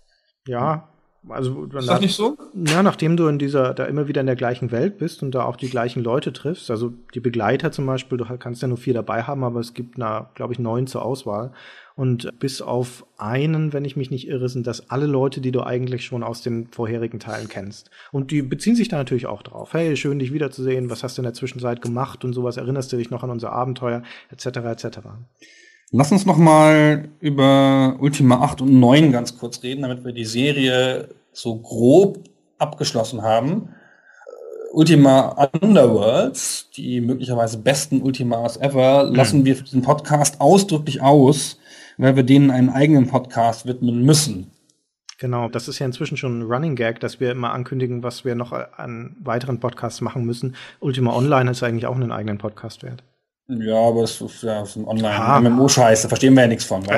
Ja, 0.47 0.88
also 1.29 1.64
Ist 1.64 1.89
das 1.89 2.01
nicht 2.01 2.14
so? 2.14 2.39
Ja, 2.55 2.83
nachdem 2.83 3.16
du 3.16 3.27
in 3.27 3.39
dieser, 3.39 3.75
da 3.75 3.85
immer 3.85 4.09
wieder 4.09 4.21
in 4.21 4.27
der 4.27 4.37
gleichen 4.37 4.71
Welt 4.71 4.99
bist 4.99 5.23
und 5.23 5.35
da 5.35 5.45
auch 5.45 5.57
die 5.57 5.69
gleichen 5.69 6.03
Leute 6.03 6.33
triffst, 6.33 6.71
also 6.71 6.93
die 7.14 7.21
Begleiter 7.21 7.73
zum 7.73 7.87
Beispiel, 7.87 8.19
du 8.19 8.25
kannst 8.39 8.62
ja 8.62 8.69
nur 8.69 8.79
vier 8.79 8.95
dabei 8.95 9.25
haben, 9.25 9.45
aber 9.45 9.61
es 9.61 9.75
gibt, 9.75 9.99
na, 9.99 10.31
glaube 10.35 10.53
ich, 10.53 10.59
neun 10.59 10.87
zur 10.87 11.05
Auswahl. 11.05 11.53
Und 11.97 12.39
bis 12.39 12.62
auf 12.62 13.05
einen, 13.16 13.73
wenn 13.73 13.85
ich 13.85 13.97
mich 13.97 14.12
nicht 14.12 14.29
irre, 14.29 14.49
sind 14.49 14.69
das 14.69 14.89
alle 14.89 15.07
Leute, 15.07 15.41
die 15.41 15.51
du 15.51 15.64
eigentlich 15.64 16.05
schon 16.05 16.23
aus 16.23 16.43
den 16.43 16.69
vorherigen 16.69 17.19
Teilen 17.19 17.49
kennst. 17.49 17.91
Und 18.12 18.31
die 18.31 18.43
beziehen 18.43 18.77
sich 18.77 18.89
da 18.89 18.99
natürlich 18.99 19.27
auch 19.27 19.43
drauf. 19.43 19.73
Hey, 19.73 19.97
schön 19.97 20.21
dich 20.21 20.33
wiederzusehen, 20.33 20.91
was 20.91 21.03
hast 21.03 21.19
du 21.19 21.23
in 21.23 21.25
der 21.25 21.35
Zwischenzeit 21.35 21.83
gemacht 21.83 22.25
und 22.25 22.35
sowas, 22.35 22.57
erinnerst 22.57 22.93
du 22.93 22.97
dich 22.97 23.11
noch 23.11 23.25
an 23.25 23.31
unser 23.31 23.51
Abenteuer, 23.51 24.05
etc., 24.31 24.47
etc. 24.59 24.99
Lass 25.91 26.12
uns 26.12 26.26
noch 26.26 26.36
mal 26.36 27.09
über 27.18 27.97
Ultima 27.99 28.43
8 28.43 28.61
und 28.61 28.78
9 28.78 29.11
ganz 29.11 29.39
kurz 29.39 29.62
reden, 29.62 29.82
damit 29.82 30.05
wir 30.05 30.12
die 30.12 30.26
Serie 30.26 31.09
so 31.32 31.57
grob 31.57 32.18
abgeschlossen 32.59 33.22
haben. 33.22 33.70
Äh, 34.26 34.74
Ultima 34.74 35.49
Underworlds, 35.62 36.68
die 36.76 37.01
möglicherweise 37.01 37.57
besten 37.57 38.03
Ultimas 38.03 38.59
ever, 38.59 39.05
lassen 39.05 39.47
wir 39.47 39.57
für 39.57 39.64
diesen 39.64 39.80
Podcast 39.80 40.43
ausdrücklich 40.43 41.01
aus, 41.01 41.59
weil 41.97 42.16
wir 42.16 42.22
denen 42.22 42.51
einen 42.51 42.68
eigenen 42.68 43.07
Podcast 43.07 43.64
widmen 43.64 44.03
müssen. 44.05 44.51
Genau, 45.18 45.49
das 45.49 45.68
ist 45.68 45.78
ja 45.78 45.86
inzwischen 45.86 46.18
schon 46.18 46.41
ein 46.41 46.53
Running 46.53 46.76
Gag, 46.76 47.01
dass 47.01 47.18
wir 47.18 47.30
immer 47.30 47.53
ankündigen, 47.53 48.03
was 48.03 48.26
wir 48.26 48.34
noch 48.34 48.53
an 48.53 49.16
weiteren 49.20 49.59
Podcasts 49.59 50.03
machen 50.03 50.26
müssen. 50.26 50.55
Ultima 50.80 51.16
Online 51.16 51.51
ist 51.51 51.62
eigentlich 51.62 51.86
auch 51.86 51.97
einen 51.97 52.12
eigenen 52.12 52.36
Podcast 52.36 52.82
wert. 52.82 53.03
Ja, 53.49 53.76
aber 53.76 54.03
das 54.03 54.20
ist 54.20 54.42
ja 54.42 54.62
ist 54.62 54.76
ein 54.76 54.84
Online-MMO-Scheiß, 54.84 56.03
da 56.03 56.09
verstehen 56.09 56.34
wir 56.34 56.42
ja 56.42 56.49
nichts 56.49 56.64
von. 56.64 56.84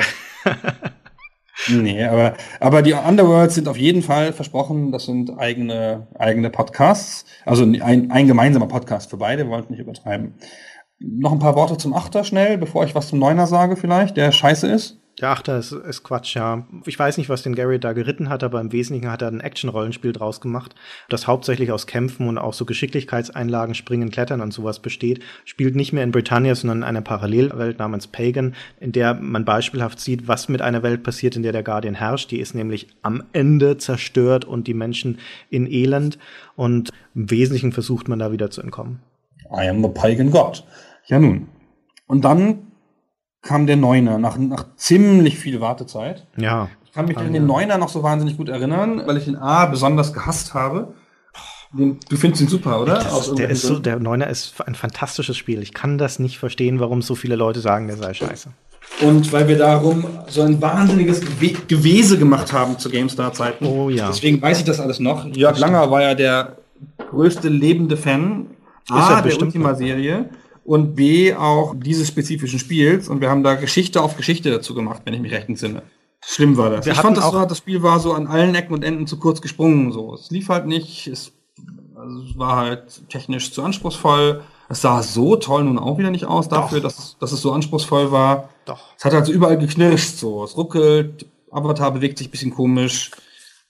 Nee, 1.69 2.03
aber, 2.05 2.33
aber 2.59 2.81
die 2.81 2.93
Underworlds 2.93 3.55
sind 3.55 3.67
auf 3.67 3.77
jeden 3.77 4.01
Fall 4.01 4.33
versprochen, 4.33 4.91
das 4.91 5.05
sind 5.05 5.37
eigene, 5.37 6.07
eigene 6.17 6.49
Podcasts. 6.49 7.25
Also 7.45 7.63
ein, 7.63 8.09
ein 8.09 8.27
gemeinsamer 8.27 8.67
Podcast 8.67 9.11
für 9.11 9.17
beide, 9.17 9.43
wir 9.43 9.51
wollten 9.51 9.73
nicht 9.73 9.81
übertreiben. 9.81 10.33
Noch 10.99 11.31
ein 11.31 11.39
paar 11.39 11.55
Worte 11.55 11.77
zum 11.77 11.93
Achter 11.93 12.23
schnell, 12.23 12.57
bevor 12.57 12.85
ich 12.85 12.95
was 12.95 13.09
zum 13.09 13.19
Neuner 13.19 13.47
sage 13.47 13.75
vielleicht, 13.75 14.17
der 14.17 14.31
scheiße 14.31 14.67
ist. 14.71 15.00
Der 15.19 15.29
Achter 15.29 15.57
ist, 15.57 15.73
ist 15.73 16.03
Quatsch, 16.03 16.35
ja. 16.35 16.65
Ich 16.85 16.97
weiß 16.97 17.17
nicht, 17.17 17.27
was 17.27 17.43
den 17.43 17.53
Gary 17.53 17.79
da 17.79 17.91
geritten 17.91 18.29
hat, 18.29 18.43
aber 18.43 18.61
im 18.61 18.71
Wesentlichen 18.71 19.11
hat 19.11 19.21
er 19.21 19.27
ein 19.27 19.41
Action-Rollenspiel 19.41 20.13
draus 20.13 20.39
gemacht, 20.39 20.73
das 21.09 21.27
hauptsächlich 21.27 21.71
aus 21.71 21.85
Kämpfen 21.85 22.27
und 22.29 22.37
auch 22.37 22.53
so 22.53 22.65
Geschicklichkeitseinlagen, 22.65 23.75
Springen, 23.75 24.09
Klettern 24.09 24.41
und 24.41 24.53
sowas 24.53 24.79
besteht. 24.79 25.21
Spielt 25.43 25.75
nicht 25.75 25.91
mehr 25.91 26.03
in 26.03 26.11
Britannia, 26.11 26.55
sondern 26.55 26.79
in 26.79 26.83
einer 26.83 27.01
Parallelwelt 27.01 27.77
namens 27.77 28.07
Pagan, 28.07 28.55
in 28.79 28.93
der 28.93 29.13
man 29.13 29.43
beispielhaft 29.43 29.99
sieht, 29.99 30.27
was 30.27 30.47
mit 30.47 30.61
einer 30.61 30.81
Welt 30.81 31.03
passiert, 31.03 31.35
in 31.35 31.43
der 31.43 31.51
der 31.51 31.63
Guardian 31.63 31.95
herrscht. 31.95 32.31
Die 32.31 32.39
ist 32.39 32.55
nämlich 32.55 32.87
am 33.01 33.23
Ende 33.33 33.77
zerstört 33.77 34.45
und 34.45 34.65
die 34.67 34.73
Menschen 34.73 35.19
in 35.49 35.69
Elend. 35.69 36.17
Und 36.55 36.89
im 37.13 37.29
Wesentlichen 37.29 37.73
versucht 37.73 38.07
man 38.07 38.19
da 38.19 38.31
wieder 38.31 38.49
zu 38.49 38.61
entkommen. 38.61 39.01
I 39.51 39.67
am 39.67 39.83
the 39.83 39.89
Pagan 39.89 40.31
God. 40.31 40.63
Ja 41.07 41.19
nun. 41.19 41.49
Und 42.07 42.23
dann 42.23 42.70
kam 43.41 43.67
der 43.67 43.75
Neuner 43.75 44.17
nach, 44.17 44.37
nach 44.37 44.65
ziemlich 44.75 45.37
viel 45.37 45.61
Wartezeit. 45.61 46.27
Ja. 46.37 46.69
Ich 46.85 46.91
kann 46.91 47.05
mich 47.05 47.17
an 47.17 47.31
den 47.31 47.45
Neuner 47.45 47.77
noch 47.77 47.89
so 47.89 48.03
wahnsinnig 48.03 48.37
gut 48.37 48.49
erinnern, 48.49 49.01
weil 49.05 49.17
ich 49.17 49.25
den 49.25 49.37
A 49.37 49.65
besonders 49.65 50.13
gehasst 50.13 50.53
habe. 50.53 50.93
Den, 51.73 51.99
du 52.09 52.17
findest 52.17 52.41
ihn 52.41 52.49
super, 52.49 52.81
oder? 52.81 52.95
Das, 52.95 53.33
der, 53.33 53.49
ist 53.49 53.61
so, 53.61 53.79
der 53.79 53.97
Neuner 53.97 54.27
ist 54.27 54.61
ein 54.67 54.75
fantastisches 54.75 55.37
Spiel. 55.37 55.61
Ich 55.61 55.73
kann 55.73 55.97
das 55.97 56.19
nicht 56.19 56.37
verstehen, 56.37 56.81
warum 56.81 57.01
so 57.01 57.15
viele 57.15 57.37
Leute 57.37 57.61
sagen, 57.61 57.87
der 57.87 57.95
sei 57.95 58.13
scheiße. 58.13 58.49
Und 59.01 59.31
weil 59.31 59.47
wir 59.47 59.57
darum 59.57 60.05
so 60.27 60.41
ein 60.41 60.61
wahnsinniges 60.61 61.21
Gew 61.21 61.53
Gewese 61.67 62.17
gemacht 62.17 62.51
haben 62.51 62.77
zu 62.77 62.89
GameStar-Zeiten. 62.89 63.65
Oh 63.65 63.89
ja. 63.89 64.07
Deswegen 64.07 64.41
weiß 64.41 64.59
ich 64.59 64.65
das 64.65 64.81
alles 64.81 64.99
noch. 64.99 65.25
Jörg 65.27 65.57
Langer 65.59 65.89
war 65.89 66.01
ja 66.01 66.13
der 66.13 66.57
größte 67.09 67.47
lebende 67.47 67.95
Fan 67.95 68.47
A, 68.89 69.21
der 69.21 69.39
Ultima-Serie 69.39 70.29
und 70.63 70.95
B 70.95 71.33
auch 71.33 71.73
dieses 71.77 72.07
spezifischen 72.07 72.59
Spiels. 72.59 73.07
Und 73.09 73.21
wir 73.21 73.29
haben 73.29 73.43
da 73.43 73.55
Geschichte 73.55 74.01
auf 74.01 74.15
Geschichte 74.17 74.51
dazu 74.51 74.73
gemacht, 74.75 75.01
wenn 75.05 75.13
ich 75.13 75.19
mich 75.21 75.31
recht 75.31 75.49
entsinne. 75.49 75.81
Schlimm 76.23 76.55
war 76.57 76.69
das. 76.69 76.85
Wir 76.85 76.93
ich 76.93 76.99
fand, 76.99 77.17
das, 77.17 77.33
war, 77.33 77.47
das 77.47 77.57
Spiel 77.57 77.81
war 77.81 77.99
so 77.99 78.13
an 78.13 78.27
allen 78.27 78.53
Ecken 78.53 78.73
und 78.73 78.83
Enden 78.83 79.07
zu 79.07 79.17
kurz 79.17 79.41
gesprungen. 79.41 79.91
So. 79.91 80.13
Es 80.13 80.29
lief 80.29 80.49
halt 80.49 80.67
nicht, 80.67 81.07
es, 81.07 81.31
also 81.95 82.21
es 82.29 82.37
war 82.37 82.57
halt 82.57 83.09
technisch 83.09 83.51
zu 83.51 83.63
anspruchsvoll. 83.63 84.43
Es 84.69 84.81
sah 84.81 85.01
so 85.03 85.35
toll 85.35 85.63
nun 85.65 85.79
auch 85.79 85.97
wieder 85.97 86.11
nicht 86.11 86.25
aus 86.25 86.47
dafür, 86.47 86.79
dass, 86.79 86.97
es- 86.99 87.17
dass 87.19 87.31
es 87.31 87.41
so 87.41 87.51
anspruchsvoll 87.51 88.11
war. 88.11 88.49
Doch. 88.65 88.79
Es 88.97 89.03
hat 89.03 89.13
halt 89.13 89.25
so 89.25 89.31
überall 89.31 89.57
geknirscht, 89.57 90.17
so. 90.17 90.43
Es 90.43 90.55
ruckelt, 90.55 91.25
Avatar 91.49 91.91
bewegt 91.91 92.19
sich 92.19 92.27
ein 92.27 92.31
bisschen 92.31 92.51
komisch. 92.53 93.11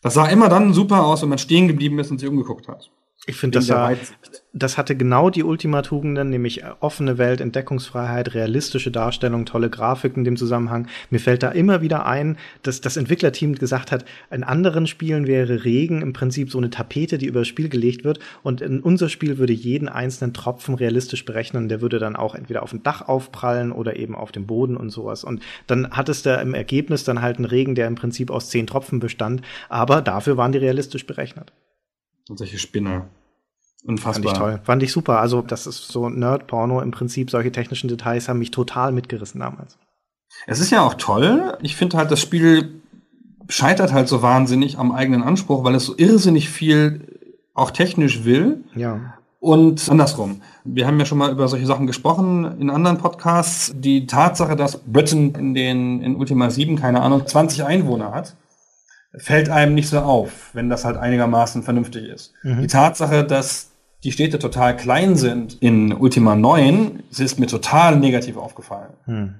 Das 0.02 0.14
sah 0.16 0.26
immer 0.28 0.50
dann 0.50 0.74
super 0.74 1.06
aus, 1.06 1.22
wenn 1.22 1.30
man 1.30 1.38
stehen 1.38 1.68
geblieben 1.68 1.98
ist 2.00 2.12
und 2.12 2.20
sich 2.20 2.28
umgeguckt 2.28 2.68
hat. 2.68 2.89
Ich 3.28 3.38
finde, 3.38 3.60
das, 3.60 3.68
sah- 3.68 3.84
Weitsicht. 3.86 4.41
Das 4.54 4.78
hatte 4.78 4.97
genau 4.97 5.30
die 5.30 5.43
Ultima-Tugenden, 5.43 6.30
nämlich 6.30 6.64
äh, 6.64 6.72
offene 6.82 7.18
Welt, 7.18 7.39
Entdeckungsfreiheit, 7.39 8.34
realistische 8.34 8.91
Darstellung, 8.91 9.45
tolle 9.45 9.70
Grafik 9.70 10.18
in 10.18 10.26
dem 10.26 10.36
Zusammenhang. 10.36 10.88
Mir 11.10 11.20
fällt 11.20 11.43
da 11.43 11.49
immer 11.49 11.82
wieder 11.82 12.06
ein, 12.06 12.38
dass 12.62 12.82
das 12.82 12.97
Entwicklerteam 12.97 13.56
gesagt 13.56 13.91
hat, 13.91 14.04
in 14.30 14.43
anderen 14.43 14.88
Spielen 14.88 15.26
wäre 15.26 15.64
Regen 15.64 16.02
im 16.02 16.12
Prinzip 16.12 16.52
so 16.52 16.58
eine 16.58 16.70
Tapete, 16.70 17.18
die 17.18 17.28
über 17.28 17.41
das 17.41 17.47
Spiel 17.47 17.70
gelegt 17.70 18.04
wird. 18.04 18.20
Und 18.43 18.60
in 18.60 18.82
unser 18.82 19.08
Spiel 19.08 19.38
würde 19.38 19.54
jeden 19.54 19.88
einzelnen 19.88 20.34
Tropfen 20.34 20.76
realistisch 20.76 21.24
berechnen. 21.24 21.70
Der 21.70 21.82
würde 21.82 21.99
dann 21.99 22.18
auch 22.18 22.36
entweder 22.36 22.64
auf 22.64 22.72
dem 22.72 22.84
Dach 22.84 23.08
aufprallen 23.08 23.72
oder 23.72 23.95
eben 23.95 24.16
auf 24.16 24.34
dem 24.34 24.47
Boden 24.47 24.76
und 24.76 24.89
sowas. 24.89 25.24
Und 25.24 25.41
dann 25.68 25.91
hat 25.91 26.10
es 26.10 26.24
da 26.24 26.41
im 26.41 26.54
Ergebnis 26.54 27.06
dann 27.06 27.22
halt 27.22 27.38
einen 27.38 27.45
Regen, 27.45 27.76
der 27.76 27.88
im 27.88 27.95
Prinzip 27.95 28.30
aus 28.30 28.49
zehn 28.49 28.68
Tropfen 28.68 28.99
bestand. 28.99 29.41
Aber 29.70 30.02
dafür 30.02 30.36
waren 30.36 30.52
die 30.52 30.58
realistisch 30.58 31.08
berechnet. 31.08 31.54
Und 32.28 32.38
solche 32.38 32.58
Spinner. 32.58 33.10
Fand 33.82 33.99
Unfassbar. 33.99 34.32
ich 34.32 34.38
toll. 34.38 34.59
Fand 34.63 34.84
ich 34.84 34.91
super. 34.91 35.19
Also, 35.19 35.41
das 35.41 35.65
ist 35.65 35.88
so 35.88 36.07
Nerd-Porno. 36.07 36.82
Im 36.82 36.91
Prinzip, 36.91 37.32
solche 37.32 37.51
technischen 37.51 37.88
Details 37.88 38.29
haben 38.29 38.39
mich 38.39 38.51
total 38.51 38.91
mitgerissen 38.91 39.39
damals. 39.39 39.77
Es 40.45 40.59
ist 40.59 40.69
ja 40.71 40.82
auch 40.82 40.93
toll. 40.93 41.57
Ich 41.61 41.75
finde 41.75 41.97
halt, 41.97 42.11
das 42.11 42.19
Spiel 42.19 42.82
scheitert 43.49 43.91
halt 43.91 44.07
so 44.07 44.21
wahnsinnig 44.21 44.77
am 44.77 44.91
eigenen 44.91 45.23
Anspruch, 45.23 45.63
weil 45.63 45.75
es 45.75 45.86
so 45.86 45.95
irrsinnig 45.97 46.49
viel 46.49 47.19
auch 47.53 47.71
technisch 47.71 48.23
will. 48.23 48.63
Ja. 48.75 49.15
Und 49.39 49.89
andersrum. 49.89 50.41
Wir 50.63 50.86
haben 50.86 50.99
ja 50.99 51.05
schon 51.05 51.17
mal 51.17 51.32
über 51.32 51.47
solche 51.47 51.65
Sachen 51.65 51.88
gesprochen 51.88 52.59
in 52.59 52.69
anderen 52.69 52.99
Podcasts. 52.99 53.71
Die 53.75 54.05
Tatsache, 54.05 54.55
dass 54.55 54.77
Britain 54.77 55.34
in 55.34 55.55
den, 55.55 56.01
in 56.01 56.15
Ultima 56.15 56.51
7, 56.51 56.75
keine 56.75 57.01
Ahnung, 57.01 57.25
20 57.25 57.63
Einwohner 57.63 58.11
hat, 58.11 58.36
fällt 59.17 59.49
einem 59.49 59.73
nicht 59.73 59.89
so 59.89 59.99
auf, 59.99 60.51
wenn 60.53 60.69
das 60.69 60.86
halt 60.86 60.97
einigermaßen 60.97 61.63
vernünftig 61.63 62.07
ist. 62.07 62.34
Die 62.43 62.67
Tatsache, 62.67 63.23
dass 63.23 63.70
die 64.04 64.12
Städte 64.12 64.39
total 64.39 64.76
klein 64.76 65.16
sind 65.16 65.58
in 65.62 65.93
Ultima 65.93 66.36
9, 66.36 67.04
das 67.10 67.20
ist 67.20 67.39
mir 67.39 67.47
total 67.47 67.97
negativ 67.97 68.38
aufgefallen. 68.38 68.93
Hm. 69.06 69.36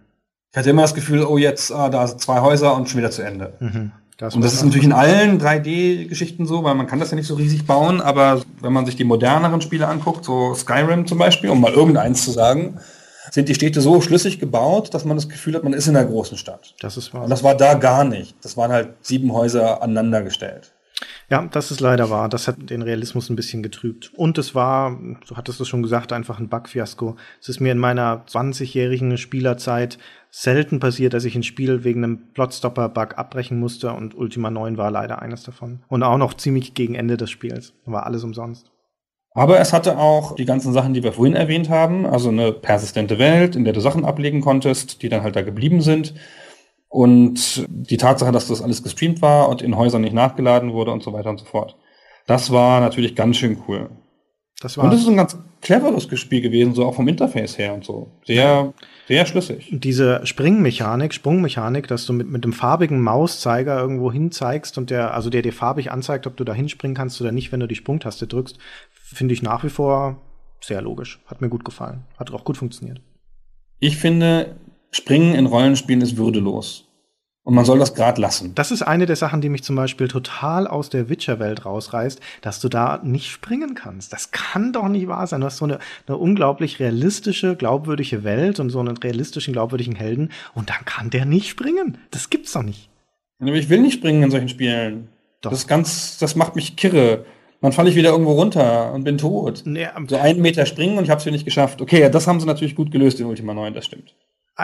Ich 0.52 0.58
hatte 0.58 0.70
immer 0.70 0.82
das 0.82 0.94
Gefühl, 0.94 1.24
oh 1.24 1.38
jetzt, 1.38 1.72
ah, 1.72 1.90
da 1.90 2.06
sind 2.08 2.20
zwei 2.20 2.42
Häuser 2.42 2.76
und 2.76 2.90
schon 2.90 3.00
wieder 3.00 3.12
zu 3.12 3.22
Ende. 3.22 3.54
Mhm. 3.60 3.92
Das 4.18 4.36
Und 4.36 4.44
das 4.44 4.54
ist 4.54 4.64
natürlich 4.64 4.86
in 4.86 4.94
allen 4.94 5.42
3D-Geschichten 5.42 6.46
so, 6.46 6.64
weil 6.64 6.76
man 6.76 6.86
kann 6.86 7.00
das 7.00 7.10
ja 7.10 7.16
nicht 7.16 7.26
so 7.26 7.34
riesig 7.34 7.66
bauen, 7.66 8.02
aber 8.02 8.42
wenn 8.60 8.72
man 8.72 8.86
sich 8.86 8.96
die 8.96 9.04
moderneren 9.04 9.62
Spiele 9.62 9.88
anguckt, 9.88 10.26
so 10.26 10.54
Skyrim 10.54 11.08
zum 11.08 11.18
Beispiel, 11.18 11.50
um 11.50 11.60
mal 11.60 11.74
irgendeins 11.74 12.24
zu 12.24 12.30
sagen, 12.30 12.78
sind 13.32 13.50
die 13.50 13.56
Städte 13.56 13.82
so 13.82 14.00
schlüssig 14.02 14.40
gebaut, 14.40 14.94
dass 14.94 15.06
man 15.06 15.18
das 15.18 15.30
Gefühl 15.30 15.56
hat, 15.56 15.64
man 15.64 15.74
ist 15.74 15.88
in 15.88 15.96
einer 15.96 16.08
großen 16.08 16.38
Stadt. 16.38 16.76
das 16.82 16.98
ist 16.98 17.14
wahr. 17.14 17.24
Und 17.24 17.30
das 17.30 17.44
war 17.44 17.56
da 17.56 17.74
gar 17.74 18.04
nicht. 18.04 18.36
Das 18.42 18.58
waren 18.58 18.72
halt 18.72 18.90
sieben 19.02 19.34
Häuser 19.34 19.82
aneinandergestellt. 19.82 20.71
Ja, 21.30 21.48
das 21.52 21.72
ist 21.72 21.80
leider 21.80 22.10
wahr. 22.10 22.30
Das 22.30 22.48
hat 22.48 22.70
den 22.70 22.82
Realismus 22.82 23.30
ein 23.30 23.36
bisschen 23.36 23.64
getrübt. 23.64 24.12
Und 24.16 24.38
es 24.38 24.54
war, 24.54 24.98
du 25.28 25.36
hattest 25.36 25.62
es 25.62 25.68
schon 25.68 25.84
gesagt, 25.84 26.14
einfach 26.14 26.40
ein 26.40 26.50
Bugfiasko. 26.50 27.16
Es 27.40 27.50
ist 27.50 27.60
mir 27.60 27.72
in 27.72 27.78
meiner 27.78 28.26
20-jährigen 28.26 29.18
Spielerzeit 29.18 29.98
selten 30.30 30.80
passiert, 30.80 31.14
dass 31.14 31.26
ich 31.26 31.36
ein 31.36 31.44
Spiel 31.44 31.84
wegen 31.84 32.04
einem 32.04 32.34
Plotstopper-Bug 32.34 33.18
abbrechen 33.18 33.60
musste 33.60 33.92
und 33.94 34.16
Ultima 34.16 34.50
9 34.50 34.78
war 34.78 34.92
leider 34.92 35.22
eines 35.22 35.44
davon. 35.44 35.84
Und 35.88 36.04
auch 36.04 36.18
noch 36.18 36.34
ziemlich 36.34 36.74
gegen 36.74 36.96
Ende 36.96 37.18
des 37.18 37.30
Spiels. 37.30 37.74
War 37.86 38.06
alles 38.06 38.24
umsonst. 38.24 38.72
Aber 39.34 39.60
es 39.60 39.72
hatte 39.72 39.98
auch 39.98 40.36
die 40.36 40.46
ganzen 40.46 40.74
Sachen, 40.74 40.94
die 40.94 41.04
wir 41.04 41.14
vorhin 41.14 41.36
erwähnt 41.36 41.70
haben, 41.70 42.06
also 42.06 42.30
eine 42.30 42.52
persistente 42.52 43.18
Welt, 43.18 43.56
in 43.56 43.64
der 43.64 43.74
du 43.74 43.80
Sachen 43.80 44.04
ablegen 44.04 44.42
konntest, 44.42 45.02
die 45.02 45.10
dann 45.10 45.24
halt 45.24 45.38
da 45.38 45.42
geblieben 45.42 45.82
sind. 45.82 46.14
Und 46.92 47.66
die 47.70 47.96
Tatsache, 47.96 48.34
dass 48.34 48.50
das 48.50 48.62
alles 48.62 48.84
gestreamt 48.84 49.22
war 49.22 49.48
und 49.48 49.62
in 49.62 49.78
Häusern 49.78 50.02
nicht 50.02 50.14
nachgeladen 50.14 50.74
wurde 50.74 50.92
und 50.92 51.02
so 51.02 51.14
weiter 51.14 51.30
und 51.30 51.40
so 51.40 51.46
fort. 51.46 51.78
Das 52.28 52.52
war 52.52 52.82
natürlich 52.82 53.16
ganz 53.16 53.38
schön 53.38 53.64
cool. 53.66 53.90
Das 54.60 54.76
Und 54.78 54.84
war 54.84 54.94
es 54.94 55.00
ist 55.00 55.08
ein 55.08 55.16
ganz 55.16 55.38
cleveres 55.62 56.04
Spiel 56.20 56.42
gewesen, 56.42 56.76
so 56.76 56.86
auch 56.86 56.94
vom 56.94 57.08
Interface 57.08 57.58
her 57.58 57.74
und 57.74 57.86
so. 57.86 58.12
Sehr, 58.26 58.74
sehr 59.08 59.26
schlüssig. 59.26 59.70
diese 59.72 60.26
Springmechanik, 60.26 61.14
Sprungmechanik, 61.14 61.88
dass 61.88 62.06
du 62.06 62.12
mit, 62.12 62.30
mit 62.30 62.44
dem 62.44 62.52
farbigen 62.52 63.00
Mauszeiger 63.00 63.80
irgendwo 63.80 64.12
hin 64.12 64.34
zeigst 64.34 64.78
und 64.78 64.90
der, 64.90 65.14
also 65.14 65.30
der 65.30 65.44
dir 65.44 65.54
farbig 65.54 65.94
anzeigt, 65.94 66.28
ob 66.28 66.36
du 66.36 66.44
da 66.44 66.54
hinspringen 66.54 66.94
kannst 66.94 67.22
oder 67.22 67.32
nicht, 67.32 67.54
wenn 67.54 67.62
du 67.62 67.68
die 67.68 67.76
Sprungtaste 67.76 68.28
drückst, 68.28 68.58
finde 68.92 69.34
ich 69.34 69.42
nach 69.42 69.64
wie 69.64 69.70
vor 69.70 70.22
sehr 70.60 70.82
logisch. 70.82 71.22
Hat 71.26 71.40
mir 71.40 71.50
gut 71.50 71.64
gefallen. 71.64 72.04
Hat 72.18 72.32
auch 72.32 72.44
gut 72.44 72.58
funktioniert. 72.58 73.00
Ich 73.80 73.96
finde, 73.96 74.58
Springen 74.92 75.36
in 75.36 75.46
Rollenspielen 75.46 76.02
ist 76.02 76.18
würdelos. 76.18 76.86
Und 77.44 77.56
man 77.56 77.66
soll 77.66 77.80
das 77.80 77.96
gerade 77.96 78.22
lassen. 78.22 78.54
Das 78.54 78.70
ist 78.70 78.84
eine 78.84 79.08
der 79.08 79.16
Sachen, 79.16 79.42
die 79.42 79.50
mich 79.50 79.64
zum 79.64 79.76
Beispiel 79.76 80.08
total 80.08 80.68
aus 80.68 80.90
der 80.90 81.10
Witcher-Welt 81.10 81.66
rausreißt, 81.66 82.20
dass 82.42 82.60
du 82.60 82.70
da 82.70 83.00
nicht 83.04 83.32
springen 83.32 83.74
kannst. 83.74 84.14
Das 84.14 84.30
kann 84.30 84.74
doch 84.74 84.88
nicht 84.88 85.08
wahr 85.08 85.26
sein. 85.26 85.42
Du 85.42 85.48
hast 85.48 85.58
so 85.58 85.66
eine, 85.66 85.80
eine 86.06 86.18
unglaublich 86.18 86.80
realistische, 86.80 87.56
glaubwürdige 87.56 88.24
Welt 88.24 88.60
und 88.60 88.70
so 88.70 88.80
einen 88.80 88.96
realistischen, 88.96 89.54
glaubwürdigen 89.54 89.96
Helden 89.96 90.30
und 90.54 90.70
dann 90.70 90.86
kann 90.86 91.10
der 91.10 91.26
nicht 91.26 91.50
springen. 91.50 91.98
Das 92.12 92.30
gibt's 92.30 92.52
doch 92.52 92.62
nicht. 92.62 92.90
Aber 93.40 93.54
ich 93.54 93.70
will 93.70 93.82
nicht 93.82 93.94
springen 93.94 94.22
in 94.22 94.30
solchen 94.30 94.50
Spielen. 94.50 95.08
Doch. 95.42 95.50
Das 95.50 95.62
ist 95.62 95.68
ganz, 95.68 96.20
das 96.20 96.36
macht 96.36 96.56
mich 96.56 96.76
kirre. 96.76 97.26
Dann 97.62 97.72
falle 97.72 97.90
ich 97.90 97.96
wieder 97.96 98.12
irgendwo 98.12 98.34
runter 98.34 98.94
und 98.94 99.04
bin 99.04 99.18
tot. 99.18 99.64
Nee, 99.66 99.88
So 100.08 100.18
einen 100.18 100.42
Meter 100.42 100.68
springen 100.68 101.00
und 101.00 101.06
ich 101.06 101.10
habe 101.10 101.18
es 101.18 101.24
hier 101.24 101.32
nicht 101.32 101.46
geschafft. 101.46 101.82
Okay, 101.82 102.08
das 102.12 102.28
haben 102.28 102.40
sie 102.40 102.46
natürlich 102.46 102.76
gut 102.76 102.92
gelöst 102.92 103.20
in 103.20 103.26
Ultima 103.26 103.56
9, 103.56 103.74
das 103.74 103.86
stimmt. 103.86 104.14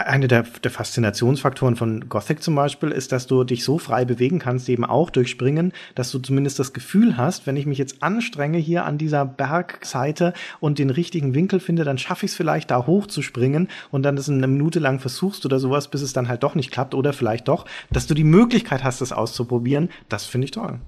Eine 0.06 0.28
der, 0.28 0.44
der, 0.62 0.70
Faszinationsfaktoren 0.70 1.74
von 1.74 2.08
Gothic 2.08 2.40
zum 2.40 2.54
Beispiel 2.54 2.90
ist, 2.90 3.10
dass 3.10 3.26
du 3.26 3.42
dich 3.42 3.64
so 3.64 3.78
frei 3.78 4.04
bewegen 4.04 4.38
kannst, 4.38 4.68
eben 4.68 4.84
auch 4.84 5.10
durch 5.10 5.28
Springen, 5.28 5.72
dass 5.96 6.12
du 6.12 6.20
zumindest 6.20 6.60
das 6.60 6.72
Gefühl 6.72 7.16
hast, 7.16 7.48
wenn 7.48 7.56
ich 7.56 7.66
mich 7.66 7.78
jetzt 7.78 8.02
anstrenge 8.02 8.58
hier 8.58 8.84
an 8.84 8.96
dieser 8.96 9.24
Bergseite 9.24 10.34
und 10.60 10.78
den 10.78 10.90
richtigen 10.90 11.34
Winkel 11.34 11.58
finde, 11.58 11.82
dann 11.82 11.98
schaffe 11.98 12.26
ich 12.26 12.32
es 12.32 12.36
vielleicht 12.36 12.70
da 12.70 12.86
hoch 12.86 13.08
zu 13.08 13.22
springen 13.22 13.68
und 13.90 14.04
dann 14.04 14.14
das 14.14 14.28
eine 14.28 14.46
Minute 14.46 14.78
lang 14.78 15.00
versuchst 15.00 15.44
oder 15.44 15.58
sowas, 15.58 15.88
bis 15.88 16.02
es 16.02 16.12
dann 16.12 16.28
halt 16.28 16.44
doch 16.44 16.54
nicht 16.54 16.70
klappt 16.70 16.94
oder 16.94 17.12
vielleicht 17.12 17.48
doch, 17.48 17.64
dass 17.90 18.06
du 18.06 18.14
die 18.14 18.24
Möglichkeit 18.24 18.84
hast, 18.84 19.00
das 19.00 19.12
auszuprobieren. 19.12 19.88
Das 20.08 20.26
finde 20.26 20.44
ich 20.44 20.52
toll. 20.52 20.78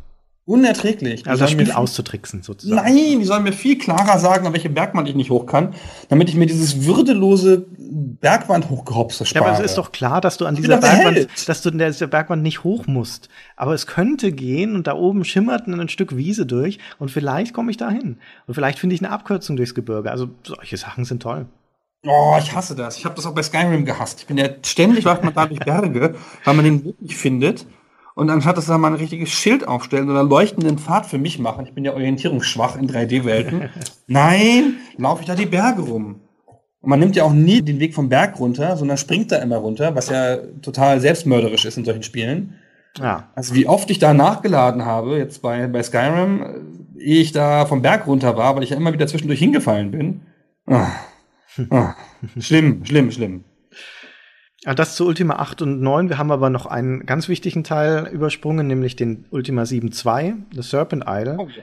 Unerträglich. 0.50 1.28
Also 1.28 1.44
das 1.44 1.52
Spiel 1.52 1.70
auszutricksen 1.70 2.42
sozusagen. 2.42 2.82
Nein, 2.82 3.20
die 3.20 3.24
sollen 3.24 3.44
mir 3.44 3.52
viel 3.52 3.78
klarer 3.78 4.18
sagen, 4.18 4.48
an 4.48 4.52
welche 4.52 4.68
Bergwand 4.68 5.08
ich 5.08 5.14
nicht 5.14 5.30
hoch 5.30 5.46
kann, 5.46 5.74
damit 6.08 6.28
ich 6.28 6.34
mir 6.34 6.46
dieses 6.46 6.84
würdelose 6.84 7.66
Bergwand 7.78 8.68
hochgehopse 8.68 9.24
spare. 9.26 9.44
Ja, 9.44 9.50
aber 9.52 9.60
es 9.60 9.70
ist 9.70 9.78
doch 9.78 9.92
klar, 9.92 10.20
dass 10.20 10.38
du 10.38 10.46
an 10.46 10.56
dieser 10.56 10.78
Bergwand, 10.78 11.28
dass 11.46 11.62
du 11.62 11.70
in 11.70 11.78
dieser 11.78 12.08
Bergwand 12.08 12.42
nicht 12.42 12.64
hoch 12.64 12.88
musst. 12.88 13.28
Aber 13.54 13.74
es 13.74 13.86
könnte 13.86 14.32
gehen 14.32 14.74
und 14.74 14.88
da 14.88 14.94
oben 14.94 15.24
schimmert 15.24 15.68
ein 15.68 15.88
Stück 15.88 16.16
Wiese 16.16 16.46
durch 16.46 16.80
und 16.98 17.12
vielleicht 17.12 17.54
komme 17.54 17.70
ich 17.70 17.76
da 17.76 17.88
hin. 17.88 18.18
Und 18.48 18.54
vielleicht 18.54 18.80
finde 18.80 18.96
ich 18.96 19.00
eine 19.02 19.12
Abkürzung 19.12 19.56
durchs 19.56 19.76
Gebirge. 19.76 20.10
Also 20.10 20.30
solche 20.42 20.76
Sachen 20.76 21.04
sind 21.04 21.22
toll. 21.22 21.46
Oh, 22.04 22.34
ich 22.40 22.52
hasse 22.56 22.74
das. 22.74 22.96
Ich 22.96 23.04
habe 23.04 23.14
das 23.14 23.24
auch 23.24 23.34
bei 23.36 23.44
Skyrim 23.44 23.84
gehasst. 23.84 24.22
Ich 24.22 24.26
bin 24.26 24.36
ja 24.36 24.48
ständig 24.64 25.04
läuft 25.04 25.22
man 25.22 25.32
da 25.32 25.46
durch 25.46 25.60
Berge, 25.64 26.16
weil 26.44 26.54
man 26.54 26.64
den 26.64 26.84
Weg 26.84 27.00
nicht 27.00 27.16
findet. 27.16 27.66
Und 28.14 28.28
anstatt 28.30 28.56
dass 28.56 28.66
da 28.66 28.78
mal 28.78 28.88
ein 28.88 28.94
richtiges 28.94 29.30
Schild 29.30 29.66
aufstellen 29.66 30.10
oder 30.10 30.20
einen 30.20 30.28
leuchtenden 30.28 30.78
Pfad 30.78 31.06
für 31.06 31.18
mich 31.18 31.38
machen, 31.38 31.66
ich 31.66 31.74
bin 31.74 31.84
ja 31.84 31.92
orientierungsschwach 31.92 32.76
in 32.76 32.88
3D-Welten, 32.88 33.70
nein, 34.06 34.74
laufe 34.96 35.22
ich 35.22 35.28
da 35.28 35.34
die 35.34 35.46
Berge 35.46 35.82
rum. 35.82 36.20
Und 36.80 36.88
man 36.88 36.98
nimmt 36.98 37.14
ja 37.14 37.24
auch 37.24 37.32
nie 37.32 37.62
den 37.62 37.78
Weg 37.78 37.94
vom 37.94 38.08
Berg 38.08 38.38
runter, 38.40 38.76
sondern 38.76 38.96
springt 38.96 39.30
da 39.30 39.36
immer 39.36 39.58
runter, 39.58 39.94
was 39.94 40.08
ja 40.08 40.38
total 40.62 41.00
selbstmörderisch 41.00 41.66
ist 41.66 41.76
in 41.76 41.84
solchen 41.84 42.02
Spielen. 42.02 42.54
Ja. 42.98 43.28
Also 43.34 43.54
wie 43.54 43.66
oft 43.66 43.90
ich 43.90 43.98
da 43.98 44.14
nachgeladen 44.14 44.84
habe, 44.84 45.18
jetzt 45.18 45.42
bei, 45.42 45.66
bei 45.66 45.82
Skyrim, 45.82 46.86
ehe 46.98 47.20
ich 47.20 47.32
da 47.32 47.66
vom 47.66 47.82
Berg 47.82 48.06
runter 48.06 48.36
war, 48.36 48.56
weil 48.56 48.62
ich 48.62 48.70
ja 48.70 48.76
immer 48.76 48.92
wieder 48.92 49.06
zwischendurch 49.06 49.38
hingefallen 49.38 49.90
bin. 49.90 50.22
Ah. 50.66 50.88
Ah. 51.70 51.94
Schlimm, 52.38 52.84
schlimm, 52.84 53.10
schlimm. 53.10 53.44
Ja, 54.64 54.74
das 54.74 54.94
zu 54.94 55.06
Ultima 55.06 55.36
8 55.36 55.62
und 55.62 55.80
9. 55.80 56.08
Wir 56.08 56.18
haben 56.18 56.30
aber 56.30 56.50
noch 56.50 56.66
einen 56.66 57.06
ganz 57.06 57.28
wichtigen 57.28 57.64
Teil 57.64 58.08
übersprungen, 58.08 58.66
nämlich 58.66 58.94
den 58.94 59.24
Ultima 59.30 59.62
7.2, 59.62 60.34
The 60.54 60.62
Serpent 60.62 61.04
Idol. 61.06 61.36
Oh, 61.38 61.48
ja 61.48 61.62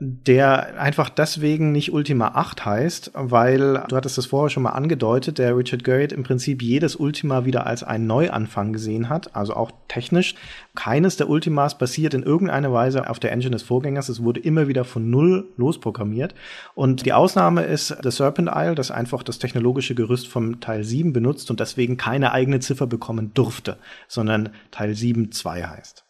der 0.00 0.80
einfach 0.80 1.08
deswegen 1.08 1.72
nicht 1.72 1.92
Ultima 1.92 2.28
8 2.28 2.64
heißt, 2.64 3.10
weil, 3.14 3.84
du 3.88 3.96
hattest 3.96 4.16
das 4.16 4.26
vorher 4.26 4.48
schon 4.48 4.62
mal 4.62 4.70
angedeutet, 4.70 5.38
der 5.38 5.56
Richard 5.56 5.82
Garriott 5.82 6.12
im 6.12 6.22
Prinzip 6.22 6.62
jedes 6.62 6.94
Ultima 6.94 7.44
wieder 7.44 7.66
als 7.66 7.82
einen 7.82 8.06
Neuanfang 8.06 8.72
gesehen 8.72 9.08
hat, 9.08 9.34
also 9.34 9.54
auch 9.54 9.72
technisch. 9.88 10.36
Keines 10.76 11.16
der 11.16 11.28
Ultimas 11.28 11.78
basiert 11.78 12.14
in 12.14 12.22
irgendeiner 12.22 12.72
Weise 12.72 13.10
auf 13.10 13.18
der 13.18 13.32
Engine 13.32 13.50
des 13.50 13.62
Vorgängers, 13.64 14.08
es 14.08 14.22
wurde 14.22 14.40
immer 14.40 14.68
wieder 14.68 14.84
von 14.84 15.10
Null 15.10 15.48
losprogrammiert. 15.56 16.34
Und 16.74 17.04
die 17.04 17.12
Ausnahme 17.12 17.62
ist 17.62 17.96
The 18.02 18.10
Serpent 18.10 18.50
Isle, 18.54 18.76
das 18.76 18.92
einfach 18.92 19.24
das 19.24 19.38
technologische 19.38 19.96
Gerüst 19.96 20.28
vom 20.28 20.60
Teil 20.60 20.84
7 20.84 21.12
benutzt 21.12 21.50
und 21.50 21.58
deswegen 21.58 21.96
keine 21.96 22.32
eigene 22.32 22.60
Ziffer 22.60 22.86
bekommen 22.86 23.32
durfte, 23.34 23.78
sondern 24.06 24.50
Teil 24.70 24.92
7.2 24.92 25.68
heißt. 25.68 26.07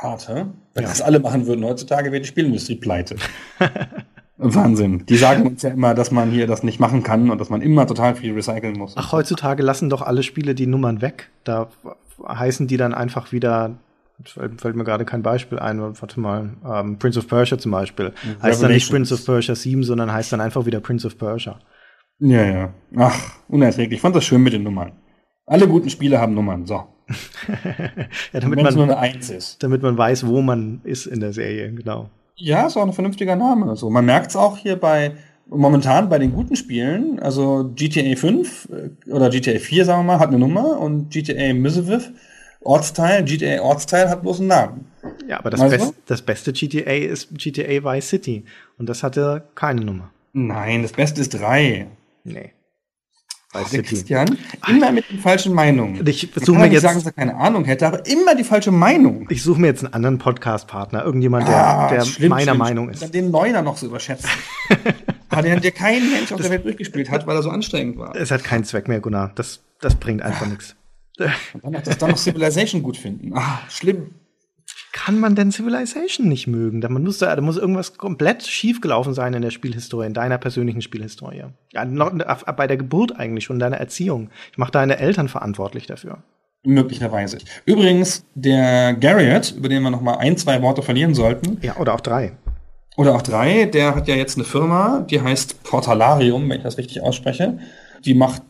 Hart, 0.00 0.28
hä? 0.28 0.46
Wenn 0.74 0.82
ja. 0.82 0.88
das 0.88 1.02
alle 1.02 1.20
machen 1.20 1.46
würden 1.46 1.64
heutzutage, 1.64 2.10
wäre 2.10 2.22
die 2.22 2.28
Spielindustrie 2.28 2.76
pleite. 2.76 3.16
Wahnsinn. 4.38 5.04
Die 5.06 5.16
sagen 5.16 5.46
uns 5.46 5.62
ja 5.62 5.70
immer, 5.70 5.94
dass 5.94 6.10
man 6.10 6.30
hier 6.30 6.46
das 6.46 6.62
nicht 6.62 6.80
machen 6.80 7.02
kann 7.02 7.30
und 7.30 7.38
dass 7.38 7.50
man 7.50 7.60
immer 7.60 7.86
total 7.86 8.14
viel 8.14 8.32
recyceln 8.32 8.78
muss. 8.78 8.94
Ach, 8.96 9.12
heutzutage 9.12 9.62
lassen 9.62 9.90
doch 9.90 10.00
alle 10.00 10.22
Spiele 10.22 10.54
die 10.54 10.66
Nummern 10.66 11.02
weg. 11.02 11.30
Da 11.44 11.68
heißen 12.26 12.66
die 12.66 12.78
dann 12.78 12.94
einfach 12.94 13.32
wieder, 13.32 13.76
fällt 14.24 14.76
mir 14.76 14.84
gerade 14.84 15.04
kein 15.04 15.22
Beispiel 15.22 15.58
ein, 15.58 15.80
warte 15.80 16.18
mal, 16.18 16.50
ähm, 16.66 16.98
Prince 16.98 17.18
of 17.18 17.28
Persia 17.28 17.58
zum 17.58 17.72
Beispiel. 17.72 18.14
Heißt 18.42 18.62
dann 18.62 18.72
nicht 18.72 18.90
Prince 18.90 19.12
of 19.12 19.24
Persia 19.26 19.54
7, 19.54 19.82
sondern 19.84 20.10
heißt 20.10 20.32
dann 20.32 20.40
einfach 20.40 20.64
wieder 20.64 20.80
Prince 20.80 21.06
of 21.06 21.18
Persia. 21.18 21.58
Ja, 22.18 22.44
ja. 22.44 22.74
Ach, 22.96 23.34
unerträglich. 23.48 23.98
Ich 23.98 24.02
fand 24.02 24.16
das 24.16 24.24
schön 24.24 24.42
mit 24.42 24.54
den 24.54 24.62
Nummern. 24.62 24.92
Alle 25.44 25.68
guten 25.68 25.90
Spiele 25.90 26.18
haben 26.18 26.34
Nummern, 26.34 26.64
so. 26.64 26.84
ja, 28.32 28.40
damit 28.40 28.62
man, 28.62 28.74
nur 28.74 28.84
eine 28.84 28.98
Eins 28.98 29.30
ist. 29.30 29.62
Damit 29.62 29.82
man 29.82 29.96
weiß, 29.96 30.26
wo 30.26 30.42
man 30.42 30.80
ist 30.84 31.06
in 31.06 31.20
der 31.20 31.32
Serie, 31.32 31.72
genau. 31.72 32.10
Ja, 32.36 32.66
ist 32.66 32.76
auch 32.76 32.86
ein 32.86 32.92
vernünftiger 32.92 33.36
Name. 33.36 33.68
Also 33.68 33.90
man 33.90 34.04
merkt 34.04 34.30
es 34.30 34.36
auch 34.36 34.56
hier 34.56 34.76
bei 34.76 35.12
momentan 35.50 36.08
bei 36.08 36.18
den 36.18 36.32
guten 36.32 36.56
Spielen, 36.56 37.18
also 37.18 37.72
GTA 37.74 38.16
5 38.16 38.68
äh, 38.70 39.10
oder 39.10 39.30
GTA 39.30 39.58
4, 39.58 39.84
sagen 39.84 40.00
wir 40.00 40.12
mal, 40.12 40.18
hat 40.20 40.28
eine 40.28 40.38
Nummer 40.38 40.78
und 40.78 41.10
GTA 41.10 41.52
Missouri, 41.52 41.98
Ortsteil, 42.62 43.24
GTA 43.24 43.62
Ortsteil 43.62 44.08
hat 44.08 44.22
bloß 44.22 44.40
einen 44.40 44.48
Namen. 44.48 44.84
Ja, 45.28 45.38
aber 45.38 45.50
das, 45.50 45.60
Best, 45.60 45.94
das 46.06 46.22
beste 46.22 46.52
GTA 46.52 46.92
ist 46.92 47.36
GTA 47.36 47.82
Vice 47.84 48.08
City 48.08 48.44
und 48.78 48.88
das 48.88 49.02
hatte 49.02 49.44
keine 49.54 49.80
Nummer. 49.80 50.10
Nein, 50.32 50.82
das 50.82 50.92
Beste 50.92 51.20
ist 51.20 51.30
3. 51.30 51.88
Nee. 52.24 52.52
Weißt 53.52 53.72
der 53.72 53.82
Christian, 53.82 54.38
immer 54.68 54.92
mit 54.92 55.10
den 55.10 55.18
falschen 55.18 55.52
Meinungen. 55.52 56.06
Ich 56.06 56.30
suche 56.36 56.56
mir 56.56 56.66
jetzt 56.68 56.82
sagen, 56.82 56.98
dass 56.98 57.06
er 57.06 57.12
keine 57.12 57.34
Ahnung 57.34 57.64
hätte, 57.64 57.84
aber 57.84 58.06
immer 58.06 58.36
die 58.36 58.44
falsche 58.44 58.70
Meinung. 58.70 59.26
Ich 59.28 59.42
suche 59.42 59.60
mir 59.60 59.66
jetzt 59.66 59.84
einen 59.84 59.92
anderen 59.92 60.18
Podcast-Partner, 60.18 61.04
irgendjemand, 61.04 61.48
der, 61.48 61.56
ah, 61.56 61.88
der 61.88 62.04
schlimm, 62.04 62.30
meiner 62.30 62.52
schlimm, 62.52 62.58
Meinung 62.58 62.90
ist. 62.90 63.12
Den 63.12 63.32
Neuner 63.32 63.62
noch 63.62 63.76
so 63.76 63.86
überschätzen. 63.86 64.30
hat 65.30 65.44
er, 65.44 65.58
der 65.58 65.72
kein 65.72 66.08
Mensch 66.12 66.30
auf 66.30 66.38
das, 66.38 66.42
der 66.42 66.50
Welt 66.50 66.64
durchgespielt 66.64 67.10
hat, 67.10 67.26
weil 67.26 67.34
er 67.34 67.42
so 67.42 67.50
anstrengend 67.50 67.98
war. 67.98 68.14
Es 68.14 68.30
hat 68.30 68.44
keinen 68.44 68.62
Zweck 68.62 68.86
mehr, 68.86 69.00
Gunnar. 69.00 69.32
Das, 69.34 69.64
das 69.80 69.96
bringt 69.96 70.22
einfach 70.22 70.46
nichts. 70.46 70.76
Und 71.52 71.64
dann 71.64 71.72
noch, 71.72 71.82
das 71.82 71.98
dann 71.98 72.10
noch 72.10 72.18
Civilization 72.18 72.84
gut 72.84 72.96
finden. 72.96 73.32
Ah, 73.34 73.60
schlimm 73.68 74.14
kann 74.92 75.18
man 75.18 75.34
denn 75.34 75.52
Civilization 75.52 76.28
nicht 76.28 76.46
mögen? 76.46 76.80
Da 76.80 76.88
muss, 76.88 77.18
da 77.18 77.40
muss 77.40 77.56
irgendwas 77.56 77.96
komplett 77.96 78.42
schiefgelaufen 78.42 79.14
sein 79.14 79.34
in 79.34 79.42
der 79.42 79.50
Spielhistorie, 79.50 80.06
in 80.06 80.14
deiner 80.14 80.38
persönlichen 80.38 80.82
Spielhistorie. 80.82 81.44
Ja, 81.72 81.84
noch, 81.84 82.12
bei 82.56 82.66
der 82.66 82.76
Geburt 82.76 83.16
eigentlich 83.16 83.44
schon, 83.44 83.58
deiner 83.58 83.76
Erziehung. 83.76 84.30
Ich 84.50 84.58
mache 84.58 84.72
deine 84.72 84.98
Eltern 84.98 85.28
verantwortlich 85.28 85.86
dafür. 85.86 86.18
Möglicherweise. 86.62 87.38
Übrigens, 87.64 88.24
der 88.34 88.94
Garriott, 88.94 89.54
über 89.56 89.68
den 89.68 89.82
wir 89.82 89.90
noch 89.90 90.02
mal 90.02 90.18
ein, 90.18 90.36
zwei 90.36 90.60
Worte 90.60 90.82
verlieren 90.82 91.14
sollten. 91.14 91.58
Ja, 91.62 91.76
oder 91.76 91.94
auch 91.94 92.00
drei. 92.00 92.32
Oder 92.96 93.14
auch 93.14 93.22
drei. 93.22 93.64
Der 93.66 93.94
hat 93.94 94.08
ja 94.08 94.14
jetzt 94.14 94.36
eine 94.36 94.44
Firma, 94.44 95.06
die 95.08 95.20
heißt 95.20 95.62
Portalarium, 95.62 96.50
wenn 96.50 96.58
ich 96.58 96.62
das 96.64 96.76
richtig 96.76 97.00
ausspreche. 97.00 97.58
Die 98.04 98.14
macht 98.14 98.42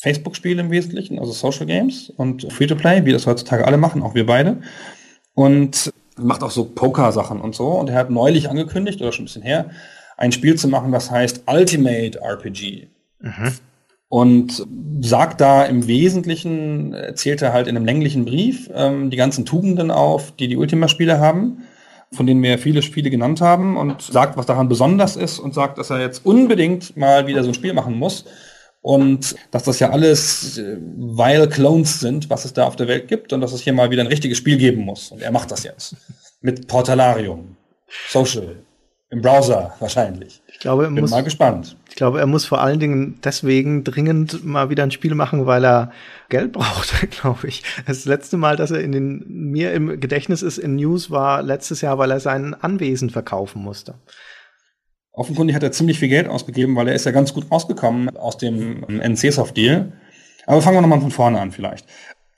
Facebook-Spiele 0.00 0.62
im 0.62 0.70
Wesentlichen, 0.70 1.18
also 1.18 1.32
Social 1.32 1.66
Games 1.66 2.10
und 2.16 2.52
Free-to-Play, 2.52 3.04
wie 3.04 3.12
das 3.12 3.26
heutzutage 3.26 3.66
alle 3.66 3.76
machen, 3.76 4.02
auch 4.02 4.14
wir 4.14 4.26
beide 4.26 4.58
und 5.34 5.92
macht 6.16 6.42
auch 6.42 6.50
so 6.50 6.64
Poker-Sachen 6.64 7.40
und 7.40 7.54
so. 7.54 7.68
Und 7.68 7.90
er 7.90 7.96
hat 7.96 8.10
neulich 8.10 8.48
angekündigt, 8.48 9.00
oder 9.00 9.12
schon 9.12 9.24
ein 9.24 9.26
bisschen 9.26 9.42
her, 9.42 9.70
ein 10.16 10.32
Spiel 10.32 10.56
zu 10.56 10.68
machen, 10.68 10.92
das 10.92 11.10
heißt 11.10 11.44
Ultimate 11.46 12.20
RPG. 12.20 12.88
Mhm. 13.20 13.52
Und 14.08 14.66
sagt 15.00 15.40
da 15.40 15.64
im 15.64 15.88
Wesentlichen, 15.88 16.92
erzählt 16.92 17.42
er 17.42 17.52
halt 17.52 17.66
in 17.66 17.76
einem 17.76 17.84
länglichen 17.86 18.24
Brief 18.24 18.70
ähm, 18.72 19.10
die 19.10 19.16
ganzen 19.16 19.44
Tugenden 19.44 19.90
auf, 19.90 20.32
die 20.36 20.46
die 20.46 20.56
Ultima-Spiele 20.56 21.18
haben, 21.18 21.64
von 22.12 22.26
denen 22.26 22.42
wir 22.42 22.58
viele 22.58 22.82
Spiele 22.82 23.10
genannt 23.10 23.40
haben 23.40 23.76
und 23.76 24.02
sagt, 24.02 24.36
was 24.36 24.46
daran 24.46 24.68
besonders 24.68 25.16
ist 25.16 25.40
und 25.40 25.52
sagt, 25.52 25.78
dass 25.78 25.90
er 25.90 26.00
jetzt 26.00 26.24
unbedingt 26.24 26.96
mal 26.96 27.26
wieder 27.26 27.42
so 27.42 27.50
ein 27.50 27.54
Spiel 27.54 27.72
machen 27.72 27.98
muss, 27.98 28.24
und 28.84 29.34
dass 29.50 29.62
das 29.62 29.80
ja 29.80 29.90
alles 29.90 30.58
äh, 30.58 30.76
weil 30.98 31.48
Clones 31.48 32.00
sind, 32.00 32.28
was 32.28 32.44
es 32.44 32.52
da 32.52 32.66
auf 32.66 32.76
der 32.76 32.86
Welt 32.86 33.08
gibt 33.08 33.32
und 33.32 33.40
dass 33.40 33.54
es 33.54 33.62
hier 33.62 33.72
mal 33.72 33.90
wieder 33.90 34.02
ein 34.02 34.08
richtiges 34.08 34.36
Spiel 34.36 34.58
geben 34.58 34.82
muss. 34.82 35.10
Und 35.10 35.22
er 35.22 35.32
macht 35.32 35.50
das 35.50 35.64
jetzt. 35.64 35.96
Mit 36.42 36.68
Portalarium. 36.68 37.56
Social. 38.10 38.56
Im 39.08 39.22
Browser 39.22 39.74
wahrscheinlich. 39.80 40.42
Ich 40.52 40.58
glaube, 40.58 40.84
er 40.84 40.90
Bin 40.90 41.00
muss, 41.00 41.12
mal 41.12 41.24
gespannt. 41.24 41.78
Ich 41.88 41.96
glaube, 41.96 42.20
er 42.20 42.26
muss 42.26 42.44
vor 42.44 42.60
allen 42.60 42.78
Dingen 42.78 43.20
deswegen 43.24 43.84
dringend 43.84 44.44
mal 44.44 44.68
wieder 44.68 44.82
ein 44.82 44.90
Spiel 44.90 45.14
machen, 45.14 45.46
weil 45.46 45.64
er 45.64 45.90
Geld 46.28 46.52
braucht, 46.52 47.10
glaube 47.10 47.48
ich. 47.48 47.62
Das 47.86 48.04
letzte 48.04 48.36
Mal, 48.36 48.56
dass 48.56 48.70
er 48.70 48.82
in 48.82 48.92
den, 48.92 49.24
mir 49.26 49.72
im 49.72 49.98
Gedächtnis 49.98 50.42
ist 50.42 50.58
in 50.58 50.76
News 50.76 51.10
war 51.10 51.42
letztes 51.42 51.80
Jahr, 51.80 51.96
weil 51.96 52.10
er 52.10 52.20
sein 52.20 52.52
Anwesen 52.52 53.08
verkaufen 53.08 53.62
musste. 53.62 53.94
Offenkundig 55.14 55.54
hat 55.54 55.62
er 55.62 55.72
ziemlich 55.72 55.98
viel 55.98 56.08
Geld 56.08 56.28
ausgegeben, 56.28 56.74
weil 56.74 56.88
er 56.88 56.94
ist 56.94 57.06
ja 57.06 57.12
ganz 57.12 57.32
gut 57.32 57.50
rausgekommen 57.50 58.16
aus 58.16 58.36
dem 58.36 58.84
NC-Soft-Deal. 59.00 59.92
Aber 60.46 60.60
fangen 60.60 60.76
wir 60.76 60.80
nochmal 60.82 61.00
von 61.00 61.12
vorne 61.12 61.40
an 61.40 61.52
vielleicht. 61.52 61.86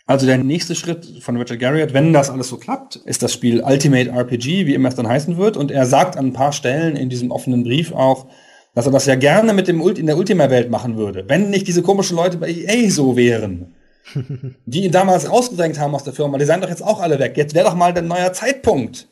Also 0.07 0.27
der 0.27 0.39
nächste 0.39 0.77
Schritt 0.77 1.05
von 1.21 1.37
Richard 1.37 1.59
Garriott, 1.59 1.93
wenn 1.93 2.13
das 2.13 2.31
alles 2.31 2.49
so 2.49 2.59
klappt, 2.59 2.97
ist 2.97 3.23
das 3.23 3.33
Spiel 3.33 3.63
Ultimate 3.63 4.11
RPG, 4.11 4.67
wie 4.67 4.75
immer 4.75 4.89
es 4.89 4.95
dann 4.95 5.09
heißen 5.09 5.37
wird. 5.37 5.57
Und 5.57 5.71
er 5.73 5.87
sagt 5.87 6.17
an 6.17 6.27
ein 6.27 6.33
paar 6.33 6.53
Stellen 6.53 6.97
in 6.97 7.09
diesem 7.09 7.31
offenen 7.33 7.65
Brief 7.65 7.93
auch, 7.93 8.27
dass 8.75 8.87
er 8.87 8.93
das 8.93 9.07
ja 9.07 9.17
gerne 9.17 9.53
mit 9.55 9.69
dem 9.69 9.81
Ult 9.81 9.99
in 9.99 10.07
der 10.07 10.19
Ultima-Welt 10.19 10.71
machen 10.71 10.97
würde, 10.97 11.25
wenn 11.29 11.51
nicht 11.51 11.67
diese 11.67 11.83
komischen 11.83 12.17
Leute 12.17 12.37
bei 12.37 12.51
EA 12.51 12.91
so 12.91 13.17
wären. 13.17 13.75
die 14.67 14.85
ihn 14.85 14.93
damals 14.93 15.29
rausgedrängt 15.29 15.81
haben 15.81 15.95
aus 15.95 16.05
der 16.05 16.13
Firma, 16.13 16.39
die 16.39 16.45
seien 16.45 16.61
doch 16.61 16.69
jetzt 16.69 16.85
auch 16.85 17.01
alle 17.01 17.19
weg. 17.19 17.37
Jetzt 17.37 17.55
wäre 17.55 17.65
doch 17.65 17.75
mal 17.75 17.93
der 17.93 18.05
neue 18.05 18.31
Zeitpunkt. 18.31 19.09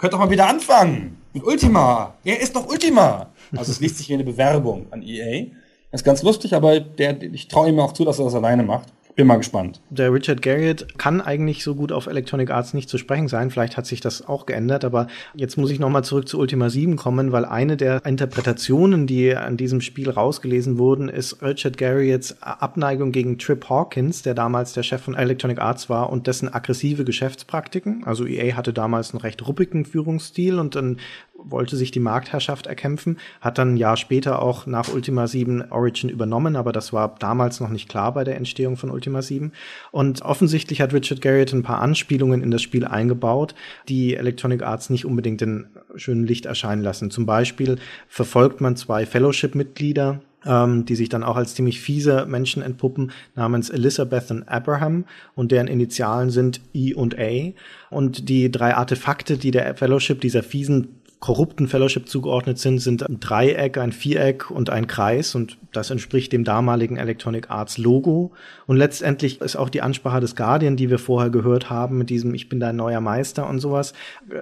Man 0.00 0.08
könnte 0.08 0.16
doch 0.16 0.24
mal 0.24 0.30
wieder 0.30 0.48
anfangen. 0.48 1.18
Ultima. 1.42 2.14
Er 2.24 2.40
ist 2.40 2.56
doch 2.56 2.66
Ultima. 2.66 3.28
Also 3.54 3.70
es 3.70 3.80
liest 3.80 3.98
sich 3.98 4.08
wie 4.08 4.14
eine 4.14 4.24
Bewerbung 4.24 4.86
an 4.90 5.02
EA. 5.02 5.48
ist 5.92 6.04
ganz 6.04 6.22
lustig, 6.22 6.54
aber 6.54 6.80
der, 6.80 7.22
ich 7.22 7.48
traue 7.48 7.68
ihm 7.68 7.78
auch 7.80 7.92
zu, 7.92 8.06
dass 8.06 8.18
er 8.18 8.24
das 8.24 8.34
alleine 8.34 8.62
macht. 8.62 8.88
Bin 9.20 9.26
mal 9.26 9.36
gespannt. 9.36 9.82
Der 9.90 10.14
Richard 10.14 10.40
Garriott 10.40 10.96
kann 10.96 11.20
eigentlich 11.20 11.62
so 11.62 11.74
gut 11.74 11.92
auf 11.92 12.06
Electronic 12.06 12.50
Arts 12.50 12.72
nicht 12.72 12.88
zu 12.88 12.96
sprechen 12.96 13.28
sein. 13.28 13.50
Vielleicht 13.50 13.76
hat 13.76 13.84
sich 13.84 14.00
das 14.00 14.26
auch 14.26 14.46
geändert, 14.46 14.82
aber 14.82 15.08
jetzt 15.34 15.58
muss 15.58 15.70
ich 15.70 15.78
noch 15.78 15.90
mal 15.90 16.02
zurück 16.02 16.26
zu 16.26 16.38
Ultima 16.38 16.70
7 16.70 16.96
kommen, 16.96 17.30
weil 17.30 17.44
eine 17.44 17.76
der 17.76 18.06
Interpretationen, 18.06 19.06
die 19.06 19.36
an 19.36 19.58
diesem 19.58 19.82
Spiel 19.82 20.08
rausgelesen 20.08 20.78
wurden, 20.78 21.10
ist 21.10 21.42
Richard 21.42 21.76
Garriotts 21.76 22.40
Abneigung 22.40 23.12
gegen 23.12 23.36
Trip 23.38 23.68
Hawkins, 23.68 24.22
der 24.22 24.32
damals 24.32 24.72
der 24.72 24.84
Chef 24.84 25.02
von 25.02 25.14
Electronic 25.14 25.58
Arts 25.58 25.90
war 25.90 26.08
und 26.08 26.26
dessen 26.26 26.48
aggressive 26.48 27.04
Geschäftspraktiken. 27.04 28.04
Also 28.06 28.24
EA 28.24 28.56
hatte 28.56 28.72
damals 28.72 29.12
einen 29.12 29.20
recht 29.20 29.46
ruppigen 29.46 29.84
Führungsstil 29.84 30.58
und 30.58 30.76
dann 30.76 30.96
wollte 31.44 31.76
sich 31.76 31.90
die 31.90 32.00
Marktherrschaft 32.00 32.66
erkämpfen, 32.66 33.18
hat 33.40 33.58
dann 33.58 33.74
ein 33.74 33.76
Jahr 33.76 33.96
später 33.96 34.42
auch 34.42 34.66
nach 34.66 34.92
Ultima 34.92 35.26
7 35.26 35.70
Origin 35.70 36.10
übernommen, 36.10 36.56
aber 36.56 36.72
das 36.72 36.92
war 36.92 37.14
damals 37.18 37.60
noch 37.60 37.68
nicht 37.68 37.88
klar 37.88 38.12
bei 38.14 38.24
der 38.24 38.36
Entstehung 38.36 38.76
von 38.76 38.90
Ultima 38.90 39.22
7. 39.22 39.52
Und 39.90 40.22
offensichtlich 40.22 40.80
hat 40.80 40.92
Richard 40.92 41.20
Garriott 41.20 41.52
ein 41.52 41.62
paar 41.62 41.80
Anspielungen 41.80 42.42
in 42.42 42.50
das 42.50 42.62
Spiel 42.62 42.84
eingebaut, 42.84 43.54
die 43.88 44.14
Electronic 44.16 44.62
Arts 44.62 44.90
nicht 44.90 45.04
unbedingt 45.04 45.42
in 45.42 45.66
schönem 45.96 46.24
Licht 46.24 46.46
erscheinen 46.46 46.82
lassen. 46.82 47.10
Zum 47.10 47.26
Beispiel 47.26 47.76
verfolgt 48.08 48.60
man 48.60 48.76
zwei 48.76 49.06
Fellowship-Mitglieder, 49.06 50.20
ähm, 50.46 50.84
die 50.84 50.96
sich 50.96 51.08
dann 51.08 51.22
auch 51.22 51.36
als 51.36 51.54
ziemlich 51.54 51.80
fiese 51.80 52.26
Menschen 52.26 52.62
entpuppen, 52.62 53.12
namens 53.34 53.70
Elizabeth 53.70 54.30
und 54.30 54.48
Abraham 54.48 55.04
und 55.34 55.52
deren 55.52 55.66
Initialen 55.66 56.30
sind 56.30 56.60
E 56.72 56.94
und 56.94 57.18
A. 57.18 57.52
Und 57.90 58.28
die 58.28 58.50
drei 58.50 58.74
Artefakte, 58.74 59.36
die 59.36 59.50
der 59.50 59.74
Fellowship, 59.74 60.20
dieser 60.20 60.42
fiesen 60.42 60.99
korrupten 61.20 61.68
Fellowship 61.68 62.08
zugeordnet 62.08 62.58
sind, 62.58 62.78
sind 62.78 63.08
ein 63.08 63.20
Dreieck, 63.20 63.76
ein 63.76 63.92
Viereck 63.92 64.50
und 64.50 64.70
ein 64.70 64.86
Kreis 64.86 65.34
und 65.34 65.58
das 65.72 65.90
entspricht 65.90 66.32
dem 66.32 66.44
damaligen 66.44 66.96
Electronic 66.96 67.50
Arts 67.50 67.76
Logo. 67.76 68.32
Und 68.66 68.78
letztendlich 68.78 69.40
ist 69.42 69.56
auch 69.56 69.68
die 69.68 69.82
Ansprache 69.82 70.20
des 70.20 70.34
Guardian, 70.34 70.76
die 70.76 70.88
wir 70.88 70.98
vorher 70.98 71.30
gehört 71.30 71.68
haben, 71.68 71.98
mit 71.98 72.08
diesem 72.08 72.34
Ich 72.34 72.48
bin 72.48 72.58
dein 72.58 72.76
neuer 72.76 73.00
Meister 73.00 73.48
und 73.48 73.60
sowas, 73.60 73.92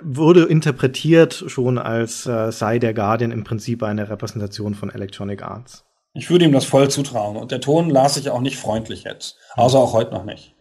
wurde 0.03 0.45
interpretiert 0.45 1.45
schon 1.49 1.79
als 1.79 2.27
äh, 2.27 2.53
sei 2.53 2.79
der 2.79 2.95
Guardian 2.95 3.33
im 3.33 3.43
Prinzip 3.43 3.83
eine 3.83 4.09
Repräsentation 4.09 4.75
von 4.75 4.91
Electronic 4.91 5.43
Arts. 5.43 5.85
Ich 6.15 6.31
würde 6.31 6.45
ihm 6.45 6.53
das 6.53 6.65
voll 6.65 6.89
zutrauen. 6.91 7.37
Und 7.37 7.51
der 7.51 7.61
Ton 7.61 7.91
las 7.91 8.15
sich 8.15 8.31
auch 8.31 8.41
nicht 8.41 8.57
freundlich 8.57 9.05
jetzt. 9.05 9.37
Außer 9.57 9.79
auch 9.79 9.93
heute 9.93 10.13
noch 10.13 10.25
nicht. 10.25 10.55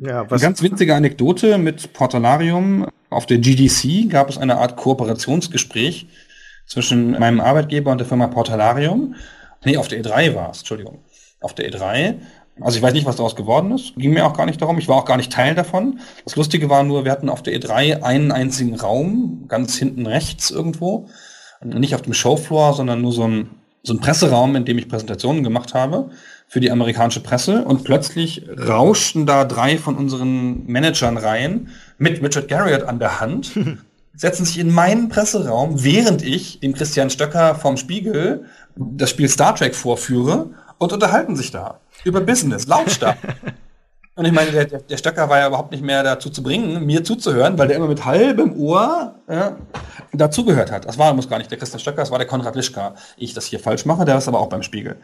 Ja, 0.00 0.30
was 0.30 0.40
Eine 0.40 0.50
ganz 0.50 0.62
winzige 0.62 0.94
Anekdote 0.94 1.58
mit 1.58 1.92
Portalarium. 1.92 2.86
Auf 3.10 3.26
der 3.26 3.38
GDC 3.38 4.10
gab 4.10 4.28
es 4.28 4.38
eine 4.38 4.58
Art 4.58 4.76
Kooperationsgespräch 4.76 6.06
zwischen 6.66 7.12
meinem 7.12 7.40
Arbeitgeber 7.40 7.90
und 7.90 7.98
der 7.98 8.06
Firma 8.06 8.26
Portalarium. 8.26 9.14
Nee, 9.64 9.76
auf 9.76 9.88
der 9.88 10.02
E3 10.02 10.34
war 10.34 10.50
es, 10.50 10.58
Entschuldigung. 10.58 10.98
Auf 11.40 11.54
der 11.54 11.70
E3. 11.70 12.16
Also 12.60 12.76
ich 12.76 12.82
weiß 12.82 12.92
nicht, 12.92 13.06
was 13.06 13.16
daraus 13.16 13.36
geworden 13.36 13.72
ist. 13.72 13.94
Ging 13.96 14.12
mir 14.12 14.26
auch 14.26 14.36
gar 14.36 14.46
nicht 14.46 14.60
darum. 14.60 14.78
Ich 14.78 14.88
war 14.88 14.96
auch 14.96 15.04
gar 15.04 15.16
nicht 15.16 15.32
Teil 15.32 15.54
davon. 15.54 16.00
Das 16.24 16.36
Lustige 16.36 16.68
war 16.68 16.82
nur, 16.82 17.04
wir 17.04 17.12
hatten 17.12 17.28
auf 17.28 17.42
der 17.42 17.54
E3 17.54 18.02
einen 18.02 18.32
einzigen 18.32 18.74
Raum, 18.74 19.44
ganz 19.48 19.76
hinten 19.76 20.06
rechts 20.06 20.50
irgendwo. 20.50 21.08
Nicht 21.64 21.94
auf 21.94 22.02
dem 22.02 22.14
Showfloor, 22.14 22.74
sondern 22.74 23.00
nur 23.00 23.12
so 23.12 23.24
ein, 23.24 23.50
so 23.82 23.94
ein 23.94 24.00
Presseraum, 24.00 24.54
in 24.56 24.64
dem 24.64 24.78
ich 24.78 24.88
Präsentationen 24.88 25.42
gemacht 25.42 25.74
habe 25.74 26.10
für 26.48 26.60
die 26.60 26.70
amerikanische 26.70 27.20
Presse 27.20 27.64
und 27.64 27.84
plötzlich 27.84 28.42
rauschten 28.48 29.26
da 29.26 29.44
drei 29.44 29.76
von 29.76 29.96
unseren 29.96 30.64
Managern 30.66 31.16
rein 31.16 31.68
mit 31.98 32.22
Richard 32.22 32.48
Garriott 32.48 32.84
an 32.84 32.98
der 32.98 33.20
Hand, 33.20 33.52
setzen 34.14 34.44
sich 34.44 34.58
in 34.58 34.72
meinen 34.72 35.08
Presseraum, 35.08 35.84
während 35.84 36.22
ich 36.22 36.60
dem 36.60 36.74
Christian 36.74 37.10
Stöcker 37.10 37.54
vom 37.54 37.76
Spiegel 37.76 38.46
das 38.74 39.10
Spiel 39.10 39.28
Star 39.28 39.54
Trek 39.54 39.74
vorführe 39.74 40.50
und 40.78 40.92
unterhalten 40.92 41.36
sich 41.36 41.50
da 41.50 41.80
über 42.04 42.20
Business, 42.20 42.66
lautstark. 42.66 43.18
Und 44.18 44.24
ich 44.24 44.32
meine, 44.32 44.50
der, 44.50 44.64
der 44.64 44.96
Stöcker 44.96 45.28
war 45.28 45.38
ja 45.38 45.46
überhaupt 45.46 45.70
nicht 45.70 45.84
mehr 45.84 46.02
dazu 46.02 46.28
zu 46.28 46.42
bringen, 46.42 46.84
mir 46.84 47.04
zuzuhören, 47.04 47.56
weil 47.56 47.68
der 47.68 47.76
immer 47.76 47.86
mit 47.86 48.04
halbem 48.04 48.58
Ohr 48.58 49.14
ja, 49.28 49.56
dazugehört 50.12 50.72
hat. 50.72 50.86
Das 50.86 50.98
war 50.98 51.14
muss 51.14 51.28
gar 51.28 51.38
nicht 51.38 51.52
der 51.52 51.58
Christian 51.58 51.78
Stöcker, 51.78 51.98
das 51.98 52.10
war 52.10 52.18
der 52.18 52.26
Konrad 52.26 52.56
Lischka. 52.56 52.96
Ich 53.16 53.32
das 53.32 53.44
hier 53.44 53.60
falsch 53.60 53.84
mache, 53.84 54.04
der 54.04 54.18
ist 54.18 54.26
aber 54.26 54.40
auch 54.40 54.48
beim 54.48 54.64
Spiegel. 54.64 54.96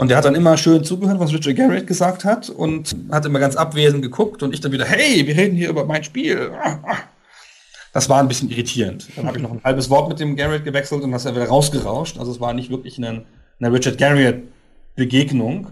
Und 0.00 0.08
der 0.08 0.16
hat 0.16 0.24
dann 0.24 0.34
immer 0.34 0.56
schön 0.56 0.82
zugehört, 0.82 1.20
was 1.20 1.30
Richard 1.30 1.56
Garrett 1.56 1.86
gesagt 1.86 2.24
hat 2.24 2.48
und 2.48 2.96
hat 3.10 3.26
immer 3.26 3.38
ganz 3.38 3.54
abwesend 3.54 4.00
geguckt 4.00 4.42
und 4.42 4.54
ich 4.54 4.62
dann 4.62 4.72
wieder, 4.72 4.86
hey, 4.86 5.26
wir 5.26 5.36
reden 5.36 5.54
hier 5.54 5.68
über 5.68 5.84
mein 5.84 6.02
Spiel. 6.04 6.52
Das 7.92 8.08
war 8.08 8.18
ein 8.18 8.26
bisschen 8.26 8.48
irritierend. 8.48 9.08
Dann 9.14 9.26
habe 9.26 9.36
ich 9.36 9.42
noch 9.42 9.50
ein 9.50 9.60
halbes 9.62 9.90
Wort 9.90 10.08
mit 10.08 10.18
dem 10.18 10.36
Garrett 10.36 10.64
gewechselt 10.64 11.02
und 11.02 11.12
das 11.12 11.26
ist 11.26 11.26
er 11.26 11.34
wieder 11.34 11.48
rausgerauscht. 11.48 12.16
Also 12.18 12.32
es 12.32 12.40
war 12.40 12.54
nicht 12.54 12.70
wirklich 12.70 12.96
eine, 12.96 13.26
eine 13.60 13.72
Richard 13.74 13.98
Garrett 13.98 14.44
Begegnung. 14.96 15.66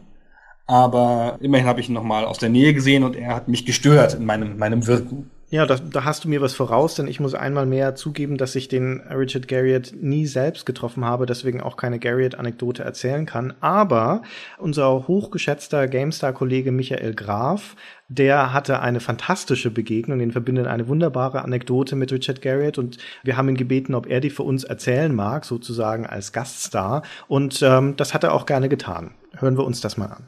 Aber 0.66 1.38
immerhin 1.40 1.66
habe 1.66 1.80
ich 1.80 1.88
ihn 1.88 1.94
nochmal 1.94 2.26
aus 2.26 2.36
der 2.36 2.50
Nähe 2.50 2.74
gesehen 2.74 3.04
und 3.04 3.16
er 3.16 3.34
hat 3.34 3.48
mich 3.48 3.64
gestört 3.64 4.12
in 4.12 4.26
meinem, 4.26 4.58
meinem 4.58 4.86
Wirken. 4.86 5.30
Ja, 5.50 5.64
da, 5.64 5.76
da 5.76 6.04
hast 6.04 6.24
du 6.24 6.28
mir 6.28 6.42
was 6.42 6.52
voraus, 6.52 6.94
denn 6.94 7.06
ich 7.06 7.20
muss 7.20 7.34
einmal 7.34 7.64
mehr 7.64 7.94
zugeben, 7.94 8.36
dass 8.36 8.54
ich 8.54 8.68
den 8.68 9.00
Richard 9.00 9.48
Garriott 9.48 9.94
nie 9.98 10.26
selbst 10.26 10.66
getroffen 10.66 11.06
habe, 11.06 11.24
deswegen 11.24 11.62
auch 11.62 11.76
keine 11.76 11.98
Garriott-Anekdote 11.98 12.84
erzählen 12.84 13.24
kann. 13.24 13.54
Aber 13.60 14.20
unser 14.58 15.08
hochgeschätzter 15.08 15.88
GameStar-Kollege 15.88 16.70
Michael 16.70 17.14
Graf, 17.14 17.76
der 18.08 18.52
hatte 18.52 18.80
eine 18.80 19.00
fantastische 19.00 19.70
Begegnung, 19.70 20.18
den 20.18 20.32
verbindet 20.32 20.66
eine 20.66 20.86
wunderbare 20.86 21.40
Anekdote 21.40 21.96
mit 21.96 22.12
Richard 22.12 22.42
Garriott 22.42 22.76
und 22.76 22.98
wir 23.22 23.38
haben 23.38 23.48
ihn 23.48 23.56
gebeten, 23.56 23.94
ob 23.94 24.06
er 24.06 24.20
die 24.20 24.30
für 24.30 24.42
uns 24.42 24.64
erzählen 24.64 25.14
mag, 25.14 25.46
sozusagen 25.46 26.06
als 26.06 26.32
Gaststar. 26.34 27.02
Und 27.26 27.62
ähm, 27.62 27.96
das 27.96 28.12
hat 28.12 28.22
er 28.22 28.34
auch 28.34 28.44
gerne 28.44 28.68
getan. 28.68 29.12
Hören 29.38 29.56
wir 29.56 29.64
uns 29.64 29.80
das 29.80 29.96
mal 29.96 30.08
an. 30.08 30.24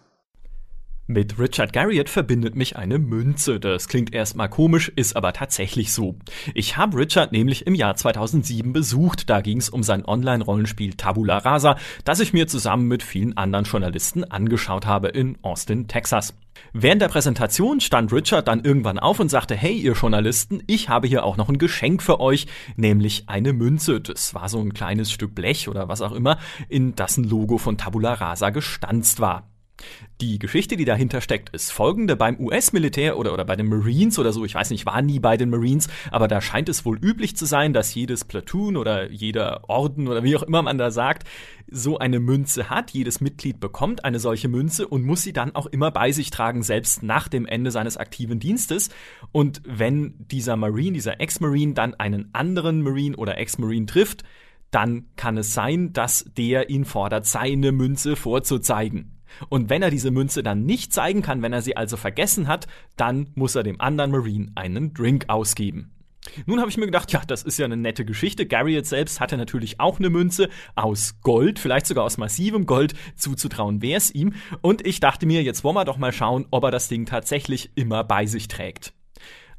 Mit 1.13 1.41
Richard 1.41 1.73
Garriott 1.73 2.09
verbindet 2.09 2.55
mich 2.55 2.77
eine 2.77 3.01
Münze. 3.01 3.59
Das 3.59 3.89
klingt 3.89 4.15
erstmal 4.15 4.49
komisch, 4.49 4.93
ist 4.95 5.17
aber 5.17 5.33
tatsächlich 5.33 5.93
so. 5.93 6.15
Ich 6.55 6.77
habe 6.77 6.99
Richard 6.99 7.33
nämlich 7.33 7.67
im 7.67 7.75
Jahr 7.75 7.97
2007 7.97 8.73
besucht. 8.73 9.29
Da 9.29 9.41
ging 9.41 9.59
es 9.59 9.71
um 9.71 9.83
sein 9.83 10.05
Online-Rollenspiel 10.05 10.95
Tabula 10.95 11.39
Rasa, 11.39 11.79
das 12.05 12.21
ich 12.21 12.33
mir 12.33 12.47
zusammen 12.47 12.87
mit 12.87 13.03
vielen 13.03 13.37
anderen 13.37 13.65
Journalisten 13.65 14.23
angeschaut 14.23 14.87
habe 14.87 15.09
in 15.09 15.37
Austin, 15.43 15.89
Texas. 15.89 16.33
Während 16.73 17.03
der 17.03 17.09
Präsentation 17.09 17.81
stand 17.81 18.13
Richard 18.13 18.47
dann 18.47 18.63
irgendwann 18.65 19.01
auf 19.01 19.19
und 19.19 19.31
sagte, 19.31 19.57
hey 19.57 19.75
ihr 19.75 19.95
Journalisten, 19.95 20.63
ich 20.69 20.89
habe 20.89 21.09
hier 21.09 21.25
auch 21.25 21.37
noch 21.37 21.49
ein 21.49 21.59
Geschenk 21.59 22.05
für 22.05 22.21
euch, 22.21 22.47
nämlich 22.77 23.25
eine 23.27 23.53
Münze. 23.53 24.01
Das 24.01 24.33
war 24.33 24.49
so 24.49 24.61
ein 24.61 24.75
kleines 24.75 25.11
Stück 25.11 25.35
Blech 25.35 25.69
oder 25.69 25.89
was 25.89 26.03
auch 26.03 26.13
immer, 26.13 26.39
in 26.69 26.95
dessen 26.95 27.25
Logo 27.25 27.59
von 27.59 27.79
Tabula 27.79 28.13
Rasa 28.13 28.51
gestanzt 28.51 29.19
war. 29.19 29.50
Die 30.21 30.39
Geschichte, 30.39 30.77
die 30.77 30.85
dahinter 30.85 31.21
steckt, 31.21 31.51
ist 31.51 31.73
folgende. 31.73 32.17
Beim 32.17 32.39
US-Militär 32.39 33.17
oder, 33.17 33.33
oder 33.33 33.45
bei 33.45 33.57
den 33.57 33.69
Marines 33.69 34.19
oder 34.19 34.33
so, 34.33 34.45
ich 34.45 34.55
weiß 34.55 34.71
nicht, 34.71 34.87
war 34.87 35.01
nie 35.03 35.19
bei 35.19 35.37
den 35.37 35.51
Marines, 35.51 35.89
aber 36.11 36.29
da 36.29 36.41
scheint 36.41 36.69
es 36.69 36.85
wohl 36.85 36.99
üblich 36.99 37.37
zu 37.37 37.47
sein, 37.47 37.73
dass 37.73 37.95
jedes 37.95 38.25
Platoon 38.25 38.77
oder 38.77 39.11
jeder 39.11 39.69
Orden 39.69 40.09
oder 40.09 40.23
wie 40.23 40.37
auch 40.37 40.43
immer 40.43 40.63
man 40.63 40.79
da 40.79 40.91
sagt, 40.91 41.27
so 41.71 41.99
eine 41.99 42.21
Münze 42.21 42.69
hat. 42.69 42.91
Jedes 42.91 43.21
Mitglied 43.21 43.61
bekommt 43.61 44.05
eine 44.05 44.19
solche 44.19 44.49
Münze 44.49 44.87
und 44.87 45.05
muss 45.05 45.23
sie 45.23 45.33
dann 45.33 45.55
auch 45.55 45.67
immer 45.67 45.91
bei 45.91 46.13
sich 46.13 46.31
tragen, 46.31 46.63
selbst 46.63 47.03
nach 47.03 47.29
dem 47.29 47.47
Ende 47.47 47.71
seines 47.71 47.97
aktiven 47.97 48.41
Dienstes. 48.41 48.91
Und 49.33 49.63
wenn 49.65 50.15
dieser 50.19 50.57
Marine, 50.57 50.93
dieser 50.93 51.21
Ex-Marine 51.21 51.75
dann 51.75 51.95
einen 51.95 52.31
anderen 52.33 52.83
Marine 52.83 53.17
oder 53.17 53.39
Ex-Marine 53.39 53.87
trifft, 53.87 54.25
dann 54.71 55.07
kann 55.17 55.37
es 55.37 55.55
sein, 55.55 55.93
dass 55.93 56.25
der 56.37 56.71
ihn 56.71 56.85
fordert, 56.85 57.27
seine 57.27 57.73
Münze 57.73 58.17
vorzuzeigen. 58.17 59.20
Und 59.49 59.71
wenn 59.71 59.83
er 59.83 59.91
diese 59.91 60.11
Münze 60.11 60.43
dann 60.43 60.65
nicht 60.65 60.93
zeigen 60.93 61.23
kann, 61.23 61.43
wenn 61.43 61.53
er 61.53 61.63
sie 61.63 61.77
also 61.77 61.97
vergessen 61.97 62.49
hat, 62.49 62.67
dann 62.97 63.29
muss 63.35 63.55
er 63.55 63.63
dem 63.63 63.81
anderen 63.81 64.11
Marine 64.11 64.53
einen 64.55 64.95
Drink 64.95 65.25
ausgeben. 65.29 65.93
Nun 66.47 66.61
habe 66.61 66.71
ich 66.71 66.77
mir 66.77 66.87
gedacht, 66.87 67.13
ja, 67.13 67.23
das 67.27 67.43
ist 67.43 67.59
ja 67.59 67.65
eine 67.65 67.77
nette 67.77 68.05
Geschichte. 68.05 68.47
Garriott 68.47 68.87
selbst 68.87 69.21
hatte 69.21 69.37
natürlich 69.37 69.81
auch 69.81 69.99
eine 69.99 70.11
Münze 70.11 70.49
aus 70.75 71.21
Gold, 71.23 71.59
vielleicht 71.59 71.87
sogar 71.87 72.05
aus 72.05 72.19
massivem 72.19 72.67
Gold, 72.67 72.95
zuzutrauen 73.17 73.83
wäre 73.83 73.97
es 73.97 74.15
ihm. 74.15 74.35
Und 74.61 74.87
ich 74.87 75.01
dachte 75.01 75.27
mir, 75.27 75.43
jetzt 75.43 75.65
wollen 75.65 75.77
wir 75.77 75.85
doch 75.85 75.97
mal 75.97 76.13
schauen, 76.13 76.47
ob 76.51 76.65
er 76.65 76.71
das 76.71 76.89
Ding 76.89 77.07
tatsächlich 77.07 77.71
immer 77.75 78.05
bei 78.05 78.27
sich 78.27 78.49
trägt. 78.49 78.93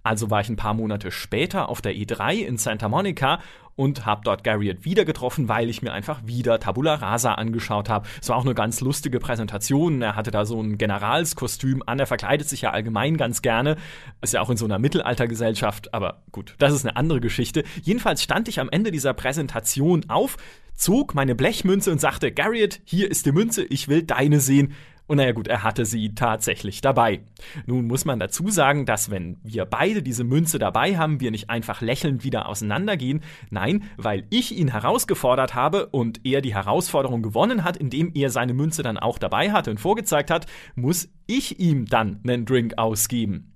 Also 0.03 0.29
war 0.29 0.41
ich 0.41 0.49
ein 0.49 0.55
paar 0.55 0.73
Monate 0.73 1.11
später 1.11 1.69
auf 1.69 1.81
der 1.81 1.93
E3 1.93 2.35
in 2.35 2.57
Santa 2.57 2.89
Monica 2.89 3.39
und 3.75 4.05
habe 4.05 4.21
dort 4.23 4.43
Garriott 4.43 4.83
wieder 4.85 5.05
getroffen, 5.05 5.47
weil 5.47 5.69
ich 5.69 5.81
mir 5.81 5.93
einfach 5.93 6.21
wieder 6.25 6.59
Tabula 6.59 6.95
Rasa 6.95 7.33
angeschaut 7.33 7.89
habe. 7.89 8.07
Es 8.21 8.29
war 8.29 8.35
auch 8.37 8.45
eine 8.45 8.53
ganz 8.53 8.81
lustige 8.81 9.19
Präsentation. 9.19 10.01
Er 10.01 10.15
hatte 10.15 10.31
da 10.31 10.45
so 10.45 10.61
ein 10.61 10.77
Generalskostüm 10.77 11.81
an. 11.85 11.99
Er 11.99 12.07
verkleidet 12.07 12.49
sich 12.49 12.61
ja 12.61 12.71
allgemein 12.71 13.17
ganz 13.17 13.41
gerne. 13.41 13.77
Ist 14.21 14.33
ja 14.33 14.41
auch 14.41 14.49
in 14.49 14.57
so 14.57 14.65
einer 14.65 14.79
Mittelaltergesellschaft, 14.79 15.93
aber 15.93 16.23
gut, 16.31 16.55
das 16.59 16.73
ist 16.73 16.85
eine 16.85 16.95
andere 16.95 17.21
Geschichte. 17.21 17.63
Jedenfalls 17.81 18.21
stand 18.21 18.47
ich 18.47 18.59
am 18.59 18.69
Ende 18.69 18.91
dieser 18.91 19.13
Präsentation 19.13 20.05
auf, 20.09 20.37
zog 20.75 21.15
meine 21.15 21.35
Blechmünze 21.35 21.91
und 21.91 22.01
sagte, 22.01 22.31
Garriott, 22.31 22.81
hier 22.83 23.09
ist 23.09 23.25
die 23.25 23.31
Münze, 23.31 23.63
ich 23.63 23.87
will 23.87 24.03
deine 24.03 24.39
sehen. 24.39 24.73
Und 25.11 25.17
naja 25.17 25.33
gut, 25.33 25.49
er 25.49 25.63
hatte 25.63 25.83
sie 25.83 26.15
tatsächlich 26.15 26.79
dabei. 26.79 27.19
Nun 27.65 27.85
muss 27.85 28.05
man 28.05 28.17
dazu 28.17 28.49
sagen, 28.49 28.85
dass 28.85 29.11
wenn 29.11 29.41
wir 29.43 29.65
beide 29.65 30.01
diese 30.01 30.23
Münze 30.23 30.57
dabei 30.57 30.97
haben, 30.97 31.19
wir 31.19 31.31
nicht 31.31 31.49
einfach 31.49 31.81
lächelnd 31.81 32.23
wieder 32.23 32.47
auseinandergehen. 32.47 33.19
Nein, 33.49 33.83
weil 33.97 34.25
ich 34.29 34.57
ihn 34.57 34.69
herausgefordert 34.69 35.53
habe 35.53 35.87
und 35.87 36.21
er 36.25 36.39
die 36.39 36.55
Herausforderung 36.55 37.23
gewonnen 37.23 37.65
hat, 37.65 37.75
indem 37.75 38.13
er 38.15 38.29
seine 38.29 38.53
Münze 38.53 38.83
dann 38.83 38.97
auch 38.97 39.17
dabei 39.17 39.51
hatte 39.51 39.71
und 39.71 39.81
vorgezeigt 39.81 40.31
hat, 40.31 40.45
muss 40.75 41.09
ich 41.27 41.59
ihm 41.59 41.87
dann 41.87 42.21
einen 42.23 42.45
Drink 42.45 42.77
ausgeben. 42.77 43.50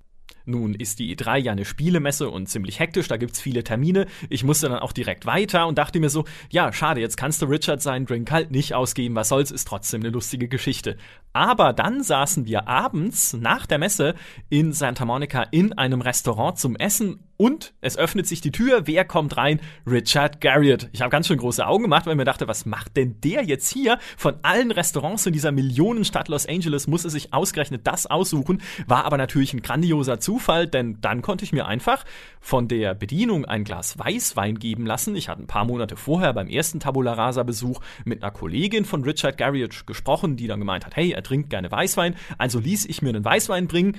Nun 0.45 0.75
ist 0.75 0.99
die 0.99 1.15
E3 1.15 1.37
ja 1.37 1.51
eine 1.51 1.65
Spielemesse 1.65 2.29
und 2.29 2.47
ziemlich 2.47 2.79
hektisch, 2.79 3.07
da 3.07 3.17
gibt's 3.17 3.41
viele 3.41 3.63
Termine. 3.63 4.05
Ich 4.29 4.43
musste 4.43 4.69
dann 4.69 4.79
auch 4.79 4.91
direkt 4.91 5.25
weiter 5.25 5.67
und 5.67 5.77
dachte 5.77 5.99
mir 5.99 6.09
so, 6.09 6.25
ja, 6.49 6.71
schade, 6.71 7.01
jetzt 7.01 7.17
kannst 7.17 7.41
du 7.41 7.47
Richard 7.47 7.81
seinen 7.81 8.05
Drink 8.05 8.31
halt 8.31 8.51
nicht 8.51 8.73
ausgeben, 8.73 9.15
was 9.15 9.29
soll's, 9.29 9.51
ist 9.51 9.67
trotzdem 9.67 10.01
eine 10.01 10.09
lustige 10.09 10.47
Geschichte. 10.47 10.97
Aber 11.33 11.73
dann 11.73 12.03
saßen 12.03 12.45
wir 12.45 12.67
abends 12.67 13.33
nach 13.33 13.65
der 13.65 13.79
Messe 13.79 14.15
in 14.49 14.71
Santa 14.71 15.05
Monica 15.05 15.43
in 15.51 15.73
einem 15.73 16.01
Restaurant 16.01 16.59
zum 16.59 16.75
Essen 16.75 17.24
und 17.37 17.73
es 17.81 17.97
öffnet 17.97 18.27
sich 18.27 18.41
die 18.41 18.51
Tür. 18.51 18.87
Wer 18.87 19.05
kommt 19.05 19.37
rein? 19.37 19.59
Richard 19.85 20.41
Garriott. 20.41 20.89
Ich 20.93 21.01
habe 21.01 21.09
ganz 21.09 21.27
schön 21.27 21.37
große 21.37 21.65
Augen 21.65 21.83
gemacht, 21.83 22.05
weil 22.05 22.15
mir 22.15 22.25
dachte, 22.25 22.47
was 22.47 22.65
macht 22.65 22.95
denn 22.97 23.19
der 23.21 23.43
jetzt 23.43 23.71
hier? 23.71 23.99
Von 24.17 24.35
allen 24.41 24.71
Restaurants 24.71 25.25
in 25.25 25.33
dieser 25.33 25.51
Millionenstadt 25.51 26.27
Los 26.27 26.47
Angeles 26.47 26.87
muss 26.87 27.03
er 27.03 27.09
sich 27.09 27.33
ausgerechnet 27.33 27.85
das 27.85 28.05
aussuchen. 28.05 28.61
War 28.87 29.05
aber 29.05 29.17
natürlich 29.17 29.53
ein 29.53 29.61
grandioser 29.61 30.19
Zufall, 30.19 30.67
denn 30.67 30.99
dann 31.01 31.21
konnte 31.21 31.43
ich 31.43 31.51
mir 31.51 31.65
einfach 31.65 32.05
von 32.39 32.67
der 32.67 32.93
Bedienung 32.93 33.45
ein 33.45 33.63
Glas 33.63 33.97
Weißwein 33.99 34.59
geben 34.59 34.85
lassen. 34.85 35.15
Ich 35.15 35.29
hatte 35.29 35.43
ein 35.43 35.47
paar 35.47 35.65
Monate 35.65 35.97
vorher 35.97 36.33
beim 36.33 36.47
ersten 36.47 36.79
Tabula 36.79 37.13
Rasa 37.13 37.43
Besuch 37.43 37.81
mit 38.05 38.23
einer 38.23 38.31
Kollegin 38.31 38.85
von 38.85 39.03
Richard 39.03 39.37
Garriott 39.37 39.85
gesprochen, 39.87 40.37
die 40.37 40.47
dann 40.47 40.59
gemeint 40.59 40.85
hat, 40.85 40.95
hey, 40.95 41.11
er 41.11 41.23
trinkt 41.23 41.49
gerne 41.49 41.71
Weißwein. 41.71 42.15
Also 42.37 42.59
ließ 42.59 42.85
ich 42.85 43.01
mir 43.01 43.09
einen 43.09 43.25
Weißwein 43.25 43.67
bringen. 43.67 43.97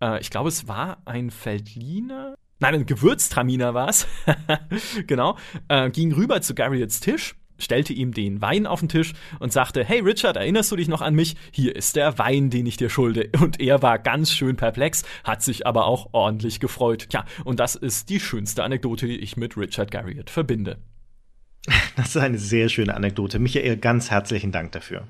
Äh, 0.00 0.20
ich 0.20 0.30
glaube, 0.30 0.48
es 0.48 0.68
war 0.68 0.98
ein 1.04 1.30
Feldliner 1.30 2.36
nein, 2.58 2.74
ein 2.74 2.86
Gewürztraminer 2.86 3.74
war's, 3.74 4.06
genau, 5.06 5.36
äh, 5.68 5.90
ging 5.90 6.12
rüber 6.12 6.40
zu 6.40 6.54
Garriotts 6.54 7.00
Tisch, 7.00 7.34
stellte 7.58 7.92
ihm 7.92 8.12
den 8.12 8.40
Wein 8.40 8.66
auf 8.66 8.80
den 8.80 8.88
Tisch 8.88 9.14
und 9.38 9.52
sagte, 9.52 9.84
hey 9.84 10.00
Richard, 10.00 10.36
erinnerst 10.36 10.70
du 10.72 10.76
dich 10.76 10.88
noch 10.88 11.02
an 11.02 11.14
mich? 11.14 11.36
Hier 11.52 11.74
ist 11.74 11.96
der 11.96 12.18
Wein, 12.18 12.50
den 12.50 12.66
ich 12.66 12.76
dir 12.76 12.90
schulde. 12.90 13.30
Und 13.40 13.60
er 13.60 13.82
war 13.82 13.98
ganz 13.98 14.32
schön 14.32 14.56
perplex, 14.56 15.04
hat 15.24 15.42
sich 15.42 15.66
aber 15.66 15.86
auch 15.86 16.08
ordentlich 16.12 16.60
gefreut. 16.60 17.06
Tja, 17.10 17.24
und 17.44 17.60
das 17.60 17.74
ist 17.74 18.08
die 18.08 18.20
schönste 18.20 18.64
Anekdote, 18.64 19.06
die 19.06 19.18
ich 19.18 19.36
mit 19.36 19.56
Richard 19.56 19.90
Garriott 19.90 20.30
verbinde. 20.30 20.78
Das 21.96 22.08
ist 22.08 22.16
eine 22.18 22.38
sehr 22.38 22.68
schöne 22.68 22.94
Anekdote. 22.94 23.38
Michael, 23.38 23.78
ganz 23.78 24.10
herzlichen 24.10 24.52
Dank 24.52 24.72
dafür. 24.72 25.04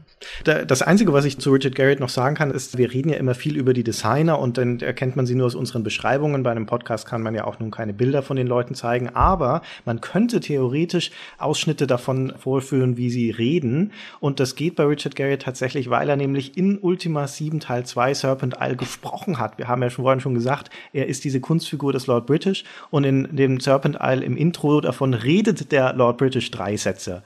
Das 0.44 0.82
Einzige, 0.82 1.12
was 1.12 1.24
ich 1.24 1.38
zu 1.38 1.50
Richard 1.50 1.74
Garrett 1.74 2.00
noch 2.00 2.08
sagen 2.08 2.36
kann, 2.36 2.50
ist, 2.50 2.78
wir 2.78 2.92
reden 2.92 3.08
ja 3.08 3.16
immer 3.16 3.34
viel 3.34 3.56
über 3.56 3.74
die 3.74 3.82
Designer 3.82 4.38
und 4.38 4.56
dann 4.56 4.80
erkennt 4.80 5.16
man 5.16 5.26
sie 5.26 5.34
nur 5.34 5.46
aus 5.46 5.54
unseren 5.54 5.82
Beschreibungen. 5.82 6.42
Bei 6.42 6.52
einem 6.52 6.66
Podcast 6.66 7.06
kann 7.06 7.22
man 7.22 7.34
ja 7.34 7.44
auch 7.44 7.58
nun 7.58 7.70
keine 7.70 7.92
Bilder 7.92 8.22
von 8.22 8.36
den 8.36 8.46
Leuten 8.46 8.74
zeigen, 8.74 9.08
aber 9.10 9.62
man 9.84 10.00
könnte 10.00 10.40
theoretisch 10.40 11.10
Ausschnitte 11.38 11.86
davon 11.86 12.32
vorführen, 12.38 12.96
wie 12.96 13.10
sie 13.10 13.30
reden. 13.30 13.92
Und 14.20 14.40
das 14.40 14.54
geht 14.54 14.76
bei 14.76 14.84
Richard 14.84 15.16
Garrett 15.16 15.42
tatsächlich, 15.42 15.90
weil 15.90 16.08
er 16.08 16.16
nämlich 16.16 16.56
in 16.56 16.78
Ultima 16.78 17.26
7 17.26 17.60
Teil 17.60 17.84
2 17.84 18.14
Serpent 18.14 18.56
Isle 18.60 18.76
gesprochen 18.76 19.38
hat. 19.38 19.58
Wir 19.58 19.68
haben 19.68 19.82
ja 19.82 19.90
schon 19.90 20.04
vorhin 20.04 20.20
schon 20.20 20.34
gesagt, 20.34 20.70
er 20.92 21.06
ist 21.06 21.24
diese 21.24 21.40
Kunstfigur 21.40 21.92
des 21.92 22.06
Lord 22.06 22.26
British 22.26 22.64
und 22.90 23.04
in 23.04 23.34
dem 23.34 23.60
Serpent 23.60 23.98
Isle 24.00 24.24
im 24.24 24.36
Intro 24.36 24.80
davon 24.80 25.14
redet 25.14 25.72
der 25.72 25.92
Lord 25.92 26.18
British 26.18 26.45
drei 26.50 26.76
Sätze. 26.76 27.22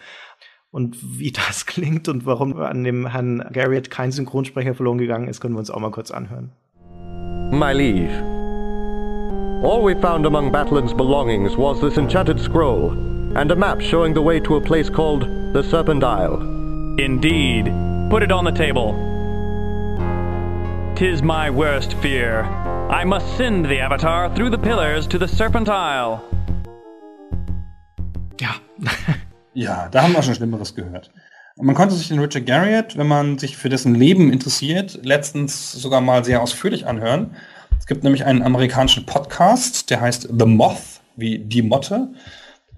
Und 0.70 0.96
wie 1.02 1.32
das 1.48 1.66
klingt 1.66 2.08
und 2.08 2.26
warum 2.26 2.56
an 2.58 2.84
dem 2.84 3.06
Herrn 3.06 3.44
Garrett 3.52 3.90
kein 3.90 4.12
Synchronsprecher 4.12 4.74
verloren 4.74 4.98
gegangen 4.98 5.28
ist, 5.28 5.40
können 5.40 5.54
wir 5.54 5.60
uns 5.60 5.70
auch 5.70 5.80
mal 5.80 5.90
kurz 5.90 6.10
anhören. 6.10 6.52
My 7.52 7.72
liege, 7.72 8.10
all 9.64 9.82
we 9.82 9.96
found 10.00 10.24
among 10.24 10.52
Battlin's 10.52 10.94
belongings 10.94 11.56
was 11.56 11.80
this 11.80 11.98
enchanted 11.98 12.38
scroll 12.38 12.92
and 13.34 13.50
a 13.50 13.56
map 13.56 13.80
showing 13.80 14.14
the 14.14 14.22
way 14.22 14.40
to 14.40 14.56
a 14.56 14.60
place 14.60 14.88
called 14.88 15.26
the 15.52 15.62
Serpent 15.62 16.04
Isle. 16.04 16.40
Indeed. 16.98 17.72
Put 18.10 18.22
it 18.22 18.32
on 18.32 18.44
the 18.44 18.50
table. 18.50 18.92
Tis 20.96 21.22
my 21.22 21.48
worst 21.48 21.94
fear. 22.02 22.42
I 22.90 23.04
must 23.04 23.36
send 23.36 23.66
the 23.66 23.78
Avatar 23.78 24.34
through 24.34 24.50
the 24.50 24.58
pillars 24.58 25.06
to 25.06 25.18
the 25.18 25.28
Serpent 25.28 25.68
Isle. 25.68 26.22
Ja. 28.40 28.56
ja, 29.54 29.88
da 29.90 30.02
haben 30.02 30.14
wir 30.14 30.22
schon 30.22 30.34
Schlimmeres 30.34 30.74
gehört. 30.74 31.10
Man 31.56 31.74
konnte 31.74 31.94
sich 31.94 32.08
den 32.08 32.18
Richard 32.18 32.46
Garriott, 32.46 32.96
wenn 32.96 33.06
man 33.06 33.38
sich 33.38 33.56
für 33.56 33.68
dessen 33.68 33.94
Leben 33.94 34.32
interessiert, 34.32 35.00
letztens 35.02 35.72
sogar 35.72 36.00
mal 36.00 36.24
sehr 36.24 36.40
ausführlich 36.40 36.86
anhören. 36.86 37.36
Es 37.78 37.86
gibt 37.86 38.02
nämlich 38.02 38.24
einen 38.24 38.42
amerikanischen 38.42 39.04
Podcast, 39.04 39.90
der 39.90 40.00
heißt 40.00 40.28
The 40.38 40.46
Moth, 40.46 41.00
wie 41.16 41.38
die 41.38 41.62
Motte. 41.62 42.08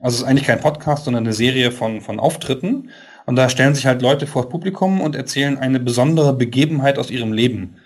Also 0.00 0.16
es 0.16 0.22
ist 0.22 0.28
eigentlich 0.28 0.46
kein 0.46 0.60
Podcast, 0.60 1.04
sondern 1.04 1.24
eine 1.24 1.32
Serie 1.32 1.70
von, 1.70 2.00
von 2.00 2.18
Auftritten. 2.18 2.90
Und 3.24 3.36
da 3.36 3.48
stellen 3.48 3.74
sich 3.76 3.86
halt 3.86 4.02
Leute 4.02 4.26
vor 4.26 4.42
das 4.42 4.50
Publikum 4.50 5.00
und 5.00 5.14
erzählen 5.14 5.58
eine 5.58 5.78
besondere 5.78 6.32
Begebenheit 6.32 6.98
aus 6.98 7.10
ihrem 7.10 7.32
Leben. 7.32 7.76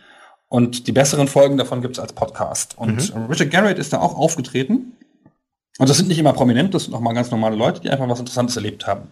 Und 0.48 0.86
die 0.86 0.92
besseren 0.92 1.28
Folgen 1.28 1.58
davon 1.58 1.82
gibt 1.82 1.96
es 1.96 2.00
als 2.00 2.14
Podcast. 2.14 2.78
Und 2.78 3.14
mhm. 3.14 3.26
Richard 3.26 3.50
Garriott 3.50 3.78
ist 3.78 3.92
da 3.92 3.98
auch 3.98 4.16
aufgetreten 4.16 4.95
und 5.78 5.88
das 5.88 5.96
sind 5.96 6.08
nicht 6.08 6.18
immer 6.18 6.32
Prominente, 6.32 6.72
das 6.72 6.84
sind 6.84 6.94
auch 6.94 7.00
mal 7.00 7.12
ganz 7.12 7.30
normale 7.30 7.56
Leute, 7.56 7.80
die 7.80 7.90
einfach 7.90 8.08
was 8.08 8.20
Interessantes 8.20 8.56
erlebt 8.56 8.86
haben. 8.86 9.08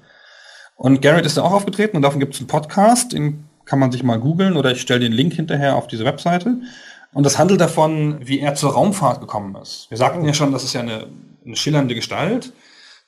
Und 0.77 1.03
Garrett 1.03 1.27
ist 1.27 1.37
da 1.37 1.43
auch 1.43 1.53
aufgetreten 1.53 1.97
und 1.97 2.03
davon 2.03 2.21
gibt 2.21 2.35
es 2.35 2.41
einen 2.41 2.49
Podcast, 2.49 3.13
den 3.13 3.45
kann 3.65 3.79
man 3.79 3.93
sich 3.93 4.03
mal 4.03 4.19
googeln 4.19 4.57
oder 4.57 4.73
ich 4.73 4.81
stelle 4.81 5.01
den 5.01 5.13
Link 5.13 5.35
hinterher 5.35 5.77
auf 5.77 5.87
diese 5.87 6.05
Webseite. 6.05 6.57
Und 7.13 7.25
das 7.25 7.39
handelt 7.39 7.61
davon, 7.61 8.19
wie 8.21 8.41
er 8.41 8.55
zur 8.55 8.73
Raumfahrt 8.73 9.21
gekommen 9.21 9.57
ist. 9.63 9.87
Wir 9.89 9.99
sagten 9.99 10.25
ja 10.25 10.35
schon, 10.35 10.53
das 10.53 10.65
ist 10.65 10.73
ja 10.73 10.81
eine, 10.81 11.07
eine 11.45 11.57
schillernde 11.57 11.95
Gestalt. 11.95 12.53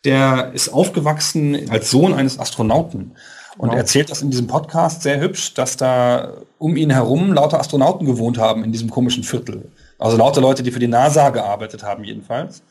Der 0.05 0.53
ist 0.53 0.69
aufgewachsen 0.69 1.69
als 1.71 1.91
Sohn 1.91 2.15
eines 2.15 2.39
Astronauten. 2.39 3.17
Und 3.59 3.71
wow. 3.71 3.77
erzählt 3.77 4.11
das 4.11 4.23
in 4.23 4.31
diesem 4.31 4.47
Podcast 4.47 5.03
sehr 5.03 5.19
hübsch, 5.19 5.55
dass 5.55 5.77
da 5.77 6.35
um 6.59 6.77
ihn 6.77 6.91
herum 6.91 7.33
lauter 7.33 7.59
Astronauten 7.59 8.07
gewohnt 8.07 8.39
haben 8.39 8.63
in 8.63 8.71
diesem 8.71 8.91
komischen 8.91 9.25
Viertel. 9.25 9.73
Also 9.99 10.17
lauter 10.17 10.41
Leute, 10.41 10.63
die 10.63 10.71
für 10.71 10.79
die 10.79 10.89
NASA 10.89 11.31
gearbeitet 11.31 11.83
haben 11.83 12.05
jedenfalls. 12.05 12.63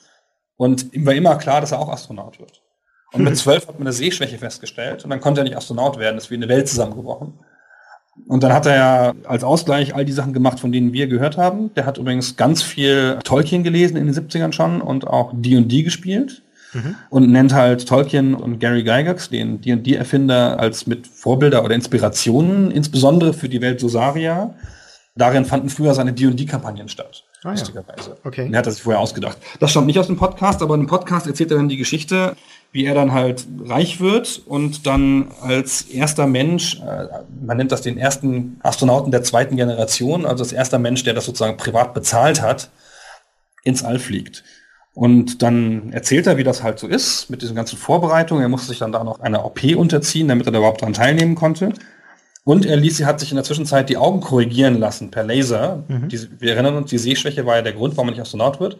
Und 0.57 0.93
ihm 0.93 1.05
war 1.05 1.13
immer 1.13 1.35
klar, 1.35 1.61
dass 1.61 1.71
er 1.71 1.79
auch 1.79 1.89
Astronaut 1.89 2.39
wird. 2.39 2.61
Und 3.11 3.23
mit 3.23 3.37
zwölf 3.37 3.67
hat 3.67 3.77
man 3.77 3.87
eine 3.87 3.93
Sehschwäche 3.93 4.37
festgestellt 4.37 5.03
und 5.03 5.09
dann 5.09 5.21
konnte 5.21 5.41
er 5.41 5.43
nicht 5.43 5.57
Astronaut 5.57 5.99
werden, 5.99 6.15
das 6.15 6.25
ist 6.25 6.31
wie 6.31 6.35
eine 6.35 6.49
Welt 6.49 6.67
zusammengebrochen. 6.67 7.33
Und 8.27 8.43
dann 8.43 8.53
hat 8.53 8.65
er 8.65 8.75
ja 8.75 9.13
als 9.25 9.43
Ausgleich 9.43 9.93
all 9.93 10.05
die 10.05 10.13
Sachen 10.13 10.33
gemacht, 10.33 10.59
von 10.59 10.71
denen 10.71 10.93
wir 10.93 11.07
gehört 11.07 11.37
haben. 11.37 11.73
Der 11.73 11.85
hat 11.85 11.97
übrigens 11.97 12.37
ganz 12.37 12.61
viel 12.61 13.19
Tolkien 13.23 13.63
gelesen 13.63 13.97
in 13.97 14.05
den 14.05 14.15
70ern 14.15 14.53
schon 14.53 14.81
und 14.81 15.05
auch 15.05 15.31
D&D 15.33 15.83
gespielt. 15.83 16.41
Mhm. 16.73 16.95
Und 17.09 17.29
nennt 17.29 17.53
halt 17.53 17.87
Tolkien 17.87 18.33
und 18.33 18.59
Gary 18.59 18.83
Gygax, 18.83 19.29
den 19.29 19.61
D&D-Erfinder, 19.61 20.59
als 20.59 20.87
mit 20.87 21.07
Vorbilder 21.07 21.63
oder 21.63 21.75
Inspirationen, 21.75 22.71
insbesondere 22.71 23.33
für 23.33 23.49
die 23.49 23.61
Welt 23.61 23.79
Sosaria. 23.79 24.55
Darin 25.15 25.45
fanden 25.45 25.69
früher 25.69 25.93
seine 25.93 26.13
D&D-Kampagnen 26.13 26.89
statt. 26.89 27.23
Ah, 27.45 27.51
lustigerweise. 27.51 28.09
Ja. 28.09 28.17
Okay. 28.23 28.45
Den 28.45 28.57
hat 28.57 28.65
er 28.65 28.71
sich 28.71 28.81
vorher 28.81 28.99
ausgedacht. 28.99 29.37
Das 29.59 29.69
stammt 29.69 29.85
nicht 29.85 29.99
aus 29.99 30.07
dem 30.07 30.17
Podcast, 30.17 30.63
aber 30.63 30.73
in 30.73 30.81
dem 30.81 30.87
Podcast 30.87 31.27
erzählt 31.27 31.51
er 31.51 31.57
dann 31.57 31.69
die 31.69 31.77
Geschichte, 31.77 32.35
wie 32.71 32.85
er 32.85 32.95
dann 32.95 33.13
halt 33.13 33.45
reich 33.65 34.01
wird 34.01 34.41
und 34.47 34.87
dann 34.87 35.31
als 35.41 35.83
erster 35.83 36.25
Mensch, 36.25 36.81
äh, 36.81 37.07
man 37.45 37.57
nennt 37.57 37.71
das 37.71 37.81
den 37.81 37.99
ersten 37.99 38.59
Astronauten 38.63 39.11
der 39.11 39.21
zweiten 39.21 39.57
Generation, 39.57 40.25
also 40.25 40.43
als 40.43 40.53
erster 40.53 40.79
Mensch, 40.79 41.03
der 41.03 41.13
das 41.13 41.25
sozusagen 41.25 41.55
privat 41.55 41.93
bezahlt 41.93 42.41
hat, 42.41 42.71
ins 43.63 43.83
All 43.83 43.99
fliegt. 43.99 44.43
Und 44.95 45.43
dann 45.43 45.91
erzählt 45.93 46.25
er, 46.25 46.37
wie 46.37 46.43
das 46.43 46.63
halt 46.63 46.79
so 46.79 46.87
ist 46.87 47.29
mit 47.29 47.41
diesen 47.41 47.55
ganzen 47.55 47.77
Vorbereitungen. 47.77 48.41
Er 48.41 48.49
musste 48.49 48.69
sich 48.69 48.79
dann 48.79 48.93
da 48.93 49.03
noch 49.03 49.19
einer 49.19 49.45
OP 49.45 49.61
unterziehen, 49.75 50.29
damit 50.29 50.47
er 50.47 50.51
da 50.51 50.57
überhaupt 50.57 50.81
daran 50.81 50.93
teilnehmen 50.93 51.35
konnte. 51.35 51.73
Und 52.45 52.65
er 52.67 52.77
ließ, 52.77 53.03
hat 53.05 53.19
sich 53.19 53.31
in 53.31 53.35
der 53.35 53.43
Zwischenzeit 53.43 53.89
die 53.89 53.97
Augen 53.97 54.21
korrigieren 54.21 54.79
lassen 54.79 55.09
per 55.09 55.23
Laser. 55.23 55.83
Mhm. 55.87 56.09
Die, 56.09 56.39
wir 56.39 56.53
erinnern 56.53 56.77
uns, 56.77 56.91
die 56.91 56.99
Sehschwäche 56.99 57.45
war 57.45 57.55
ja 57.55 57.63
der 57.63 57.73
Grund, 57.73 57.97
warum 57.97 58.05
man 58.05 58.13
nicht 58.13 58.21
Astronaut 58.21 58.59
wird. 58.59 58.77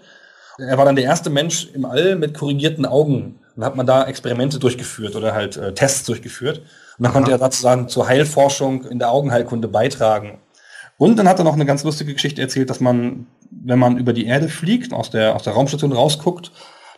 Er 0.59 0.77
war 0.77 0.85
dann 0.85 0.95
der 0.95 1.03
erste 1.03 1.31
Mensch 1.31 1.67
im 1.73 1.83
All 1.83 2.15
mit 2.15 2.35
korrigierten 2.35 2.85
Augen. 2.85 3.39
Und 3.55 3.65
hat 3.65 3.75
man 3.75 3.87
da 3.87 4.03
Experimente 4.05 4.59
durchgeführt 4.59 5.15
oder 5.15 5.33
halt 5.33 5.57
äh, 5.57 5.73
Tests 5.73 6.05
durchgeführt. 6.05 6.59
Und 6.59 6.65
dann 6.99 7.07
Aha. 7.07 7.13
konnte 7.13 7.31
er 7.31 7.39
sozusagen 7.39 7.87
zur 7.87 8.07
Heilforschung 8.07 8.85
in 8.85 8.99
der 8.99 9.11
Augenheilkunde 9.11 9.67
beitragen. 9.67 10.39
Und 10.97 11.17
dann 11.17 11.27
hat 11.27 11.39
er 11.39 11.43
noch 11.43 11.53
eine 11.53 11.65
ganz 11.65 11.83
lustige 11.83 12.13
Geschichte 12.13 12.41
erzählt, 12.41 12.69
dass 12.69 12.79
man, 12.79 13.25
wenn 13.49 13.79
man 13.79 13.97
über 13.97 14.13
die 14.13 14.27
Erde 14.27 14.47
fliegt, 14.47 14.93
aus 14.93 15.09
der, 15.09 15.35
aus 15.35 15.41
der 15.41 15.53
Raumstation 15.53 15.91
rausguckt, 15.91 16.51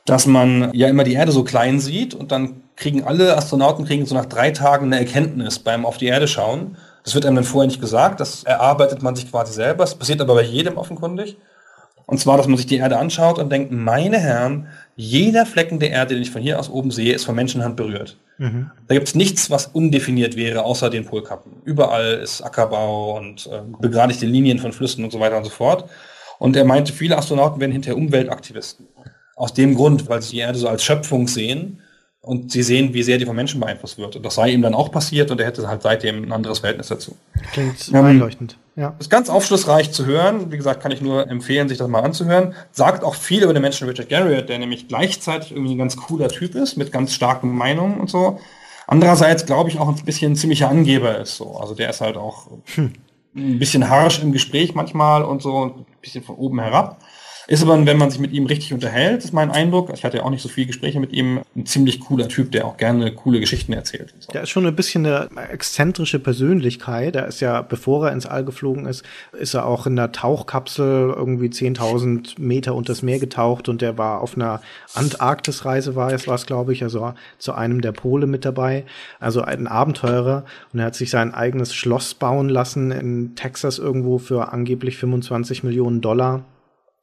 dass 0.05 0.25
man 0.25 0.71
ja 0.73 0.89
immer 0.89 1.05
die 1.05 1.13
Erde 1.13 1.31
so 1.31 1.45
klein 1.45 1.79
sieht 1.79 2.13
und 2.13 2.31
dann 2.31 2.63
kriegen 2.77 3.03
alle 3.03 3.35
Astronauten 3.35 3.85
kriegen 3.85 4.05
so 4.05 4.15
nach 4.15 4.27
drei 4.27 4.51
Tagen 4.51 4.85
eine 4.85 4.99
Erkenntnis 4.99 5.59
beim 5.59 5.85
auf 5.85 5.97
die 5.97 6.05
Erde 6.05 6.27
schauen. 6.27 6.77
Das 7.03 7.15
wird 7.15 7.25
einem 7.25 7.35
dann 7.35 7.43
vorher 7.43 7.67
nicht 7.67 7.81
gesagt, 7.81 8.19
das 8.19 8.43
erarbeitet 8.43 9.01
man 9.01 9.15
sich 9.15 9.29
quasi 9.29 9.51
selber. 9.51 9.83
Das 9.83 9.95
passiert 9.95 10.21
aber 10.21 10.35
bei 10.35 10.43
jedem 10.43 10.77
offenkundig. 10.77 11.37
Und 12.05 12.19
zwar, 12.19 12.37
dass 12.37 12.47
man 12.47 12.55
sich 12.55 12.67
die 12.67 12.77
Erde 12.77 12.97
anschaut 12.97 13.37
und 13.37 13.51
denkt, 13.51 13.71
meine 13.71 14.17
Herren, 14.17 14.67
jeder 14.95 15.45
Flecken 15.45 15.79
der 15.79 15.89
Erde, 15.89 16.13
den 16.13 16.23
ich 16.23 16.31
von 16.31 16.41
hier 16.41 16.57
aus 16.57 16.69
oben 16.69 16.89
sehe, 16.89 17.13
ist 17.13 17.25
von 17.25 17.35
Menschenhand 17.35 17.75
berührt. 17.75 18.17
Mhm. 18.37 18.71
Da 18.87 18.95
gibt 18.95 19.09
es 19.09 19.15
nichts, 19.15 19.49
was 19.49 19.67
undefiniert 19.67 20.37
wäre, 20.37 20.63
außer 20.63 20.89
den 20.89 21.05
Polkappen. 21.05 21.51
Überall 21.65 22.13
ist 22.13 22.41
Ackerbau 22.41 23.17
und 23.17 23.47
äh, 23.47 23.61
begradigte 23.79 24.25
Linien 24.25 24.59
von 24.59 24.71
Flüssen 24.71 25.03
und 25.03 25.11
so 25.11 25.19
weiter 25.19 25.37
und 25.37 25.43
so 25.43 25.49
fort. 25.49 25.89
Und 26.39 26.55
er 26.55 26.63
meinte, 26.63 26.93
viele 26.93 27.17
Astronauten 27.17 27.59
werden 27.59 27.73
hinterher 27.73 27.97
Umweltaktivisten. 27.97 28.87
Aus 29.35 29.53
dem 29.53 29.75
Grund, 29.75 30.07
weil 30.07 30.21
sie 30.21 30.31
die 30.31 30.39
Erde 30.39 30.59
so 30.59 30.69
als 30.69 30.83
Schöpfung 30.83 31.27
sehen 31.27 31.81
und 32.27 32.51
sie 32.51 32.61
sehen, 32.61 32.93
wie 32.93 33.03
sehr 33.03 33.17
die 33.17 33.25
von 33.25 33.35
Menschen 33.35 33.61
beeinflusst 33.61 33.97
wird. 33.97 34.17
Und 34.17 34.25
das 34.25 34.35
sei 34.35 34.49
ihm 34.49 34.61
dann 34.61 34.73
auch 34.73 34.91
passiert 34.91 35.31
und 35.31 35.39
er 35.39 35.47
hätte 35.47 35.65
halt 35.67 35.81
seitdem 35.81 36.23
ein 36.23 36.31
anderes 36.33 36.59
Verhältnis 36.59 36.87
dazu. 36.87 37.15
Klingt 37.53 37.87
ähm, 37.93 38.03
einleuchtend. 38.03 38.57
Ja. 38.75 38.95
Ist 38.99 39.09
ganz 39.09 39.29
aufschlussreich 39.29 39.91
zu 39.93 40.05
hören. 40.05 40.51
Wie 40.51 40.57
gesagt, 40.57 40.81
kann 40.83 40.91
ich 40.91 41.01
nur 41.01 41.29
empfehlen, 41.29 41.69
sich 41.69 41.77
das 41.77 41.87
mal 41.87 42.01
anzuhören. 42.01 42.53
Sagt 42.71 43.05
auch 43.05 43.15
viel 43.15 43.43
über 43.43 43.53
den 43.53 43.61
Menschen 43.61 43.87
Richard 43.87 44.09
Garriott, 44.09 44.49
der 44.49 44.59
nämlich 44.59 44.89
gleichzeitig 44.89 45.51
irgendwie 45.51 45.75
ein 45.75 45.77
ganz 45.77 45.95
cooler 45.95 46.27
Typ 46.27 46.53
ist, 46.53 46.75
mit 46.75 46.91
ganz 46.91 47.13
starken 47.13 47.55
Meinungen 47.55 47.97
und 47.97 48.09
so. 48.09 48.41
Andererseits 48.87 49.45
glaube 49.45 49.69
ich 49.69 49.79
auch 49.79 49.87
ein 49.87 49.95
bisschen 50.03 50.33
ein 50.33 50.35
ziemlicher 50.35 50.69
Angeber 50.69 51.19
ist 51.19 51.37
so. 51.37 51.57
Also 51.57 51.75
der 51.75 51.89
ist 51.89 52.01
halt 52.01 52.17
auch 52.17 52.47
hm. 52.75 52.91
ein 53.37 53.57
bisschen 53.57 53.89
harsch 53.89 54.21
im 54.21 54.33
Gespräch 54.33 54.75
manchmal 54.75 55.23
und 55.23 55.41
so, 55.41 55.63
ein 55.63 55.85
bisschen 56.01 56.23
von 56.23 56.35
oben 56.35 56.59
herab. 56.59 56.99
Ist 57.47 57.63
aber, 57.63 57.85
wenn 57.85 57.97
man 57.97 58.11
sich 58.11 58.19
mit 58.19 58.33
ihm 58.33 58.45
richtig 58.45 58.73
unterhält, 58.73 59.23
ist 59.23 59.31
mein 59.31 59.51
Eindruck, 59.51 59.89
ich 59.93 60.03
hatte 60.03 60.17
ja 60.17 60.23
auch 60.23 60.29
nicht 60.29 60.41
so 60.41 60.49
viele 60.49 60.67
Gespräche 60.67 60.99
mit 60.99 61.13
ihm, 61.13 61.41
ein 61.55 61.65
ziemlich 61.65 62.01
cooler 62.01 62.27
Typ, 62.27 62.51
der 62.51 62.65
auch 62.65 62.75
gerne 62.75 63.13
coole 63.13 63.39
Geschichten 63.39 63.71
erzählt. 63.71 64.13
So. 64.19 64.33
Der 64.33 64.43
ist 64.43 64.49
schon 64.49 64.65
ein 64.65 64.75
bisschen 64.75 65.05
eine 65.05 65.29
exzentrische 65.49 66.19
Persönlichkeit. 66.19 67.15
Er 67.15 67.25
ist 67.27 67.39
ja, 67.39 67.61
bevor 67.61 68.07
er 68.07 68.11
ins 68.11 68.25
All 68.25 68.43
geflogen 68.43 68.85
ist, 68.85 69.05
ist 69.31 69.53
er 69.53 69.65
auch 69.65 69.87
in 69.87 69.95
der 69.95 70.11
Tauchkapsel 70.11 71.13
irgendwie 71.15 71.47
10.000 71.47 72.33
Meter 72.37 72.75
unters 72.75 73.01
Meer 73.01 73.19
getaucht 73.19 73.69
und 73.69 73.81
der 73.81 73.97
war 73.97 74.19
auf 74.19 74.35
einer 74.35 74.61
Antarktisreise 74.93 75.95
war 75.95 76.11
es, 76.11 76.27
war 76.27 76.35
es 76.35 76.47
glaube 76.47 76.73
ich, 76.73 76.83
also 76.83 77.13
zu 77.37 77.53
einem 77.53 77.79
der 77.79 77.93
Pole 77.93 78.27
mit 78.27 78.43
dabei. 78.43 78.83
Also 79.21 79.41
ein 79.41 79.67
Abenteurer 79.67 80.43
und 80.73 80.79
er 80.79 80.87
hat 80.87 80.95
sich 80.95 81.09
sein 81.09 81.33
eigenes 81.33 81.73
Schloss 81.73 82.13
bauen 82.13 82.49
lassen 82.49 82.91
in 82.91 83.35
Texas 83.35 83.79
irgendwo 83.79 84.17
für 84.17 84.51
angeblich 84.51 84.97
25 84.97 85.63
Millionen 85.63 86.01
Dollar 86.01 86.43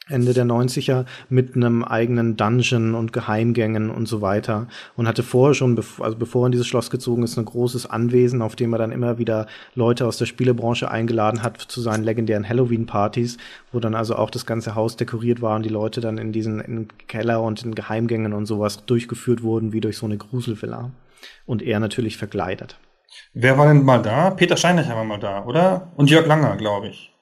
Ende 0.09 0.35
der 0.35 0.45
90er 0.45 1.07
mit 1.31 1.57
einem 1.57 1.83
eigenen 1.83 2.37
Dungeon 2.37 2.95
und 2.95 3.15
Geheimgängen 3.15 3.89
und 3.89 4.07
so 4.07 4.21
weiter 4.21 4.69
und 4.97 5.09
hatte 5.09 5.23
vorher 5.23 5.55
schon, 5.55 5.83
also 5.99 6.17
bevor 6.17 6.45
er 6.45 6.47
in 6.47 6.53
dieses 6.53 6.67
Schloss 6.67 6.91
gezogen 6.91 7.23
ist, 7.23 7.39
ein 7.39 7.47
großes 7.47 7.89
Anwesen, 7.89 8.43
auf 8.43 8.55
dem 8.55 8.75
er 8.75 8.79
dann 8.79 8.93
immer 8.93 9.17
wieder 9.17 9.47
Leute 9.75 10.07
aus 10.07 10.19
der 10.19 10.27
Spielebranche 10.27 10.91
eingeladen 10.91 11.43
hat 11.43 11.59
zu 11.59 11.81
seinen 11.81 12.05
legendären 12.05 12.47
Halloween-Partys, 12.47 13.39
wo 13.73 13.81
dann 13.81 13.95
also 13.95 14.17
auch 14.17 14.29
das 14.29 14.45
ganze 14.45 14.75
Haus 14.75 14.97
dekoriert 14.97 15.41
war 15.41 15.57
und 15.57 15.63
die 15.65 15.71
Leute 15.71 16.03
dann 16.03 16.19
in 16.19 16.33
diesen 16.33 16.61
in 16.61 16.89
Keller 17.09 17.41
und 17.41 17.65
in 17.65 17.75
Geheimgängen 17.75 18.35
und 18.35 18.45
sowas 18.45 18.85
durchgeführt 18.85 19.43
wurden, 19.43 19.73
wie 19.73 19.81
durch 19.81 19.97
so 19.97 20.05
eine 20.05 20.19
Gruselvilla. 20.19 20.91
Und 21.47 21.63
er 21.63 21.81
natürlich 21.81 22.19
verkleidet. 22.19 22.79
Wer 23.33 23.57
war 23.57 23.69
denn 23.69 23.85
mal 23.85 24.03
da? 24.03 24.31
Peter 24.31 24.59
Steinrecher 24.59 24.97
war 24.97 25.05
mal 25.05 25.19
da, 25.19 25.45
oder? 25.45 25.93
Und 25.97 26.11
Jörg 26.11 26.27
Langer, 26.27 26.57
glaube 26.57 26.89
ich. 26.89 27.15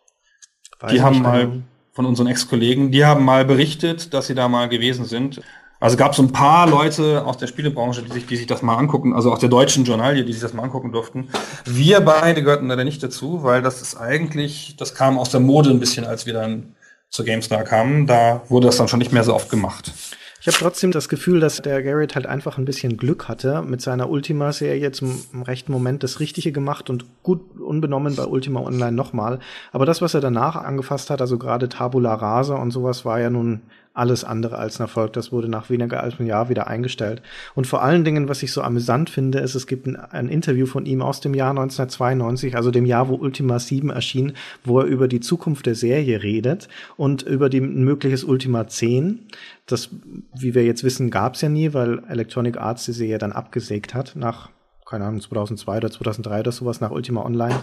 Weiß 0.81 0.91
die 0.91 1.01
haben 1.01 1.23
mal 1.23 1.47
genau 1.47 1.63
von 1.93 2.07
unseren 2.07 2.27
Ex-Kollegen, 2.27 2.91
die 2.91 3.05
haben 3.05 3.25
mal 3.25 3.45
berichtet, 3.45 4.15
dass 4.15 4.27
sie 4.27 4.35
da 4.35 4.49
mal 4.49 4.69
gewesen 4.69 5.05
sind. 5.05 5.41
Also 5.79 5.97
gab 5.97 6.13
es 6.13 6.17
so 6.17 6.23
ein 6.23 6.33
paar 6.33 6.69
Leute 6.69 7.27
aus 7.27 7.39
der 7.39 7.49
Spielebranche, 7.49 8.03
die 8.03 8.13
sich, 8.13 8.27
die 8.27 8.37
sich 8.37 8.47
das 8.47 8.63
mal 8.63 8.77
angucken, 8.77 9.15
also 9.15 9.33
aus 9.33 9.41
der 9.41 9.49
deutschen 9.49 9.85
Journalie, 9.85 10.25
die 10.25 10.33
sich 10.33 10.41
das 10.41 10.55
mal 10.55 10.63
angucken 10.63 10.93
durften. 10.93 11.29
Wir 11.65 12.01
beide 12.01 12.43
gehörten 12.43 12.69
da 12.69 12.77
nicht 12.77 13.03
dazu, 13.03 13.43
weil 13.43 13.63
das 13.63 13.83
ist 13.83 13.97
eigentlich, 13.97 14.77
das 14.79 14.95
kam 14.95 15.19
aus 15.19 15.31
der 15.31 15.41
Mode 15.41 15.71
ein 15.71 15.81
bisschen, 15.81 16.05
als 16.05 16.25
wir 16.25 16.35
dann 16.35 16.77
zur 17.11 17.25
GameStar 17.25 17.65
kamen. 17.65 18.07
Da 18.07 18.43
wurde 18.49 18.69
das 18.69 18.77
dann 18.77 18.89
schon 18.89 19.01
nicht 19.01 19.13
mehr 19.13 19.25
so 19.25 19.35
oft 19.35 19.51
gemacht. 19.51 19.93
Ich 20.43 20.49
habe 20.49 20.57
trotzdem 20.59 20.91
das 20.91 21.09
Gefühl, 21.09 21.39
dass 21.39 21.63
der 21.63 21.85
Garrett 21.85 22.17
halt 22.17 22.27
einfach 22.27 22.59
ein 22.59 22.65
bisschen 22.65 22.97
Glück 22.97 23.29
hatte 23.29 23.63
mit 23.63 23.81
seiner 23.81 24.11
Ultima-Serie 24.11 24.91
zum 24.91 25.23
rechten 25.47 25.71
Moment 25.71 26.03
das 26.03 26.19
Richtige 26.19 26.51
gemacht 26.51 26.91
und 26.91 27.05
gut 27.23 27.61
unbenommen 27.61 28.17
bei 28.17 28.25
Ultima 28.25 28.59
Online 28.59 28.91
nochmal. 28.91 29.39
Aber 29.71 29.87
das, 29.87 30.03
was 30.03 30.15
er 30.15 30.21
danach 30.21 30.57
angefasst 30.57 31.11
hat, 31.11 31.21
also 31.21 31.39
gerade 31.39 31.69
Tabula 31.69 32.13
Rasa 32.15 32.57
und 32.57 32.73
sowas, 32.73 33.05
war 33.05 33.21
ja 33.21 33.31
nun 33.31 33.61
alles 33.95 34.25
andere 34.25 34.59
als 34.59 34.79
ein 34.79 34.85
Erfolg. 34.85 35.13
Das 35.13 35.33
wurde 35.33 35.49
nach 35.49 35.71
weniger 35.71 36.03
als 36.03 36.19
einem 36.19 36.29
Jahr 36.29 36.49
wieder 36.49 36.67
eingestellt. 36.67 37.23
Und 37.55 37.67
vor 37.67 37.83
allen 37.83 38.05
Dingen, 38.05 38.29
was 38.29 38.43
ich 38.43 38.53
so 38.53 38.63
amüsant 38.63 39.11
finde, 39.11 39.41
ist, 39.41 39.55
es 39.55 39.67
gibt 39.67 39.87
ein, 39.87 39.97
ein, 39.97 40.29
Interview 40.29 40.67
von 40.67 40.87
ihm 40.87 41.03
aus 41.03 41.21
dem 41.21 41.35
Jahr 41.35 41.51
1992, 41.51 42.57
also 42.57 42.71
dem 42.71 42.87
Jahr, 42.87 43.09
wo 43.09 43.15
Ultima 43.15 43.59
7 43.59 43.91
erschien, 43.91 44.33
wo 44.65 44.81
er 44.81 44.87
über 44.87 45.09
die 45.09 45.21
Zukunft 45.21 45.67
der 45.67 45.75
Serie 45.75 46.23
redet 46.23 46.69
und 46.97 47.23
über 47.23 47.49
die, 47.49 47.59
ein 47.59 47.85
mögliches 47.85 48.25
Ultima 48.25 48.67
10. 48.67 49.21
Das, 49.67 49.91
wie 50.35 50.55
wir 50.55 50.65
jetzt 50.65 50.85
wissen, 50.85 51.11
gab 51.11 51.35
es 51.35 51.43
ja 51.43 51.49
nie, 51.49 51.75
weil 51.75 52.03
Electronic 52.09 52.57
Arts 52.57 52.85
die 52.87 52.93
Serie 52.93 53.19
dann 53.19 53.33
abgesägt 53.33 53.95
hat 53.95 54.17
nach 54.17 54.51
keine 54.93 55.07
Ahnung, 55.07 55.23
2002 55.23 55.79
oder 55.79 55.91
2003 55.91 56.41
oder 56.41 56.53
sowas 56.53 56.81
nach 56.83 56.91
Ultima 56.91 57.25
Online. 57.25 57.55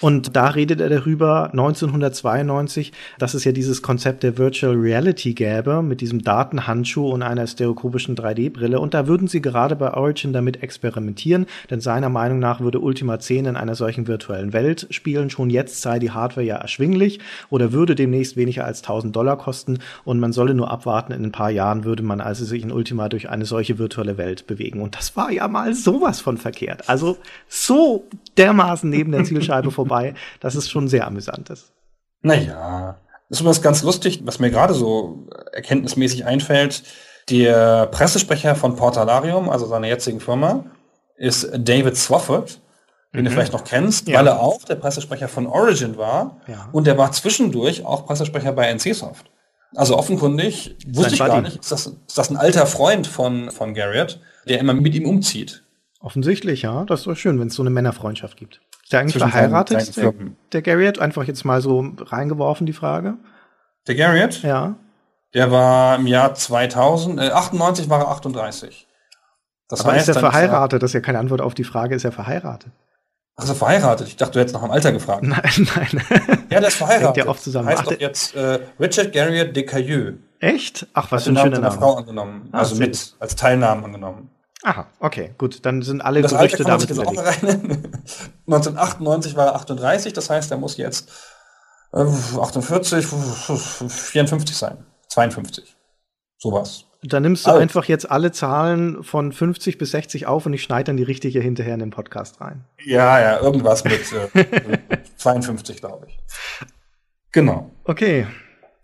Und 0.00 0.34
da 0.34 0.48
redet 0.48 0.80
er 0.80 0.88
darüber, 0.88 1.50
1992, 1.50 2.92
dass 3.18 3.34
es 3.34 3.44
ja 3.44 3.52
dieses 3.52 3.82
Konzept 3.82 4.22
der 4.22 4.38
Virtual 4.38 4.74
Reality 4.74 5.34
gäbe, 5.34 5.82
mit 5.82 6.00
diesem 6.00 6.22
Datenhandschuh 6.22 7.06
und 7.10 7.22
einer 7.22 7.46
stereokopischen 7.46 8.16
3D-Brille. 8.16 8.80
Und 8.80 8.94
da 8.94 9.06
würden 9.06 9.28
sie 9.28 9.42
gerade 9.42 9.76
bei 9.76 9.92
Origin 9.92 10.32
damit 10.32 10.62
experimentieren, 10.62 11.44
denn 11.68 11.82
seiner 11.82 12.08
Meinung 12.08 12.38
nach 12.38 12.60
würde 12.60 12.80
Ultima 12.80 13.18
10 13.18 13.44
in 13.44 13.56
einer 13.56 13.74
solchen 13.74 14.06
virtuellen 14.06 14.54
Welt 14.54 14.86
spielen. 14.88 15.28
Schon 15.28 15.50
jetzt 15.50 15.82
sei 15.82 15.98
die 15.98 16.12
Hardware 16.12 16.46
ja 16.46 16.56
erschwinglich 16.56 17.20
oder 17.50 17.72
würde 17.72 17.94
demnächst 17.94 18.38
weniger 18.38 18.64
als 18.64 18.80
1000 18.80 19.14
Dollar 19.14 19.36
kosten 19.36 19.80
und 20.04 20.18
man 20.18 20.32
solle 20.32 20.54
nur 20.54 20.70
abwarten, 20.70 21.12
in 21.12 21.24
ein 21.24 21.32
paar 21.32 21.50
Jahren 21.50 21.84
würde 21.84 22.02
man 22.02 22.22
also 22.22 22.46
sich 22.46 22.62
in 22.62 22.72
Ultima 22.72 23.10
durch 23.10 23.28
eine 23.28 23.44
solche 23.44 23.78
virtuelle 23.78 24.16
Welt 24.16 24.46
bewegen. 24.46 24.80
Und 24.80 24.96
das 24.96 25.14
war 25.14 25.30
ja 25.30 25.46
mal 25.46 25.74
sowas 25.74 26.20
von 26.20 26.38
verkehrt. 26.38 26.69
Also 26.86 27.18
so 27.48 28.04
dermaßen 28.36 28.88
neben 28.88 29.12
der 29.12 29.24
Zielscheibe 29.24 29.70
vorbei 29.70 30.14
dass 30.40 30.54
es 30.54 30.68
schon 30.68 30.88
sehr 30.88 31.06
amüsant 31.06 31.50
ist. 31.50 31.72
Naja, 32.22 32.96
das 33.28 33.38
ist 33.38 33.40
übrigens 33.40 33.62
ganz 33.62 33.82
lustig, 33.82 34.22
was 34.24 34.38
mir 34.38 34.50
gerade 34.50 34.74
so 34.74 35.26
erkenntnismäßig 35.52 36.24
einfällt. 36.24 36.82
Der 37.28 37.86
Pressesprecher 37.86 38.54
von 38.56 38.76
Portalarium, 38.76 39.48
also 39.48 39.66
seiner 39.66 39.86
jetzigen 39.86 40.20
Firma, 40.20 40.64
ist 41.16 41.50
David 41.56 41.96
Swafford, 41.96 42.60
den 43.14 43.20
mhm. 43.20 43.24
du 43.26 43.30
vielleicht 43.30 43.52
noch 43.52 43.64
kennst, 43.64 44.08
ja. 44.08 44.18
weil 44.18 44.26
er 44.26 44.40
auch 44.40 44.64
der 44.64 44.74
Pressesprecher 44.74 45.28
von 45.28 45.46
Origin 45.46 45.96
war 45.96 46.40
ja. 46.46 46.68
und 46.72 46.86
der 46.86 46.98
war 46.98 47.12
zwischendurch 47.12 47.84
auch 47.84 48.06
Pressesprecher 48.06 48.52
bei 48.52 48.72
NCSoft. 48.72 49.30
Also 49.76 49.96
offenkundig, 49.96 50.76
wusste 50.88 51.14
ich 51.14 51.20
gar 51.20 51.40
nicht, 51.40 51.58
ist 51.58 51.70
das, 51.70 51.86
ist 51.86 52.18
das 52.18 52.30
ein 52.30 52.36
alter 52.36 52.66
Freund 52.66 53.06
von, 53.06 53.52
von 53.52 53.74
Garrett, 53.74 54.20
der 54.48 54.58
immer 54.58 54.74
mit 54.74 54.94
ihm 54.94 55.06
umzieht. 55.06 55.62
Offensichtlich, 56.00 56.62
ja. 56.62 56.84
Das 56.84 57.00
ist 57.00 57.06
doch 57.06 57.14
schön, 57.14 57.38
wenn 57.38 57.48
es 57.48 57.54
so 57.54 57.62
eine 57.62 57.70
Männerfreundschaft 57.70 58.36
gibt. 58.36 58.60
Ist 58.82 58.92
der 58.92 59.00
eigentlich 59.00 59.22
verheiratet, 59.22 59.82
seinen, 59.82 59.92
seinen 59.92 60.36
der, 60.50 60.62
der 60.62 60.62
Garriott? 60.62 60.98
Einfach 60.98 61.24
jetzt 61.24 61.44
mal 61.44 61.60
so 61.60 61.92
reingeworfen, 61.98 62.66
die 62.66 62.72
Frage. 62.72 63.18
Der 63.86 63.94
Garriott? 63.94 64.42
Ja. 64.42 64.76
Der 65.34 65.50
war 65.52 65.96
im 65.96 66.06
Jahr 66.06 66.34
2000, 66.34 67.20
äh, 67.20 67.30
98 67.30 67.88
war 67.88 68.00
er 68.00 68.08
38. 68.08 68.88
Das 69.68 69.82
Aber 69.82 69.92
heißt, 69.92 70.08
ist 70.08 70.16
er 70.16 70.20
verheiratet? 70.20 70.82
Das 70.82 70.90
ist 70.90 70.94
ja 70.94 71.00
keine 71.00 71.20
Antwort 71.20 71.40
auf 71.40 71.54
die 71.54 71.64
Frage, 71.64 71.94
ist 71.94 72.04
er 72.04 72.10
verheiratet? 72.10 72.72
Also 73.36 73.54
verheiratet? 73.54 74.08
Ich 74.08 74.16
dachte, 74.16 74.32
du 74.32 74.40
hättest 74.40 74.54
nach 74.54 74.62
dem 74.62 74.72
Alter 74.72 74.92
gefragt. 74.92 75.22
Nein, 75.22 75.40
nein. 75.56 76.02
Ja, 76.50 76.58
der 76.58 76.68
ist 76.68 76.76
verheiratet. 76.76 77.06
Hängt 77.06 77.16
ja 77.18 77.26
oft 77.28 77.42
zusammen. 77.42 77.68
Heißt 77.68 77.82
Ach, 77.82 77.90
doch 77.92 78.00
jetzt 78.00 78.34
äh, 78.34 78.58
Richard 78.80 79.12
Garriott 79.12 79.54
de 79.54 79.62
Cailleux. 79.62 80.18
Echt? 80.40 80.86
Ach, 80.94 81.12
was 81.12 81.24
für 81.24 81.30
ein 81.30 81.36
schöner 81.36 81.60
Name. 81.60 81.74
Frau 81.74 81.94
angenommen. 81.94 82.48
Ah, 82.52 82.58
also 82.58 82.74
mit, 82.74 83.14
als 83.18 83.36
Teilnamen 83.36 83.84
angenommen. 83.84 84.30
Aha, 84.62 84.86
okay, 84.98 85.34
gut. 85.38 85.64
Dann 85.64 85.82
sind 85.82 86.02
alle 86.02 86.22
das 86.22 86.32
Gerüchte 86.32 86.64
damit 86.64 86.90
rein. 86.90 87.92
1998 88.46 89.34
war 89.36 89.46
er 89.46 89.54
38, 89.54 90.12
das 90.12 90.28
heißt, 90.28 90.50
er 90.50 90.58
muss 90.58 90.76
jetzt 90.76 91.10
äh, 91.92 91.98
48, 92.00 93.06
54 93.06 94.56
sein. 94.56 94.84
52. 95.08 95.76
Sowas. 96.38 96.84
Dann 97.02 97.22
nimmst 97.22 97.46
du 97.46 97.50
also. 97.50 97.62
einfach 97.62 97.84
jetzt 97.86 98.10
alle 98.10 98.30
Zahlen 98.30 99.02
von 99.02 99.32
50 99.32 99.78
bis 99.78 99.92
60 99.92 100.26
auf 100.26 100.44
und 100.44 100.52
ich 100.52 100.62
schneide 100.62 100.84
dann 100.84 100.98
die 100.98 101.02
richtige 101.02 101.40
hinterher 101.40 101.74
in 101.74 101.80
den 101.80 101.90
Podcast 101.90 102.40
rein. 102.40 102.64
Ja, 102.84 103.18
ja, 103.20 103.40
irgendwas 103.40 103.84
mit 103.84 104.00
äh, 104.34 104.78
52, 105.16 105.78
glaube 105.78 106.06
ich. 106.08 106.18
Genau. 107.32 107.70
Okay. 107.84 108.26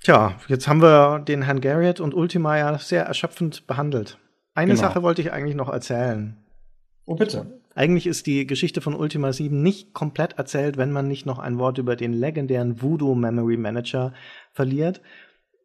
Tja, 0.02 0.36
jetzt 0.48 0.68
haben 0.68 0.80
wir 0.80 1.18
den 1.18 1.42
Herrn 1.42 1.60
Garrett 1.60 2.00
und 2.00 2.14
Ultima 2.14 2.56
ja 2.56 2.78
sehr 2.78 3.04
erschöpfend 3.04 3.66
behandelt. 3.66 4.18
Eine 4.56 4.74
genau. 4.74 4.88
Sache 4.88 5.02
wollte 5.02 5.22
ich 5.22 5.32
eigentlich 5.32 5.54
noch 5.54 5.68
erzählen. 5.68 6.36
Oh, 7.04 7.14
bitte. 7.14 7.60
Eigentlich 7.74 8.06
ist 8.06 8.26
die 8.26 8.46
Geschichte 8.46 8.80
von 8.80 8.94
Ultima 8.94 9.32
7 9.32 9.62
nicht 9.62 9.92
komplett 9.92 10.38
erzählt, 10.38 10.76
wenn 10.78 10.90
man 10.90 11.06
nicht 11.06 11.26
noch 11.26 11.38
ein 11.38 11.58
Wort 11.58 11.78
über 11.78 11.94
den 11.94 12.14
legendären 12.14 12.80
Voodoo 12.80 13.14
Memory 13.14 13.58
Manager 13.58 14.14
verliert. 14.52 15.02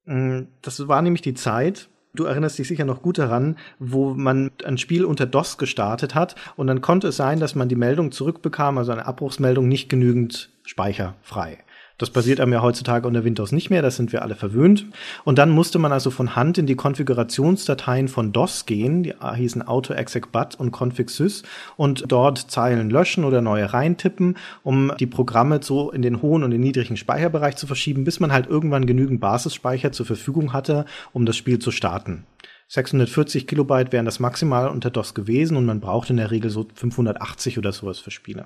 Mm, 0.05 0.41
das 0.61 0.87
war 0.87 1.01
nämlich 1.01 1.21
die 1.21 1.33
Zeit, 1.33 1.89
Du 2.13 2.25
erinnerst 2.25 2.59
dich 2.59 2.67
sicher 2.67 2.83
noch 2.83 3.01
gut 3.01 3.17
daran, 3.17 3.57
wo 3.79 4.13
man 4.13 4.51
ein 4.65 4.77
Spiel 4.77 5.05
unter 5.05 5.25
DOS 5.25 5.57
gestartet 5.57 6.13
hat 6.13 6.35
und 6.57 6.67
dann 6.67 6.81
konnte 6.81 7.07
es 7.07 7.15
sein, 7.15 7.39
dass 7.39 7.55
man 7.55 7.69
die 7.69 7.77
Meldung 7.77 8.11
zurückbekam, 8.11 8.77
also 8.77 8.91
eine 8.91 9.05
Abbruchsmeldung, 9.05 9.69
nicht 9.69 9.87
genügend 9.87 10.49
speicherfrei. 10.65 11.59
Das 12.01 12.09
passiert 12.09 12.39
einem 12.39 12.51
ja 12.51 12.63
heutzutage 12.63 13.07
unter 13.07 13.23
Windows 13.23 13.51
nicht 13.51 13.69
mehr, 13.69 13.83
das 13.83 13.95
sind 13.95 14.11
wir 14.11 14.23
alle 14.23 14.33
verwöhnt. 14.33 14.87
Und 15.23 15.37
dann 15.37 15.51
musste 15.51 15.77
man 15.77 15.91
also 15.91 16.09
von 16.09 16.35
Hand 16.35 16.57
in 16.57 16.65
die 16.65 16.73
Konfigurationsdateien 16.73 18.07
von 18.07 18.31
DOS 18.31 18.65
gehen, 18.65 19.03
die 19.03 19.13
hießen 19.35 19.67
AutoExecBut 19.67 20.55
und 20.55 20.71
ConfigSys 20.71 21.43
und 21.77 22.11
dort 22.11 22.39
Zeilen 22.39 22.89
löschen 22.89 23.23
oder 23.23 23.41
neue 23.41 23.71
reintippen, 23.71 24.37
um 24.63 24.91
die 24.99 25.05
Programme 25.05 25.59
so 25.61 25.91
in 25.91 26.01
den 26.01 26.23
hohen 26.23 26.41
und 26.41 26.49
den 26.49 26.61
niedrigen 26.61 26.97
Speicherbereich 26.97 27.55
zu 27.55 27.67
verschieben, 27.67 28.03
bis 28.03 28.19
man 28.19 28.31
halt 28.31 28.47
irgendwann 28.47 28.87
genügend 28.87 29.21
Basisspeicher 29.21 29.91
zur 29.91 30.07
Verfügung 30.07 30.53
hatte, 30.53 30.85
um 31.13 31.27
das 31.27 31.37
Spiel 31.37 31.59
zu 31.59 31.69
starten. 31.69 32.25
640 32.69 33.45
Kilobyte 33.45 33.91
wären 33.91 34.05
das 34.05 34.19
maximal 34.19 34.69
unter 34.69 34.89
DOS 34.89 35.13
gewesen 35.13 35.55
und 35.55 35.67
man 35.67 35.81
braucht 35.81 36.09
in 36.09 36.17
der 36.17 36.31
Regel 36.31 36.49
so 36.49 36.65
580 36.73 37.59
oder 37.59 37.71
sowas 37.71 37.99
für 37.99 38.09
Spiele. 38.09 38.45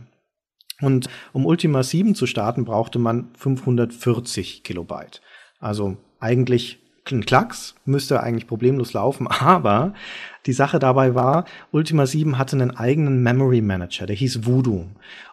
Und 0.81 1.07
um 1.33 1.45
Ultima 1.45 1.83
7 1.83 2.15
zu 2.15 2.25
starten, 2.27 2.65
brauchte 2.65 2.99
man 2.99 3.29
540 3.37 4.63
Kilobyte. 4.63 5.21
Also 5.59 5.97
eigentlich 6.19 6.79
ein 7.09 7.25
Klacks, 7.25 7.74
müsste 7.85 8.21
eigentlich 8.21 8.47
problemlos 8.47 8.93
laufen, 8.93 9.27
aber 9.39 9.93
die 10.45 10.53
Sache 10.53 10.77
dabei 10.77 11.15
war, 11.15 11.45
Ultima 11.71 12.05
7 12.05 12.37
hatte 12.37 12.55
einen 12.55 12.77
eigenen 12.77 13.23
Memory 13.23 13.61
Manager, 13.61 14.05
der 14.05 14.15
hieß 14.15 14.45
Voodoo. 14.45 14.85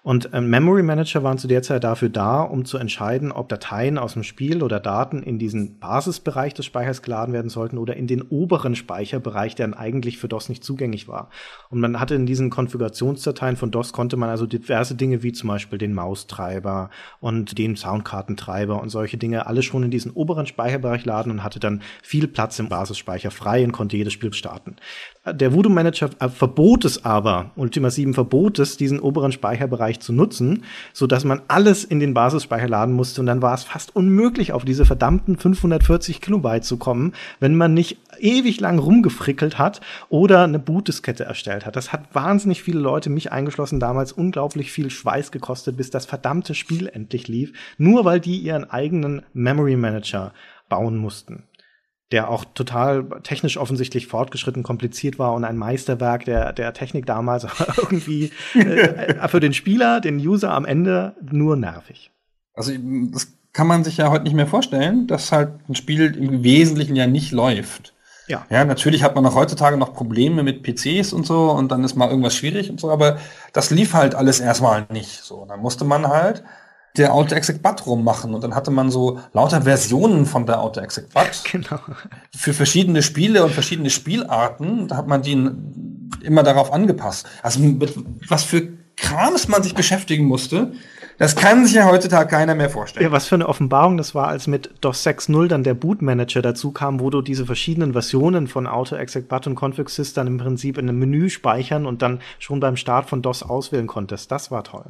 Und 0.03 0.33
äh, 0.33 0.41
Memory 0.41 0.83
Manager 0.83 1.23
waren 1.23 1.39
zu 1.39 1.47
der 1.47 1.63
Zeit 1.63 1.85
dafür 1.85 2.09
da, 2.09 2.41
um 2.41 2.65
zu 2.65 2.79
entscheiden, 2.79 3.31
ob 3.31 3.49
Dateien 3.49 3.99
aus 3.99 4.15
dem 4.15 4.25
Spiel 4.25 4.63
oder 4.63 4.81
Daten 4.81 5.23
in 5.23 5.39
diesen 5.39 5.79
Basisbereich 5.79 6.55
des 6.55 6.65
Speichers 6.65 7.03
geladen 7.03 7.35
werden 7.35 7.51
sollten 7.51 7.79
oder 7.79 7.95
in 7.97 8.07
den 8.07 8.23
oberen 8.23 8.75
Speicherbereich, 8.75 9.55
der 9.55 9.79
eigentlich 9.79 10.19
für 10.19 10.29
DOS 10.29 10.49
nicht 10.49 10.65
zugänglich 10.65 11.09
war. 11.09 11.29
Und 11.71 11.79
man 11.81 12.01
hatte 12.01 12.15
in 12.15 12.27
diesen 12.27 12.51
Konfigurationsdateien 12.51 13.57
von 13.57 13.71
DOS 13.71 13.93
konnte 13.93 14.17
man 14.17 14.31
also 14.31 14.47
diverse 14.47 14.95
Dinge 14.95 15.23
wie 15.23 15.33
zum 15.33 15.49
Beispiel 15.49 15.79
den 15.79 15.95
Maustreiber 15.95 16.91
und 17.21 17.59
den 17.59 17.77
Soundkartentreiber 17.77 18.81
und 18.81 18.89
solche 18.89 19.19
Dinge 19.19 19.47
alle 19.47 19.63
schon 19.63 19.85
in 19.85 19.91
diesen 19.91 20.11
oberen 20.13 20.47
Speicherbereich 20.47 21.05
laden 21.05 21.31
und 21.31 21.45
hatte 21.45 21.61
dann 21.61 21.83
viel 22.03 22.27
Platz 22.27 22.42
im 22.59 22.69
Basisspeicher 22.69 23.31
frei 23.31 23.65
und 23.65 23.73
konnte 23.73 23.97
jedes 23.97 24.13
Spiel 24.13 24.33
starten. 24.33 24.77
Der 25.25 25.55
Voodoo 25.55 25.71
Manager 25.71 26.11
äh, 26.19 26.29
verbot 26.29 26.85
es 26.85 27.05
aber, 27.05 27.53
Ultima 27.55 27.91
7 27.91 28.13
verbot 28.13 28.59
es, 28.59 28.77
diesen 28.77 28.99
oberen 28.99 29.31
Speicherbereich 29.31 30.01
zu 30.01 30.13
nutzen, 30.13 30.65
so 30.93 31.07
dass 31.07 31.25
man 31.25 31.43
alles 31.47 31.85
in 31.85 32.01
den 32.01 32.13
Basisspeicher 32.13 32.69
laden 32.69 32.95
musste 32.95 33.21
und 33.21 33.27
dann 33.27 33.41
war 33.41 33.55
es 33.55 33.63
fast 33.63 33.95
unmöglich, 33.95 34.53
auf 34.53 34.65
diese 34.65 34.85
verdammten 34.85 35.39
540 35.39 36.21
Kilobyte 36.21 36.65
zu 36.65 36.77
kommen, 36.77 37.13
wenn 37.39 37.55
man 37.55 37.73
nicht 37.73 37.99
ewig 38.19 38.59
lang 38.59 38.81
rumgefrickelt 38.81 39.59
hat 39.59 39.81
oder 40.09 40.43
eine 40.43 40.59
Bootdiskette 40.59 41.25
erstellt 41.25 41.67
hat. 41.67 41.77
Das 41.77 41.93
hat 41.93 42.13
wahnsinnig 42.13 42.63
viele 42.63 42.81
Leute, 42.81 43.09
mich 43.09 43.31
eingeschlossen, 43.31 43.79
damals 43.79 44.11
unglaublich 44.11 44.73
viel 44.73 44.91
Schweiß 44.91 45.31
gekostet, 45.31 45.77
bis 45.77 45.91
das 45.91 46.05
verdammte 46.05 46.57
Spiel 46.57 46.89
endlich 46.89 47.29
lief, 47.29 47.53
nur 47.79 48.05
weil 48.05 48.19
die 48.19 48.39
ihren 48.39 48.69
eigenen 48.69 49.23
Memory 49.35 49.77
Manager 49.77 50.33
bauen 50.69 50.97
mussten 50.97 51.45
der 52.13 52.29
auch 52.29 52.45
total 52.55 53.07
technisch 53.23 53.57
offensichtlich 53.57 54.07
fortgeschritten, 54.07 54.63
kompliziert 54.63 55.19
war 55.19 55.33
und 55.33 55.45
ein 55.45 55.57
Meisterwerk 55.57 56.27
der, 56.27 56.53
der 56.53 56.75
Technik 56.75 57.07
damals, 57.07 57.47
irgendwie 57.77 58.31
äh, 58.55 59.29
für 59.29 59.41
den 59.41 59.55
Spieler, 59.55 60.01
den 60.01 60.17
User 60.17 60.53
am 60.53 60.65
Ende 60.65 61.15
nur 61.21 61.57
nervig. 61.57 62.11
Also 62.55 62.73
das 63.13 63.29
kann 63.53 63.67
man 63.67 63.83
sich 63.83 63.97
ja 63.97 64.11
heute 64.11 64.25
nicht 64.25 64.35
mehr 64.35 64.47
vorstellen, 64.47 65.07
dass 65.07 65.33
halt 65.33 65.51
ein 65.69 65.75
Spiel 65.75 66.15
im 66.17 66.43
Wesentlichen 66.45 66.97
ja 66.97 67.07
nicht 67.07 67.33
läuft. 67.33 67.95
Ja. 68.29 68.47
ja, 68.51 68.65
natürlich 68.65 69.03
hat 69.03 69.17
man 69.17 69.27
auch 69.27 69.35
heutzutage 69.35 69.77
noch 69.77 69.95
Probleme 69.95 70.43
mit 70.43 70.63
PCs 70.63 71.13
und 71.13 71.27
so 71.27 71.51
und 71.51 71.73
dann 71.73 71.83
ist 71.83 71.97
mal 71.97 72.09
irgendwas 72.09 72.37
schwierig 72.37 72.71
und 72.71 72.79
so, 72.79 72.91
aber 72.91 73.19
das 73.53 73.71
lief 73.71 73.95
halt 73.95 74.15
alles 74.15 74.39
erstmal 74.39 74.87
nicht 74.91 75.23
so. 75.23 75.45
Dann 75.47 75.61
musste 75.61 75.85
man 75.85 76.07
halt 76.07 76.45
der 76.97 77.15
Auto-Exec-Bat 77.15 77.87
rummachen 77.87 78.35
und 78.35 78.45
dann 78.45 78.55
hatte 78.55 78.71
man 78.71 78.91
so 78.91 79.19
lauter 79.33 79.63
Versionen 79.63 80.27
von 80.27 80.47
der 80.47 80.61
Auto-Exec-Bat. 80.61 81.43
Genau. 81.53 81.81
Für 82.35 82.55
verschiedene 82.55 83.03
Spiele 83.03 83.45
und 83.45 83.53
verschiedene 83.53 83.91
Spielarten, 83.91 84.89
da 84.89 84.97
hat 84.97 85.07
man 85.07 85.23
die 85.23 85.51
immer 86.23 86.43
darauf 86.43 86.73
angepasst. 86.73 87.27
Also 87.43 87.61
mit 87.61 87.95
was 88.29 88.45
für 88.45 88.69
Krams 88.97 89.49
man 89.49 89.63
sich 89.63 89.75
beschäftigen 89.75 90.27
musste, 90.27 90.73
das 91.19 91.37
kann 91.37 91.65
sich 91.67 91.75
ja 91.75 91.87
heutzutage 91.87 92.29
keiner 92.29 92.55
mehr 92.55 92.71
vorstellen. 92.71 93.05
Ja, 93.05 93.13
was 93.13 93.27
für 93.27 93.35
eine 93.35 93.49
Offenbarung 93.49 93.97
das 93.97 94.15
war, 94.15 94.29
als 94.29 94.47
mit 94.47 94.71
DOS 94.81 95.07
6.0 95.07 95.49
dann 95.49 95.65
der 95.65 95.75
Bootmanager 95.75 96.43
dazu 96.43 96.73
kam, 96.73 97.01
wo 97.01 97.11
du 97.11 97.23
diese 97.23 97.47
verschiedenen 97.47 97.93
Versionen 97.93 98.47
von 98.47 98.67
AutoExec.bat 98.67 99.47
und 99.47 99.55
ConfigSys 99.55 100.15
dann 100.15 100.27
im 100.27 100.39
Prinzip 100.39 100.79
in 100.79 100.89
einem 100.89 100.99
Menü 100.99 101.29
speichern 101.29 101.87
und 101.87 102.03
dann 102.03 102.21
schon 102.39 102.61
beim 102.61 102.77
Start 102.77 103.09
von 103.09 103.23
DOS 103.23 103.43
auswählen 103.43 103.87
konntest. 103.87 104.31
Das 104.31 104.51
war 104.51 104.65
toll. 104.65 104.85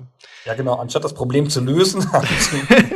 Ja, 0.45 0.55
genau. 0.55 0.75
Anstatt 0.77 1.05
das 1.05 1.15
Problem 1.15 1.49
zu 1.49 1.61
lösen, 1.61 2.13
haben 2.13 2.27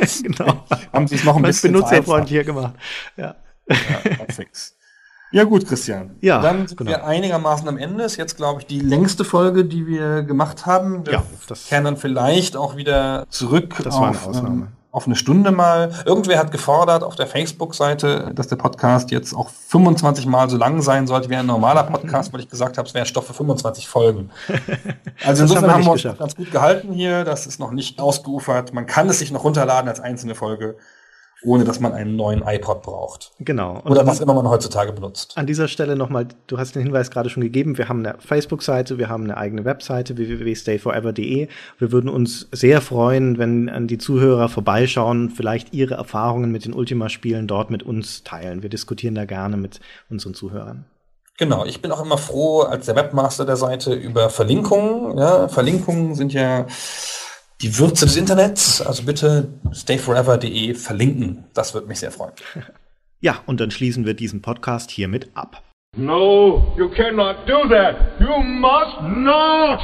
sie, 0.05 0.23
genau. 0.23 0.65
haben 0.93 1.07
sie 1.07 1.15
es 1.15 1.23
noch 1.23 1.35
ein 1.35 1.43
bisschen 1.43 1.73
benutzerfreundlicher 1.73 2.43
gemacht. 2.43 2.75
Ja. 3.17 3.35
ja 3.69 3.77
fix. 4.29 4.76
Ja 5.31 5.43
gut, 5.43 5.67
Christian. 5.67 6.15
Ja, 6.21 6.41
Dann 6.41 6.67
sind 6.67 6.77
genau. 6.77 6.91
wir 6.91 7.05
einigermaßen 7.05 7.67
am 7.67 7.77
Ende. 7.77 8.03
Ist 8.03 8.15
jetzt, 8.15 8.37
glaube 8.37 8.61
ich, 8.61 8.67
die 8.67 8.79
längste 8.79 9.25
Folge, 9.25 9.65
die 9.65 9.85
wir 9.85 10.23
gemacht 10.23 10.65
haben. 10.65 11.05
Wir 11.05 11.13
ja, 11.13 11.23
das 11.47 11.67
kehren 11.67 11.83
dann 11.83 11.97
vielleicht 11.97 12.55
auch 12.55 12.77
wieder 12.77 13.25
zurück 13.29 13.75
das 13.83 13.95
auf, 13.95 14.01
war 14.01 14.09
eine 14.09 14.21
Ausnahme. 14.21 14.47
Ähm, 14.47 14.67
auf 14.91 15.05
eine 15.05 15.15
Stunde 15.15 15.51
mal. 15.51 15.91
Irgendwer 16.05 16.39
hat 16.39 16.51
gefordert 16.51 17.03
auf 17.03 17.15
der 17.15 17.27
Facebook-Seite, 17.27 18.31
dass 18.33 18.47
der 18.47 18.55
Podcast 18.55 19.11
jetzt 19.11 19.33
auch 19.33 19.49
25 19.49 20.25
Mal 20.25 20.49
so 20.49 20.57
lang 20.57 20.81
sein 20.81 21.05
sollte 21.05 21.29
wie 21.29 21.35
ein 21.35 21.45
normaler 21.45 21.83
Podcast, 21.83 22.33
weil 22.33 22.39
ich 22.39 22.49
gesagt 22.49 22.79
habe, 22.79 22.87
es 22.87 22.95
wäre 22.95 23.05
Stoff 23.05 23.27
für 23.27 23.33
25 23.33 23.87
Folgen. 23.87 24.31
Also 25.25 25.43
insofern 25.43 25.63
haben 25.63 25.83
wir, 25.83 25.91
haben 25.91 26.03
wir 26.03 26.09
uns 26.09 26.19
ganz 26.19 26.35
gut 26.35 26.51
gehalten 26.51 26.93
hier. 26.93 27.23
Das 27.23 27.47
ist 27.47 27.59
noch 27.59 27.71
nicht 27.71 27.99
ausgeufert. 27.99 28.71
Man 28.71 28.85
kann 28.85 29.09
es 29.09 29.17
sich 29.17 29.31
noch 29.31 29.43
runterladen 29.43 29.89
als 29.89 29.99
einzelne 29.99 30.35
Folge 30.35 30.77
ohne 31.43 31.63
dass 31.63 31.79
man 31.79 31.93
einen 31.93 32.15
neuen 32.15 32.41
iPod 32.45 32.81
braucht. 32.81 33.31
Genau. 33.39 33.79
Und 33.83 33.91
Oder 33.91 34.05
was 34.07 34.19
immer 34.19 34.33
man 34.33 34.49
heutzutage 34.49 34.91
benutzt. 34.91 35.37
An 35.37 35.45
dieser 35.45 35.67
Stelle 35.67 35.95
nochmal, 35.95 36.27
du 36.47 36.57
hast 36.57 36.75
den 36.75 36.81
Hinweis 36.81 37.11
gerade 37.11 37.29
schon 37.29 37.43
gegeben, 37.43 37.77
wir 37.77 37.89
haben 37.89 38.05
eine 38.05 38.15
Facebook-Seite, 38.19 38.97
wir 38.97 39.07
haben 39.09 39.23
eine 39.23 39.37
eigene 39.37 39.63
Webseite, 39.63 40.17
www.stayforever.de. 40.17 41.47
Wir 41.77 41.91
würden 41.91 42.09
uns 42.09 42.47
sehr 42.51 42.81
freuen, 42.81 43.37
wenn 43.37 43.87
die 43.87 43.97
Zuhörer 43.97 44.49
vorbeischauen, 44.49 45.29
vielleicht 45.29 45.73
ihre 45.73 45.93
Erfahrungen 45.93 46.51
mit 46.51 46.65
den 46.65 46.73
Ultima-Spielen 46.73 47.47
dort 47.47 47.69
mit 47.69 47.83
uns 47.83 48.23
teilen. 48.23 48.63
Wir 48.63 48.69
diskutieren 48.69 49.15
da 49.15 49.25
gerne 49.25 49.57
mit 49.57 49.79
unseren 50.09 50.33
Zuhörern. 50.33 50.85
Genau, 51.37 51.65
ich 51.65 51.83
bin 51.83 51.91
auch 51.91 52.01
immer 52.01 52.17
froh 52.17 52.61
als 52.61 52.87
der 52.87 52.95
Webmaster 52.95 53.45
der 53.45 53.57
Seite 53.57 53.93
über 53.93 54.31
Verlinkungen. 54.31 55.19
Ja, 55.19 55.47
Verlinkungen 55.47 56.15
sind 56.15 56.33
ja 56.33 56.65
die 57.61 57.77
Würze 57.77 58.05
des 58.05 58.15
Internets. 58.15 58.81
Also 58.81 59.03
bitte 59.03 59.49
stayforever.de 59.71 60.73
verlinken. 60.73 61.45
Das 61.53 61.73
würde 61.73 61.87
mich 61.87 61.99
sehr 61.99 62.11
freuen. 62.11 62.33
Ja, 63.19 63.41
und 63.47 63.59
dann 63.59 63.71
schließen 63.71 64.05
wir 64.05 64.13
diesen 64.13 64.43
Podcast 64.43 64.91
hiermit 64.91 65.31
ab. 65.33 65.63
No, 65.95 66.71
you 66.77 66.87
cannot 66.87 67.37
do 67.47 67.67
that. 67.67 67.95
You 68.19 68.43
must 68.43 69.01
not. 69.01 69.79